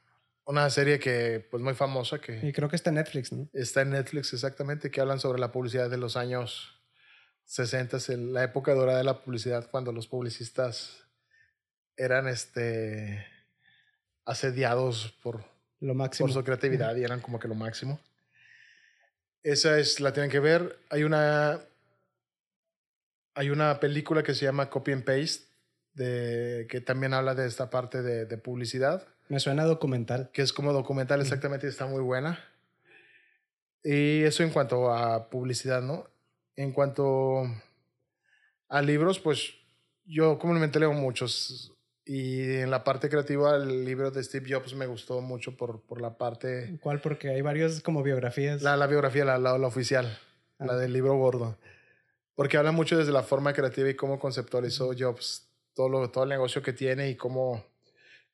una 0.49 0.71
serie 0.71 0.99
que, 0.99 1.47
pues, 1.51 1.63
muy 1.63 1.75
famosa. 1.75 2.21
Que 2.21 2.41
y 2.43 2.53
creo 2.53 2.71
que 2.71 2.77
está 2.77 2.89
en 2.89 2.97
Netflix, 2.97 3.33
¿no? 3.33 3.51
Está 3.53 3.83
en 3.83 3.91
Netflix, 3.91 4.33
exactamente, 4.33 4.91
que 4.91 5.01
hablan 5.01 5.21
sobre 5.21 5.39
la 5.39 5.53
publicidad 5.53 5.91
de 5.91 5.99
los 5.99 6.17
años 6.17 6.81
60, 7.45 7.99
la 8.33 8.45
época 8.45 8.73
dorada 8.73 8.99
de 8.99 9.05
la 9.05 9.23
publicidad, 9.23 9.71
cuando 9.71 9.93
los 9.93 10.07
publicistas 10.07 11.05
eran 11.99 12.29
este, 12.29 13.27
asediados 14.25 15.19
por, 15.23 15.45
lo 15.81 15.95
máximo. 15.95 16.27
por 16.27 16.35
su 16.35 16.43
creatividad 16.43 16.97
y 16.97 17.05
eran 17.05 17.21
como 17.21 17.39
que 17.39 17.49
lo 17.49 17.55
máximo. 17.55 18.01
Esa 19.43 19.79
es, 19.79 20.01
la 20.01 20.15
tienen 20.15 20.31
que 20.31 20.41
ver. 20.41 20.79
Hay 20.89 21.05
una, 21.05 21.61
Hay 23.35 23.51
una 23.51 23.81
película 23.81 24.23
que 24.23 24.35
se 24.35 24.47
llama 24.47 24.71
Copy 24.71 24.93
and 24.93 25.05
Paste, 25.05 25.45
de, 25.93 26.67
que 26.71 26.81
también 26.81 27.13
habla 27.13 27.35
de 27.35 27.47
esta 27.47 27.69
parte 27.69 28.01
de, 28.01 28.25
de 28.25 28.39
publicidad, 28.39 29.07
Me 29.29 29.41
suena 29.41 29.65
documental. 29.65 30.31
que 30.33 30.43
es 30.43 30.53
como 30.53 30.73
documental 30.73 31.21
exactamente 31.21 31.67
y 31.67 31.71
está 31.71 31.87
muy 31.87 32.03
buena. 32.03 32.39
Y 33.85 34.23
eso 34.23 34.43
en 34.43 34.51
cuanto 34.51 34.93
a 34.93 35.29
publicidad, 35.31 35.83
¿no? 35.83 36.07
En 36.57 36.73
cuanto 36.73 37.43
a 38.69 38.83
libros, 38.83 39.19
pues 39.21 39.55
yo 40.05 40.39
comúnmente 40.39 40.81
leo 40.81 40.93
muchos. 40.93 41.73
Y 42.05 42.41
en 42.57 42.71
la 42.71 42.85
parte 42.85 43.11
creativa, 43.11 43.57
el 43.57 43.85
libro 43.85 44.11
de 44.11 44.25
Steve 44.25 44.47
Jobs 44.51 44.75
me 44.75 44.87
gustó 44.87 45.21
mucho 45.21 45.57
por, 45.57 45.83
por 45.83 46.01
la 46.01 46.17
parte 46.17 46.79
¿Cuál? 46.81 47.01
Porque 47.03 47.29
hay 47.29 47.43
varios 47.43 47.83
como 47.83 48.03
biografías. 48.03 48.63
La, 48.63 48.77
la 48.79 48.87
biografía, 48.87 49.25
la, 49.27 49.39
la, 49.39 49.59
la 49.59 49.67
oficial, 49.67 50.19
Ah. 50.59 50.67
la 50.67 50.77
del 50.77 50.93
libro 50.93 51.15
gordo. 51.17 51.57
Porque 52.35 52.57
habla 52.57 52.73
mucho 52.73 52.97
desde 52.97 53.13
la 53.13 53.23
forma 53.23 53.53
creativa 53.53 53.89
y 53.91 53.95
cómo 53.95 54.19
conceptualizó 54.19 54.91
Jobs 54.99 55.49
todo, 55.75 55.89
lo, 55.89 56.11
todo 56.11 56.25
el 56.25 56.31
negocio 56.31 56.63
que 56.63 56.73
tiene 56.73 57.11
y 57.11 57.15
cómo 57.15 57.65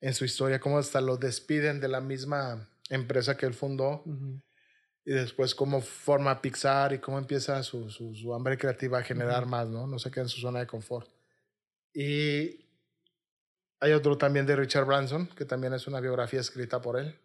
en 0.04 0.12
su 0.12 0.26
historia, 0.26 0.60
cómo 0.60 0.76
hasta 0.76 1.00
lo 1.00 1.16
despiden 1.16 1.80
de 1.80 1.88
la 1.88 2.02
misma 2.02 2.68
empresa 2.90 3.38
que 3.38 3.46
él 3.46 3.54
fundó 3.54 4.02
Ujú. 4.04 4.38
y 5.06 5.12
después 5.12 5.54
cómo 5.54 5.80
forma 5.80 6.42
Pixar 6.42 6.92
y 6.92 6.98
cómo 6.98 7.18
empieza 7.18 7.62
su, 7.62 7.88
su, 7.88 8.14
su 8.14 8.34
hambre 8.34 8.58
creativa 8.58 8.98
a 8.98 9.02
generar 9.02 9.44
Ujú. 9.44 9.50
más, 9.50 9.68
¿no? 9.70 9.86
No 9.86 9.98
se 9.98 10.10
queda 10.10 10.24
en 10.24 10.28
su 10.28 10.42
zona 10.42 10.60
de 10.60 10.66
confort. 10.66 11.08
Y 11.94 12.66
hay 13.80 13.92
otro 13.92 14.18
también 14.18 14.44
de 14.44 14.56
Richard 14.56 14.84
Branson, 14.84 15.26
que 15.28 15.46
también 15.46 15.72
es 15.72 15.86
una 15.86 16.00
biografía 16.00 16.40
escrita 16.40 16.82
por 16.82 16.98
él. 16.98 17.18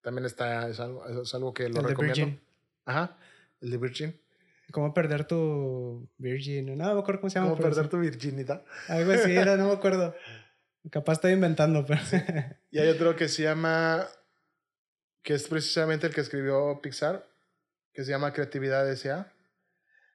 También 0.00 0.24
está, 0.24 0.68
es 0.68 0.78
algo, 0.78 1.04
es 1.22 1.34
algo 1.34 1.52
que 1.52 1.68
lo 1.68 1.80
El 1.80 1.82
de 1.82 1.88
recomiendo. 1.88 2.26
Virgin. 2.26 2.40
Ajá, 2.84 3.16
el 3.60 3.70
de 3.72 3.76
Virgin. 3.76 4.20
¿Cómo 4.70 4.94
perder 4.94 5.26
tu 5.26 6.08
Virgin? 6.16 6.66
No, 6.66 6.76
no 6.76 6.94
me 6.94 7.00
acuerdo 7.00 7.22
cómo 7.22 7.30
se 7.30 7.40
llama. 7.40 7.50
¿Cómo 7.50 7.60
perder 7.60 7.86
sí. 7.86 7.90
tu 7.90 7.98
virginidad? 7.98 8.64
Algo 8.86 9.10
así 9.10 9.32
era, 9.32 9.56
no 9.56 9.66
me 9.66 9.72
acuerdo. 9.72 10.14
Capaz 10.90 11.14
estoy 11.14 11.32
inventando, 11.32 11.84
pero... 11.86 12.00
Y 12.70 12.78
hay 12.78 12.88
otro 12.88 13.14
que 13.16 13.28
se 13.28 13.42
llama, 13.42 14.08
que 15.22 15.34
es 15.34 15.46
precisamente 15.48 16.06
el 16.06 16.14
que 16.14 16.20
escribió 16.22 16.80
Pixar, 16.82 17.26
que 17.92 18.04
se 18.04 18.10
llama 18.10 18.32
Creatividad 18.32 18.90
S.A. 18.90 19.30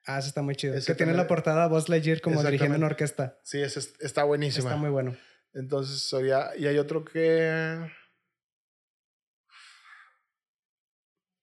ah, 0.06 0.18
eso 0.18 0.28
está 0.28 0.42
muy 0.42 0.56
chido. 0.56 0.74
Ese 0.74 0.92
que 0.92 0.96
tiene 0.96 1.14
la 1.14 1.26
portada 1.28 1.68
Buzz 1.68 1.88
Lightyear 1.88 2.20
como 2.20 2.42
dirigiendo 2.42 2.76
una 2.78 2.86
orquesta. 2.86 3.38
Sí, 3.44 3.60
ese 3.62 3.78
es- 3.80 3.94
está 4.00 4.24
buenísima. 4.24 4.70
Está 4.70 4.76
muy 4.76 4.90
bueno. 4.90 5.16
Entonces, 5.54 6.12
y 6.58 6.66
hay 6.66 6.78
otro 6.78 7.04
que... 7.04 7.88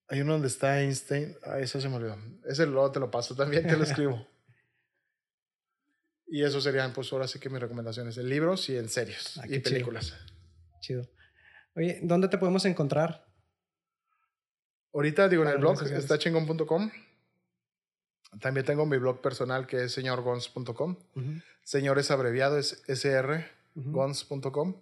Hay 0.09 0.21
uno 0.21 0.33
donde 0.33 0.47
está 0.47 0.81
Einstein. 0.81 1.35
Ah, 1.43 1.59
eso 1.59 1.79
se 1.81 1.89
me 1.89 1.95
olvidó. 1.95 2.17
Ese 2.45 2.65
luego 2.67 2.91
te 2.91 2.99
lo 2.99 3.09
paso 3.09 3.35
también, 3.35 3.65
te 3.65 3.75
lo 3.77 3.83
escribo. 3.83 4.27
Y 6.35 6.43
eso 6.43 6.59
serían, 6.59 6.93
pues 6.93 7.13
ahora 7.13 7.27
sí 7.27 7.37
que 7.39 7.47
mis 7.47 7.61
recomendaciones, 7.61 8.17
en 8.17 8.27
libros 8.27 8.67
y 8.69 8.75
en 8.75 8.89
series 8.89 9.37
Ah, 9.37 9.45
y 9.45 9.49
chido. 9.51 9.63
películas. 9.63 10.15
Chido. 10.79 11.07
Oye, 11.75 11.99
¿dónde 12.01 12.27
te 12.27 12.39
podemos 12.39 12.65
encontrar? 12.65 13.23
Ahorita 14.93 15.29
digo 15.29 15.43
en 15.43 15.49
el 15.49 15.57
blog 15.59 15.79
está 15.83 16.17
chingón.com. 16.17 16.89
También 18.39 18.65
tengo 18.65 18.85
mi 18.87 18.97
blog 18.97 19.21
personal 19.21 19.67
que 19.67 19.83
es 19.83 19.91
señorgons.com. 19.91 20.97
Ujú, 21.15 21.31
Señor 21.63 21.99
es 21.99 22.09
abreviado, 22.09 22.57
es 22.57 22.81
srgons.com. 22.87 24.75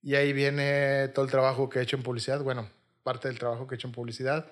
Y 0.00 0.14
ahí 0.14 0.32
viene 0.32 1.08
todo 1.08 1.24
el 1.24 1.30
trabajo 1.30 1.68
que 1.68 1.80
he 1.80 1.82
hecho 1.82 1.96
en 1.96 2.04
publicidad. 2.04 2.40
Bueno, 2.42 2.70
parte 3.02 3.26
del 3.26 3.38
trabajo 3.40 3.66
que 3.66 3.74
he 3.74 3.78
hecho 3.78 3.88
en 3.88 3.94
publicidad. 3.94 4.46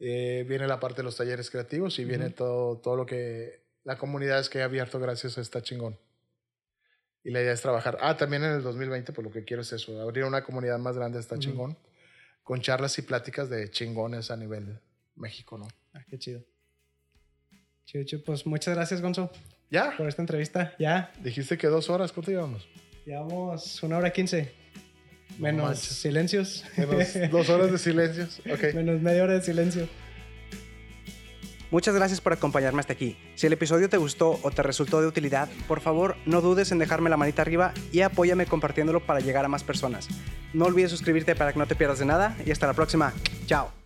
Eh, 0.00 0.44
viene 0.46 0.66
la 0.66 0.80
parte 0.80 0.98
de 0.98 1.04
los 1.04 1.16
talleres 1.16 1.50
creativos 1.50 1.98
y 1.98 2.04
viene 2.04 2.28
todo, 2.28 2.76
todo 2.78 2.96
lo 2.96 3.06
que 3.06 3.61
la 3.84 3.96
comunidad 3.96 4.38
es 4.40 4.48
que 4.48 4.58
he 4.58 4.62
abierto 4.62 4.98
gracias 5.00 5.38
a 5.38 5.40
esta 5.40 5.62
chingón. 5.62 5.98
Y 7.24 7.30
la 7.30 7.40
idea 7.40 7.52
es 7.52 7.60
trabajar. 7.60 7.98
Ah, 8.00 8.16
también 8.16 8.42
en 8.44 8.52
el 8.52 8.62
2020, 8.62 9.12
pues 9.12 9.24
lo 9.24 9.32
que 9.32 9.44
quiero 9.44 9.62
es 9.62 9.72
eso, 9.72 10.00
abrir 10.00 10.24
una 10.24 10.42
comunidad 10.42 10.78
más 10.78 10.96
grande 10.96 11.20
esta 11.20 11.36
Ujú. 11.36 11.42
chingón, 11.42 11.78
con 12.42 12.60
charlas 12.60 12.98
y 12.98 13.02
pláticas 13.02 13.48
de 13.48 13.70
chingones 13.70 14.30
a 14.30 14.36
nivel 14.36 14.80
México, 15.14 15.56
¿no? 15.58 15.68
Ah, 15.94 16.02
qué 16.08 16.18
chido. 16.18 16.42
Chido, 17.84 18.04
chido. 18.04 18.22
Pues 18.24 18.44
muchas 18.46 18.74
gracias, 18.74 19.00
Gonzo, 19.00 19.30
¿Ya? 19.70 19.96
por 19.96 20.08
esta 20.08 20.22
entrevista. 20.22 20.74
Ya, 20.78 21.12
Dijiste 21.20 21.56
que 21.58 21.66
dos 21.68 21.90
horas, 21.90 22.12
¿cuánto 22.12 22.30
llevamos? 22.30 22.66
llevamos 23.04 23.82
una 23.82 23.98
hora 23.98 24.10
quince. 24.12 24.52
Menos 25.38 25.78
silencios. 25.80 26.64
Menos 26.76 27.30
dos 27.30 27.48
horas 27.48 27.72
de 27.72 27.78
silencios. 27.78 28.40
Ok. 28.52 28.74
Menos 28.74 29.00
media 29.00 29.22
hora 29.24 29.34
de 29.34 29.42
silencio. 29.42 29.88
Muchas 31.72 31.94
gracias 31.94 32.20
por 32.20 32.34
acompañarme 32.34 32.80
hasta 32.80 32.92
aquí. 32.92 33.16
Si 33.34 33.46
el 33.46 33.54
episodio 33.54 33.88
te 33.88 33.96
gustó 33.96 34.38
o 34.42 34.50
te 34.50 34.62
resultó 34.62 35.00
de 35.00 35.06
utilidad, 35.06 35.48
por 35.66 35.80
favor 35.80 36.16
no 36.26 36.42
dudes 36.42 36.70
en 36.70 36.78
dejarme 36.78 37.08
la 37.08 37.16
manita 37.16 37.40
arriba 37.40 37.72
y 37.90 38.02
apóyame 38.02 38.44
compartiéndolo 38.44 39.00
para 39.00 39.20
llegar 39.20 39.46
a 39.46 39.48
más 39.48 39.64
personas. 39.64 40.06
No 40.52 40.66
olvides 40.66 40.90
suscribirte 40.90 41.34
para 41.34 41.54
que 41.54 41.58
no 41.58 41.66
te 41.66 41.74
pierdas 41.74 41.98
de 41.98 42.04
nada 42.04 42.36
y 42.44 42.50
hasta 42.50 42.66
la 42.66 42.74
próxima. 42.74 43.14
Chao. 43.46 43.81